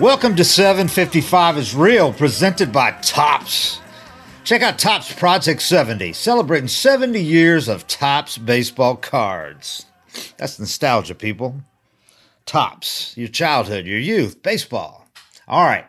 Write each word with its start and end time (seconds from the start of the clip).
Welcome 0.00 0.34
to 0.36 0.44
755 0.44 1.58
is 1.58 1.74
Real, 1.74 2.10
presented 2.10 2.72
by 2.72 2.92
Topps. 3.02 3.80
Check 4.44 4.62
out 4.62 4.78
Topps 4.78 5.12
Project 5.12 5.60
70, 5.60 6.14
celebrating 6.14 6.68
70 6.68 7.20
years 7.20 7.68
of 7.68 7.86
Topps 7.86 8.38
baseball 8.38 8.96
cards. 8.96 9.84
That's 10.38 10.58
nostalgia, 10.58 11.14
people. 11.14 11.60
Topps, 12.46 13.14
your 13.14 13.28
childhood, 13.28 13.84
your 13.84 13.98
youth, 13.98 14.42
baseball. 14.42 15.06
All 15.46 15.64
right. 15.64 15.84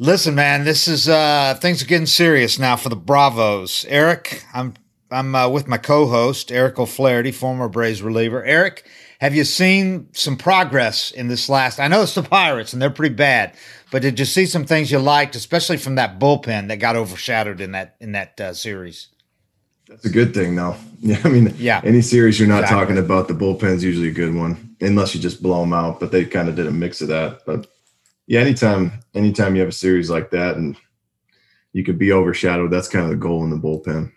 Listen, 0.00 0.34
man, 0.34 0.64
this 0.64 0.88
is 0.88 1.08
uh 1.08 1.56
things 1.60 1.80
are 1.84 1.86
getting 1.86 2.06
serious 2.06 2.58
now 2.58 2.74
for 2.74 2.88
the 2.88 2.96
Bravos. 2.96 3.86
Eric, 3.88 4.44
I'm 4.52 4.74
I'm 5.12 5.32
uh, 5.36 5.48
with 5.48 5.68
my 5.68 5.78
co-host 5.78 6.50
Eric 6.50 6.80
O'Flaherty, 6.80 7.30
former 7.30 7.68
Braves 7.68 8.02
reliever. 8.02 8.44
Eric, 8.44 8.84
have 9.20 9.34
you 9.34 9.44
seen 9.44 10.08
some 10.12 10.36
progress 10.36 11.10
in 11.10 11.28
this 11.28 11.48
last? 11.48 11.80
I 11.80 11.88
know 11.88 12.02
it's 12.02 12.14
the 12.14 12.22
Pirates 12.22 12.72
and 12.72 12.80
they're 12.82 12.90
pretty 12.90 13.14
bad, 13.14 13.54
but 13.90 14.02
did 14.02 14.18
you 14.18 14.24
see 14.24 14.46
some 14.46 14.64
things 14.64 14.90
you 14.90 14.98
liked, 14.98 15.34
especially 15.36 15.76
from 15.78 15.94
that 15.94 16.18
bullpen 16.18 16.68
that 16.68 16.76
got 16.76 16.96
overshadowed 16.96 17.60
in 17.60 17.72
that 17.72 17.96
in 18.00 18.12
that 18.12 18.40
uh, 18.40 18.52
series? 18.54 19.08
That's 19.88 20.04
a 20.04 20.10
good 20.10 20.34
thing, 20.34 20.56
though. 20.56 20.76
Yeah, 21.00 21.20
I 21.24 21.28
mean, 21.28 21.54
Yeah. 21.58 21.80
any 21.84 22.00
series 22.02 22.40
you're 22.40 22.48
not 22.48 22.62
Exactly. 22.64 22.80
talking 22.96 22.98
about, 22.98 23.28
the 23.28 23.34
bullpen's 23.34 23.84
usually 23.84 24.08
a 24.08 24.12
good 24.12 24.34
one, 24.34 24.74
unless 24.80 25.14
you 25.14 25.20
just 25.20 25.42
blow 25.42 25.60
them 25.60 25.72
out. 25.74 26.00
But 26.00 26.10
they 26.10 26.24
kind 26.24 26.48
of 26.48 26.56
did 26.56 26.66
a 26.66 26.70
mix 26.72 27.00
of 27.00 27.08
that. 27.08 27.40
But 27.46 27.68
yeah, 28.26 28.40
anytime, 28.40 28.92
anytime 29.14 29.54
you 29.54 29.60
have 29.60 29.68
a 29.68 29.72
series 29.72 30.10
like 30.10 30.30
that 30.30 30.56
and 30.56 30.76
you 31.72 31.84
could 31.84 31.98
be 31.98 32.10
overshadowed, 32.12 32.72
that's 32.72 32.88
kind 32.88 33.04
of 33.04 33.10
the 33.10 33.16
goal 33.16 33.44
in 33.44 33.50
the 33.50 33.56
bullpen. 33.56 34.10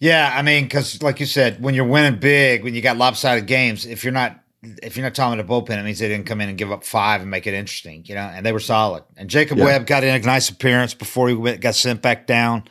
Yeah, 0.00 0.32
I 0.34 0.40
mean, 0.40 0.64
because 0.64 1.02
like 1.02 1.20
you 1.20 1.26
said, 1.26 1.62
when 1.62 1.74
you're 1.74 1.84
winning 1.86 2.18
big, 2.18 2.64
when 2.64 2.74
you 2.74 2.80
got 2.80 2.96
lopsided 2.96 3.46
games, 3.46 3.84
if 3.86 4.02
you're 4.02 4.14
not 4.14 4.40
if 4.62 4.96
you're 4.96 5.04
not 5.04 5.14
talking 5.14 5.38
the 5.38 5.44
bullpen, 5.44 5.78
it 5.78 5.84
means 5.84 5.98
they 5.98 6.08
didn't 6.08 6.26
come 6.26 6.40
in 6.40 6.48
and 6.48 6.58
give 6.58 6.70
up 6.70 6.84
five 6.84 7.22
and 7.22 7.30
make 7.30 7.46
it 7.46 7.54
interesting, 7.54 8.02
you 8.06 8.14
know. 8.14 8.20
And 8.20 8.44
they 8.44 8.52
were 8.52 8.60
solid. 8.60 9.04
And 9.16 9.30
Jacob 9.30 9.58
Yeah. 9.58 9.64
Webb 9.64 9.86
got 9.86 10.04
in 10.04 10.14
a 10.14 10.18
nice 10.18 10.50
appearance 10.50 10.92
before 10.92 11.28
he 11.28 11.34
went, 11.34 11.60
got 11.60 11.74
sent 11.74 12.02
back 12.02 12.26
down 12.26 12.64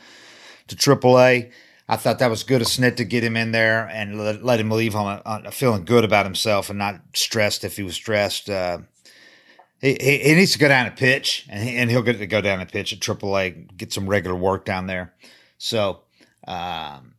to 0.67 0.75
AAA. 0.75 1.51
I 1.87 1.95
thought 1.95 2.19
that 2.19 2.29
was 2.29 2.43
good 2.43 2.61
of 2.61 2.67
Snit 2.67 2.97
to 2.97 3.05
get 3.05 3.23
him 3.23 3.35
in 3.35 3.51
there 3.51 3.87
and 3.87 4.23
let, 4.23 4.43
let 4.43 4.59
him 4.59 4.69
leave 4.69 4.95
on, 4.95 5.17
a, 5.17 5.21
on 5.27 5.51
feeling 5.51 5.85
good 5.85 6.03
about 6.03 6.27
himself 6.27 6.69
and 6.69 6.77
not 6.77 7.01
stressed 7.15 7.63
if 7.63 7.77
he 7.77 7.81
was 7.81 7.95
stressed. 7.95 8.51
Uh, 8.51 8.79
he, 9.81 9.97
he, 9.99 10.17
he 10.19 10.35
needs 10.35 10.51
to 10.51 10.59
go 10.59 10.67
down 10.67 10.85
and 10.85 10.95
pitch, 10.95 11.47
and, 11.49 11.63
he, 11.67 11.75
and 11.75 11.89
he'll 11.89 12.03
get 12.03 12.19
to 12.19 12.27
go 12.27 12.41
down 12.41 12.59
and 12.59 12.71
pitch 12.71 12.93
at 12.93 12.99
AAA, 12.99 13.75
get 13.75 13.91
some 13.91 14.07
regular 14.07 14.35
work 14.35 14.65
down 14.65 14.85
there. 14.85 15.15
So, 15.57 16.01
um, 16.47 17.15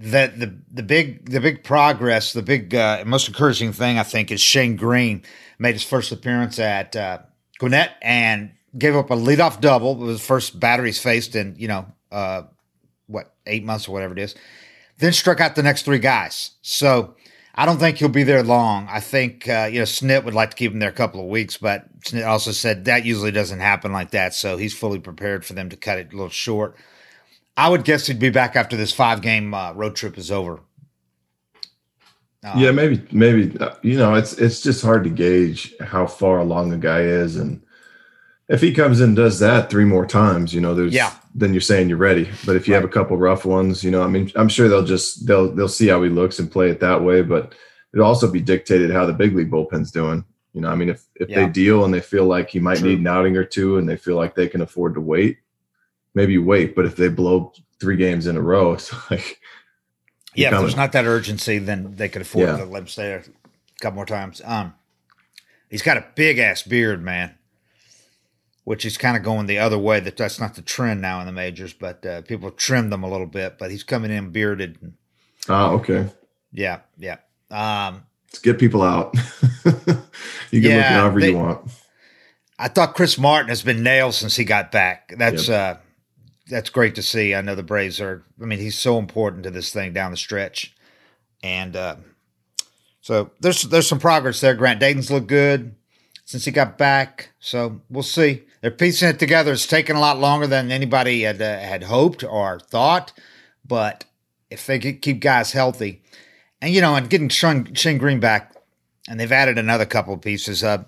the 0.00 0.32
the 0.34 0.54
the 0.72 0.82
big 0.82 1.28
the 1.28 1.40
big 1.40 1.62
progress, 1.62 2.32
the 2.32 2.42
big 2.42 2.74
uh, 2.74 3.04
most 3.06 3.28
encouraging 3.28 3.72
thing 3.72 3.98
I 3.98 4.02
think 4.02 4.30
is 4.30 4.40
Shane 4.40 4.76
Greene 4.76 5.22
made 5.58 5.74
his 5.74 5.84
first 5.84 6.10
appearance 6.10 6.58
at 6.58 6.96
uh, 6.96 7.18
Gwinnett 7.58 7.92
and 8.00 8.52
gave 8.78 8.96
up 8.96 9.10
a 9.10 9.14
leadoff 9.14 9.60
double. 9.60 9.92
It 9.92 10.06
was 10.06 10.18
the 10.18 10.26
first 10.26 10.58
batter 10.58 10.84
he's 10.84 11.00
faced 11.00 11.36
in 11.36 11.54
you 11.58 11.68
know 11.68 11.86
uh, 12.10 12.42
what 13.08 13.34
eight 13.46 13.62
months 13.62 13.88
or 13.88 13.92
whatever 13.92 14.14
it 14.14 14.20
is. 14.20 14.34
Then 14.98 15.12
struck 15.12 15.38
out 15.38 15.54
the 15.54 15.62
next 15.62 15.82
three 15.82 15.98
guys. 15.98 16.52
So 16.62 17.14
I 17.54 17.66
don't 17.66 17.78
think 17.78 17.98
he'll 17.98 18.08
be 18.08 18.22
there 18.22 18.42
long. 18.42 18.88
I 18.90 19.00
think 19.00 19.46
uh, 19.50 19.68
you 19.70 19.80
know 19.80 19.84
Snit 19.84 20.24
would 20.24 20.34
like 20.34 20.50
to 20.50 20.56
keep 20.56 20.72
him 20.72 20.78
there 20.78 20.88
a 20.88 20.92
couple 20.92 21.20
of 21.20 21.26
weeks, 21.26 21.58
but 21.58 22.00
Snit 22.04 22.26
also 22.26 22.52
said 22.52 22.86
that 22.86 23.04
usually 23.04 23.32
doesn't 23.32 23.60
happen 23.60 23.92
like 23.92 24.12
that. 24.12 24.32
So 24.32 24.56
he's 24.56 24.72
fully 24.72 24.98
prepared 24.98 25.44
for 25.44 25.52
them 25.52 25.68
to 25.68 25.76
cut 25.76 25.98
it 25.98 26.14
a 26.14 26.16
little 26.16 26.30
short. 26.30 26.74
I 27.56 27.68
would 27.68 27.84
guess 27.84 28.06
he'd 28.06 28.18
be 28.18 28.30
back 28.30 28.56
after 28.56 28.76
this 28.76 28.92
five 28.92 29.20
game 29.22 29.52
uh, 29.54 29.72
road 29.72 29.94
trip 29.96 30.16
is 30.16 30.30
over. 30.30 30.60
Uh, 32.42 32.54
yeah, 32.56 32.70
maybe, 32.70 33.06
maybe 33.12 33.58
uh, 33.58 33.74
you 33.82 33.98
know, 33.98 34.14
it's 34.14 34.32
it's 34.34 34.62
just 34.62 34.82
hard 34.82 35.04
to 35.04 35.10
gauge 35.10 35.74
how 35.80 36.06
far 36.06 36.38
along 36.38 36.72
a 36.72 36.78
guy 36.78 37.00
is, 37.02 37.36
and 37.36 37.60
if 38.48 38.60
he 38.62 38.72
comes 38.72 39.00
in 39.00 39.10
and 39.10 39.16
does 39.16 39.38
that 39.40 39.68
three 39.70 39.84
more 39.84 40.06
times, 40.06 40.54
you 40.54 40.60
know, 40.60 40.74
there's 40.74 40.94
Yeah. 40.94 41.12
then 41.34 41.52
you're 41.52 41.60
saying 41.60 41.88
you're 41.88 41.98
ready. 41.98 42.28
But 42.46 42.56
if 42.56 42.66
you 42.66 42.74
have 42.74 42.82
a 42.82 42.88
couple 42.88 43.16
rough 43.16 43.44
ones, 43.44 43.84
you 43.84 43.90
know, 43.92 44.02
I 44.02 44.08
mean, 44.08 44.32
I'm 44.34 44.48
sure 44.48 44.68
they'll 44.68 44.84
just 44.84 45.26
they'll 45.26 45.52
they'll 45.54 45.68
see 45.68 45.86
how 45.88 46.02
he 46.02 46.08
looks 46.08 46.38
and 46.38 46.50
play 46.50 46.70
it 46.70 46.80
that 46.80 47.04
way. 47.04 47.20
But 47.22 47.54
it'll 47.92 48.06
also 48.06 48.28
be 48.30 48.40
dictated 48.40 48.90
how 48.90 49.04
the 49.06 49.12
big 49.12 49.36
league 49.36 49.50
bullpen's 49.50 49.90
doing. 49.92 50.24
You 50.54 50.62
know, 50.62 50.68
I 50.70 50.74
mean, 50.76 50.88
if 50.88 51.04
if 51.16 51.28
Yeah. 51.28 51.44
they 51.44 51.52
deal 51.52 51.84
and 51.84 51.92
they 51.92 52.00
feel 52.00 52.24
like 52.24 52.48
he 52.50 52.58
might 52.58 52.78
True. 52.78 52.88
need 52.88 53.00
an 53.00 53.06
outing 53.06 53.36
or 53.36 53.44
two, 53.44 53.76
and 53.76 53.86
they 53.88 53.96
feel 53.96 54.16
like 54.16 54.34
they 54.34 54.48
can 54.48 54.62
afford 54.62 54.94
to 54.94 55.00
wait, 55.00 55.36
maybe 56.20 56.36
wait. 56.38 56.74
But 56.76 56.84
if 56.84 56.96
they 56.96 57.08
blow 57.08 57.52
three 57.80 57.96
games 57.96 58.26
in 58.26 58.36
a 58.36 58.40
row, 58.42 58.72
it's 58.72 58.92
like 59.10 59.40
Yeah, 60.34 60.54
if 60.54 60.60
there's 60.60 60.76
not 60.76 60.92
that 60.92 61.06
urgency, 61.06 61.58
then 61.58 61.94
they 61.96 62.08
could 62.08 62.22
afford 62.22 62.48
Yeah. 62.48 62.56
to 62.58 62.64
let 62.64 62.82
him 62.82 62.88
stay 62.88 63.04
there 63.04 63.18
a 63.24 63.80
couple 63.80 63.96
more 63.96 64.06
times. 64.06 64.42
Um, 64.44 64.74
he's 65.70 65.82
got 65.82 65.96
a 65.96 66.04
big 66.14 66.38
ass 66.38 66.62
beard, 66.62 67.02
man, 67.02 67.34
which 68.64 68.84
is 68.84 68.98
kind 68.98 69.16
of 69.16 69.22
going 69.22 69.46
the 69.46 69.58
other 69.58 69.78
way. 69.78 70.00
That 70.00 70.16
that's 70.16 70.38
not 70.38 70.54
the 70.54 70.62
trend 70.62 71.00
now 71.00 71.20
in 71.20 71.26
the 71.26 71.32
majors, 71.32 71.72
but 71.72 72.04
uh, 72.04 72.20
people 72.22 72.50
trimmed 72.50 72.92
them 72.92 73.02
a 73.02 73.10
little 73.10 73.26
bit. 73.26 73.56
But 73.58 73.70
he's 73.70 73.82
coming 73.82 74.10
in 74.10 74.30
bearded. 74.30 74.78
And, 74.82 74.92
ah, 75.48 75.70
okay, 75.72 76.08
yeah, 76.52 76.80
yeah. 76.98 77.16
Um, 77.50 78.02
let's 78.28 78.40
get 78.40 78.58
people 78.58 78.82
out. 78.82 79.14
you 80.50 80.60
can 80.60 80.76
look 80.76 80.84
however 80.84 81.20
they- 81.20 81.30
you 81.30 81.38
want. 81.38 81.70
I 82.62 82.68
thought 82.68 82.94
Chris 82.94 83.16
Martin 83.16 83.48
has 83.48 83.62
been 83.62 83.82
nailed 83.82 84.12
since 84.12 84.36
he 84.36 84.44
got 84.44 84.70
back. 84.70 85.14
That's 85.16 85.48
uh 85.48 85.78
that's 86.50 86.70
great 86.70 86.94
to 86.96 87.02
see. 87.02 87.34
I 87.34 87.40
know 87.40 87.54
the 87.54 87.62
Braves 87.62 88.00
are 88.00 88.22
I 88.40 88.44
mean, 88.44 88.58
he's 88.58 88.78
so 88.78 88.98
important 88.98 89.44
to 89.44 89.50
this 89.50 89.72
thing 89.72 89.92
down 89.92 90.10
the 90.10 90.16
stretch. 90.16 90.74
And 91.42 91.76
uh 91.76 91.96
so 93.00 93.30
there's 93.40 93.62
there's 93.62 93.88
some 93.88 94.00
progress 94.00 94.40
there. 94.40 94.54
Grant 94.54 94.80
Dayton's 94.80 95.10
looked 95.10 95.28
good 95.28 95.74
since 96.24 96.44
he 96.44 96.50
got 96.50 96.78
back. 96.78 97.30
So 97.40 97.80
we'll 97.88 98.02
see. 98.02 98.42
They're 98.60 98.70
piecing 98.70 99.08
it 99.08 99.18
together. 99.18 99.52
It's 99.52 99.66
taken 99.66 99.96
a 99.96 100.00
lot 100.00 100.18
longer 100.18 100.46
than 100.46 100.70
anybody 100.70 101.22
had 101.22 101.40
uh, 101.40 101.58
had 101.58 101.84
hoped 101.84 102.22
or 102.22 102.60
thought, 102.60 103.12
but 103.66 104.04
if 104.50 104.66
they 104.66 104.78
could 104.78 105.00
keep 105.00 105.20
guys 105.20 105.52
healthy, 105.52 106.02
and 106.60 106.72
you 106.74 106.80
know, 106.80 106.94
and 106.94 107.08
getting 107.08 107.28
Shane, 107.28 107.98
Greene 107.98 108.20
back, 108.20 108.54
and 109.08 109.18
they've 109.18 109.32
added 109.32 109.58
another 109.58 109.86
couple 109.86 110.14
of 110.14 110.20
pieces. 110.20 110.62
Uh, 110.62 110.84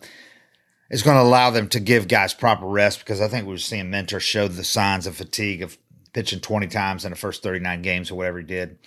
is 0.93 1.03
going 1.03 1.17
to 1.17 1.23
allow 1.23 1.51
them 1.51 1.69
to 1.71 1.81
give 1.81 2.07
guys 2.07 2.35
proper 2.35 2.67
rest 2.67 3.01
because 3.01 3.21
I 3.21 3.27
think 3.27 3.47
we 3.47 3.53
were 3.55 3.59
seeing 3.59 3.91
Minter 3.91 4.21
show 4.21 4.47
the 4.47 4.63
signs 4.63 5.09
of 5.09 5.17
fatigue 5.17 5.63
of 5.63 5.77
pitching 6.13 6.39
20 6.39 6.69
times 6.69 7.05
in 7.05 7.11
the 7.11 7.17
first 7.17 7.43
39 7.43 7.83
games 7.83 8.11
or 8.11 8.15
whatever 8.15 8.39
he 8.39 8.45
did. 8.45 8.79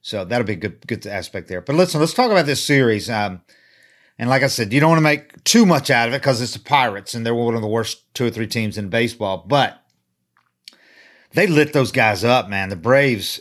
So 0.00 0.24
that'll 0.24 0.46
be 0.46 0.54
a 0.54 0.56
good 0.56 0.86
good 0.86 1.06
aspect 1.06 1.48
there. 1.48 1.60
But 1.60 1.76
listen, 1.76 2.00
let's 2.00 2.14
talk 2.14 2.30
about 2.30 2.46
this 2.46 2.64
series. 2.64 3.10
Um, 3.10 3.42
And 4.18 4.30
like 4.30 4.42
I 4.42 4.46
said, 4.48 4.72
you 4.72 4.80
don't 4.80 4.90
want 4.90 4.98
to 4.98 5.02
make 5.02 5.44
too 5.44 5.66
much 5.66 5.90
out 5.90 6.08
of 6.08 6.14
it 6.14 6.20
because 6.20 6.40
it's 6.40 6.52
the 6.54 6.60
Pirates 6.60 7.14
and 7.14 7.26
they're 7.26 7.34
one 7.34 7.54
of 7.54 7.62
the 7.62 7.66
worst 7.68 8.14
two 8.14 8.26
or 8.26 8.30
three 8.30 8.46
teams 8.46 8.78
in 8.78 8.88
baseball. 8.88 9.44
But 9.46 9.82
they 11.32 11.46
lit 11.46 11.72
those 11.72 11.92
guys 11.92 12.22
up, 12.24 12.48
man. 12.48 12.68
The 12.68 12.76
Braves, 12.76 13.40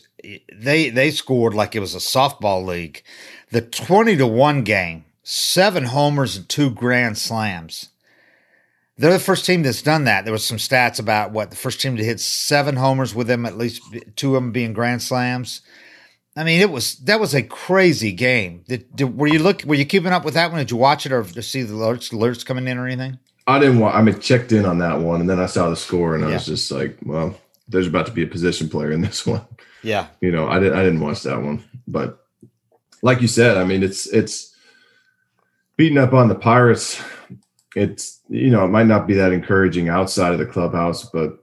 they 0.54 0.90
they 0.90 1.12
scored 1.12 1.54
like 1.54 1.76
it 1.76 1.80
was 1.80 1.96
a 1.96 2.00
softball 2.00 2.66
league. 2.66 3.04
The 3.52 3.62
twenty 3.62 4.16
to 4.18 4.28
one 4.28 4.64
game, 4.64 5.06
seven 5.24 5.86
homers 5.86 6.38
and 6.38 6.50
two 6.50 6.72
grand 6.72 7.18
slams. 7.18 7.90
They're 9.00 9.14
the 9.14 9.20
first 9.20 9.46
team 9.46 9.64
that's 9.64 9.82
done 9.82 10.04
that. 10.04 10.26
There 10.26 10.34
was 10.34 10.46
some 10.46 10.58
stats 10.58 11.00
about 11.00 11.32
what 11.32 11.52
the 11.52 11.56
first 11.56 11.80
team 11.80 11.96
to 11.96 12.04
hit 12.04 12.20
seven 12.20 12.76
homers 12.76 13.16
with 13.16 13.28
them, 13.28 13.46
at 13.46 13.58
least 13.58 13.82
two 14.18 14.36
of 14.36 14.44
them 14.44 14.52
being 14.52 14.74
grand 14.74 15.02
slams. 15.02 15.62
I 16.36 16.44
mean, 16.44 16.60
it 16.60 16.70
was 16.70 16.96
that 17.00 17.18
was 17.18 17.34
a 17.34 17.42
crazy 17.42 18.12
game. 18.12 18.66
Did, 18.68 18.94
did, 18.94 19.18
were 19.18 19.28
you 19.28 19.40
look? 19.40 19.64
Were 19.64 19.76
you 19.76 19.86
keeping 19.86 20.12
up 20.12 20.26
with 20.26 20.34
that 20.34 20.52
one? 20.52 20.60
Did 20.60 20.72
you 20.72 20.76
watch 20.76 21.06
it 21.06 21.14
or 21.14 21.24
see 21.42 21.62
the 21.62 21.74
alerts, 21.74 22.12
alerts 22.12 22.46
coming 22.46 22.68
in 22.68 22.78
or 22.78 22.88
anything? 22.88 23.20
I 23.48 23.58
didn't. 23.58 23.80
Want, 23.80 23.96
I 23.96 24.02
mean, 24.02 24.20
checked 24.20 24.52
in 24.52 24.66
on 24.66 24.80
that 24.80 25.00
one, 25.00 25.22
and 25.22 25.30
then 25.30 25.40
I 25.40 25.46
saw 25.46 25.70
the 25.70 25.78
score, 25.78 26.14
and 26.14 26.26
I 26.26 26.28
yeah. 26.28 26.34
was 26.36 26.46
just 26.46 26.70
like, 26.70 26.98
"Well, 27.04 27.36
there's 27.70 27.88
about 27.88 28.06
to 28.08 28.12
be 28.12 28.24
a 28.24 28.28
position 28.28 28.68
player 28.68 28.92
in 28.92 29.02
this 29.02 29.26
one." 29.26 29.42
Yeah, 29.82 30.08
you 30.20 30.32
know, 30.32 30.48
I 30.48 30.60
didn't. 30.60 30.78
I 30.78 30.84
didn't 30.84 31.00
watch 31.00 31.24
that 31.24 31.42
one, 31.42 31.64
but 31.88 32.26
like 33.02 33.22
you 33.22 33.30
said, 33.30 33.58
I 33.58 33.64
mean, 33.64 33.82
it's 33.82 34.08
it's 34.08 34.54
beating 35.78 35.98
up 35.98 36.14
on 36.14 36.28
the 36.28 36.36
Pirates. 36.36 37.02
It's 37.76 38.22
you 38.30 38.50
know, 38.50 38.66
it 38.66 38.70
might 38.70 38.88
not 38.88 39.08
be 39.08 39.14
that 39.16 39.32
encouraging 39.32 39.90
outside 39.90 40.34
of 40.34 40.40
the 40.40 40.46
clubhouse, 40.46 41.06
but 41.10 41.40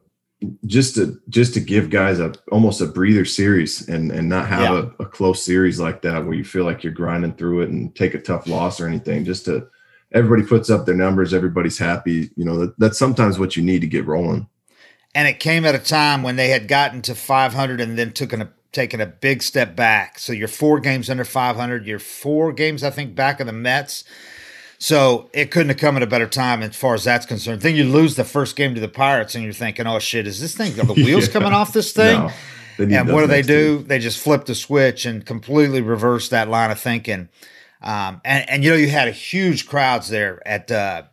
just 0.66 0.94
to 0.96 1.18
just 1.28 1.54
to 1.54 1.60
give 1.60 1.90
guys 1.90 2.20
a 2.20 2.34
almost 2.52 2.80
a 2.80 2.86
breather 2.86 3.24
series 3.24 3.88
and 3.88 4.12
and 4.12 4.28
not 4.28 4.46
have 4.46 4.60
yeah. 4.60 4.90
a, 4.98 5.02
a, 5.02 5.06
close 5.06 5.42
series 5.42 5.80
like 5.80 6.02
that 6.02 6.24
where 6.24 6.34
you 6.34 6.44
feel 6.44 6.64
like 6.64 6.84
you're 6.84 6.92
grinding 6.92 7.32
through 7.34 7.62
it 7.62 7.70
and 7.70 7.94
take 7.96 8.12
a 8.12 8.20
tough 8.20 8.46
loss 8.46 8.78
or 8.78 8.86
anything 8.86 9.24
just 9.24 9.46
to 9.46 9.66
everybody 10.12 10.42
puts 10.42 10.68
up 10.68 10.84
their 10.84 10.94
numbers 10.94 11.32
everybody's 11.32 11.78
happy 11.78 12.30
you 12.36 12.44
know 12.44 12.58
that, 12.58 12.78
that's 12.78 12.98
sometimes 12.98 13.38
what 13.38 13.56
you 13.56 13.62
need 13.62 13.80
to 13.80 13.86
get 13.86 14.04
rolling. 14.04 14.46
And 15.14 15.26
it 15.26 15.40
came 15.40 15.64
at 15.64 15.74
a 15.74 15.78
time 15.78 16.22
when 16.22 16.36
they 16.36 16.48
had 16.48 16.68
gotten 16.68 17.00
to 17.02 17.14
500 17.14 17.80
and 17.80 17.98
then 17.98 18.12
took 18.12 18.34
a 18.34 18.50
taken 18.72 19.00
a 19.00 19.06
big 19.06 19.42
step 19.42 19.74
back. 19.74 20.18
So 20.18 20.34
you're 20.34 20.48
four 20.48 20.80
games 20.80 21.08
under 21.08 21.24
500 21.24 21.86
you're 21.86 21.98
four 21.98 22.52
games 22.52 22.82
i 22.84 22.90
think 22.90 23.14
back 23.14 23.40
of 23.40 23.46
the 23.46 23.52
mets 23.54 24.04
so 24.78 25.30
it 25.32 25.50
couldn't 25.50 25.68
have 25.68 25.78
come 25.78 25.96
at 25.96 26.02
a 26.02 26.06
better 26.06 26.26
time 26.26 26.62
as 26.62 26.76
far 26.76 26.94
as 26.94 27.04
that's 27.04 27.26
concerned. 27.26 27.62
Then 27.62 27.76
you 27.76 27.84
lose 27.84 28.16
the 28.16 28.24
first 28.24 28.56
game 28.56 28.74
to 28.74 28.80
the 28.80 28.88
Pirates, 28.88 29.34
and 29.34 29.44
you're 29.44 29.52
thinking, 29.52 29.86
"Oh 29.86 29.98
shit, 29.98 30.26
is 30.26 30.40
this 30.40 30.56
thing? 30.56 30.78
Are 30.80 30.84
the 30.84 30.94
wheels 31.04 31.26
yeah. 31.26 31.32
coming 31.32 31.52
off 31.52 31.72
this 31.72 31.92
thing?" 31.92 32.30
No, 32.78 32.98
and 32.98 33.12
what 33.12 33.22
do 33.22 33.26
they 33.26 33.42
do? 33.42 33.78
Team. 33.78 33.86
They 33.86 33.98
just 33.98 34.22
flip 34.22 34.44
the 34.44 34.54
switch 34.54 35.06
and 35.06 35.24
completely 35.24 35.80
reverse 35.80 36.28
that 36.28 36.48
line 36.48 36.70
of 36.70 36.78
thinking. 36.78 37.28
Um, 37.80 38.20
and 38.24 38.48
and 38.48 38.64
you 38.64 38.70
know 38.70 38.76
you 38.76 38.88
had 38.88 39.08
a 39.08 39.12
huge 39.12 39.66
crowds 39.66 40.08
there 40.08 40.46
at 40.46 40.70
uh, 40.70 41.04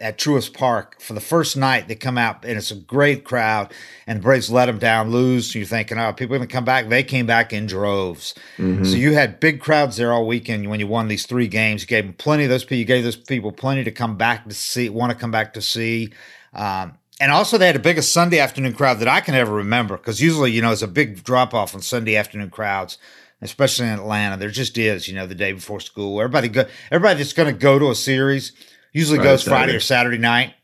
at 0.00 0.18
Truist 0.18 0.52
Park 0.52 1.00
for 1.00 1.14
the 1.14 1.20
first 1.20 1.56
night. 1.56 1.88
They 1.88 1.94
come 1.94 2.18
out 2.18 2.44
and 2.44 2.58
it's 2.58 2.70
a 2.70 2.76
great 2.76 3.24
crowd, 3.24 3.72
and 4.06 4.18
the 4.18 4.22
Braves 4.22 4.50
let 4.50 4.66
them 4.66 4.78
down, 4.78 5.10
lose. 5.10 5.54
You're 5.54 5.64
thinking, 5.64 5.98
oh, 5.98 6.12
people 6.12 6.34
are 6.34 6.38
going 6.38 6.48
to 6.48 6.52
come 6.52 6.64
back. 6.64 6.88
They 6.88 7.02
came 7.02 7.26
back 7.26 7.52
in 7.52 7.66
droves. 7.66 8.34
Mm-hmm. 8.58 8.84
So 8.84 8.96
you 8.96 9.14
had 9.14 9.40
big 9.40 9.60
crowds 9.60 9.96
there 9.96 10.12
all 10.12 10.26
weekend 10.26 10.68
when 10.68 10.80
you 10.80 10.86
won 10.86 11.08
these 11.08 11.26
three 11.26 11.48
games. 11.48 11.82
You 11.82 11.88
gave 11.88 12.04
them 12.04 12.14
plenty 12.14 12.44
of 12.44 12.50
those 12.50 12.64
people. 12.64 12.78
You 12.78 12.84
gave 12.84 13.04
those 13.04 13.16
people 13.16 13.52
plenty 13.52 13.84
to 13.84 13.92
come 13.92 14.16
back 14.16 14.46
to 14.46 14.54
see, 14.54 14.88
want 14.88 15.12
to 15.12 15.18
come 15.18 15.30
back 15.30 15.54
to 15.54 15.62
see. 15.62 16.12
Um, 16.52 16.98
and 17.18 17.32
also, 17.32 17.56
they 17.56 17.66
had 17.66 17.76
the 17.76 17.80
biggest 17.80 18.12
Sunday 18.12 18.38
afternoon 18.38 18.74
crowd 18.74 18.98
that 18.98 19.08
I 19.08 19.22
can 19.22 19.34
ever 19.34 19.54
remember 19.54 19.96
because 19.96 20.20
usually, 20.20 20.52
you 20.52 20.60
know, 20.60 20.72
it's 20.72 20.82
a 20.82 20.88
big 20.88 21.24
drop 21.24 21.54
off 21.54 21.74
on 21.74 21.80
Sunday 21.80 22.16
afternoon 22.16 22.50
crowds 22.50 22.98
especially 23.42 23.86
in 23.86 23.92
Atlanta. 23.92 24.34
There 24.38 24.48
just 24.48 24.78
is, 24.78 25.06
you 25.06 25.14
know, 25.14 25.26
the 25.26 25.34
day 25.34 25.52
before 25.52 25.78
school. 25.78 26.18
Everybody 26.22 26.48
go, 26.48 26.64
everybody 26.90 27.18
that's 27.18 27.34
going 27.34 27.52
to 27.52 27.58
go 27.58 27.78
to 27.78 27.90
a 27.90 27.94
series 27.94 28.52
Usually 28.92 29.18
Friday, 29.18 29.30
goes 29.30 29.42
Friday 29.42 29.60
Saturday. 29.60 29.76
or 29.76 29.80
Saturday 29.80 30.18
night. 30.18 30.54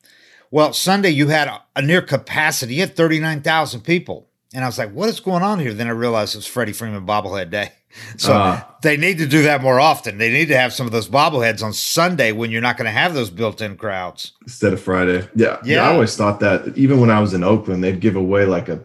Well, 0.53 0.75
Sunday 0.75 1.11
you 1.11 1.29
had 1.29 1.49
a, 1.49 1.63
a 1.77 1.83
near 1.83 2.03
capacity. 2.03 2.75
You 2.75 2.83
had 2.83 2.95
39,000 2.95 3.81
people. 3.81 4.29
And 4.55 4.63
I 4.63 4.69
was 4.69 4.79
like, 4.79 4.93
what 4.93 5.09
is 5.09 5.19
going 5.19 5.43
on 5.43 5.59
here? 5.59 5.73
Then 5.73 5.87
I 5.87 5.93
realized 5.93 6.35
it 6.35 6.39
was 6.39 6.47
Freddie 6.47 6.75
Freeman 6.75 7.07
bobblehead 7.07 7.51
day. 7.51 7.73
So 8.17 8.33
uh, 8.33 8.63
they 8.83 8.97
need 8.97 9.19
to 9.19 9.27
do 9.27 9.43
that 9.43 9.61
more 9.61 9.79
often. 9.79 10.17
They 10.17 10.31
need 10.31 10.49
to 10.49 10.57
have 10.57 10.73
some 10.73 10.87
of 10.87 10.93
those 10.93 11.11
bobbleheads 11.11 11.63
on 11.63 11.75
Sunday 11.75 12.33
when 12.33 12.51
you're 12.51 12.63
not 12.63 12.79
going 12.79 12.87
to 12.87 12.91
have 12.91 13.13
those 13.13 13.29
built-in 13.29 13.77
crowds 13.77 14.33
instead 14.41 14.73
of 14.73 14.81
Friday. 14.81 15.29
Yeah, 15.35 15.59
yeah, 15.63 15.75
yeah. 15.75 15.83
I 15.83 15.93
always 15.93 16.17
thought 16.17 16.41
that 16.41 16.73
even 16.75 17.01
when 17.01 17.11
I 17.11 17.21
was 17.21 17.35
in 17.35 17.45
Oakland, 17.45 17.85
they'd 17.85 18.01
give 18.01 18.17
away 18.17 18.47
like 18.47 18.71
a 18.71 18.83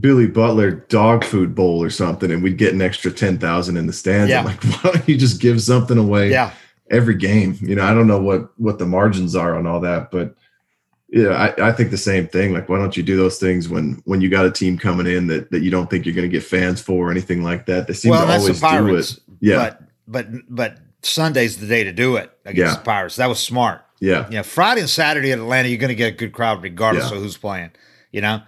Billy 0.00 0.26
Butler 0.26 0.70
dog 0.70 1.22
food 1.22 1.54
bowl 1.54 1.82
or 1.82 1.90
something, 1.90 2.30
and 2.30 2.42
we'd 2.42 2.56
get 2.56 2.72
an 2.72 2.80
extra 2.80 3.10
ten 3.10 3.36
thousand 3.38 3.76
in 3.76 3.86
the 3.86 3.92
stands. 3.92 4.30
Yeah. 4.30 4.38
I'm 4.38 4.46
like, 4.46 4.64
why 4.82 4.92
don't 4.92 5.06
you 5.06 5.18
just 5.18 5.38
give 5.42 5.60
something 5.60 5.98
away? 5.98 6.30
Yeah 6.30 6.50
every 6.92 7.14
game. 7.14 7.56
You 7.60 7.74
know, 7.74 7.84
I 7.84 7.94
don't 7.94 8.06
know 8.06 8.20
what 8.20 8.52
what 8.60 8.78
the 8.78 8.86
margins 8.86 9.34
are 9.34 9.56
on 9.56 9.66
all 9.66 9.80
that, 9.80 10.10
but 10.12 10.36
yeah, 11.08 11.52
I, 11.58 11.68
I 11.68 11.72
think 11.72 11.90
the 11.90 11.98
same 11.98 12.26
thing. 12.28 12.54
Like, 12.54 12.68
why 12.68 12.78
don't 12.78 12.96
you 12.96 13.02
do 13.02 13.16
those 13.16 13.38
things 13.38 13.68
when 13.68 14.00
when 14.04 14.20
you 14.20 14.30
got 14.30 14.46
a 14.46 14.50
team 14.50 14.78
coming 14.78 15.06
in 15.06 15.26
that 15.26 15.50
that 15.50 15.60
you 15.60 15.70
don't 15.70 15.90
think 15.90 16.06
you're 16.06 16.14
going 16.14 16.28
to 16.28 16.32
get 16.32 16.44
fans 16.44 16.80
for 16.80 17.08
or 17.08 17.10
anything 17.10 17.42
like 17.42 17.66
that? 17.66 17.86
They 17.86 17.94
seem 17.94 18.12
well, 18.12 18.26
to 18.26 18.32
always 18.32 18.60
do 18.60 18.96
it. 18.96 19.18
Yeah, 19.40 19.56
but 19.56 19.82
but 20.06 20.26
but 20.48 20.78
Sunday's 21.02 21.58
the 21.58 21.66
day 21.66 21.84
to 21.84 21.92
do 21.92 22.16
it 22.16 22.30
against 22.44 22.72
yeah. 22.72 22.78
the 22.78 22.84
Pirates. 22.84 23.16
That 23.16 23.28
was 23.28 23.40
smart. 23.40 23.84
Yeah, 24.00 24.28
yeah. 24.30 24.42
Friday 24.42 24.80
and 24.80 24.90
Saturday 24.90 25.32
at 25.32 25.38
Atlanta, 25.38 25.68
you're 25.68 25.78
going 25.78 25.88
to 25.88 25.94
get 25.94 26.14
a 26.14 26.16
good 26.16 26.32
crowd 26.32 26.62
regardless 26.62 27.10
yeah. 27.10 27.16
of 27.16 27.22
who's 27.22 27.36
playing. 27.36 27.72
You 28.10 28.22
know, 28.22 28.42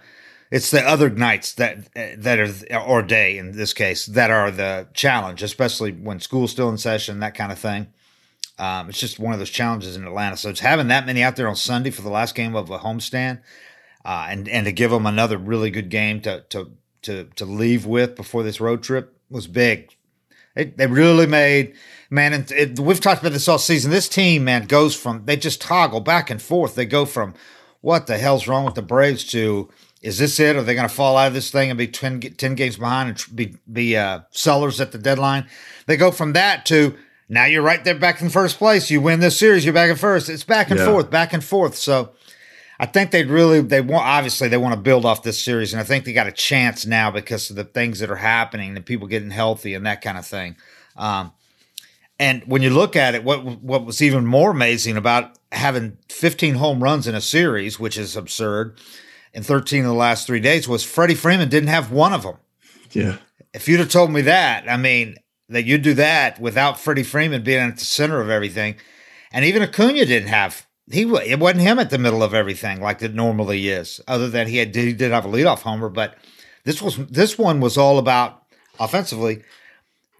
it's 0.51 0.71
the 0.71 0.81
other 0.81 1.09
nights 1.09 1.53
that 1.53 1.93
that 2.17 2.39
are 2.39 2.79
or 2.79 3.03
day 3.03 3.37
in 3.37 3.51
this 3.51 3.73
case 3.73 4.07
that 4.07 4.31
are 4.31 4.49
the 4.49 4.87
challenge, 4.93 5.43
especially 5.43 5.91
when 5.91 6.19
school's 6.19 6.51
still 6.51 6.69
in 6.69 6.77
session, 6.77 7.19
that 7.19 7.35
kind 7.35 7.51
of 7.51 7.59
thing. 7.59 7.87
Um, 8.57 8.89
it's 8.89 8.99
just 8.99 9.19
one 9.19 9.33
of 9.33 9.39
those 9.39 9.49
challenges 9.49 9.95
in 9.95 10.05
Atlanta. 10.05 10.37
So 10.37 10.49
it's 10.49 10.61
having 10.61 10.87
that 10.87 11.05
many 11.05 11.21
out 11.21 11.35
there 11.35 11.47
on 11.47 11.55
Sunday 11.55 11.89
for 11.89 12.01
the 12.01 12.09
last 12.09 12.35
game 12.35 12.55
of 12.55 12.69
a 12.69 12.79
homestand, 12.79 13.41
uh, 14.05 14.27
and 14.29 14.47
and 14.47 14.65
to 14.65 14.71
give 14.71 14.91
them 14.91 15.05
another 15.05 15.37
really 15.37 15.71
good 15.71 15.89
game 15.89 16.21
to 16.21 16.45
to 16.49 16.71
to 17.03 17.25
to 17.35 17.45
leave 17.45 17.85
with 17.85 18.15
before 18.15 18.43
this 18.43 18.61
road 18.61 18.81
trip 18.83 19.17
was 19.29 19.47
big. 19.47 19.95
They, 20.55 20.65
they 20.65 20.87
really 20.87 21.27
made 21.27 21.75
man, 22.09 22.31
and 22.31 22.51
it, 22.51 22.79
we've 22.79 23.01
talked 23.01 23.21
about 23.21 23.33
this 23.33 23.47
all 23.47 23.57
season. 23.57 23.91
This 23.91 24.07
team, 24.07 24.45
man, 24.45 24.67
goes 24.67 24.95
from 24.95 25.25
they 25.25 25.35
just 25.35 25.61
toggle 25.61 25.99
back 25.99 26.29
and 26.29 26.41
forth. 26.41 26.75
They 26.75 26.85
go 26.85 27.05
from 27.05 27.33
what 27.81 28.07
the 28.07 28.17
hell's 28.17 28.47
wrong 28.47 28.63
with 28.63 28.75
the 28.75 28.81
Braves 28.81 29.25
to 29.25 29.69
is 30.01 30.19
this 30.19 30.39
it? 30.39 30.55
Are 30.55 30.61
they 30.61 30.75
going 30.75 30.87
to 30.87 30.93
fall 30.93 31.17
out 31.17 31.29
of 31.29 31.33
this 31.33 31.49
thing 31.49 31.71
and 31.71 31.79
be 31.79 31.87
10, 31.87 32.19
10 32.21 32.53
games 32.53 32.77
behind 32.77 33.09
and 33.09 33.35
be 33.35 33.57
be 33.71 33.97
uh, 33.97 34.19
sellers 34.29 34.79
at 34.79 34.91
the 34.91 34.99
deadline? 34.99 35.47
They 35.87 35.97
go 35.97 36.11
from 36.11 36.33
that 36.33 36.65
to 36.67 36.95
now 37.27 37.45
you're 37.45 37.61
right 37.61 37.83
there 37.83 37.95
back 37.95 38.21
in 38.21 38.29
first 38.29 38.57
place. 38.57 38.91
You 38.91 39.01
win 39.01 39.19
this 39.19 39.37
series, 39.37 39.65
you're 39.65 39.73
back 39.73 39.89
in 39.89 39.95
first. 39.95 40.29
It's 40.29 40.43
back 40.43 40.69
and 40.69 40.79
yeah. 40.79 40.85
forth, 40.85 41.09
back 41.09 41.33
and 41.33 41.43
forth. 41.43 41.75
So 41.75 42.11
I 42.79 42.85
think 42.85 43.11
they'd 43.11 43.29
really 43.29 43.61
they 43.61 43.81
want 43.81 44.05
obviously 44.05 44.47
they 44.47 44.57
want 44.57 44.75
to 44.75 44.79
build 44.79 45.05
off 45.05 45.23
this 45.23 45.41
series, 45.41 45.73
and 45.73 45.79
I 45.79 45.83
think 45.83 46.05
they 46.05 46.13
got 46.13 46.27
a 46.27 46.31
chance 46.31 46.85
now 46.85 47.09
because 47.11 47.49
of 47.49 47.55
the 47.55 47.63
things 47.63 47.99
that 47.99 48.11
are 48.11 48.15
happening 48.15 48.73
the 48.73 48.81
people 48.81 49.07
getting 49.07 49.31
healthy 49.31 49.73
and 49.73 49.85
that 49.85 50.01
kind 50.01 50.17
of 50.17 50.25
thing. 50.25 50.55
Um, 50.95 51.31
and 52.19 52.43
when 52.45 52.61
you 52.61 52.69
look 52.69 52.95
at 52.95 53.15
it, 53.15 53.23
what 53.23 53.43
what 53.43 53.85
was 53.85 54.01
even 54.01 54.25
more 54.25 54.51
amazing 54.51 54.97
about 54.97 55.37
having 55.51 55.97
15 56.09 56.55
home 56.55 56.83
runs 56.83 57.07
in 57.07 57.15
a 57.15 57.21
series, 57.21 57.79
which 57.79 57.97
is 57.97 58.15
absurd, 58.15 58.77
in 59.33 59.43
13 59.43 59.81
of 59.81 59.87
the 59.87 59.93
last 59.93 60.27
three 60.27 60.39
days, 60.39 60.67
was 60.67 60.83
Freddie 60.83 61.15
Freeman 61.15 61.49
didn't 61.49 61.69
have 61.69 61.91
one 61.91 62.13
of 62.13 62.23
them. 62.23 62.37
Yeah. 62.91 63.17
If 63.53 63.67
you'd 63.67 63.79
have 63.79 63.89
told 63.89 64.11
me 64.11 64.21
that, 64.21 64.69
I 64.69 64.77
mean, 64.77 65.15
that 65.49 65.65
you 65.65 65.77
do 65.77 65.93
that 65.93 66.39
without 66.39 66.79
Freddie 66.79 67.03
Freeman 67.03 67.43
being 67.43 67.59
at 67.59 67.77
the 67.77 67.85
center 67.85 68.21
of 68.21 68.29
everything. 68.29 68.75
And 69.31 69.45
even 69.45 69.61
Acuna 69.61 70.05
didn't 70.05 70.29
have 70.29 70.65
he 70.91 71.01
it 71.01 71.39
wasn't 71.39 71.61
him 71.61 71.79
at 71.79 71.89
the 71.89 71.97
middle 71.97 72.21
of 72.21 72.33
everything 72.33 72.79
like 72.79 73.01
it 73.01 73.15
normally 73.15 73.69
is. 73.69 73.99
Other 74.07 74.29
than 74.29 74.47
he 74.47 74.57
had 74.57 74.75
he 74.75 74.93
did 74.93 75.11
have 75.11 75.25
a 75.25 75.29
leadoff 75.29 75.61
homer, 75.61 75.89
but 75.89 76.15
this 76.63 76.81
was 76.81 76.97
this 77.07 77.37
one 77.37 77.59
was 77.59 77.77
all 77.77 77.97
about 77.97 78.43
offensively. 78.79 79.41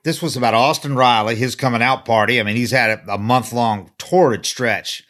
This 0.03 0.21
was 0.21 0.37
about 0.37 0.53
Austin 0.53 0.95
Riley, 0.95 1.35
his 1.35 1.55
coming 1.55 1.81
out 1.81 2.05
party. 2.05 2.39
I 2.39 2.43
mean, 2.43 2.55
he's 2.55 2.71
had 2.71 2.99
a, 3.07 3.13
a 3.13 3.17
month 3.17 3.51
long 3.53 3.91
torrid 3.97 4.45
stretch, 4.45 5.03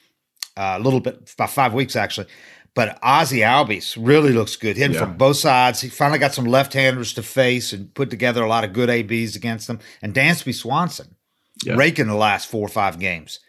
uh, 0.55 0.75
a 0.77 0.79
little 0.79 1.01
bit 1.01 1.31
about 1.34 1.51
five 1.51 1.74
weeks 1.74 1.95
actually. 1.95 2.27
But 2.75 3.00
Ozzie 3.01 3.39
Albies 3.39 3.98
really 3.98 4.34
looks 4.34 4.58
good, 4.58 4.75
hitting 4.75 4.94
yeah. 4.94 5.00
from 5.00 5.17
both 5.17 5.38
sides. 5.38 5.79
He 5.79 5.88
finally 5.88 6.20
got 6.20 6.34
some 6.34 6.46
left-handers 6.46 7.13
to 7.13 7.24
face 7.24 7.72
and 7.72 7.94
put 7.94 8.10
together 8.10 8.44
a 8.44 8.50
lot 8.50 8.65
of 8.65 8.74
good 8.74 8.89
ABs 8.89 9.38
against 9.38 9.67
them. 9.67 9.79
And 10.01 10.13
Dansby 10.13 10.53
Swanson 10.53 11.15
yeah. 11.63 11.75
raking 11.75 12.08
the 12.08 12.15
last 12.15 12.50
four 12.50 12.65
or 12.65 12.70
five 12.70 13.00
games. 13.00 13.39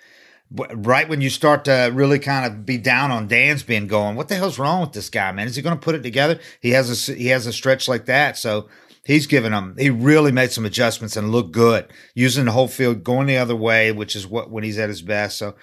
Right 0.52 1.08
when 1.08 1.20
you 1.20 1.28
start 1.28 1.64
to 1.64 1.90
really 1.92 2.20
kind 2.20 2.46
of 2.46 2.64
be 2.64 2.78
down 2.78 3.10
on 3.10 3.28
Dansby 3.28 3.76
and 3.76 3.88
going, 3.88 4.14
what 4.14 4.28
the 4.28 4.36
hell's 4.36 4.60
wrong 4.60 4.80
with 4.80 4.92
this 4.92 5.10
guy, 5.10 5.32
man? 5.32 5.48
Is 5.48 5.56
he 5.56 5.62
going 5.62 5.76
to 5.76 5.84
put 5.84 5.96
it 5.96 6.04
together? 6.04 6.38
He 6.60 6.70
has 6.70 7.08
a 7.08 7.14
he 7.14 7.26
has 7.28 7.48
a 7.48 7.52
stretch 7.52 7.88
like 7.88 8.06
that, 8.06 8.38
so 8.38 8.68
he's 9.04 9.26
given 9.26 9.50
them. 9.50 9.74
He 9.76 9.90
really 9.90 10.30
made 10.30 10.52
some 10.52 10.64
adjustments 10.64 11.16
and 11.16 11.32
looked 11.32 11.50
good, 11.50 11.92
using 12.14 12.44
the 12.44 12.52
whole 12.52 12.68
field, 12.68 13.02
going 13.02 13.26
the 13.26 13.38
other 13.38 13.56
way, 13.56 13.90
which 13.90 14.14
is 14.14 14.24
what 14.24 14.48
when 14.48 14.62
he's 14.62 14.78
at 14.78 14.88
his 14.88 15.02
best. 15.02 15.36
So 15.36 15.56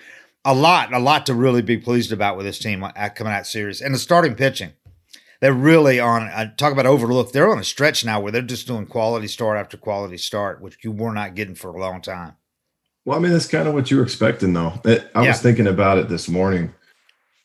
a 0.45 0.53
lot, 0.53 0.93
a 0.93 0.99
lot 0.99 1.25
to 1.27 1.33
really 1.33 1.61
be 1.61 1.77
pleased 1.77 2.11
about 2.11 2.35
with 2.37 2.45
this 2.45 2.59
team 2.59 2.83
at 2.95 3.15
coming 3.15 3.33
out 3.33 3.47
series 3.47 3.81
and 3.81 3.93
the 3.93 3.99
starting 3.99 4.35
pitching. 4.35 4.71
They're 5.41 5.53
really 5.53 5.99
on. 5.99 6.23
I 6.23 6.51
talk 6.57 6.71
about 6.71 6.85
overlooked. 6.85 7.33
They're 7.33 7.51
on 7.51 7.59
a 7.59 7.63
stretch 7.65 8.05
now 8.05 8.21
where 8.21 8.31
they're 8.31 8.41
just 8.41 8.65
doing 8.67 8.85
quality 8.85 9.27
start 9.27 9.57
after 9.57 9.75
quality 9.75 10.17
start, 10.17 10.61
which 10.61 10.77
you 10.83 10.91
were 10.91 11.13
not 11.13 11.35
getting 11.35 11.55
for 11.55 11.69
a 11.75 11.79
long 11.79 12.01
time. 12.01 12.33
Well, 13.03 13.17
I 13.17 13.21
mean, 13.21 13.33
that's 13.33 13.47
kind 13.47 13.67
of 13.67 13.73
what 13.73 13.91
you 13.91 13.97
were 13.97 14.03
expecting, 14.03 14.53
though. 14.53 14.79
It, 14.85 15.11
I 15.13 15.23
Yeah. 15.23 15.27
was 15.29 15.41
thinking 15.41 15.67
about 15.67 15.97
it 15.97 16.07
this 16.07 16.29
morning. 16.29 16.73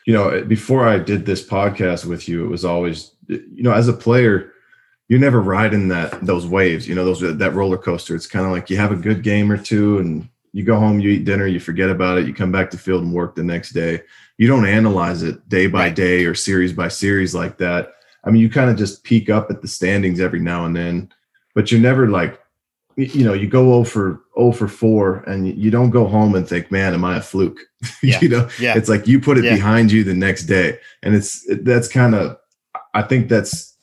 You 0.07 0.13
know, 0.15 0.45
before 0.45 0.87
I 0.89 0.99
did 0.99 1.27
this 1.27 1.45
podcast 1.45 2.05
with 2.05 2.29
you, 2.29 2.45
it 2.45 2.49
was 2.49 2.65
always, 2.65 3.11
you 3.27 3.63
know, 3.65 3.73
as 3.73 3.89
a 3.89 3.93
player, 3.93 4.53
you're 5.09 5.19
never 5.19 5.41
riding 5.41 5.89
that 5.89 6.25
those 6.25 6.47
waves. 6.47 6.87
You 6.87 6.95
know, 6.95 7.05
those 7.05 7.21
that 7.21 7.55
roller 7.55 7.79
coaster. 7.79 8.15
It's 8.15 8.27
kind 8.29 8.47
of 8.47 8.53
like 8.53 8.71
you 8.71 8.77
have 8.77 8.93
a 8.93 8.97
good 8.97 9.23
game 9.25 9.51
or 9.51 9.57
two, 9.59 9.99
and 9.99 10.29
you 10.59 10.65
go 10.65 10.77
home, 10.77 10.99
you 10.99 11.11
eat 11.11 11.25
dinner, 11.25 11.47
you 11.47 11.61
forget 11.61 11.89
about 11.89 12.19
it, 12.19 12.27
you 12.27 12.35
come 12.35 12.51
back 12.51 12.69
to 12.69 12.77
field 12.77 13.05
and 13.05 13.13
work 13.13 13.37
the 13.37 13.45
next 13.45 13.71
day. 13.71 14.03
You 14.39 14.49
don't 14.49 14.67
analyze 14.67 15.23
it 15.23 15.49
day 15.49 15.69
by 15.69 15.89
day 15.89 16.25
or 16.25 16.35
series 16.35 16.73
by 16.73 16.89
series 16.89 17.33
like 17.33 17.59
that. 17.59 17.93
I 18.25 18.31
mean, 18.31 18.43
you 18.43 18.51
kind 18.51 18.69
of 18.69 18.77
just 18.77 19.05
peek 19.05 19.31
up 19.31 19.51
at 19.53 19.63
the 19.63 19.69
standings 19.69 20.19
every 20.19 20.41
now 20.41 20.65
and 20.65 20.75
then, 20.75 21.13
but 21.55 21.71
you're 21.71 21.81
never 21.81 22.09
like, 22.09 22.41
you 22.97 23.25
know, 23.25 23.35
you 23.35 23.47
go 23.47 23.75
over 23.75 23.89
for 23.89 24.21
0 24.37 24.51
for 24.51 24.67
4 24.67 25.19
and 25.29 25.47
you- 25.47 25.55
you 25.55 25.71
don't 25.71 25.91
go 25.91 26.09
home 26.09 26.35
and 26.35 26.49
think, 26.49 26.73
man, 26.73 26.93
am 26.93 27.05
I 27.05 27.19
a 27.19 27.21
fluke? 27.23 27.61
Yeah. 28.03 28.19
you 28.21 28.29
know, 28.29 28.49
Yeah. 28.59 28.77
it's 28.77 28.89
like 28.89 29.07
you 29.07 29.21
put 29.21 29.39
it 29.39 29.45
Yeah. 29.45 29.55
behind 29.55 29.93
you 29.93 30.03
the 30.03 30.15
next 30.15 30.47
day. 30.47 30.79
And 31.05 31.15
it's, 31.15 31.47
that's 31.63 31.87
kind 31.87 32.17
of, 32.17 32.37
I 32.95 33.03
think 33.03 33.29
that's, 33.29 33.77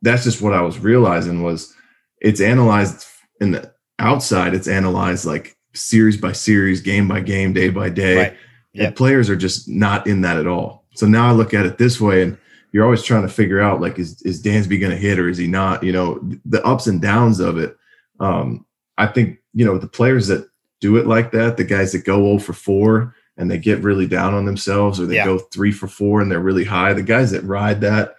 that's 0.00 0.24
just 0.24 0.40
what 0.40 0.54
I 0.54 0.62
was 0.62 0.78
realizing 0.78 1.42
was 1.42 1.74
it's 2.22 2.40
analyzed 2.40 3.04
in 3.42 3.50
the 3.50 3.70
outside. 3.98 4.54
It's 4.54 4.68
analyzed 4.68 5.26
like 5.26 5.55
series 5.76 6.16
by 6.16 6.32
series, 6.32 6.80
game 6.80 7.06
by 7.08 7.20
game, 7.20 7.52
day 7.52 7.68
by 7.70 7.88
day. 7.88 8.16
Right. 8.16 8.36
Yep. 8.72 8.86
And 8.88 8.96
players 8.96 9.30
are 9.30 9.36
just 9.36 9.68
not 9.68 10.06
in 10.06 10.20
that 10.22 10.36
at 10.36 10.46
all. 10.46 10.84
So 10.94 11.06
now 11.06 11.28
I 11.28 11.32
look 11.32 11.54
at 11.54 11.66
it 11.66 11.78
this 11.78 12.00
way, 12.00 12.22
and 12.22 12.36
you're 12.72 12.84
always 12.84 13.02
trying 13.02 13.22
to 13.22 13.28
figure 13.32 13.60
out 13.60 13.80
like 13.80 13.98
is 13.98 14.20
is 14.22 14.42
Dansby 14.42 14.80
going 14.80 14.90
to 14.92 14.96
hit 14.98 15.18
or 15.18 15.28
is 15.28 15.38
he 15.38 15.46
not? 15.46 15.82
You 15.82 15.92
know, 15.92 16.20
the 16.44 16.64
ups 16.64 16.86
and 16.86 17.00
downs 17.00 17.40
of 17.40 17.56
it. 17.58 17.76
Um, 18.20 18.66
I 18.98 19.06
think 19.06 19.38
you 19.54 19.64
know 19.64 19.78
the 19.78 19.88
players 19.88 20.26
that 20.28 20.48
do 20.80 20.96
it 20.96 21.06
like 21.06 21.32
that, 21.32 21.56
the 21.56 21.64
guys 21.64 21.92
that 21.92 22.04
go 22.04 22.22
0 22.22 22.38
for 22.38 22.52
four 22.52 23.14
and 23.38 23.50
they 23.50 23.58
get 23.58 23.82
really 23.82 24.06
down 24.06 24.34
on 24.34 24.44
themselves, 24.44 24.98
or 25.00 25.06
they 25.06 25.16
Yeah. 25.16 25.24
go 25.24 25.38
three 25.38 25.72
for 25.72 25.88
four 25.88 26.20
and 26.20 26.30
they're 26.30 26.40
really 26.40 26.64
high. 26.64 26.92
The 26.92 27.02
guys 27.02 27.30
that 27.30 27.44
ride 27.44 27.80
that, 27.82 28.14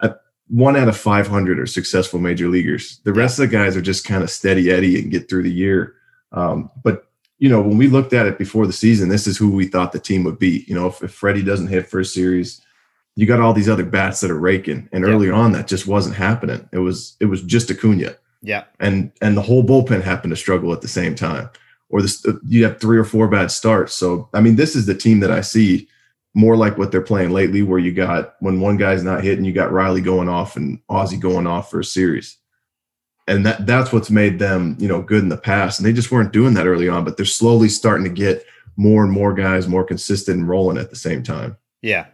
uh, 0.00 0.10
one 0.48 0.76
out 0.76 0.88
of 0.88 0.96
500 0.96 1.58
are 1.58 1.66
successful 1.66 2.18
major 2.18 2.48
leaguers. 2.48 3.00
The 3.04 3.12
rest 3.14 3.38
of 3.38 3.48
the 3.50 3.54
guys 3.56 3.76
are 3.76 3.82
just 3.82 4.06
kind 4.06 4.22
of 4.22 4.30
steady 4.30 4.70
Eddie 4.70 5.00
and 5.00 5.10
get 5.10 5.28
through 5.28 5.42
the 5.44 5.52
year. 5.52 5.94
Um, 6.32 6.70
but 6.82 7.06
you 7.38 7.48
know, 7.48 7.60
when 7.60 7.76
we 7.76 7.88
looked 7.88 8.12
at 8.12 8.26
it 8.26 8.38
before 8.38 8.66
the 8.66 8.72
season, 8.72 9.08
this 9.08 9.26
is 9.26 9.36
who 9.36 9.50
we 9.50 9.66
thought 9.66 9.90
the 9.92 9.98
team 9.98 10.22
would 10.24 10.38
be. 10.38 10.64
You 10.68 10.74
know, 10.76 10.86
if, 10.86 11.02
if 11.02 11.12
Freddie 11.12 11.42
doesn't 11.42 11.66
hit 11.66 11.88
first 11.88 12.14
series, 12.14 12.60
you 13.16 13.26
got 13.26 13.40
all 13.40 13.52
these 13.52 13.68
other 13.68 13.84
bats 13.84 14.20
that 14.20 14.30
are 14.30 14.38
raking. 14.38 14.88
And 14.92 15.04
Yeah. 15.04 15.10
early 15.12 15.28
on, 15.28 15.52
that 15.52 15.66
just 15.66 15.86
wasn't 15.86 16.16
happening. 16.16 16.68
It 16.72 16.78
was 16.78 17.16
it 17.20 17.26
was 17.26 17.42
just 17.42 17.70
Acuna, 17.70 18.14
Yeah. 18.42 18.64
and 18.80 19.10
and 19.20 19.36
the 19.36 19.42
whole 19.42 19.64
bullpen 19.64 20.02
happened 20.02 20.30
to 20.30 20.36
struggle 20.36 20.72
at 20.72 20.82
the 20.82 20.88
same 20.88 21.14
time. 21.14 21.50
Or 21.88 22.00
this, 22.00 22.24
you 22.46 22.64
have 22.64 22.80
three 22.80 22.96
or 22.96 23.04
four 23.04 23.28
bad 23.28 23.50
starts. 23.50 23.92
So 23.92 24.28
I 24.32 24.40
mean, 24.40 24.56
this 24.56 24.74
is 24.76 24.86
the 24.86 24.94
team 24.94 25.20
that 25.20 25.30
I 25.30 25.40
see 25.42 25.88
more 26.34 26.56
like 26.56 26.78
what 26.78 26.90
they're 26.90 27.02
playing 27.02 27.30
lately, 27.30 27.60
where 27.62 27.78
you 27.78 27.92
got 27.92 28.36
when 28.40 28.60
one 28.60 28.78
guy's 28.78 29.02
not 29.04 29.22
hitting, 29.22 29.44
you 29.44 29.52
got 29.52 29.72
Riley 29.72 30.00
going 30.00 30.28
off 30.30 30.56
and 30.56 30.78
Ozzie 30.88 31.18
going 31.18 31.46
off 31.46 31.70
for 31.70 31.80
a 31.80 31.84
series 31.84 32.38
and 33.28 33.46
that 33.46 33.66
that's 33.66 33.92
what's 33.92 34.10
made 34.10 34.38
them 34.38 34.76
you 34.78 34.88
know 34.88 35.00
good 35.02 35.22
in 35.22 35.28
the 35.28 35.36
past 35.36 35.78
and 35.78 35.86
they 35.86 35.92
just 35.92 36.10
weren't 36.10 36.32
doing 36.32 36.54
that 36.54 36.66
early 36.66 36.88
on 36.88 37.04
but 37.04 37.16
they're 37.16 37.24
slowly 37.26 37.68
starting 37.68 38.04
to 38.04 38.10
get 38.10 38.44
more 38.76 39.04
and 39.04 39.12
more 39.12 39.32
guys 39.34 39.68
more 39.68 39.84
consistent 39.84 40.38
and 40.40 40.48
rolling 40.48 40.78
at 40.78 40.90
the 40.90 40.96
same 40.96 41.22
time 41.22 41.56
Yeah. 41.82 42.06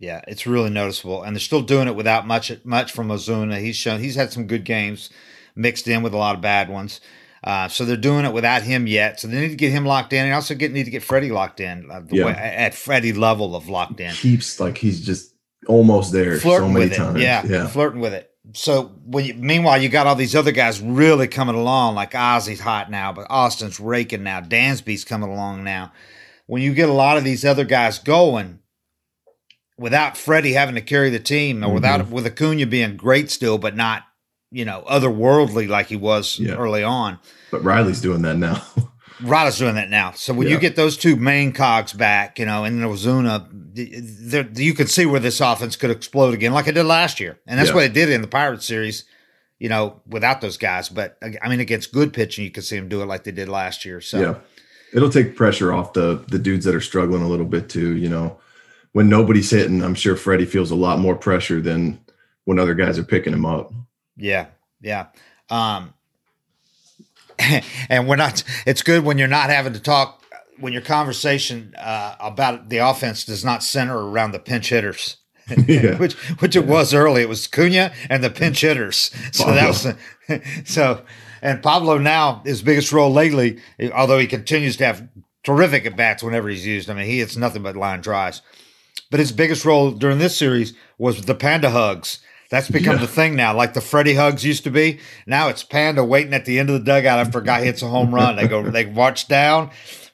Yeah. 0.00 0.20
It's 0.28 0.46
really 0.46 0.70
noticeable. 0.70 1.22
And 1.22 1.34
they're 1.34 1.40
still 1.40 1.62
doing 1.62 1.88
it 1.88 1.94
without 1.96 2.26
much 2.26 2.52
much 2.64 2.92
from 2.92 3.08
Ozuna. 3.08 3.60
He's 3.60 3.76
shown 3.76 4.00
he's 4.00 4.16
had 4.16 4.32
some 4.32 4.46
good 4.46 4.64
games 4.64 5.08
mixed 5.56 5.86
in 5.88 6.02
with 6.02 6.12
a 6.12 6.16
lot 6.18 6.34
of 6.34 6.40
bad 6.42 6.68
ones. 6.68 7.00
Uh, 7.42 7.68
so 7.68 7.84
they're 7.84 7.96
doing 7.96 8.24
it 8.24 8.32
without 8.32 8.62
him 8.62 8.86
yet. 8.86 9.20
So 9.20 9.28
they 9.28 9.40
need 9.40 9.48
to 9.50 9.54
get 9.56 9.70
him 9.70 9.84
locked 9.86 10.12
in, 10.12 10.24
and 10.24 10.34
also 10.34 10.54
get 10.54 10.72
need 10.72 10.84
to 10.84 10.90
get 10.90 11.02
Freddie 11.02 11.30
locked 11.30 11.60
in 11.60 11.90
uh, 11.90 12.00
the 12.00 12.16
Yeah. 12.16 12.24
way, 12.26 12.32
at 12.32 12.74
Freddie 12.74 13.12
level 13.12 13.54
of 13.54 13.68
locked 13.68 14.00
in. 14.00 14.12
keeps 14.12 14.58
like 14.60 14.78
he's 14.78 15.00
just 15.00 15.32
almost 15.68 16.12
there 16.12 16.38
flirting 16.38 16.68
so 16.68 16.72
many 16.72 16.84
with 16.86 16.92
it. 16.92 16.96
times 16.96 17.20
Yeah, 17.20 17.46
yeah 17.46 17.66
flirting 17.68 18.00
with 18.00 18.14
it. 18.14 18.30
So 18.52 18.92
when 19.06 19.24
you, 19.24 19.34
meanwhile 19.34 19.80
you 19.80 19.88
got 19.88 20.06
all 20.06 20.14
these 20.14 20.36
other 20.36 20.52
guys 20.52 20.80
really 20.80 21.26
coming 21.28 21.54
along, 21.54 21.94
like 21.94 22.14
Ozzie's 22.14 22.60
hot 22.60 22.90
now, 22.90 23.12
but 23.12 23.26
Austin's 23.30 23.80
raking 23.80 24.22
now. 24.22 24.40
Dansby's 24.40 25.04
coming 25.04 25.30
along 25.30 25.64
now. 25.64 25.92
When 26.46 26.60
you 26.60 26.74
get 26.74 26.90
a 26.90 26.92
lot 26.92 27.16
of 27.16 27.24
these 27.24 27.44
other 27.44 27.64
guys 27.64 27.98
going, 27.98 28.58
without 29.78 30.16
Freddie 30.16 30.52
having 30.52 30.74
to 30.74 30.80
carry 30.82 31.10
the 31.10 31.18
team, 31.18 31.62
or 31.64 31.66
Mm-hmm. 31.66 31.74
without 31.74 32.08
with 32.10 32.26
Acuna 32.26 32.66
being 32.66 32.96
great 32.96 33.30
still, 33.30 33.58
but 33.58 33.74
not 33.76 34.02
you 34.50 34.64
know 34.64 34.84
otherworldly 34.88 35.66
like 35.68 35.86
he 35.88 35.96
was 35.96 36.38
Yeah. 36.38 36.54
early 36.54 36.84
on. 36.84 37.18
but 37.50 37.64
riley's 37.64 38.00
doing 38.00 38.22
that 38.22 38.36
now 38.36 38.62
Riley's 39.22 39.58
doing 39.58 39.76
that 39.76 39.90
now. 39.90 40.12
So 40.12 40.34
when 40.34 40.48
you 40.48 40.58
get 40.58 40.76
those 40.76 40.96
two 40.96 41.16
main 41.16 41.52
cogs 41.52 41.92
back, 41.92 42.38
you 42.38 42.46
know, 42.46 42.64
and 42.64 42.82
Ozuna, 42.82 43.46
there- 43.74 44.48
you 44.56 44.74
can 44.74 44.86
see 44.86 45.06
where 45.06 45.20
this 45.20 45.40
offense 45.40 45.76
could 45.76 45.90
explode 45.90 46.34
again, 46.34 46.52
like 46.52 46.66
it 46.66 46.72
did 46.72 46.84
last 46.84 47.20
year, 47.20 47.38
and 47.46 47.58
that's 47.58 47.68
Yeah. 47.70 47.76
what 47.76 47.84
it 47.84 47.92
did 47.92 48.08
in 48.10 48.22
the 48.22 48.28
Pirates 48.28 48.66
series. 48.66 49.04
You 49.60 49.68
know, 49.68 50.00
without 50.06 50.40
those 50.40 50.56
guys, 50.58 50.88
but 50.88 51.16
I 51.42 51.48
mean, 51.48 51.60
against 51.60 51.92
good 51.92 52.12
pitching, 52.12 52.44
you 52.44 52.50
could 52.50 52.64
see 52.64 52.76
them 52.76 52.88
do 52.88 53.02
it 53.02 53.06
like 53.06 53.22
they 53.24 53.30
did 53.30 53.48
last 53.48 53.84
year. 53.84 54.00
So 54.00 54.20
yeah 54.20 54.34
it'll 54.92 55.10
take 55.10 55.34
pressure 55.34 55.72
off 55.72 55.92
the 55.92 56.22
the 56.28 56.38
dudes 56.38 56.64
that 56.64 56.74
are 56.74 56.80
struggling 56.80 57.20
a 57.22 57.26
little 57.28 57.46
bit 57.46 57.68
too 57.68 57.96
you 57.96 58.08
know 58.08 58.38
when 58.92 59.08
nobody's 59.08 59.50
hitting 59.50 59.82
i'm 59.82 59.94
sure 59.94 60.14
freddie 60.14 60.44
feels 60.44 60.70
a 60.70 60.74
lot 60.76 61.00
more 61.00 61.16
pressure 61.16 61.60
than 61.60 61.98
when 62.44 62.60
other 62.60 62.74
guys 62.74 62.96
are 62.96 63.02
picking 63.02 63.32
him 63.32 63.44
up 63.44 63.72
Yeah, 64.16 64.46
yeah. 64.80 65.06
Um, 65.50 65.93
and 67.88 68.08
we're 68.08 68.16
not. 68.16 68.42
It's 68.66 68.82
good 68.82 69.04
when 69.04 69.18
you're 69.18 69.28
not 69.28 69.50
having 69.50 69.72
to 69.72 69.80
talk. 69.80 70.22
When 70.60 70.72
your 70.72 70.82
conversation 70.82 71.74
uh, 71.76 72.14
about 72.20 72.68
the 72.68 72.78
offense 72.78 73.24
does 73.24 73.44
not 73.44 73.62
center 73.64 73.98
around 73.98 74.32
the 74.32 74.38
pinch 74.38 74.68
hitters, 74.68 75.16
Yeah. 75.66 75.96
which 75.98 76.14
which 76.40 76.56
it 76.56 76.66
was 76.66 76.94
early. 76.94 77.22
It 77.22 77.28
was 77.28 77.46
Cunha 77.48 77.92
and 78.08 78.22
the 78.22 78.30
pinch 78.30 78.60
hitters. 78.60 79.10
So 79.32 79.46
that 79.46 79.68
was 79.68 79.94
so. 80.64 81.02
And 81.42 81.62
Pablo 81.62 81.98
now 81.98 82.40
his 82.44 82.62
biggest 82.62 82.92
role 82.92 83.12
lately, 83.12 83.60
although 83.92 84.18
he 84.18 84.26
continues 84.26 84.78
to 84.78 84.86
have 84.86 85.06
terrific 85.42 85.84
at 85.84 85.96
bats 85.96 86.22
whenever 86.22 86.48
he's 86.48 86.66
used. 86.66 86.88
I 86.88 86.94
mean, 86.94 87.06
he 87.06 87.18
hits 87.18 87.36
nothing 87.36 87.62
but 87.62 87.76
line 87.76 88.00
drives. 88.00 88.40
But 89.10 89.20
his 89.20 89.30
biggest 89.32 89.64
role 89.64 89.90
during 89.90 90.18
this 90.18 90.36
series 90.36 90.72
was 90.96 91.22
the 91.22 91.34
panda 91.34 91.70
hugs. 91.70 92.20
That's 92.50 92.68
become 92.68 92.96
Yeah. 92.96 93.00
the 93.02 93.06
thing 93.08 93.34
now, 93.36 93.54
like 93.54 93.74
the 93.74 93.80
Freddie 93.80 94.14
hugs 94.14 94.44
used 94.44 94.64
to 94.64 94.70
be. 94.70 95.00
Now 95.26 95.48
it's 95.48 95.64
panda 95.64 96.04
waiting 96.04 96.34
at 96.34 96.44
the 96.44 96.58
end 96.58 96.70
of 96.70 96.74
the 96.78 96.84
dugout 96.84 97.18
after 97.18 97.38
a 97.38 97.44
guy 97.44 97.64
hits 97.64 97.82
a 97.82 97.88
home 97.88 98.14
run. 98.14 98.36
They 98.36 98.46
go, 98.46 98.62
they 98.62 98.84
march 98.86 99.26
down, 99.28 99.70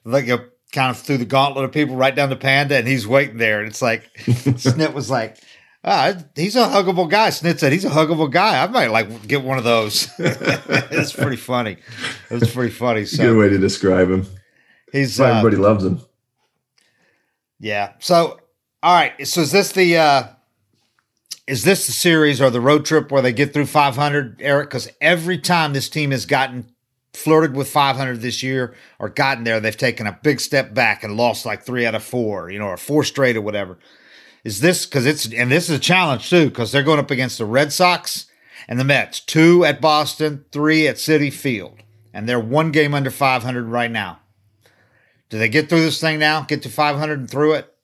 they 0.07 0.23
go 0.23 0.39
kind 0.73 0.91
of 0.91 0.99
through 0.99 1.19
the 1.19 1.25
gauntlet 1.25 1.65
of 1.65 1.73
people 1.73 1.97
right 1.97 2.15
down 2.15 2.31
to 2.31 2.37
panda, 2.37 2.77
and 2.77 2.87
he's 2.89 3.07
waiting 3.07 3.37
there. 3.39 3.59
And 3.59 3.69
it's 3.69 3.83
like 3.83 4.09
Snit 4.27 4.95
was 4.95 5.11
like, 5.11 5.37
ah, 5.85 6.15
he's 6.37 6.57
a 6.57 6.67
huggable 6.67 7.11
guy. 7.11 7.29
Snit 7.29 7.59
said 7.59 7.73
he's 7.73 7.85
a 7.85 7.91
huggable 7.91 8.31
guy. 8.31 8.63
I 8.63 8.67
might 8.69 8.91
like 8.91 9.27
get 9.27 9.43
one 9.43 9.59
of 9.59 9.65
those. 9.65 10.09
it's 10.19 11.13
pretty 11.13 11.37
funny. 11.37 11.77
It 12.31 12.41
was 12.41 12.53
pretty 12.53 12.73
funny. 12.73 13.05
So, 13.05 13.25
good 13.25 13.37
way 13.39 13.49
to 13.49 13.59
describe 13.59 14.09
him 14.11 14.27
he's 14.93 15.21
uh, 15.21 15.25
everybody 15.25 15.57
loves 15.57 15.85
him 15.85 16.01
Yeah. 17.59 17.93
So, 17.99 18.41
all 18.83 18.95
right. 18.95 19.27
So 19.27 19.43
is 19.43 19.53
this 19.53 19.73
the 19.73 19.97
uh 19.99 20.25
is 21.51 21.65
this 21.65 21.87
the 21.87 21.93
series 21.93 22.41
or 22.41 22.49
the 22.49 22.61
road 22.61 22.85
trip 22.85 23.11
where 23.11 23.23
they 23.23 23.33
get 23.33 23.53
through 23.53 23.67
500, 23.67 24.41
Eric? 24.41 24.71
Because 24.71 24.89
every 25.01 25.37
time 25.37 25.73
this 25.73 25.89
team 25.89 26.13
has 26.13 26.25
gotten 26.25 26.73
flirted 27.13 27.57
with 27.57 27.69
500 27.69 28.21
this 28.21 28.41
year 28.41 28.73
or 29.01 29.09
gotten 29.09 29.43
there, 29.43 29.59
they've 29.59 29.77
taken 29.77 30.07
a 30.07 30.17
big 30.23 30.39
step 30.39 30.73
back 30.73 31.03
and 31.03 31.17
lost 31.17 31.45
like 31.45 31.65
three 31.65 31.85
out 31.85 31.97
of 31.97 32.05
four, 32.05 32.51
you 32.51 32.61
know, 32.61 32.67
or 32.67 32.77
four 32.77 33.03
straight 33.03 33.37
or 33.37 33.41
whatever. 33.41 33.81
Is 34.45 34.61
this 34.61 34.87
because 34.87 35.07
it's 35.07 35.27
and 35.33 35.51
this 35.51 35.69
is 35.69 35.77
a 35.77 35.81
challenge 35.81 36.31
too 36.31 36.51
because 36.51 36.71
they're 36.71 36.85
going 36.85 37.01
up 37.01 37.11
against 37.11 37.39
the 37.39 37.45
Red 37.45 37.73
Sox 37.73 38.27
and 38.69 38.79
the 38.79 38.85
Mets, 38.85 39.19
two 39.19 39.65
at 39.65 39.81
Boston, 39.81 40.45
three 40.53 40.87
at 40.87 40.97
Citi 40.97 41.33
Field, 41.33 41.83
and 42.15 42.29
they're 42.29 42.39
one 42.39 42.71
game 42.71 42.95
under 42.95 43.11
500 43.11 43.65
right 43.65 43.91
now. 43.91 44.21
Do 45.31 45.39
they 45.39 45.49
get 45.49 45.69
through 45.69 45.83
this 45.83 46.01
thing 46.01 46.21
now? 46.21 46.43
Get 46.43 46.63
to 46.63 46.69
500 46.69 47.19
and 47.19 47.31
through 47.31 47.55
it? 47.55 47.75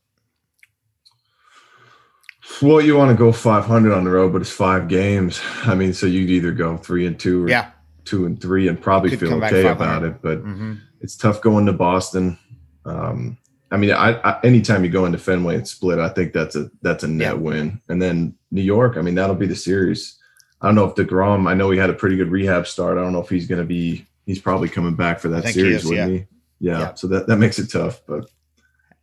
Well, 2.62 2.80
you 2.80 2.96
want 2.96 3.10
to 3.10 3.16
go 3.16 3.32
500 3.32 3.92
on 3.92 4.04
the 4.04 4.10
road, 4.10 4.32
but 4.32 4.40
it's 4.40 4.50
five 4.50 4.88
games. 4.88 5.40
I 5.64 5.74
mean, 5.74 5.92
so 5.92 6.06
you'd 6.06 6.30
either 6.30 6.52
go 6.52 6.76
three 6.76 7.06
and 7.06 7.18
two 7.18 7.44
or 7.44 7.48
Yeah. 7.48 7.70
two 8.04 8.24
and 8.26 8.40
three 8.40 8.68
and 8.68 8.80
probably 8.80 9.10
Could 9.10 9.20
feel 9.20 9.44
okay 9.44 9.66
about 9.68 10.04
it. 10.04 10.22
But 10.22 10.44
Mm-hmm. 10.44 10.74
it's 11.00 11.16
tough 11.16 11.40
going 11.42 11.66
to 11.66 11.72
Boston. 11.72 12.38
Um, 12.84 13.36
I 13.70 13.76
mean, 13.76 13.90
I, 13.90 14.12
I 14.22 14.40
anytime 14.44 14.84
you 14.84 14.90
go 14.90 15.04
into 15.06 15.18
Fenway 15.18 15.56
and 15.56 15.66
split, 15.68 15.98
I 15.98 16.08
think 16.08 16.32
that's 16.32 16.54
a 16.56 16.70
that's 16.82 17.02
a 17.04 17.08
net 17.08 17.34
Yeah. 17.34 17.40
win. 17.40 17.80
And 17.88 18.00
then 18.00 18.34
New 18.52 18.62
York, 18.62 18.96
I 18.96 19.02
mean, 19.02 19.16
that'll 19.16 19.34
be 19.36 19.46
the 19.48 19.56
series. 19.56 20.16
I 20.62 20.66
don't 20.68 20.76
know 20.76 20.84
if 20.84 20.94
deGrom. 20.94 21.48
I 21.48 21.54
know 21.54 21.70
he 21.70 21.78
had 21.78 21.90
a 21.90 21.94
pretty 21.94 22.16
good 22.16 22.30
rehab 22.30 22.66
start. 22.66 22.96
I 22.96 23.02
don't 23.02 23.12
know 23.12 23.20
if 23.20 23.28
he's 23.28 23.46
going 23.46 23.60
to 23.60 23.66
be. 23.66 24.06
He's 24.24 24.38
probably 24.40 24.68
coming 24.68 24.94
back 24.94 25.18
for 25.20 25.28
that 25.28 25.44
he 25.44 25.52
series, 25.52 25.82
is, 25.82 25.86
wouldn't 25.86 26.12
he? 26.12 26.24
Yeah. 26.60 26.78
Yeah. 26.78 26.94
So 26.94 27.06
that 27.08 27.26
that 27.26 27.36
makes 27.36 27.58
it 27.58 27.66
tough. 27.70 28.00
But 28.06 28.30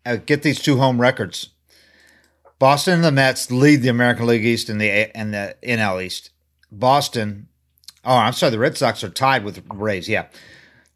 Uh, 0.05 0.15
get 0.15 0.41
these 0.43 0.59
two 0.59 0.77
home 0.77 0.99
records. 0.99 1.49
Boston 2.59 2.95
and 2.95 3.03
the 3.03 3.11
Mets 3.11 3.51
lead 3.51 3.81
the 3.81 3.89
American 3.89 4.27
League 4.27 4.45
East 4.45 4.69
and 4.69 4.79
the 4.79 5.15
and 5.15 5.33
the 5.33 5.55
NL 5.63 6.03
East. 6.03 6.31
Boston, 6.71 7.47
oh, 8.03 8.15
I'm 8.15 8.33
sorry, 8.33 8.51
the 8.51 8.59
Red 8.59 8.77
Sox 8.77 9.03
are 9.03 9.09
tied 9.09 9.43
with 9.43 9.63
Braves. 9.65 10.09
Yeah, 10.09 10.27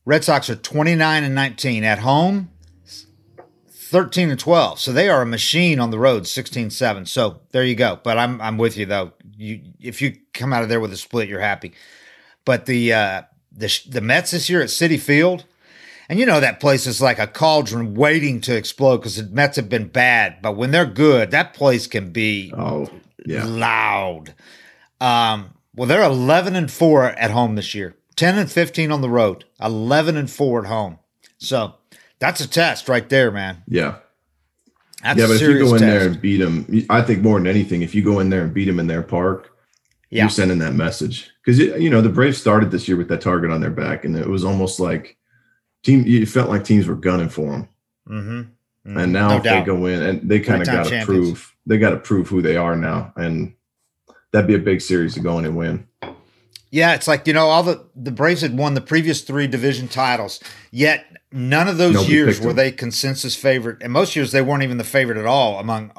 Red 0.06 0.24
Sox 0.24 0.50
are 0.50 0.56
29 0.56 1.24
and 1.24 1.36
19 1.36 1.84
at 1.84 2.00
home, 2.00 2.50
13 3.68 4.30
and 4.30 4.40
12. 4.40 4.80
So 4.80 4.92
they 4.92 5.10
are 5.10 5.22
a 5.22 5.26
machine 5.26 5.80
on 5.80 5.92
the 5.92 6.00
road, 6.00 6.24
16-7. 6.24 7.08
So 7.08 7.42
there 7.52 7.64
you 7.64 7.76
go. 7.76 8.00
But 8.04 8.18
I'm 8.18 8.42
I'm 8.42 8.58
with 8.58 8.78
you 8.78 8.86
though. 8.86 9.12
You 9.36 9.62
if 9.80 10.02
you 10.02 10.16
come 10.34 10.54
out 10.54 10.64
of 10.64 10.70
there 10.70 10.80
with 10.80 10.94
a 10.94 10.98
split, 10.98 11.30
you're 11.30 11.40
happy. 11.40 11.74
But 12.46 12.66
the 12.66 12.94
uh, 12.94 13.22
the 13.52 13.82
the 13.90 14.02
Mets 14.02 14.32
this 14.32 14.50
year 14.50 14.62
at 14.62 14.70
Citi 14.70 15.00
Field, 15.00 15.46
and 16.10 16.20
you 16.20 16.26
know 16.26 16.40
that 16.40 16.60
place 16.60 16.86
is 16.88 17.02
like 17.02 17.20
a 17.20 17.28
cauldron 17.28 17.94
waiting 17.96 18.42
to 18.42 18.56
explode 18.56 18.98
because 18.98 19.18
the 19.18 19.24
Mets 19.34 19.56
have 19.58 19.70
been 19.70 19.88
bad. 19.88 20.38
But 20.42 20.56
when 20.58 20.72
they're 20.72 20.86
good, 20.86 21.32
that 21.32 21.54
place 21.54 21.88
can 21.88 22.12
be 22.12 22.54
Oh, 22.58 22.90
yeah. 23.26 23.44
loud. 23.46 24.34
Um, 25.02 25.52
well, 25.76 25.88
they're 25.88 26.04
11 26.04 26.56
and 26.56 26.72
4 26.72 27.06
at 27.06 27.32
home 27.32 27.56
this 27.56 27.76
year, 27.76 27.96
10 28.16 28.38
and 28.38 28.52
15 28.52 28.92
on 28.92 29.02
the 29.02 29.10
road, 29.10 29.46
11 29.62 30.18
and 30.18 30.30
4 30.30 30.62
at 30.62 30.68
home. 30.68 30.98
So 31.38 31.76
that's 32.20 32.42
a 32.42 32.48
test 32.48 32.90
right 32.90 33.08
there, 33.10 33.30
man. 33.32 33.64
Yeah. 33.68 33.98
That's 35.04 35.20
yeah, 35.20 35.28
but 35.28 35.34
if 35.36 35.42
you 35.42 35.60
go 35.60 35.76
in 35.76 35.80
test. 35.80 35.82
there 35.82 36.08
and 36.08 36.22
beat 36.22 36.38
them, 36.38 36.86
I 36.90 37.02
think 37.04 37.22
more 37.22 37.38
than 37.38 37.46
anything, 37.46 37.84
if 37.84 37.94
you 37.94 38.02
go 38.04 38.20
in 38.20 38.30
there 38.30 38.42
and 38.42 38.54
beat 38.54 38.66
them 38.66 38.80
in 38.80 38.88
their 38.88 39.04
park, 39.04 39.52
Yeah. 40.10 40.24
you're 40.24 40.30
sending 40.32 40.58
that 40.60 40.74
message. 40.74 41.30
Because 41.46 41.60
you 41.60 41.90
know 41.92 42.02
the 42.02 42.10
Braves 42.10 42.40
started 42.40 42.72
this 42.72 42.88
year 42.88 42.98
with 42.98 43.08
that 43.10 43.22
target 43.22 43.52
on 43.52 43.62
their 43.62 43.70
back, 43.70 44.04
and 44.06 44.16
it 44.16 44.28
was 44.28 44.44
almost 44.44 44.80
like 44.80 45.17
team. 45.88 46.04
You 46.06 46.26
felt 46.26 46.50
like 46.50 46.64
teams 46.64 46.86
were 46.88 46.96
gunning 46.96 47.30
for 47.30 47.52
them, 47.52 47.70
mm-hmm. 48.08 48.98
and 48.98 49.14
now 49.14 49.30
no 49.30 49.38
if 49.38 49.44
doubt. 49.44 49.60
they 49.60 49.66
go 49.66 49.86
in, 49.88 50.02
and 50.02 50.30
they 50.30 50.40
kind 50.40 50.62
of 50.62 50.68
got 50.68 50.86
to 50.88 51.06
prove 51.06 51.56
they 51.66 51.78
got 51.78 51.92
to 51.92 51.98
prove 51.98 52.28
who 52.28 52.42
they 52.42 52.58
are 52.58 52.76
now, 52.76 53.14
and 53.16 53.54
that'd 54.32 54.48
be 54.48 54.56
a 54.56 54.60
big 54.60 54.82
series 54.82 55.14
to 55.16 55.20
go 55.20 55.40
in 55.40 55.46
and 55.46 55.56
win. 55.56 55.88
Yeah, 56.70 56.94
it's 56.96 57.08
like 57.08 57.26
you 57.28 57.34
know 57.34 57.48
all 57.48 57.64
the 57.64 57.86
the 57.96 58.12
Braves 58.12 58.42
had 58.42 58.58
won 58.58 58.74
the 58.74 58.82
previous 58.82 59.22
three 59.22 59.48
division 59.48 59.88
titles, 59.88 60.42
yet 60.72 61.06
none 61.32 61.68
of 61.68 61.78
those 61.78 61.94
Nobody 61.96 62.14
years 62.14 62.40
were 62.40 62.48
them. 62.48 62.58
they 62.58 62.72
consensus 62.72 63.36
favorite, 63.36 63.82
and 63.82 63.92
most 63.92 64.16
years 64.16 64.32
they 64.32 64.42
weren't 64.42 64.64
even 64.64 64.78
the 64.78 64.84
favorite 64.84 65.18
at 65.18 65.26
all 65.26 65.60
among 65.60 65.92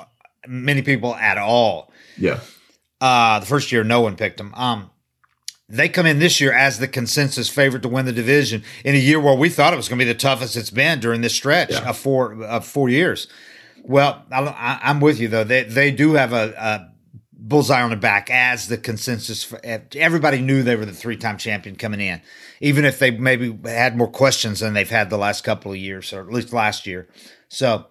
many 0.46 0.82
people 0.82 1.14
at 1.14 1.38
all. 1.38 1.90
Yeah, 2.16 2.40
Uh, 3.00 3.40
the 3.40 3.46
first 3.46 3.70
year, 3.72 3.84
no 3.84 4.00
one 4.00 4.16
picked 4.16 4.38
them. 4.38 4.52
Um, 4.54 4.90
they 5.68 5.88
come 5.88 6.06
in 6.06 6.18
this 6.18 6.40
year 6.40 6.52
as 6.52 6.78
the 6.78 6.88
consensus 6.88 7.48
favorite 7.48 7.82
to 7.82 7.88
win 7.88 8.06
the 8.06 8.12
division 8.12 8.62
in 8.84 8.94
a 8.94 8.98
year 8.98 9.20
where 9.20 9.34
we 9.34 9.48
thought 9.48 9.72
it 9.72 9.76
was 9.76 9.88
going 9.88 9.98
to 9.98 10.04
be 10.04 10.10
the 10.10 10.18
toughest 10.18 10.56
it's 10.56 10.70
been 10.70 10.98
during 11.00 11.20
this 11.20 11.34
stretch 11.34 11.70
Yeah. 11.72 11.88
of 11.90 11.96
four 11.98 12.42
of 12.44 12.66
four 12.66 12.88
years. 12.88 13.28
Well, 13.82 14.24
I, 14.30 14.40
I, 14.42 14.80
I'm 14.82 15.00
with 15.00 15.18
you 15.20 15.28
though. 15.28 15.44
They 15.44 15.64
they 15.64 15.90
do 15.90 16.14
have 16.14 16.32
a, 16.32 16.54
a 16.58 16.92
bullseye 17.32 17.82
on 17.82 17.90
the 17.90 17.96
back 17.96 18.30
as 18.30 18.68
the 18.68 18.76
consensus. 18.78 19.52
Eh, 19.62 19.78
everybody 19.96 20.40
knew 20.40 20.62
they 20.62 20.76
were 20.76 20.84
the 20.86 20.92
three 20.92 21.16
time 21.16 21.36
champion 21.38 21.76
coming 21.76 22.00
in, 22.00 22.20
even 22.60 22.84
if 22.84 22.98
they 22.98 23.10
maybe 23.10 23.56
had 23.64 23.96
more 23.96 24.08
questions 24.10 24.60
than 24.60 24.74
they've 24.74 24.90
had 24.90 25.10
the 25.10 25.18
last 25.18 25.44
couple 25.44 25.70
of 25.72 25.78
years, 25.78 26.12
or 26.12 26.20
at 26.20 26.32
least 26.32 26.52
last 26.52 26.86
year. 26.86 27.08
So 27.48 27.86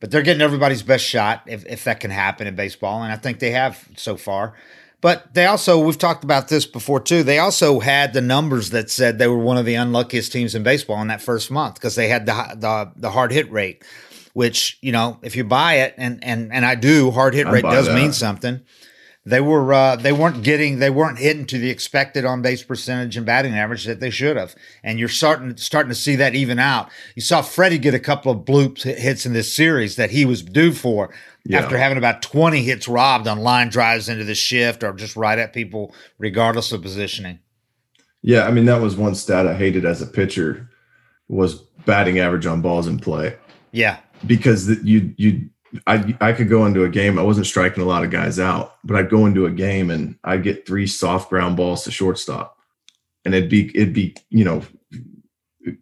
but 0.00 0.10
they're 0.10 0.22
getting 0.22 0.40
everybody's 0.40 0.82
best 0.82 1.04
shot 1.04 1.42
if, 1.46 1.66
if 1.66 1.84
that 1.84 2.00
can 2.00 2.10
happen 2.10 2.46
in 2.46 2.56
baseball. 2.56 3.02
And 3.02 3.12
I 3.12 3.16
think 3.16 3.38
they 3.38 3.50
have 3.50 3.86
so 3.96 4.16
far. 4.16 4.54
But 5.00 5.32
they 5.32 5.46
also, 5.46 5.78
we've 5.82 5.96
talked 5.96 6.24
about 6.24 6.48
this 6.48 6.66
before 6.66 7.00
too. 7.00 7.22
They 7.22 7.38
also 7.38 7.80
had 7.80 8.12
the 8.12 8.20
numbers 8.20 8.70
that 8.70 8.90
said 8.90 9.18
they 9.18 9.28
were 9.28 9.38
one 9.38 9.56
of 9.56 9.64
the 9.64 9.74
unluckiest 9.74 10.30
teams 10.30 10.54
in 10.54 10.62
baseball 10.62 11.00
in 11.00 11.08
that 11.08 11.22
first 11.22 11.50
month 11.50 11.74
because 11.74 11.94
they 11.94 12.08
had 12.08 12.26
the, 12.26 12.32
the 12.56 12.92
the 12.96 13.10
hard 13.10 13.32
hit 13.32 13.50
rate, 13.50 13.82
which 14.34 14.78
you 14.82 14.92
know 14.92 15.18
if 15.22 15.36
you 15.36 15.44
buy 15.44 15.74
it 15.74 15.94
and 15.96 16.22
and 16.22 16.52
and 16.52 16.66
I 16.66 16.74
do, 16.74 17.10
hard 17.10 17.34
hit 17.34 17.46
I 17.46 17.50
rate 17.52 17.62
does 17.62 17.86
that. 17.86 17.94
mean 17.94 18.12
something. 18.12 18.60
They 19.26 19.40
were 19.40 19.72
uh, 19.72 19.96
they 19.96 20.12
weren't 20.12 20.42
getting 20.42 20.78
they 20.78 20.90
weren't 20.90 21.18
hitting 21.18 21.46
to 21.46 21.58
the 21.58 21.70
expected 21.70 22.24
on 22.24 22.40
base 22.42 22.62
percentage 22.62 23.16
and 23.16 23.26
batting 23.26 23.54
average 23.54 23.84
that 23.84 24.00
they 24.00 24.10
should 24.10 24.36
have, 24.36 24.54
and 24.82 24.98
you're 24.98 25.08
starting 25.08 25.56
starting 25.56 25.90
to 25.90 25.94
see 25.94 26.16
that 26.16 26.34
even 26.34 26.58
out. 26.58 26.90
You 27.14 27.22
saw 27.22 27.42
Freddie 27.42 27.78
get 27.78 27.94
a 27.94 27.98
couple 27.98 28.32
of 28.32 28.46
bloop 28.46 28.82
hits 28.82 29.26
in 29.26 29.34
this 29.34 29.54
series 29.54 29.96
that 29.96 30.10
he 30.10 30.24
was 30.24 30.42
due 30.42 30.72
for 30.72 31.12
Yeah. 31.46 31.60
after 31.60 31.78
having 31.78 31.98
about 31.98 32.22
20 32.22 32.62
hits 32.62 32.86
robbed 32.86 33.26
on 33.26 33.40
line 33.40 33.70
drives 33.70 34.08
into 34.08 34.24
the 34.24 34.34
shift 34.34 34.84
or 34.84 34.92
just 34.92 35.16
right 35.16 35.38
at 35.38 35.52
people 35.54 35.94
regardless 36.18 36.70
of 36.72 36.82
positioning. 36.82 37.38
yeah. 38.22 38.46
I 38.46 38.50
mean, 38.50 38.66
that 38.66 38.80
was 38.80 38.96
one 38.96 39.14
stat 39.14 39.46
I 39.46 39.54
hated 39.54 39.84
as 39.84 40.02
a 40.02 40.06
pitcher 40.06 40.68
was 41.28 41.62
batting 41.86 42.18
average 42.18 42.44
on 42.44 42.60
balls 42.60 42.86
in 42.86 42.98
play. 42.98 43.36
Yeah, 43.72 43.98
because 44.26 44.68
you 44.84 45.14
you 45.16 45.48
I 45.86 46.16
I 46.20 46.32
could 46.32 46.48
go 46.48 46.66
into 46.66 46.84
a 46.84 46.88
game. 46.88 47.18
I 47.18 47.22
wasn't 47.22 47.46
striking 47.46 47.82
a 47.82 47.86
lot 47.86 48.02
of 48.04 48.10
guys 48.10 48.38
out, 48.40 48.74
but 48.84 48.96
I'd 48.96 49.08
go 49.08 49.26
into 49.26 49.46
a 49.46 49.50
game 49.50 49.90
and 49.90 50.16
I'd 50.24 50.42
get 50.42 50.66
three 50.66 50.86
soft 50.88 51.30
ground 51.30 51.56
balls 51.56 51.84
to 51.84 51.92
shortstop, 51.92 52.58
and 53.24 53.32
it'd 53.34 53.48
be 53.48 53.70
it'd 53.76 53.94
be 53.94 54.16
you 54.30 54.44
know 54.44 54.62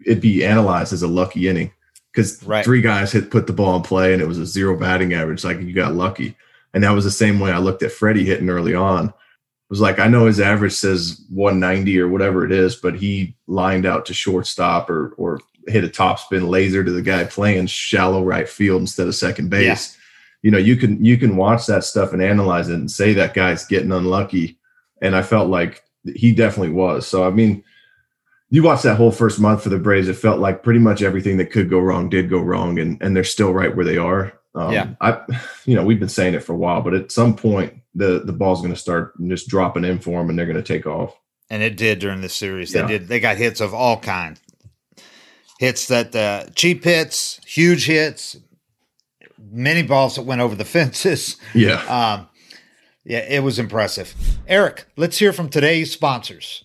it'd 0.04 0.20
be 0.20 0.44
analyzed 0.44 0.92
as 0.92 1.02
a 1.02 1.08
lucky 1.08 1.48
inning 1.48 1.72
because 2.12 2.42
Right. 2.44 2.64
three 2.64 2.80
guys 2.80 3.12
hit 3.12 3.30
put 3.30 3.46
the 3.46 3.52
ball 3.52 3.76
in 3.76 3.82
play 3.82 4.12
and 4.12 4.22
it 4.22 4.28
was 4.28 4.38
a 4.38 4.46
zero 4.46 4.76
batting 4.76 5.14
average. 5.14 5.44
Like 5.44 5.60
you 5.60 5.72
got 5.72 5.94
lucky, 5.94 6.36
and 6.74 6.82
that 6.84 6.90
was 6.90 7.04
the 7.04 7.10
same 7.10 7.40
way 7.40 7.50
I 7.50 7.58
looked 7.58 7.82
at 7.82 7.92
Freddie 7.92 8.24
hitting 8.24 8.50
early 8.50 8.74
on. 8.74 9.06
It 9.08 9.12
was 9.70 9.80
like 9.80 9.98
I 9.98 10.08
know 10.08 10.26
his 10.26 10.40
average 10.40 10.72
says 10.72 11.20
190 11.30 12.00
or 12.00 12.08
whatever 12.08 12.44
it 12.44 12.52
is, 12.52 12.76
but 12.76 12.94
he 12.94 13.36
lined 13.46 13.84
out 13.86 14.06
to 14.06 14.14
shortstop 14.14 14.88
or 14.88 15.14
or 15.18 15.40
hit 15.66 15.84
a 15.84 15.88
top 15.88 16.18
spin 16.18 16.48
laser 16.48 16.82
to 16.82 16.90
the 16.90 17.02
guy 17.02 17.24
playing 17.24 17.66
shallow 17.66 18.24
right 18.24 18.48
field 18.48 18.80
instead 18.80 19.06
of 19.06 19.14
second 19.14 19.50
base. 19.50 19.96
You 20.42 20.50
know, 20.50 20.58
you 20.58 20.76
can 20.76 21.04
you 21.04 21.18
can 21.18 21.36
watch 21.36 21.66
that 21.66 21.84
stuff 21.84 22.12
and 22.12 22.22
analyze 22.22 22.68
it 22.68 22.74
and 22.74 22.90
say 22.90 23.12
that 23.14 23.34
guy's 23.34 23.66
getting 23.66 23.92
unlucky. 23.92 24.58
And 25.02 25.14
I 25.14 25.22
felt 25.22 25.48
like 25.50 25.82
he 26.14 26.32
definitely 26.32 26.72
was. 26.72 27.06
So 27.06 27.26
I 27.26 27.30
mean, 27.30 27.62
you 28.50 28.62
watch 28.62 28.82
that 28.82 28.96
whole 28.96 29.10
first 29.12 29.38
month 29.40 29.62
for 29.62 29.68
the 29.68 29.78
Braves, 29.78 30.08
it 30.08 30.14
felt 30.14 30.38
like 30.40 30.62
pretty 30.62 30.80
much 30.80 31.02
everything 31.02 31.36
that 31.38 31.50
could 31.50 31.68
go 31.68 31.78
wrong 31.80 32.08
did 32.08 32.30
go 32.30 32.40
wrong, 32.40 32.78
and 32.78 33.00
and 33.02 33.14
they're 33.16 33.24
still 33.24 33.52
right 33.52 33.74
where 33.74 33.84
they 33.84 33.98
are. 33.98 34.32
Um, 34.54 34.72
Yeah. 34.72 34.88
I, 35.00 35.20
you 35.66 35.74
know, 35.76 35.84
we've 35.84 36.00
been 36.00 36.08
saying 36.08 36.34
it 36.34 36.42
for 36.42 36.52
a 36.54 36.56
while, 36.56 36.80
but 36.82 36.94
at 36.94 37.12
some 37.12 37.36
point 37.36 37.74
the 37.94 38.20
the 38.24 38.32
ball's 38.32 38.60
going 38.60 38.72
to 38.72 38.78
start 38.80 39.12
just 39.28 39.48
dropping 39.48 39.84
in 39.84 39.98
for 39.98 40.18
them, 40.18 40.30
and 40.30 40.38
they're 40.38 40.46
going 40.46 40.56
to 40.62 40.62
take 40.62 40.86
off. 40.86 41.14
and 41.50 41.62
it 41.62 41.76
did 41.76 41.98
during 41.98 42.20
this 42.20 42.34
series. 42.34 42.72
They 42.72 42.80
Yeah. 42.80 42.86
did. 42.88 43.08
They 43.08 43.20
got 43.20 43.36
hits 43.36 43.60
of 43.60 43.72
all 43.74 43.98
kinds. 44.00 44.40
Hits 45.58 45.88
that 45.88 46.14
uh, 46.14 46.44
cheap 46.54 46.84
hits, 46.84 47.40
huge 47.44 47.86
hits, 47.86 48.36
many 49.50 49.82
balls 49.82 50.14
that 50.16 50.22
went 50.22 50.40
over 50.40 50.54
the 50.54 50.64
fences. 50.76 51.36
Yeah. 51.54 51.80
Um, 51.86 52.28
yeah, 53.04 53.20
it 53.28 53.42
was 53.42 53.58
impressive. 53.58 54.14
Eric, 54.46 54.86
let's 54.96 55.18
hear 55.18 55.32
from 55.32 55.48
today's 55.48 55.90
sponsors. 55.92 56.64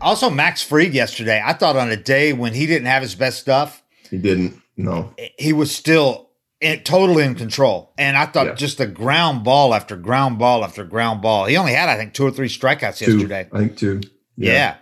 Also, 0.00 0.30
Max 0.30 0.62
Fried 0.62 0.92
yesterday. 0.94 1.42
I 1.44 1.52
thought 1.52 1.76
on 1.76 1.90
a 1.90 1.96
day 1.96 2.32
when 2.32 2.54
he 2.54 2.66
didn't 2.66 2.86
have 2.86 3.02
his 3.02 3.14
best 3.14 3.38
stuff, 3.40 3.82
He 4.10 4.18
didn't. 4.18 4.60
No. 4.76 5.14
he 5.38 5.52
was 5.52 5.74
still 5.74 6.30
in, 6.60 6.80
totally 6.80 7.24
in 7.24 7.34
control. 7.34 7.92
And 7.98 8.16
I 8.16 8.26
thought 8.26 8.46
Yeah. 8.46 8.54
just 8.54 8.78
the 8.78 8.86
ground 8.86 9.42
ball 9.44 9.74
after 9.74 9.96
ground 9.96 10.38
ball 10.38 10.64
after 10.64 10.84
ground 10.84 11.22
ball. 11.22 11.46
He 11.46 11.56
only 11.56 11.72
had, 11.72 11.88
I 11.88 11.96
think, 11.96 12.12
two 12.12 12.26
or 12.26 12.30
three 12.30 12.48
strikeouts 12.48 12.98
Two. 12.98 13.12
yesterday. 13.12 13.48
I 13.52 13.58
think 13.58 13.76
two. 13.78 14.00
Yeah. 14.36 14.76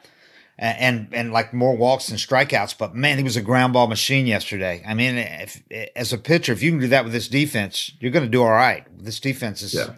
And, 0.58 0.78
and 0.78 1.08
and 1.14 1.32
like 1.32 1.52
more 1.52 1.76
walks 1.76 2.06
than 2.08 2.16
strikeouts, 2.16 2.76
but 2.78 2.94
man, 2.94 3.18
he 3.18 3.24
was 3.24 3.36
a 3.36 3.42
ground 3.42 3.72
ball 3.72 3.88
machine 3.88 4.26
yesterday. 4.26 4.84
I 4.86 4.94
mean, 4.94 5.16
if, 5.16 5.62
as 5.96 6.12
a 6.12 6.18
pitcher, 6.18 6.52
if 6.52 6.62
you 6.62 6.70
can 6.70 6.78
do 6.80 6.86
that 6.88 7.02
with 7.04 7.12
this 7.12 7.26
defense, 7.28 7.90
you're 7.98 8.12
going 8.12 8.24
to 8.24 8.30
do 8.30 8.42
all 8.42 8.52
right. 8.52 8.84
This 8.96 9.18
defense 9.18 9.62
is 9.62 9.74
Yeah. 9.74 9.90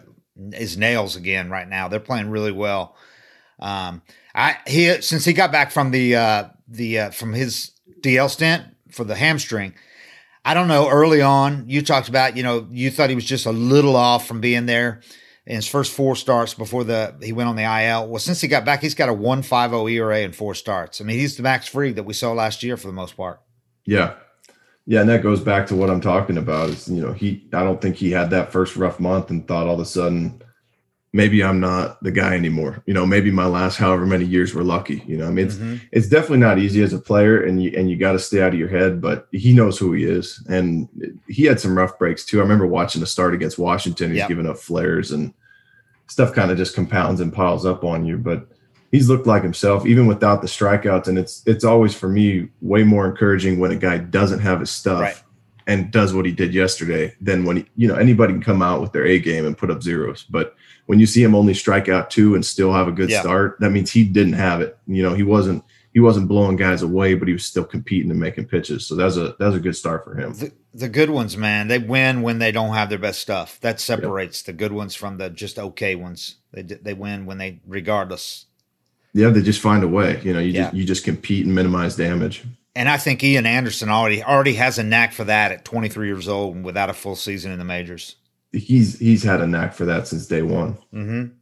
is 0.53 0.75
nails 0.77 1.15
again 1.15 1.49
right 1.51 1.67
now. 1.67 1.87
They're 1.87 1.99
playing 1.99 2.29
really 2.31 2.51
well. 2.51 2.95
Um, 3.59 4.01
I 4.37 4.57
he 4.67 5.01
since 5.01 5.25
he 5.25 5.33
got 5.33 5.51
back 5.51 5.71
from 5.71 5.89
the 5.89 6.15
uh, 6.15 6.49
the 6.67 6.99
uh, 6.99 7.09
from 7.09 7.33
his 7.33 7.71
DL 8.01 8.29
stint 8.29 8.63
for 8.91 9.03
the 9.03 9.15
hamstring. 9.15 9.73
I 10.45 10.53
don't 10.53 10.67
know. 10.67 10.87
Early 10.87 11.21
on, 11.21 11.65
you 11.67 11.81
talked 11.81 12.07
about 12.07 12.37
you 12.37 12.43
know 12.43 12.67
you 12.69 12.91
thought 12.91 13.09
he 13.09 13.15
was 13.15 13.25
just 13.25 13.47
a 13.47 13.51
little 13.51 13.95
off 13.95 14.27
from 14.27 14.39
being 14.39 14.67
there 14.67 15.01
in 15.47 15.55
his 15.55 15.67
first 15.67 15.91
four 15.91 16.15
starts 16.15 16.53
before 16.53 16.83
the 16.83 17.15
he 17.21 17.33
went 17.33 17.49
on 17.49 17.55
the 17.55 17.63
IL. 17.63 18.07
Well, 18.07 18.19
since 18.19 18.39
he 18.39 18.47
got 18.47 18.63
back, 18.63 18.81
he's 18.81 18.93
got 18.93 19.09
a 19.09 19.13
one 19.13 19.41
five 19.41 19.71
zero 19.71 19.87
ERA 19.87 20.19
in 20.19 20.33
four 20.33 20.53
starts. 20.53 21.01
I 21.01 21.03
mean, 21.03 21.17
he's 21.17 21.35
the 21.35 21.43
Max 21.43 21.67
Fried 21.67 21.95
that 21.95 22.03
we 22.03 22.13
saw 22.13 22.31
last 22.31 22.61
year 22.61 22.77
for 22.77 22.87
the 22.87 22.93
most 22.93 23.17
part. 23.17 23.41
Yeah, 23.85 24.13
yeah, 24.85 25.01
and 25.01 25.09
that 25.09 25.23
goes 25.23 25.41
back 25.41 25.65
to 25.67 25.75
what 25.75 25.89
I'm 25.89 26.01
talking 26.01 26.37
about. 26.37 26.69
Is 26.69 26.87
you 26.87 27.01
know 27.01 27.11
he 27.11 27.49
I 27.53 27.63
don't 27.63 27.81
think 27.81 27.95
he 27.95 28.11
had 28.11 28.29
that 28.29 28.51
first 28.51 28.75
rough 28.75 28.99
month 28.99 29.31
and 29.31 29.47
thought 29.47 29.65
all 29.65 29.73
of 29.73 29.79
a 29.79 29.85
sudden 29.85 30.43
maybe 31.13 31.43
I'm 31.43 31.59
not 31.59 32.01
the 32.03 32.11
guy 32.11 32.35
anymore. 32.35 32.83
You 32.85 32.93
know, 32.93 33.05
maybe 33.05 33.31
my 33.31 33.45
last 33.45 33.77
however 33.77 34.05
many 34.05 34.25
years 34.25 34.53
were 34.53 34.63
lucky. 34.63 35.03
You 35.07 35.17
know, 35.17 35.27
I 35.27 35.31
mean, 35.31 35.47
it's 35.47 35.55
mm-hmm. 35.55 35.75
it's 35.91 36.07
definitely 36.07 36.39
not 36.39 36.59
easy 36.59 36.81
as 36.83 36.93
a 36.93 36.99
player, 36.99 37.43
and 37.43 37.61
you 37.61 37.73
and 37.77 37.89
you 37.89 37.97
got 37.97 38.13
to 38.13 38.19
stay 38.19 38.41
out 38.41 38.53
of 38.53 38.59
your 38.59 38.69
head. 38.69 39.01
But 39.01 39.27
he 39.31 39.53
knows 39.53 39.77
who 39.77 39.93
he 39.93 40.03
is, 40.03 40.43
and 40.49 40.87
he 41.27 41.45
had 41.45 41.59
some 41.59 41.77
rough 41.77 41.97
breaks 41.97 42.25
too. 42.25 42.39
I 42.39 42.43
remember 42.43 42.67
watching 42.67 43.01
the 43.01 43.07
start 43.07 43.33
against 43.33 43.57
Washington. 43.57 44.09
He's 44.09 44.19
yep. 44.19 44.29
giving 44.29 44.47
up 44.47 44.57
flares, 44.57 45.11
and 45.11 45.33
stuff 46.07 46.33
kind 46.33 46.51
of 46.51 46.57
just 46.57 46.75
compounds 46.75 47.21
and 47.21 47.33
piles 47.33 47.65
up 47.65 47.83
on 47.83 48.05
you. 48.05 48.17
But 48.17 48.47
he's 48.91 49.09
looked 49.09 49.27
like 49.27 49.43
himself, 49.43 49.85
even 49.85 50.07
without 50.07 50.41
the 50.41 50.47
strikeouts. 50.47 51.07
And 51.07 51.17
it's 51.17 51.43
it's 51.45 51.63
always 51.63 51.95
for 51.95 52.09
me 52.09 52.49
way 52.61 52.83
more 52.83 53.07
encouraging 53.07 53.59
when 53.59 53.71
a 53.71 53.75
guy 53.75 53.97
doesn't 53.97 54.39
have 54.39 54.59
his 54.59 54.69
stuff. 54.69 55.01
Right. 55.01 55.23
And 55.67 55.91
does 55.91 56.13
what 56.13 56.25
he 56.25 56.31
did 56.31 56.53
yesterday, 56.53 57.13
then 57.19 57.43
when 57.43 57.57
he, 57.57 57.65
you 57.75 57.89
know 57.89 57.95
anybody 57.95 58.31
can 58.31 58.41
come 58.41 58.61
out 58.61 58.81
with 58.81 58.93
their 58.93 59.05
A 59.05 59.19
game 59.19 59.45
and 59.45 59.57
put 59.57 59.69
up 59.69 59.83
zeros. 59.83 60.23
But 60.23 60.55
when 60.85 60.99
you 60.99 61.05
see 61.05 61.21
him 61.21 61.35
only 61.35 61.53
strike 61.53 61.89
out 61.89 62.09
two 62.09 62.35
and 62.35 62.45
still 62.45 62.71
have 62.71 62.87
a 62.87 62.91
good 62.93 63.09
yeah. 63.09 63.19
start, 63.19 63.57
that 63.59 63.71
means 63.71 63.91
he 63.91 64.05
didn't 64.05 64.33
have 64.33 64.61
it. 64.61 64.77
You 64.87 65.03
know, 65.03 65.13
he 65.13 65.23
wasn't 65.23 65.65
he 65.93 65.99
wasn't 65.99 66.27
blowing 66.27 66.55
guys 66.55 66.83
away, 66.83 67.15
but 67.15 67.27
he 67.27 67.33
was 67.33 67.43
still 67.43 67.65
competing 67.65 68.11
and 68.11 68.19
making 68.19 68.45
pitches. 68.45 68.85
So 68.85 68.95
that's 68.95 69.17
a 69.17 69.35
that's 69.39 69.55
a 69.55 69.59
good 69.59 69.75
start 69.75 70.05
for 70.05 70.15
him. 70.15 70.33
The, 70.33 70.53
the 70.73 70.89
good 70.89 71.09
ones, 71.09 71.35
man, 71.35 71.67
they 71.67 71.79
win 71.79 72.21
when 72.21 72.39
they 72.39 72.51
don't 72.51 72.73
have 72.73 72.89
their 72.89 72.99
best 72.99 73.19
stuff. 73.19 73.59
That 73.61 73.79
separates 73.79 74.41
yep. 74.41 74.45
the 74.45 74.53
good 74.53 74.71
ones 74.71 74.95
from 74.95 75.17
the 75.17 75.29
just 75.29 75.59
okay 75.59 75.95
ones. 75.95 76.35
They 76.53 76.61
they 76.61 76.93
win 76.93 77.25
when 77.25 77.39
they 77.39 77.59
regardless. 77.67 78.45
Yeah, 79.13 79.29
they 79.29 79.41
just 79.41 79.59
find 79.59 79.83
a 79.83 79.87
way. 79.87 80.21
You 80.23 80.33
know, 80.33 80.39
you 80.39 80.51
yeah. 80.51 80.65
just, 80.65 80.75
you 80.75 80.85
just 80.85 81.03
compete 81.03 81.45
and 81.45 81.55
minimize 81.55 81.95
damage. 81.95 82.43
And 82.77 82.87
I 82.87 82.97
think 82.97 83.23
Ian 83.23 83.45
Anderson 83.45 83.89
already 83.89 84.23
already 84.23 84.53
has 84.53 84.77
a 84.77 84.83
knack 84.83 85.13
for 85.13 85.23
that 85.25 85.51
at 85.51 85.65
23 85.65 86.07
years 86.07 86.27
old 86.27 86.55
and 86.55 86.63
without 86.63 86.89
a 86.89 86.93
full 86.93 87.15
season 87.15 87.51
in 87.51 87.59
the 87.59 87.65
majors 87.65 88.15
he's 88.51 88.99
he's 88.99 89.23
had 89.23 89.41
a 89.41 89.47
knack 89.47 89.73
for 89.73 89.85
that 89.85 90.07
since 90.07 90.27
day 90.27 90.41
one. 90.41 90.77
Mm-hmm. 90.93 91.33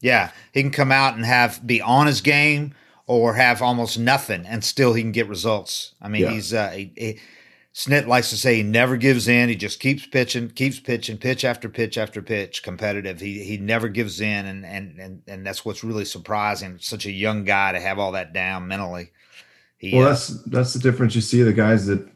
Yeah, 0.00 0.30
he 0.52 0.62
can 0.62 0.70
come 0.70 0.92
out 0.92 1.14
and 1.14 1.24
have 1.24 1.66
be 1.66 1.80
on 1.80 2.06
his 2.06 2.20
game 2.20 2.74
or 3.06 3.34
have 3.34 3.62
almost 3.62 3.98
nothing, 3.98 4.46
and 4.46 4.62
still 4.62 4.94
he 4.94 5.02
can 5.02 5.12
get 5.12 5.28
results. 5.28 5.94
I 6.00 6.08
mean, 6.08 6.22
yeah. 6.22 6.30
he's 6.30 6.54
uh, 6.54 6.70
he, 6.70 6.92
he, 6.96 7.18
Snit 7.74 8.06
likes 8.06 8.30
to 8.30 8.36
say 8.36 8.56
he 8.56 8.62
never 8.62 8.96
gives 8.96 9.28
in. 9.28 9.48
He 9.48 9.54
just 9.54 9.80
keeps 9.80 10.06
pitching, 10.06 10.50
keeps 10.50 10.80
pitching, 10.80 11.18
pitch 11.18 11.44
after 11.44 11.68
pitch 11.68 11.96
after 11.96 12.22
pitch, 12.22 12.62
competitive. 12.62 13.20
He 13.20 13.42
he 13.42 13.56
never 13.56 13.88
gives 13.88 14.20
in, 14.20 14.46
and 14.46 14.64
and 14.64 14.98
and 14.98 15.22
and 15.26 15.46
that's 15.46 15.64
what's 15.64 15.84
really 15.84 16.04
surprising. 16.04 16.78
Such 16.80 17.06
a 17.06 17.12
young 17.12 17.44
guy 17.44 17.72
to 17.72 17.80
have 17.80 17.98
all 17.98 18.12
that 18.12 18.32
down 18.32 18.68
mentally. 18.68 19.10
He, 19.78 19.96
well, 19.96 20.06
uh, 20.06 20.10
that's 20.10 20.28
that's 20.44 20.72
the 20.74 20.80
difference. 20.80 21.14
You 21.14 21.20
see 21.20 21.42
the 21.42 21.52
guys 21.52 21.86
that 21.86 22.06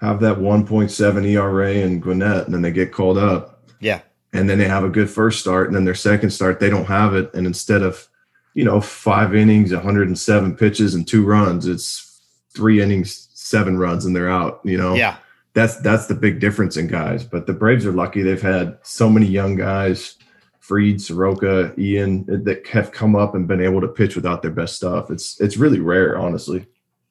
have 0.00 0.20
that 0.20 0.36
1.7 0.36 1.26
ERA 1.26 1.72
in 1.72 2.00
Gwinnett, 2.00 2.44
and 2.44 2.54
then 2.54 2.62
they 2.62 2.70
get 2.70 2.92
called 2.92 3.18
up 3.18 3.58
yeah. 3.80 4.00
And 4.32 4.48
then 4.48 4.58
they 4.58 4.68
have 4.68 4.84
a 4.84 4.90
good 4.90 5.08
first 5.08 5.40
start, 5.40 5.68
and 5.68 5.76
then 5.76 5.84
their 5.84 5.94
second 5.94 6.30
start, 6.30 6.60
they 6.60 6.70
don't 6.70 6.84
have 6.84 7.14
it. 7.14 7.32
And 7.34 7.46
instead 7.46 7.82
of, 7.82 8.08
you 8.54 8.64
know, 8.64 8.80
five 8.80 9.34
innings, 9.34 9.72
107 9.72 10.56
pitches, 10.56 10.94
and 10.94 11.06
two 11.06 11.24
runs, 11.24 11.66
it's 11.66 12.20
three 12.54 12.82
innings, 12.82 13.28
seven 13.32 13.78
runs, 13.78 14.04
and 14.04 14.14
they're 14.14 14.30
out, 14.30 14.60
you 14.64 14.76
know? 14.76 14.94
Yeah. 14.94 15.16
That's 15.54 15.80
that's 15.80 16.06
the 16.06 16.14
big 16.14 16.40
difference 16.40 16.76
in 16.76 16.86
guys. 16.86 17.24
But 17.24 17.46
the 17.46 17.54
Braves 17.54 17.86
are 17.86 17.92
lucky. 17.92 18.22
They've 18.22 18.40
had 18.40 18.78
so 18.82 19.08
many 19.08 19.26
young 19.26 19.56
guys, 19.56 20.16
Fried, 20.60 21.00
Soroka, 21.00 21.72
Ian, 21.78 22.26
that 22.44 22.64
have 22.68 22.92
come 22.92 23.16
up 23.16 23.34
and 23.34 23.48
been 23.48 23.62
able 23.62 23.80
to 23.80 23.88
pitch 23.88 24.14
without 24.14 24.42
their 24.42 24.52
best 24.52 24.76
stuff. 24.76 25.10
It's 25.10 25.40
it's 25.40 25.56
really 25.56 25.80
rare, 25.80 26.16
honestly. 26.16 26.66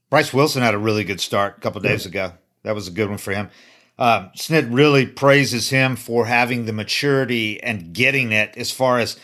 Bryce 0.10 0.34
Wilson 0.34 0.62
had 0.62 0.74
a 0.74 0.80
really 0.80 1.04
good 1.04 1.20
start 1.20 1.58
a 1.58 1.62
couple 1.62 1.82
days 1.82 2.06
yeah. 2.06 2.10
ago. 2.10 2.34
That 2.64 2.76
was 2.76 2.88
a 2.88 2.92
good 2.92 3.10
one 3.10 3.18
for 3.18 3.34
him. 3.34 3.50
Uh, 3.98 4.30
Snit 4.36 4.68
really 4.72 5.06
praises 5.06 5.70
him 5.70 5.96
for 5.96 6.26
having 6.26 6.66
the 6.66 6.74
maturity 6.74 7.62
and 7.64 7.94
getting 7.94 8.32
it 8.32 8.56
as 8.56 8.72
far 8.72 9.00
as 9.00 9.18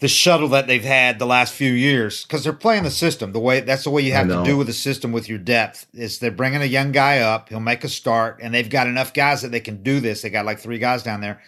the 0.00 0.08
shuttle 0.08 0.48
that 0.48 0.66
they've 0.66 0.84
had 0.84 1.18
the 1.18 1.26
last 1.26 1.54
few 1.54 1.72
years 1.72 2.24
because 2.24 2.44
they're 2.44 2.52
playing 2.52 2.82
the 2.82 2.90
system. 2.90 3.32
The 3.32 3.38
way 3.38 3.60
that's 3.60 3.84
the 3.84 3.90
way 3.90 4.02
you 4.02 4.12
have 4.12 4.28
to 4.28 4.44
do 4.44 4.56
with 4.56 4.66
the 4.66 4.72
system 4.72 5.12
with 5.12 5.28
your 5.28 5.38
depth 5.38 5.86
is 5.94 6.18
they're 6.18 6.30
bringing 6.30 6.60
a 6.60 6.66
young 6.66 6.92
guy 6.92 7.20
up. 7.20 7.48
He'll 7.48 7.60
make 7.60 7.82
a 7.82 7.88
start 7.88 8.40
and 8.42 8.52
they've 8.52 8.68
got 8.68 8.88
enough 8.88 9.14
guys 9.14 9.42
that 9.42 9.52
they 9.52 9.60
can 9.60 9.82
do 9.82 10.00
this. 10.00 10.20
They 10.20 10.28
got 10.28 10.44
like 10.44 10.58
three 10.58 10.78
guys 10.78 11.02
down 11.02 11.22
there. 11.22 11.40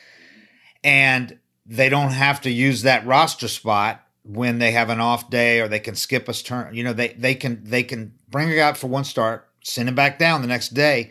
And 0.83 1.38
they 1.66 1.90
don't 1.90 2.12
have 2.12 2.40
to 2.42 2.51
use 2.51 2.83
that 2.83 3.07
roster 3.07 3.48
spot 3.48 4.03
when 4.22 4.59
they 4.59 4.70
have 4.70 4.88
an 4.88 5.01
off 5.01 5.29
day 5.29 5.61
or 5.61 5.68
they 5.68 5.81
can 5.81 5.94
skip 5.94 6.29
a 6.29 6.33
turn. 6.33 6.74
You 6.74 6.85
know 6.85 6.94
they 6.94 7.09
they 7.09 7.35
can 7.35 7.62
they 7.64 7.83
can 7.83 8.14
bring 8.31 8.51
guy 8.51 8.69
up 8.69 8.77
for 8.77 8.87
one 8.87 9.05
start 9.05 9.49
send 9.62 9.88
him 9.88 9.95
back 9.95 10.19
down 10.19 10.41
the 10.41 10.49
next 10.49 10.71
day 10.71 11.11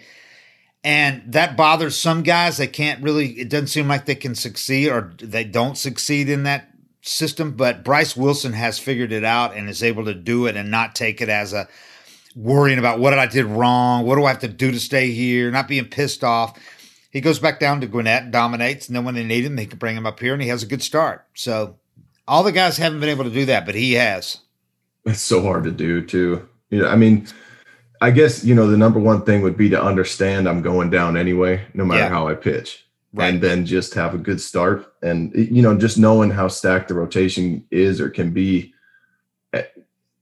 and 0.84 1.22
that 1.34 1.58
bothers 1.58 1.98
some 1.98 2.24
guys. 2.24 2.58
They 2.58 2.68
can't 2.68 3.04
really, 3.04 3.32
it 3.32 3.50
doesn't 3.50 3.68
seem 3.68 3.90
like 3.90 4.06
they 4.06 4.16
can 4.16 4.36
succeed 4.36 4.90
or 4.90 5.14
they 5.18 5.44
don't 5.44 5.78
succeed 5.78 6.30
in 6.30 6.44
that 6.44 6.70
system. 7.02 7.52
But 7.52 7.84
Bryce 7.84 8.16
Wilson 8.16 8.54
has 8.54 8.80
figured 8.80 9.12
it 9.12 9.26
out 9.26 9.54
and 9.54 9.70
is 9.70 9.84
able 9.84 10.06
to 10.06 10.14
do 10.14 10.46
it 10.46 10.56
and 10.56 10.72
not 10.72 10.96
take 10.96 11.22
it 11.22 11.28
as 11.28 11.52
a 11.52 11.68
worrying 12.38 12.80
about 12.80 13.00
what 13.00 13.10
did 13.10 13.20
I 13.20 13.26
did 13.26 13.46
wrong? 13.46 14.06
What 14.06 14.16
do 14.16 14.24
I 14.24 14.30
have 14.30 14.40
to 14.40 14.48
do 14.48 14.72
to 14.72 14.80
stay 14.80 15.12
here? 15.12 15.52
Not 15.52 15.68
being 15.68 15.86
pissed 15.86 16.24
off. 16.24 16.58
He 17.12 17.20
goes 17.22 17.40
back 17.40 17.60
down 17.60 17.82
to 17.82 17.88
Gwinnett 17.88 18.32
dominates. 18.32 18.88
And 18.88 18.96
then 18.96 19.04
when 19.04 19.16
they 19.16 19.26
need 19.26 19.44
him, 19.44 19.58
they 19.58 19.66
can 19.66 19.80
bring 19.80 19.98
him 19.98 20.06
up 20.06 20.22
here 20.22 20.34
and 20.34 20.42
he 20.42 20.50
has 20.50 20.64
a 20.64 20.68
good 20.68 20.84
start. 20.84 21.26
So 21.34 21.78
all 22.28 22.44
the 22.44 22.52
guys 22.52 22.78
haven't 22.78 23.02
been 23.02 23.10
able 23.10 23.24
to 23.26 23.30
do 23.30 23.46
that, 23.46 23.66
but 23.66 23.76
he 23.76 23.94
has. 23.94 24.40
It's 25.06 25.22
so 25.22 25.42
hard 25.42 25.64
to 25.66 25.72
do, 25.72 26.06
too. 26.06 26.48
You 26.70 26.82
know, 26.82 26.88
I 26.88 26.96
mean, 26.96 27.28
I 28.02 28.12
guess 28.12 28.44
you 28.44 28.56
know 28.56 28.68
the 28.68 28.78
number 28.78 29.00
one 29.00 29.24
thing 29.24 29.42
would 29.42 29.58
be 29.58 29.70
to 29.70 29.82
understand 29.82 30.48
I'm 30.48 30.62
going 30.62 30.90
down 30.90 31.18
anyway, 31.18 31.66
no 31.74 31.86
matter 31.86 32.02
yeah. 32.02 32.10
how 32.10 32.28
I 32.28 32.36
pitch, 32.36 32.86
right. 33.14 33.34
and 33.34 33.42
then 33.42 33.66
just 33.66 33.94
have 33.94 34.14
a 34.14 34.20
good 34.20 34.42
start. 34.42 34.94
And 35.02 35.34
you 35.34 35.62
know, 35.62 35.78
just 35.78 35.98
knowing 35.98 36.30
how 36.30 36.48
stacked 36.48 36.90
the 36.90 36.94
rotation 36.94 37.66
is 37.72 38.00
or 38.00 38.10
can 38.10 38.32
be, 38.32 38.74
eh, 39.54 39.64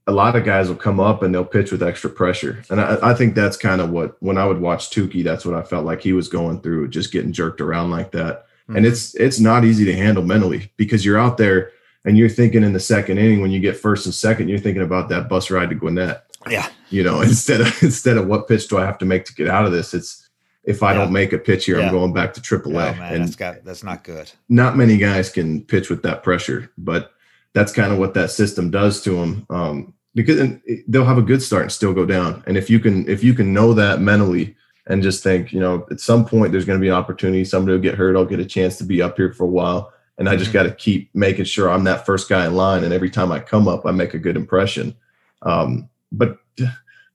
a 0.08 0.12
lot 0.12 0.36
of 0.36 0.46
guys 0.46 0.70
will 0.70 0.76
come 0.76 1.00
up 1.00 1.24
and 1.24 1.34
they'll 1.34 1.44
pitch 1.44 1.72
with 1.72 1.84
extra 1.84 2.10
pressure. 2.10 2.64
And 2.70 2.80
I, 2.80 2.98
I 3.02 3.14
think 3.14 3.36
that's 3.36 3.58
kind 3.58 3.82
of 3.82 3.90
what 3.90 4.22
when 4.22 4.38
I 4.38 4.46
would 4.46 4.62
watch 4.62 4.92
Touki, 4.92 5.24
that's 5.24 5.46
what 5.46 5.56
I 5.56 5.64
felt 5.64 5.86
like 5.86 6.02
he 6.02 6.14
was 6.14 6.28
going 6.28 6.62
through, 6.62 6.90
just 6.90 7.12
getting 7.12 7.34
jerked 7.34 7.62
around 7.62 7.92
like 7.92 8.12
that. 8.12 8.46
Mm-hmm. 8.64 8.78
And 8.78 8.86
it's 8.86 9.16
it's 9.16 9.40
not 9.40 9.66
easy 9.66 9.86
to 9.86 9.96
handle 9.96 10.24
mentally 10.24 10.72
because 10.78 11.04
you're 11.04 11.20
out 11.20 11.38
there 11.38 11.72
and 12.06 12.18
you're 12.18 12.30
thinking 12.30 12.64
in 12.64 12.74
the 12.74 12.80
second 12.80 13.18
inning 13.18 13.42
when 13.42 13.52
you 13.52 13.60
get 13.60 13.76
first 13.76 14.06
and 14.06 14.14
second, 14.14 14.48
you're 14.48 14.60
thinking 14.60 14.84
about 14.84 15.10
that 15.10 15.28
bus 15.28 15.50
ride 15.50 15.70
to 15.70 15.76
Gwinnett 15.76 16.26
yeah. 16.50 16.70
You 16.90 17.04
know, 17.04 17.22
instead 17.22 17.62
of 17.62 17.68
instead 17.84 18.18
of 18.18 18.28
what 18.28 18.48
pitch 18.48 18.68
do 18.68 18.78
I 18.78 18.86
have 18.86 18.98
to 19.00 19.06
make 19.06 19.26
to 19.26 19.34
get 19.34 19.48
out 19.48 19.66
of 19.66 19.72
this, 19.72 19.94
it's 19.94 20.30
if 20.64 20.84
I 20.84 20.94
yeah. 20.94 21.00
don't 21.00 21.12
make 21.12 21.34
a 21.34 21.38
pitch 21.38 21.66
here, 21.66 21.80
yeah. 21.80 21.88
I'm 21.88 21.92
going 21.92 22.14
back 22.14 22.34
to 22.34 22.42
AAA. 22.42 22.98
Man, 22.98 23.14
and 23.14 23.24
that's 23.24 23.36
got 23.36 23.64
that's 23.64 23.84
not 23.84 24.04
good. 24.04 24.32
Not 24.50 24.78
many 24.78 24.98
guys 24.98 25.30
can 25.30 25.64
pitch 25.64 25.90
with 25.90 26.04
that 26.04 26.24
pressure, 26.24 26.72
but 26.78 27.12
that's 27.54 27.72
kind 27.72 27.94
of 27.94 28.00
what 28.00 28.14
that 28.16 28.32
system 28.32 28.70
does 28.72 29.02
to 29.04 29.12
them. 29.12 29.46
Um, 29.50 29.94
because 30.16 30.58
they'll 30.88 31.06
have 31.06 31.18
a 31.18 31.22
good 31.22 31.44
start 31.44 31.64
and 31.64 31.72
still 31.72 31.94
go 31.94 32.06
down. 32.06 32.42
And 32.48 32.58
if 32.58 32.70
you 32.70 32.80
can 32.80 33.08
if 33.08 33.24
you 33.24 33.34
can 33.34 33.54
know 33.54 33.74
that 33.74 34.00
mentally 34.00 34.56
and 34.88 35.04
just 35.04 35.24
think, 35.24 35.52
you 35.52 35.60
know, 35.60 35.86
at 35.92 36.00
some 36.00 36.26
point 36.26 36.52
there's 36.52 36.66
going 36.66 36.80
to 36.80 36.82
be 36.82 36.88
an 36.88 36.94
opportunity, 36.94 37.44
somebody 37.44 37.74
will 37.74 37.84
get 37.84 37.96
hurt, 37.96 38.16
I'll 38.16 38.26
get 38.26 38.40
a 38.40 38.46
chance 38.46 38.78
to 38.78 38.84
be 38.84 39.02
up 39.02 39.18
here 39.18 39.34
for 39.34 39.44
a 39.44 39.48
while. 39.48 39.92
And 40.18 40.30
I 40.30 40.38
just 40.38 40.52
mm-hmm. 40.52 40.60
got 40.60 40.64
to 40.64 40.72
keep 40.72 41.14
making 41.14 41.46
sure 41.46 41.70
I'm 41.70 41.84
that 41.84 42.06
first 42.06 42.30
guy 42.30 42.46
in 42.46 42.56
line. 42.56 42.86
And 42.86 42.94
every 42.94 43.10
time 43.10 43.32
I 43.32 43.40
come 43.40 43.68
up, 43.68 43.86
I 43.86 43.92
make 43.92 44.14
a 44.14 44.20
good 44.20 44.38
impression. 44.38 44.96
Um, 45.42 45.90
but 46.18 46.40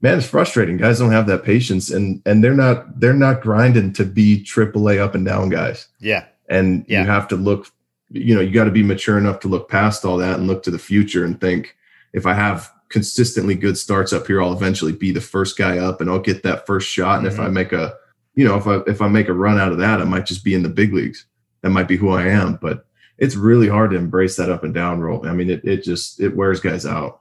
man, 0.00 0.18
it's 0.18 0.26
frustrating. 0.26 0.76
Guys 0.76 0.98
don't 0.98 1.12
have 1.12 1.26
that 1.26 1.44
patience, 1.44 1.90
and 1.90 2.22
and 2.26 2.42
they're 2.42 2.54
not 2.54 2.98
they're 3.00 3.12
not 3.12 3.42
grinding 3.42 3.92
to 3.94 4.04
be 4.04 4.42
AAA 4.42 4.98
up 4.98 5.14
and 5.14 5.24
down 5.24 5.48
guys. 5.48 5.88
Yeah, 5.98 6.26
and 6.48 6.84
yeah. 6.88 7.02
you 7.02 7.06
have 7.06 7.28
to 7.28 7.36
look. 7.36 7.68
You 8.10 8.34
know, 8.34 8.40
you 8.40 8.50
got 8.50 8.64
to 8.64 8.72
be 8.72 8.82
mature 8.82 9.18
enough 9.18 9.38
to 9.40 9.48
look 9.48 9.68
past 9.68 10.04
all 10.04 10.16
that 10.16 10.38
and 10.38 10.48
look 10.48 10.64
to 10.64 10.72
the 10.72 10.80
future 10.80 11.24
and 11.24 11.40
think, 11.40 11.76
if 12.12 12.26
I 12.26 12.34
have 12.34 12.72
consistently 12.88 13.54
good 13.54 13.78
starts 13.78 14.12
up 14.12 14.26
here, 14.26 14.42
I'll 14.42 14.52
eventually 14.52 14.92
be 14.92 15.12
the 15.12 15.20
first 15.20 15.56
guy 15.56 15.78
up, 15.78 16.00
and 16.00 16.10
I'll 16.10 16.18
get 16.18 16.42
that 16.42 16.66
first 16.66 16.88
shot. 16.88 17.18
And 17.18 17.28
mm-hmm. 17.28 17.34
if 17.34 17.40
I 17.40 17.44
mm-hmm. 17.44 17.54
make 17.54 17.72
a, 17.72 17.94
you 18.34 18.44
know, 18.44 18.56
if 18.56 18.66
I 18.66 18.78
if 18.90 19.00
I 19.00 19.08
make 19.08 19.28
a 19.28 19.34
run 19.34 19.58
out 19.58 19.72
of 19.72 19.78
that, 19.78 20.00
I 20.00 20.04
might 20.04 20.26
just 20.26 20.44
be 20.44 20.54
in 20.54 20.62
the 20.62 20.68
big 20.68 20.92
leagues. 20.92 21.26
That 21.62 21.70
might 21.70 21.88
be 21.88 21.96
who 21.96 22.08
I 22.10 22.26
am, 22.26 22.56
but 22.56 22.86
it's 23.18 23.36
really 23.36 23.68
hard 23.68 23.90
to 23.90 23.98
embrace 23.98 24.36
that 24.36 24.50
up 24.50 24.64
and 24.64 24.72
down 24.72 25.00
role. 25.00 25.26
I 25.26 25.34
mean, 25.34 25.50
it 25.50 25.64
it 25.64 25.84
just 25.84 26.20
it 26.20 26.34
wears 26.34 26.58
guys 26.58 26.86
out 26.86 27.20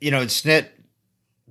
you 0.00 0.10
know, 0.10 0.22
Snit 0.24 0.68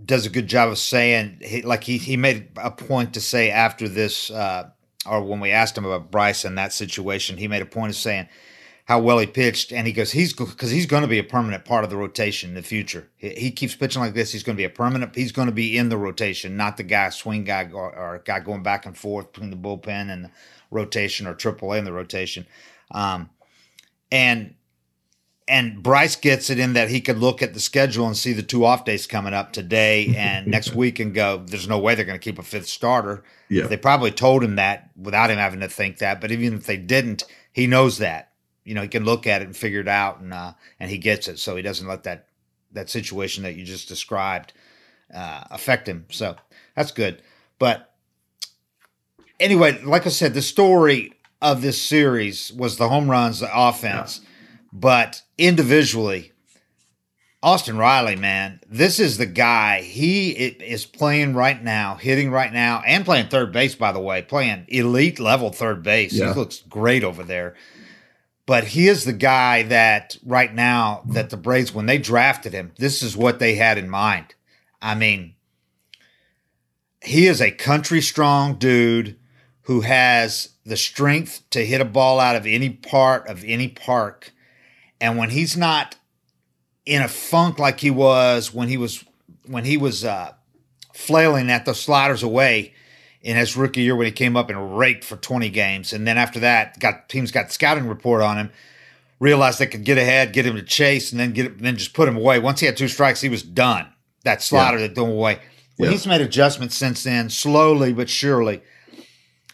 does 0.04 0.26
a 0.26 0.30
good 0.30 0.48
job 0.48 0.70
of 0.70 0.78
saying, 0.78 1.42
he, 1.42 1.62
like 1.62 1.84
he 1.84 1.98
he 1.98 2.18
made 2.18 2.50
a 2.58 2.72
point 2.72 3.14
to 3.14 3.22
say 3.22 3.52
after 3.52 3.88
this, 3.88 4.32
uh, 4.32 4.70
or 5.06 5.24
when 5.24 5.40
we 5.40 5.52
asked 5.52 5.78
him 5.78 5.86
about 5.86 6.12
Bryce 6.12 6.46
and 6.46 6.58
that 6.58 6.74
situation, 6.74 7.38
he 7.38 7.48
made 7.48 7.62
a 7.62 7.66
point 7.66 7.90
of 7.92 7.96
saying 7.96 8.28
how 8.86 9.00
well 9.00 9.20
he 9.20 9.28
pitched, 9.28 9.72
and 9.72 9.86
he 9.86 9.94
goes, 9.94 10.12
he's 10.12 10.34
because 10.34 10.72
he's 10.72 10.88
going 10.88 11.04
to 11.04 11.08
be 11.08 11.20
a 11.20 11.24
permanent 11.24 11.64
part 11.64 11.84
of 11.84 11.92
the 11.92 11.96
rotation 11.96 12.50
in 12.50 12.56
the 12.56 12.64
future. 12.64 13.08
He, 13.18 13.30
he 13.30 13.52
keeps 13.52 13.76
pitching 13.76 14.02
like 14.02 14.16
this, 14.16 14.32
he's 14.32 14.42
going 14.42 14.56
to 14.56 14.62
be 14.62 14.66
a 14.66 14.70
permanent. 14.70 15.16
He's 15.16 15.32
going 15.32 15.48
to 15.48 15.54
be 15.54 15.78
in 15.78 15.90
the 15.90 15.98
rotation, 15.98 16.58
not 16.58 16.78
the 16.78 16.84
guy 16.84 17.10
swing 17.10 17.44
guy 17.44 17.70
or, 17.72 17.96
or 17.96 18.24
guy 18.26 18.40
going 18.40 18.64
back 18.64 18.88
and 18.88 18.98
forth 18.98 19.32
between 19.32 19.52
the 19.52 19.56
bullpen 19.56 20.12
and 20.12 20.26
the 20.26 20.32
rotation 20.72 21.28
or 21.28 21.36
AAA 21.36 21.78
in 21.78 21.86
the 21.86 21.94
rotation. 21.94 22.48
Um, 22.90 23.30
and 24.12 24.56
and 25.50 25.82
Bryce 25.82 26.16
gets 26.16 26.52
it 26.52 26.60
in 26.60 26.74
that 26.74 26.90
he 26.90 27.02
could 27.02 27.18
look 27.18 27.42
at 27.42 27.56
the 27.56 27.60
schedule 27.60 28.06
and 28.06 28.16
see 28.16 28.34
the 28.34 28.44
two 28.44 28.66
off 28.66 28.86
days 28.86 29.08
coming 29.08 29.34
up 29.34 29.52
today 29.52 30.14
and 30.16 30.46
next 30.48 30.76
week 30.76 31.00
and 31.00 31.14
go, 31.14 31.44
there's 31.46 31.68
no 31.68 31.80
way 31.80 31.96
they're 31.96 32.06
going 32.06 32.20
to 32.20 32.24
keep 32.24 32.38
a 32.38 32.44
fifth 32.44 32.68
starter. 32.68 33.24
Yeah. 33.50 33.66
They 33.66 33.76
probably 33.76 34.12
told 34.12 34.44
him 34.44 34.58
that 34.58 34.92
without 34.96 35.32
him 35.32 35.40
having 35.40 35.62
to 35.62 35.68
think 35.68 35.98
that, 35.98 36.22
but 36.22 36.32
even 36.32 36.54
if 36.54 36.68
they 36.68 36.78
didn't, 36.78 37.24
he 37.52 37.66
knows 37.66 37.98
that. 37.98 38.32
You 38.64 38.76
know, 38.76 38.84
he 38.84 38.88
can 38.88 39.04
look 39.04 39.26
at 39.26 39.42
it 39.42 39.46
and 39.46 39.58
figure 39.58 39.80
it 39.80 39.88
out 39.88 40.20
and 40.20 40.32
uh, 40.32 40.54
and 40.80 40.92
he 40.92 41.00
gets 41.00 41.28
it. 41.28 41.40
So 41.40 41.56
he 41.56 41.64
doesn't 41.64 41.88
let 41.88 42.04
that 42.04 42.28
that 42.72 42.90
situation 42.90 43.42
that 43.44 43.56
you 43.56 43.66
just 43.66 43.88
described 43.88 44.54
uh, 45.12 45.46
affect 45.50 45.88
him. 45.88 46.06
So 46.12 46.36
that's 46.76 46.92
good. 46.92 47.24
But 47.58 47.92
anyway, 49.40 49.82
like 49.82 50.06
I 50.06 50.10
said, 50.10 50.36
the 50.36 50.44
story 50.44 51.14
of 51.42 51.64
this 51.64 51.82
series 51.82 52.52
was 52.54 52.78
the 52.78 52.90
home 52.90 53.10
runs, 53.10 53.40
the 53.40 53.50
offense. 53.52 54.22
But 54.72 55.24
individually, 55.38 56.32
Austin 57.42 57.78
Riley, 57.78 58.16
man, 58.16 58.60
this 58.68 59.00
is 59.00 59.18
the 59.18 59.26
guy. 59.26 59.82
He 59.82 60.32
is 60.32 60.86
playing 60.86 61.34
right 61.34 61.62
now, 61.64 61.96
hitting 61.96 62.32
right 62.32 62.52
now, 62.52 62.84
and 62.86 63.06
playing 63.06 63.30
third 63.30 63.52
base, 63.52 63.76
by 63.76 63.92
the 63.92 64.00
way, 64.00 64.22
playing 64.22 64.66
elite 64.68 65.20
level 65.20 65.52
third 65.52 65.82
base. 65.82 66.14
Yeah. 66.14 66.34
He 66.34 66.40
looks 66.40 66.60
great 66.70 67.04
over 67.04 67.24
there. 67.24 67.56
But 68.46 68.64
he 68.66 68.88
is 68.88 69.06
the 69.06 69.14
guy 69.14 69.64
that 69.64 70.18
right 70.26 70.54
now 70.54 71.04
that 71.06 71.30
the 71.30 71.38
Braves, 71.38 71.74
when 71.74 71.86
they 71.86 72.00
drafted 72.00 72.52
him, 72.52 72.72
this 72.78 73.04
is 73.04 73.16
what 73.16 73.40
they 73.40 73.56
had 73.56 73.78
in 73.78 73.90
mind. 73.90 74.34
I 74.82 74.96
mean, 74.96 75.36
he 77.04 77.28
is 77.28 77.42
a 77.42 77.52
country 77.52 78.02
strong 78.02 78.56
dude 78.56 79.18
who 79.64 79.82
has 79.82 80.50
the 80.66 80.78
strength 80.78 81.44
to 81.52 81.66
hit 81.66 81.80
a 81.80 81.86
ball 81.86 82.20
out 82.20 82.36
of 82.36 82.48
any 82.48 82.72
part 82.72 83.28
of 83.28 83.44
any 83.46 83.68
park. 83.68 84.34
And 85.02 85.18
when 85.18 85.30
he's 85.30 85.56
not 85.56 85.96
in 86.86 87.02
a 87.02 87.08
funk 87.08 87.60
like 87.60 87.80
he 87.80 87.92
was 87.92 88.54
when 88.54 88.68
he 88.68 88.78
was 88.78 89.04
when 89.46 89.66
he 89.66 89.78
was 89.78 90.04
uh, 90.06 90.34
flailing 90.94 91.50
at 91.50 91.66
the 91.66 91.74
sliders 91.74 92.24
away 92.24 92.74
in 93.22 93.36
his 93.36 93.56
rookie 93.58 93.82
year 93.82 93.96
when 93.96 94.06
he 94.06 94.12
came 94.12 94.38
up 94.38 94.50
and 94.50 94.78
raked 94.78 95.04
for 95.04 95.18
20 95.18 95.50
games, 95.50 95.92
and 95.94 96.08
then 96.08 96.18
after 96.18 96.40
that, 96.40 96.80
got 96.80 97.10
teams 97.10 97.32
got 97.32 97.52
scouting 97.52 97.88
report 97.88 98.22
on 98.22 98.38
him, 98.38 98.50
realized 99.20 99.60
they 99.60 99.68
could 99.68 99.84
get 99.84 99.98
ahead, 99.98 100.32
get 100.34 100.46
him 100.46 100.56
to 100.56 100.64
chase, 100.64 101.12
and 101.12 101.20
then 101.20 101.32
get 101.34 101.60
then 101.60 101.76
just 101.78 101.94
put 101.94 102.08
him 102.08 102.18
away. 102.18 102.40
Once 102.40 102.60
he 102.60 102.66
had 102.66 102.78
two 102.78 102.88
strikes, 102.88 103.22
he 103.22 103.30
was 103.30 103.44
done. 103.44 103.88
That 104.24 104.42
slider 104.42 104.80
that 104.80 104.96
threw 104.96 105.06
him 105.06 105.12
away. 105.12 105.40
Well, 105.78 105.88
Yeah. 105.88 105.92
he's 105.92 106.06
made 106.08 106.22
adjustments 106.22 106.76
since 106.76 107.04
then, 107.04 107.30
slowly 107.30 107.94
but 107.94 108.10
surely. 108.10 108.62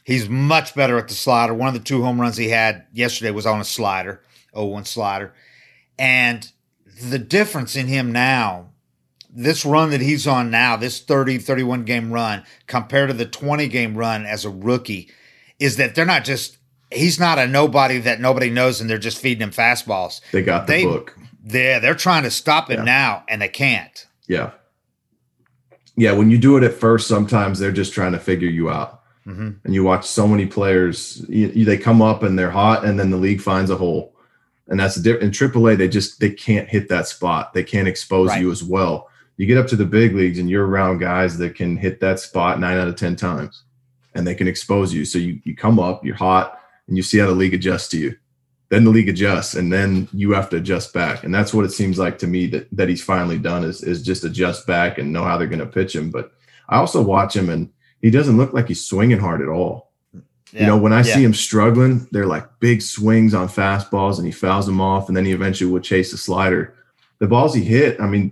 He's 0.03 0.29
much 0.29 0.75
better 0.75 0.97
at 0.99 1.07
the 1.07 1.13
slider. 1.15 1.53
One 1.53 1.67
of 1.67 1.73
the 1.73 1.79
two 1.79 2.03
home 2.03 2.19
runs 2.21 2.37
he 2.37 2.49
had 2.49 2.85
yesterday 2.93 3.31
was 3.31 3.45
on 3.47 3.59
a 3.59 3.63
slider, 3.63 4.21
0-1 4.55 4.87
slider. 4.87 5.33
And 5.99 6.49
the 7.09 7.19
difference 7.19 7.75
in 7.75 7.87
him 7.87 8.11
now, 8.11 8.69
this 9.29 9.65
run 9.65 9.89
that 9.91 10.01
he's 10.01 10.25
on 10.27 10.49
now, 10.49 10.75
this 10.77 10.99
30, 11.01 11.37
31 11.39 11.83
game 11.83 12.11
run, 12.11 12.43
compared 12.67 13.09
to 13.09 13.13
the 13.13 13.25
20 13.25 13.67
game 13.67 13.97
run 13.97 14.25
as 14.25 14.45
a 14.45 14.49
rookie, 14.49 15.09
is 15.59 15.77
that 15.77 15.95
they're 15.95 16.05
not 16.05 16.23
just, 16.25 16.57
he's 16.91 17.19
not 17.19 17.37
a 17.39 17.47
nobody 17.47 17.97
that 17.99 18.19
nobody 18.21 18.49
knows 18.49 18.79
and 18.81 18.89
they're 18.89 18.97
just 18.97 19.17
feeding 19.19 19.41
him 19.43 19.51
fastballs. 19.51 20.21
They 20.31 20.41
got 20.41 20.67
the 20.67 20.73
They- 20.73 20.83
book. 20.85 21.17
They're, 21.47 21.79
they're 21.79 21.93
trying 21.95 22.23
to 22.23 22.31
stop 22.31 22.71
him 22.71 22.79
Yeah. 22.79 22.83
now 22.85 23.23
and 23.29 23.39
they 23.39 23.47
can't. 23.49 24.07
Yeah. 24.27 24.51
Yeah. 25.95 26.13
When 26.13 26.31
you 26.31 26.39
do 26.39 26.57
it 26.57 26.63
at 26.63 26.73
first, 26.73 27.07
sometimes 27.07 27.59
they're 27.59 27.71
just 27.71 27.93
trying 27.93 28.13
to 28.13 28.19
figure 28.19 28.49
you 28.49 28.69
out. 28.71 29.01
hmm 29.25 29.51
And 29.63 29.73
you 29.75 29.83
watch 29.83 30.05
so 30.07 30.27
many 30.27 30.47
players, 30.47 31.23
you, 31.29 31.51
you- 31.53 31.65
they 31.65 31.77
come 31.77 32.01
up 32.01 32.23
and 32.23 32.37
they're 32.39 32.49
hot, 32.49 32.83
and 32.83 32.99
then 32.99 33.11
the 33.11 33.17
league 33.17 33.41
finds 33.41 33.69
a 33.69 33.75
hole. 33.75 34.14
And 34.67 34.79
that's 34.79 34.95
the 34.95 35.01
difference. 35.03 35.39
In 35.41 35.49
AAA, 35.49 35.77
they 35.77 35.87
just 35.87 36.19
they 36.19 36.31
can't 36.31 36.67
hit 36.67 36.89
that 36.89 37.07
spot. 37.07 37.53
They 37.53 37.63
can't 37.63 37.87
expose 37.87 38.29
Right. 38.29 38.41
you 38.41 38.51
as 38.51 38.63
well. 38.63 39.09
You 39.37 39.45
get 39.45 39.57
up 39.57 39.67
to 39.67 39.75
the 39.75 39.85
big 39.85 40.15
leagues, 40.15 40.39
and 40.39 40.49
you're 40.49 40.65
around 40.65 40.99
guys 40.99 41.37
that 41.37 41.55
can 41.55 41.77
hit 41.77 41.99
that 41.99 42.19
spot 42.19 42.59
nine 42.59 42.77
out 42.77 42.87
of 42.87 42.95
ten 42.95 43.15
times, 43.15 43.63
and 44.15 44.25
they 44.25 44.33
can 44.33 44.47
expose 44.47 44.93
you. 44.93 45.05
So 45.05 45.19
you 45.19 45.39
you 45.43 45.55
come 45.55 45.79
up, 45.79 46.03
you're 46.05 46.15
hot, 46.15 46.59
and 46.87 46.97
you 46.97 47.03
see 47.03 47.19
how 47.19 47.27
the 47.27 47.33
league 47.33 47.53
adjusts 47.53 47.89
to 47.89 47.99
you. 47.99 48.15
Then 48.69 48.83
the 48.85 48.89
league 48.89 49.09
adjusts, 49.09 49.53
and 49.53 49.71
then 49.71 50.07
you 50.11 50.31
have 50.33 50.49
to 50.49 50.57
adjust 50.57 50.91
back. 50.93 51.23
And 51.23 51.33
that's 51.35 51.53
what 51.53 51.65
it 51.65 51.71
seems 51.71 51.99
like 51.99 52.17
to 52.19 52.27
me 52.27 52.47
that 52.47 52.67
that 52.71 52.89
he's 52.89 53.03
finally 53.03 53.37
done 53.37 53.63
is 53.63 53.83
is 53.83 54.01
just 54.01 54.23
adjust 54.23 54.65
back 54.65 54.97
and 54.97 55.13
know 55.13 55.23
how 55.23 55.37
they're 55.37 55.47
going 55.47 55.59
to 55.59 55.65
pitch 55.67 55.95
him. 55.95 56.09
But 56.09 56.31
I 56.69 56.77
also 56.77 57.03
watch 57.03 57.35
him, 57.35 57.49
and 57.49 57.69
he 58.01 58.09
doesn't 58.09 58.37
look 58.37 58.53
like 58.53 58.67
he's 58.69 58.87
swinging 58.87 59.19
hard 59.19 59.41
at 59.41 59.47
all. 59.49 59.84
You 60.61 60.65
know, 60.67 60.77
when 60.77 60.93
I 60.93 60.97
Yeah. 60.99 61.15
see 61.15 61.23
him 61.23 61.33
struggling, 61.33 62.07
they're 62.11 62.25
like 62.27 62.47
big 62.59 62.81
swings 62.81 63.33
on 63.33 63.47
fastballs, 63.49 64.17
and 64.17 64.25
he 64.25 64.31
fouls 64.31 64.65
them 64.65 64.79
off, 64.79 65.07
and 65.09 65.15
then 65.17 65.25
he 65.25 65.31
eventually 65.33 65.69
will 65.69 65.81
chase 65.81 66.11
the 66.11 66.17
slider. 66.17 66.73
The 67.19 67.27
balls 67.27 67.53
he 67.53 67.63
hit, 67.63 67.99
I 67.99 68.07
mean, 68.07 68.31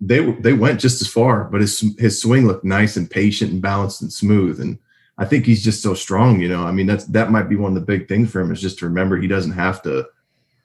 they 0.00 0.32
they 0.40 0.52
went 0.52 0.80
just 0.80 1.00
as 1.00 1.08
far, 1.08 1.44
but 1.44 1.60
his 1.60 1.84
his 1.98 2.20
swing 2.20 2.46
looked 2.46 2.64
nice 2.64 2.96
and 2.96 3.08
patient 3.08 3.52
and 3.52 3.62
balanced 3.62 4.02
and 4.02 4.12
smooth. 4.12 4.60
And 4.60 4.78
I 5.16 5.24
think 5.26 5.44
he's 5.46 5.62
just 5.62 5.80
so 5.82 5.94
strong. 5.94 6.40
You 6.40 6.48
know, 6.48 6.64
I 6.64 6.72
mean, 6.72 6.86
that's 6.86 7.04
that 7.06 7.30
might 7.30 7.48
be 7.48 7.56
one 7.56 7.76
of 7.76 7.80
the 7.80 7.86
big 7.92 8.08
things 8.08 8.30
for 8.30 8.40
him 8.40 8.50
is 8.50 8.60
just 8.60 8.78
to 8.80 8.86
remember 8.86 9.16
he 9.16 9.28
doesn't 9.28 9.52
have 9.52 9.80
to 9.82 10.06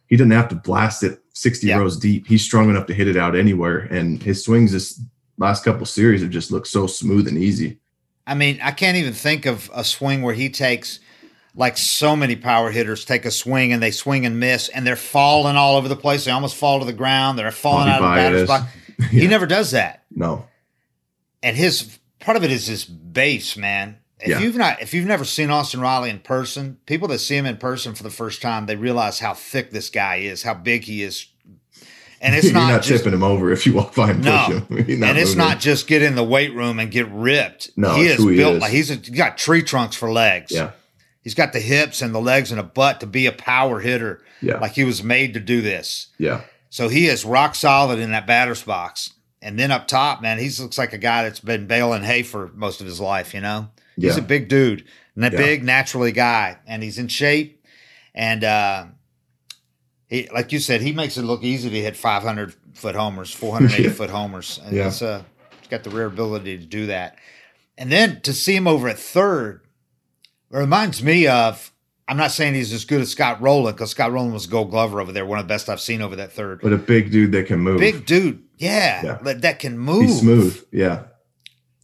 he 0.08 0.15
doesn't 0.18 0.32
have 0.32 0.50
to 0.50 0.56
blast 0.56 1.04
it 1.04 1.20
sixty 1.34 1.68
Yeah. 1.68 1.78
rows 1.78 1.98
deep. 1.98 2.26
He's 2.28 2.44
strong 2.44 2.70
enough 2.70 2.88
to 2.88 2.94
hit 2.96 3.08
it 3.08 3.18
out 3.18 3.36
anywhere, 3.36 3.80
and 3.91 4.22
his 4.24 4.44
swings 4.44 4.72
this 4.72 5.00
last 5.38 5.63
couple 5.63 5.86
series 5.86 6.22
have 6.22 6.32
just 6.32 6.52
looked 6.52 6.68
so 6.68 6.88
smooth 6.88 7.28
and 7.28 7.38
easy. 7.38 7.78
I 8.28 8.34
mean, 8.36 8.60
I 8.62 8.72
can't 8.72 8.98
even 8.98 9.14
think 9.14 9.46
of 9.46 9.70
a 9.74 9.84
swing 9.84 10.22
where 10.22 10.34
he 10.34 10.50
takes 10.50 11.00
like 11.58 11.78
so 11.78 12.16
many 12.16 12.36
power 12.36 12.70
hitters 12.72 13.06
take 13.06 13.24
a 13.26 13.32
swing 13.32 13.72
and 13.72 13.82
they 13.82 13.92
swing 13.92 14.26
and 14.26 14.40
miss 14.40 14.68
and 14.70 14.86
they're 14.86 14.96
falling 14.96 15.56
all 15.56 15.78
over 15.78 15.88
the 15.88 15.96
place. 15.96 16.26
They 16.26 16.32
almost 16.32 16.56
fall 16.56 16.80
to 16.80 16.86
the 16.86 16.92
ground. 16.94 17.38
They're 17.40 17.52
falling 17.52 17.88
out 17.88 18.02
of 18.02 18.10
the 18.10 18.16
batter's 18.16 18.48
box. 18.48 18.66
He 19.12 19.24
Yeah. 19.24 19.30
never 19.30 19.46
does 19.46 19.72
that. 19.72 20.04
No, 20.12 20.46
And 21.44 21.56
his 21.58 22.00
part 22.20 22.38
of 22.38 22.44
it 22.44 22.52
is 22.52 22.66
his 22.68 22.84
base, 22.86 23.56
man. 23.58 23.98
If 24.20 24.30
Yeah. 24.30 24.40
you've 24.40 24.56
not 24.56 24.82
if 24.82 24.94
you've 24.94 25.06
never 25.06 25.24
seen 25.26 25.50
Austin 25.52 25.80
Riley 25.82 26.10
in 26.10 26.20
person, 26.20 26.78
people 26.86 27.08
that 27.10 27.20
see 27.20 27.36
him 27.36 27.46
in 27.46 27.58
person 27.58 27.94
for 27.94 28.04
the 28.04 28.10
first 28.10 28.42
time, 28.42 28.66
they 28.66 28.76
realize 28.76 29.20
how 29.20 29.34
thick 29.34 29.72
this 29.72 29.90
guy 29.90 30.16
is, 30.18 30.44
how 30.44 30.54
big 30.56 30.86
he 30.86 31.04
is. 31.04 31.28
And 32.26 32.34
it's 32.36 32.46
you're 32.46 32.54
not, 32.54 32.68
not, 32.72 32.82
just 32.84 33.04
tipping 33.04 33.14
him 33.14 33.24
over 33.24 33.52
if 33.52 33.66
you 33.66 33.74
walk 33.74 33.96
by 33.96 34.10
and 34.12 34.24
push 34.24 34.48
him. 34.48 34.66
And 35.04 35.18
it's 35.18 35.30
moving 35.32 35.38
not 35.38 35.60
just 35.60 35.88
get 35.88 36.02
in 36.02 36.16
the 36.16 36.24
weight 36.24 36.54
room 36.54 36.80
and 36.80 36.90
get 36.92 37.08
ripped. 37.12 37.70
No, 37.78 37.94
he 37.96 38.08
is 38.08 38.18
who 38.18 38.30
he 38.30 38.38
built 38.38 38.56
is. 38.56 38.62
like 38.62 38.72
he's, 38.72 38.90
a, 38.92 38.96
he's 38.96 39.10
got 39.12 39.38
tree 39.38 39.62
trunks 39.62 39.96
for 39.96 40.12
legs. 40.12 40.52
Yeah, 40.52 40.72
He's 41.22 41.36
got 41.36 41.54
the 41.54 41.60
hips 41.60 42.02
and 42.02 42.14
the 42.14 42.22
legs 42.22 42.52
and 42.52 42.60
a 42.60 42.64
butt 42.64 43.00
to 43.02 43.08
be 43.08 43.26
a 43.28 43.32
power 43.32 43.80
hitter. 43.80 44.22
yeah, 44.42 44.58
Like 44.60 44.74
he 44.74 44.84
was 44.84 45.04
made 45.04 45.34
to 45.36 45.40
do 45.40 45.62
this. 45.62 46.08
yeah, 46.18 46.42
So 46.70 46.88
he 46.90 47.08
is 47.08 47.26
rock 47.26 47.56
solid 47.56 48.00
in 48.00 48.12
that 48.12 48.28
batter's 48.28 48.64
box. 48.64 49.12
And 49.42 49.60
then 49.60 49.70
up 49.72 49.88
top, 49.88 50.22
man, 50.22 50.40
he 50.40 50.50
looks 50.60 50.78
like 50.80 50.94
a 50.94 50.98
guy 50.98 51.24
that's 51.24 51.40
been 51.40 51.68
baling 51.68 52.02
hay 52.04 52.24
for 52.24 52.48
most 52.56 52.80
of 52.82 52.88
his 52.88 53.00
life, 53.00 53.34
you 53.36 53.42
know? 53.42 53.70
He's 53.96 54.18
Yeah. 54.18 54.24
a 54.24 54.26
big 54.26 54.48
dude, 54.50 54.84
and 55.16 55.24
a 55.26 55.30
Yeah. 55.32 55.38
big 55.38 55.64
naturally 55.64 56.12
guy, 56.12 56.58
and 56.66 56.82
he's 56.82 56.98
in 56.98 57.08
shape. 57.08 57.64
And 58.16 58.44
uh, 58.44 58.86
he, 60.08 60.28
like 60.34 60.52
you 60.52 60.60
said, 60.60 60.82
he 60.82 60.91
makes 60.94 61.18
it 61.18 61.24
look 61.24 61.44
easy 61.44 61.70
to 61.70 61.82
hit 61.82 61.96
500 61.96 62.54
foot 62.74 62.96
homers, 62.96 63.32
480 63.32 63.84
Yeah. 63.89 63.89
foot 63.91 64.10
homers. 64.10 64.60
And 64.63 64.76
Yeah. 64.76 64.88
it's, 64.88 65.02
uh, 65.02 65.24
he's 65.60 65.68
got 65.70 65.84
the 65.84 65.89
rare 65.89 66.06
ability 66.06 66.58
to 66.58 66.65
do 66.65 66.86
that. 66.88 67.18
And 67.78 67.91
then 67.91 68.22
to 68.22 68.34
see 68.34 68.56
him 68.56 68.68
over 68.68 68.88
at 68.88 69.00
third 69.00 69.62
reminds 70.50 71.04
me 71.04 71.28
of. 71.28 71.72
I'm 72.08 72.18
not 72.18 72.30
saying 72.30 72.54
he's 72.54 72.72
as 72.72 72.86
good 72.86 73.02
as 73.02 73.10
Scott 73.10 73.41
Rolen 73.41 73.74
because 73.74 73.89
Scott 73.89 74.12
Rolen 74.12 74.32
was 74.32 74.46
a 74.46 74.48
Gold 74.48 74.70
Glover 74.70 75.02
over 75.02 75.12
there, 75.12 75.26
one 75.26 75.39
of 75.39 75.46
the 75.46 75.52
best 75.52 75.70
I've 75.70 75.82
seen 75.82 76.04
over 76.04 76.15
that 76.18 76.32
third. 76.32 76.62
but 76.62 76.72
a 76.72 76.78
big 76.78 77.10
dude 77.12 77.32
that 77.32 77.48
can 77.48 77.60
move. 77.60 77.80
Big 77.80 78.06
dude, 78.06 78.44
yeah, 78.60 79.04
Yeah. 79.04 79.18
that- 79.24 79.41
that 79.41 79.58
can 79.58 79.76
move. 79.80 80.04
He's 80.04 80.20
smooth. 80.20 80.63
Yeah, 80.72 81.06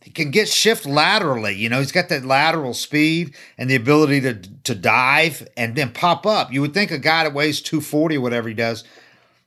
He 0.02 0.10
can 0.10 0.32
get 0.32 0.50
shift 0.50 0.86
laterally. 0.86 1.56
You 1.56 1.70
know, 1.70 1.80
he's 1.80 1.92
got 1.92 2.10
that 2.10 2.26
lateral 2.26 2.74
speed 2.74 3.36
and 3.58 3.70
the 3.70 3.76
ability 3.76 4.22
to 4.22 4.34
to 4.64 4.76
dive 4.76 5.48
and 5.56 5.76
then 5.76 5.92
pop 5.92 6.26
up. 6.26 6.52
You 6.52 6.62
would 6.62 6.74
think 6.74 6.92
a 6.92 6.98
guy 6.98 7.24
that 7.24 7.34
weighs 7.34 7.62
240 7.62 8.18
or 8.18 8.22
whatever 8.22 8.48
he 8.50 8.56
does, 8.56 8.84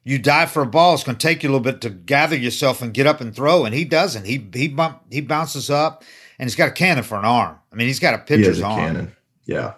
you 0.04 0.18
dive 0.18 0.50
for 0.50 0.62
a 0.62 0.66
ball, 0.66 0.94
it's 0.94 1.02
going 1.02 1.16
to 1.16 1.26
take 1.26 1.42
you 1.42 1.48
a 1.48 1.52
little 1.52 1.64
bit 1.64 1.80
to 1.80 1.90
gather 1.90 2.36
yourself 2.36 2.82
and 2.82 2.94
get 2.94 3.06
up 3.06 3.20
and 3.20 3.34
throw. 3.34 3.64
And 3.64 3.74
he 3.74 3.84
doesn't. 3.84 4.26
He 4.26 4.48
he 4.54 4.68
bump, 4.68 5.02
he 5.10 5.20
bounces 5.20 5.70
up 5.70 6.04
and 6.38 6.48
he's 6.48 6.56
got 6.56 6.68
a 6.68 6.72
cannon 6.72 7.04
for 7.04 7.18
an 7.18 7.24
arm. 7.24 7.58
I 7.72 7.76
mean, 7.76 7.86
he's 7.86 8.00
got 8.00 8.14
a 8.14 8.18
he 8.18 8.24
pitcher's 8.24 8.58
has 8.58 8.60
a 8.60 8.66
arm. 8.66 8.78
cannon. 8.78 9.16
Yeah, 9.46 9.74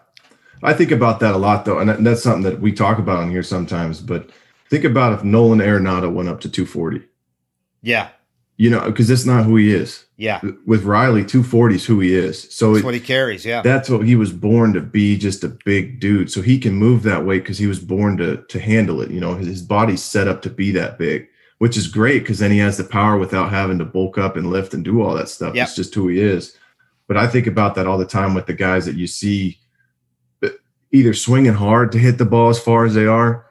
I 0.62 0.74
think 0.74 0.90
about 0.90 1.20
that 1.20 1.34
a 1.34 1.38
lot 1.38 1.64
though, 1.64 1.78
and 1.78 2.06
that's 2.06 2.22
something 2.22 2.42
that 2.42 2.60
we 2.60 2.72
talk 2.72 2.98
about 2.98 3.18
on 3.18 3.30
here 3.30 3.42
sometimes. 3.42 4.00
But 4.00 4.30
think 4.70 4.84
about 4.84 5.12
if 5.12 5.24
Nolan 5.24 5.60
Arenado 5.60 6.12
went 6.12 6.28
up 6.28 6.40
to 6.42 6.48
240. 6.48 7.02
Yeah, 7.82 8.08
You 8.58 8.70
know, 8.70 8.80
because 8.86 9.08
that's 9.08 9.26
not 9.26 9.44
who 9.44 9.56
he 9.56 9.72
is. 9.74 10.04
Yeah, 10.18 10.40
With 10.64 10.84
Riley, 10.84 11.26
240 11.26 11.74
is 11.74 11.84
who 11.84 12.00
he 12.00 12.14
is. 12.14 12.50
So 12.54 12.72
that's 12.72 12.82
it, 12.82 12.86
what 12.86 12.94
he 12.94 13.00
carries. 13.00 13.44
Yeah, 13.44 13.60
that's 13.60 13.90
what 13.90 14.06
he 14.06 14.16
was 14.16 14.32
born 14.32 14.72
to 14.72 14.80
be 14.80 15.18
just 15.18 15.44
a 15.44 15.48
big 15.66 16.00
dude 16.00 16.30
so 16.32 16.40
he 16.40 16.58
can 16.58 16.72
move 16.72 17.02
that 17.02 17.26
weight 17.26 17.40
because 17.42 17.58
he 17.58 17.66
was 17.66 17.78
born 17.78 18.16
to 18.16 18.38
to 18.48 18.58
handle 18.58 19.02
it 19.02 19.10
you 19.10 19.20
know 19.20 19.34
his, 19.34 19.46
his 19.46 19.60
body's 19.62 20.02
set 20.02 20.26
up 20.26 20.40
to 20.40 20.48
be 20.48 20.70
that 20.70 20.96
big 20.96 21.28
which 21.58 21.76
is 21.76 21.86
great 21.86 22.20
because 22.20 22.38
then 22.38 22.50
he 22.50 22.56
has 22.56 22.78
the 22.78 22.84
power 22.84 23.18
without 23.18 23.50
having 23.50 23.78
to 23.78 23.84
bulk 23.84 24.16
up 24.16 24.36
and 24.36 24.48
lift 24.50 24.72
and 24.72 24.84
do 24.86 25.02
all 25.02 25.14
that 25.14 25.28
stuff 25.28 25.54
Yep. 25.54 25.66
it's 25.66 25.76
just 25.76 25.94
who 25.94 26.08
he 26.08 26.18
is 26.18 26.56
but 27.08 27.18
i 27.18 27.26
think 27.26 27.46
about 27.46 27.74
that 27.74 27.86
all 27.86 27.98
the 27.98 28.06
time 28.06 28.32
with 28.32 28.46
the 28.46 28.54
guys 28.54 28.86
that 28.86 28.96
you 28.96 29.06
see 29.06 29.58
uh, 30.42 30.48
either 30.92 31.12
swinging 31.12 31.52
hard 31.54 31.92
to 31.92 31.98
hit 31.98 32.16
the 32.16 32.24
ball 32.24 32.48
as 32.48 32.58
far 32.58 32.86
as 32.86 32.94
they 32.94 33.06
are 33.06 33.44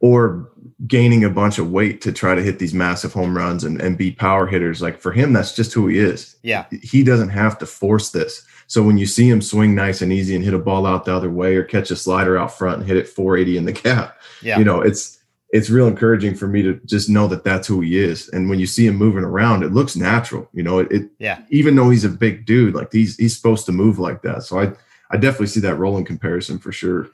or 0.00 0.50
gaining 0.86 1.24
a 1.24 1.30
bunch 1.30 1.58
of 1.58 1.72
weight 1.72 2.00
to 2.00 2.12
try 2.12 2.34
to 2.34 2.42
hit 2.42 2.58
these 2.58 2.72
massive 2.72 3.12
home 3.12 3.36
runs 3.36 3.64
and, 3.64 3.80
and 3.80 3.98
be 3.98 4.12
power 4.12 4.46
hitters 4.46 4.80
like 4.80 5.00
for 5.00 5.10
him 5.10 5.32
that's 5.32 5.52
just 5.56 5.72
who 5.72 5.88
he 5.88 5.98
is 5.98 6.36
yeah, 6.48 6.64
he 6.82 7.02
doesn't 7.02 7.28
have 7.28 7.58
to 7.58 7.66
force 7.66 8.10
this. 8.10 8.42
So 8.68 8.82
when 8.82 8.98
you 8.98 9.06
see 9.06 9.28
him 9.28 9.40
swing 9.40 9.74
nice 9.74 10.02
and 10.02 10.12
easy 10.12 10.34
and 10.34 10.44
hit 10.44 10.54
a 10.54 10.58
ball 10.58 10.86
out 10.86 11.04
the 11.04 11.14
other 11.14 11.30
way 11.30 11.56
or 11.56 11.64
catch 11.64 11.90
a 11.90 11.96
slider 11.96 12.38
out 12.38 12.56
front 12.56 12.78
and 12.78 12.86
hit 12.86 12.96
it 12.96 13.08
480 13.08 13.58
in 13.58 13.64
the 13.64 13.72
gap, 13.72 14.18
yeah. 14.42 14.58
you 14.58 14.64
know, 14.64 14.80
it's 14.80 15.18
it's 15.50 15.70
real 15.70 15.86
encouraging 15.86 16.34
for 16.34 16.46
me 16.46 16.62
to 16.62 16.80
just 16.84 17.08
know 17.08 17.26
that 17.28 17.44
that's 17.44 17.66
who 17.66 17.80
he 17.80 17.98
is. 17.98 18.28
And 18.30 18.50
when 18.50 18.58
you 18.58 18.66
see 18.66 18.86
him 18.86 18.96
moving 18.96 19.24
around, 19.24 19.62
it 19.62 19.72
looks 19.72 19.96
natural. 19.96 20.48
You 20.52 20.62
know, 20.62 20.78
it, 20.78 20.92
it 20.92 21.10
Yeah. 21.18 21.42
even 21.50 21.76
though 21.76 21.90
he's 21.90 22.04
a 22.04 22.10
big 22.10 22.46
dude, 22.46 22.74
like 22.74 22.92
he's 22.92 23.16
he's 23.16 23.36
supposed 23.36 23.66
to 23.66 23.72
move 23.72 23.98
like 23.98 24.22
that. 24.22 24.42
So 24.42 24.58
I 24.58 24.72
I 25.10 25.16
definitely 25.16 25.48
see 25.48 25.60
that 25.60 25.76
Rolen 25.76 26.04
comparison 26.04 26.58
for 26.58 26.72
sure. 26.72 27.10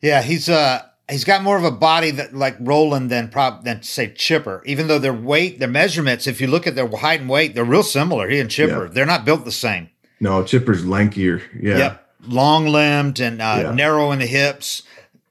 Yeah, 0.00 0.22
he's 0.22 0.48
uh 0.48 0.82
he's 1.10 1.24
got 1.24 1.42
more 1.42 1.56
of 1.56 1.64
a 1.64 1.70
body 1.70 2.10
that 2.12 2.34
like 2.34 2.56
Rolen 2.60 3.08
than 3.08 3.28
prob 3.28 3.64
than 3.64 3.82
say 3.82 4.12
Chipper. 4.12 4.62
Even 4.66 4.88
though 4.88 4.98
their 4.98 5.12
weight, 5.14 5.58
their 5.58 5.68
measurements, 5.68 6.26
if 6.26 6.40
you 6.40 6.46
look 6.46 6.66
at 6.66 6.74
their 6.74 6.88
height 6.88 7.20
and 7.20 7.28
weight, 7.28 7.54
they're 7.54 7.64
real 7.64 7.82
similar. 7.82 8.28
He 8.28 8.38
and 8.40 8.50
Chipper, 8.50 8.84
Yeah. 8.86 8.90
they're 8.92 9.06
not 9.06 9.24
built 9.24 9.44
the 9.44 9.52
same. 9.52 9.90
No, 10.20 10.42
Chipper's 10.42 10.84
lankier. 10.84 11.42
Yeah. 11.60 11.76
Yep, 11.78 12.06
long 12.28 12.66
limbed 12.66 13.20
and 13.20 13.42
uh, 13.42 13.58
Yeah. 13.62 13.70
narrow 13.72 14.12
in 14.12 14.18
the 14.20 14.26
hips. 14.26 14.82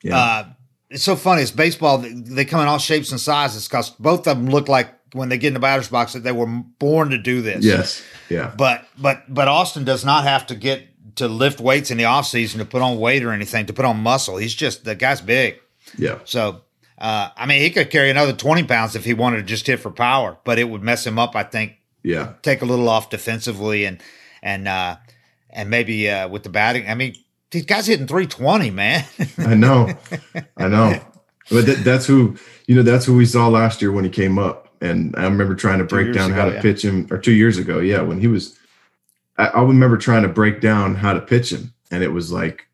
Yeah. 0.03 0.17
Uh, 0.17 0.45
it's 0.89 1.03
so 1.03 1.15
funny. 1.15 1.41
It's 1.41 1.51
baseball. 1.51 1.97
they- 1.99 2.13
They 2.13 2.45
come 2.45 2.61
in 2.61 2.67
all 2.67 2.77
shapes 2.77 3.09
and 3.11 3.19
sizes 3.19 3.67
because 3.67 3.89
both 3.91 4.27
of 4.27 4.37
them 4.37 4.49
look 4.49 4.67
like 4.67 4.89
when 5.13 5.29
they 5.29 5.37
get 5.37 5.49
in 5.49 5.53
the 5.53 5.59
batter's 5.59 5.87
box 5.89 6.13
that 6.13 6.23
they 6.23 6.31
were 6.31 6.45
born 6.47 7.09
to 7.11 7.17
do 7.17 7.41
this. 7.41 7.63
yes. 7.65 8.01
Yeah. 8.29 8.51
But 8.57 8.85
but 8.97 9.23
but 9.33 9.47
Austin 9.47 9.83
does 9.85 10.03
not 10.05 10.23
have 10.23 10.45
to 10.47 10.55
get 10.55 10.87
to 11.17 11.27
lift 11.27 11.59
weights 11.59 11.91
in 11.91 11.97
the 11.97 12.03
offseason 12.05 12.57
to 12.57 12.65
put 12.65 12.81
on 12.81 12.97
weight 12.99 13.23
or 13.23 13.31
anything 13.31 13.65
to 13.67 13.73
put 13.73 13.85
on 13.85 13.97
muscle. 13.97 14.37
He's 14.37 14.55
just 14.55 14.83
the 14.85 14.95
guy's 14.95 15.21
big. 15.21 15.59
Yeah. 15.97 16.19
So 16.25 16.61
uh, 16.97 17.29
I 17.35 17.45
mean 17.45 17.61
he 17.61 17.69
could 17.69 17.89
carry 17.89 18.09
another 18.09 18.33
twenty 18.33 18.63
pounds 18.63 18.95
if 18.95 19.05
he 19.05 19.13
wanted 19.13 19.37
to 19.37 19.43
just 19.43 19.67
hit 19.67 19.79
for 19.79 19.91
power, 19.91 20.37
but 20.43 20.59
it 20.59 20.65
would 20.69 20.81
mess 20.83 21.05
him 21.05 21.19
up, 21.19 21.35
I 21.35 21.43
think, 21.43 21.73
Yeah. 22.03 22.33
take 22.41 22.61
a 22.61 22.65
little 22.65 22.89
off 22.89 23.09
defensively 23.09 23.85
and 23.85 24.01
and 24.41 24.67
uh 24.67 24.97
and 25.49 25.69
maybe 25.69 26.09
uh 26.09 26.27
with 26.27 26.43
the 26.43 26.49
batting. 26.49 26.89
I 26.89 26.95
mean, 26.95 27.15
these 27.51 27.65
guys 27.65 27.87
hitting 27.87 28.07
three 28.07 28.27
twenty, 28.27 28.71
man. 28.71 29.05
I 29.37 29.55
know, 29.55 29.93
I 30.57 30.67
know. 30.67 30.99
But 31.51 31.65
that, 31.65 31.83
that's 31.83 32.05
who 32.05 32.37
you 32.67 32.75
know. 32.75 32.83
That's 32.83 33.05
who 33.05 33.15
we 33.15 33.25
saw 33.25 33.47
last 33.47 33.81
year 33.81 33.91
when 33.91 34.05
he 34.05 34.09
came 34.09 34.39
up, 34.39 34.69
and 34.81 35.13
I 35.17 35.23
remember 35.25 35.55
trying 35.55 35.79
to 35.79 35.83
break 35.83 36.13
down 36.13 36.31
how 36.31 36.45
to 36.45 36.53
yeah. 36.53 36.61
pitch 36.61 36.83
him, 36.83 37.07
or 37.11 37.17
two 37.17 37.33
years 37.33 37.57
ago, 37.57 37.79
yeah, 37.79 38.01
when 38.01 38.19
he 38.21 38.27
was. 38.27 38.57
I, 39.37 39.47
I 39.47 39.61
remember 39.61 39.97
trying 39.97 40.23
to 40.23 40.29
break 40.29 40.61
down 40.61 40.95
how 40.95 41.11
to 41.13 41.19
pitch 41.19 41.51
him, 41.51 41.73
and 41.91 42.01
it 42.01 42.13
was 42.13 42.31
like 42.31 42.65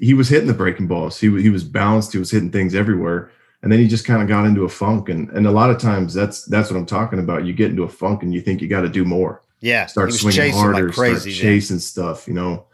he 0.00 0.14
was 0.14 0.28
hitting 0.28 0.48
the 0.48 0.54
breaking 0.54 0.86
balls. 0.86 1.18
He 1.18 1.28
was 1.28 1.42
he 1.42 1.50
was 1.50 1.64
balanced. 1.64 2.12
He 2.12 2.18
was 2.18 2.30
hitting 2.30 2.50
things 2.50 2.74
everywhere, 2.74 3.30
and 3.62 3.70
then 3.70 3.78
he 3.78 3.88
just 3.88 4.04
kind 4.04 4.22
of 4.22 4.28
got 4.28 4.46
into 4.46 4.64
a 4.64 4.68
funk. 4.68 5.08
And 5.08 5.28
and 5.30 5.46
a 5.46 5.52
lot 5.52 5.70
of 5.70 5.78
times 5.78 6.14
that's 6.14 6.44
that's 6.46 6.70
what 6.70 6.78
I'm 6.78 6.86
talking 6.86 7.18
about. 7.18 7.44
You 7.44 7.52
get 7.52 7.70
into 7.70 7.84
a 7.84 7.88
funk, 7.88 8.22
and 8.22 8.34
you 8.34 8.40
think 8.40 8.60
you 8.60 8.68
got 8.68 8.82
to 8.82 8.88
do 8.88 9.04
more 9.04 9.42
yeah, 9.60 9.86
start 9.86 10.12
swinging 10.12 10.52
harder, 10.52 10.86
like 10.86 10.94
crazy. 10.94 11.32
start 11.32 11.42
chasing 11.42 11.78
stuff, 11.78 12.28
you 12.28 12.34
know. 12.34 12.66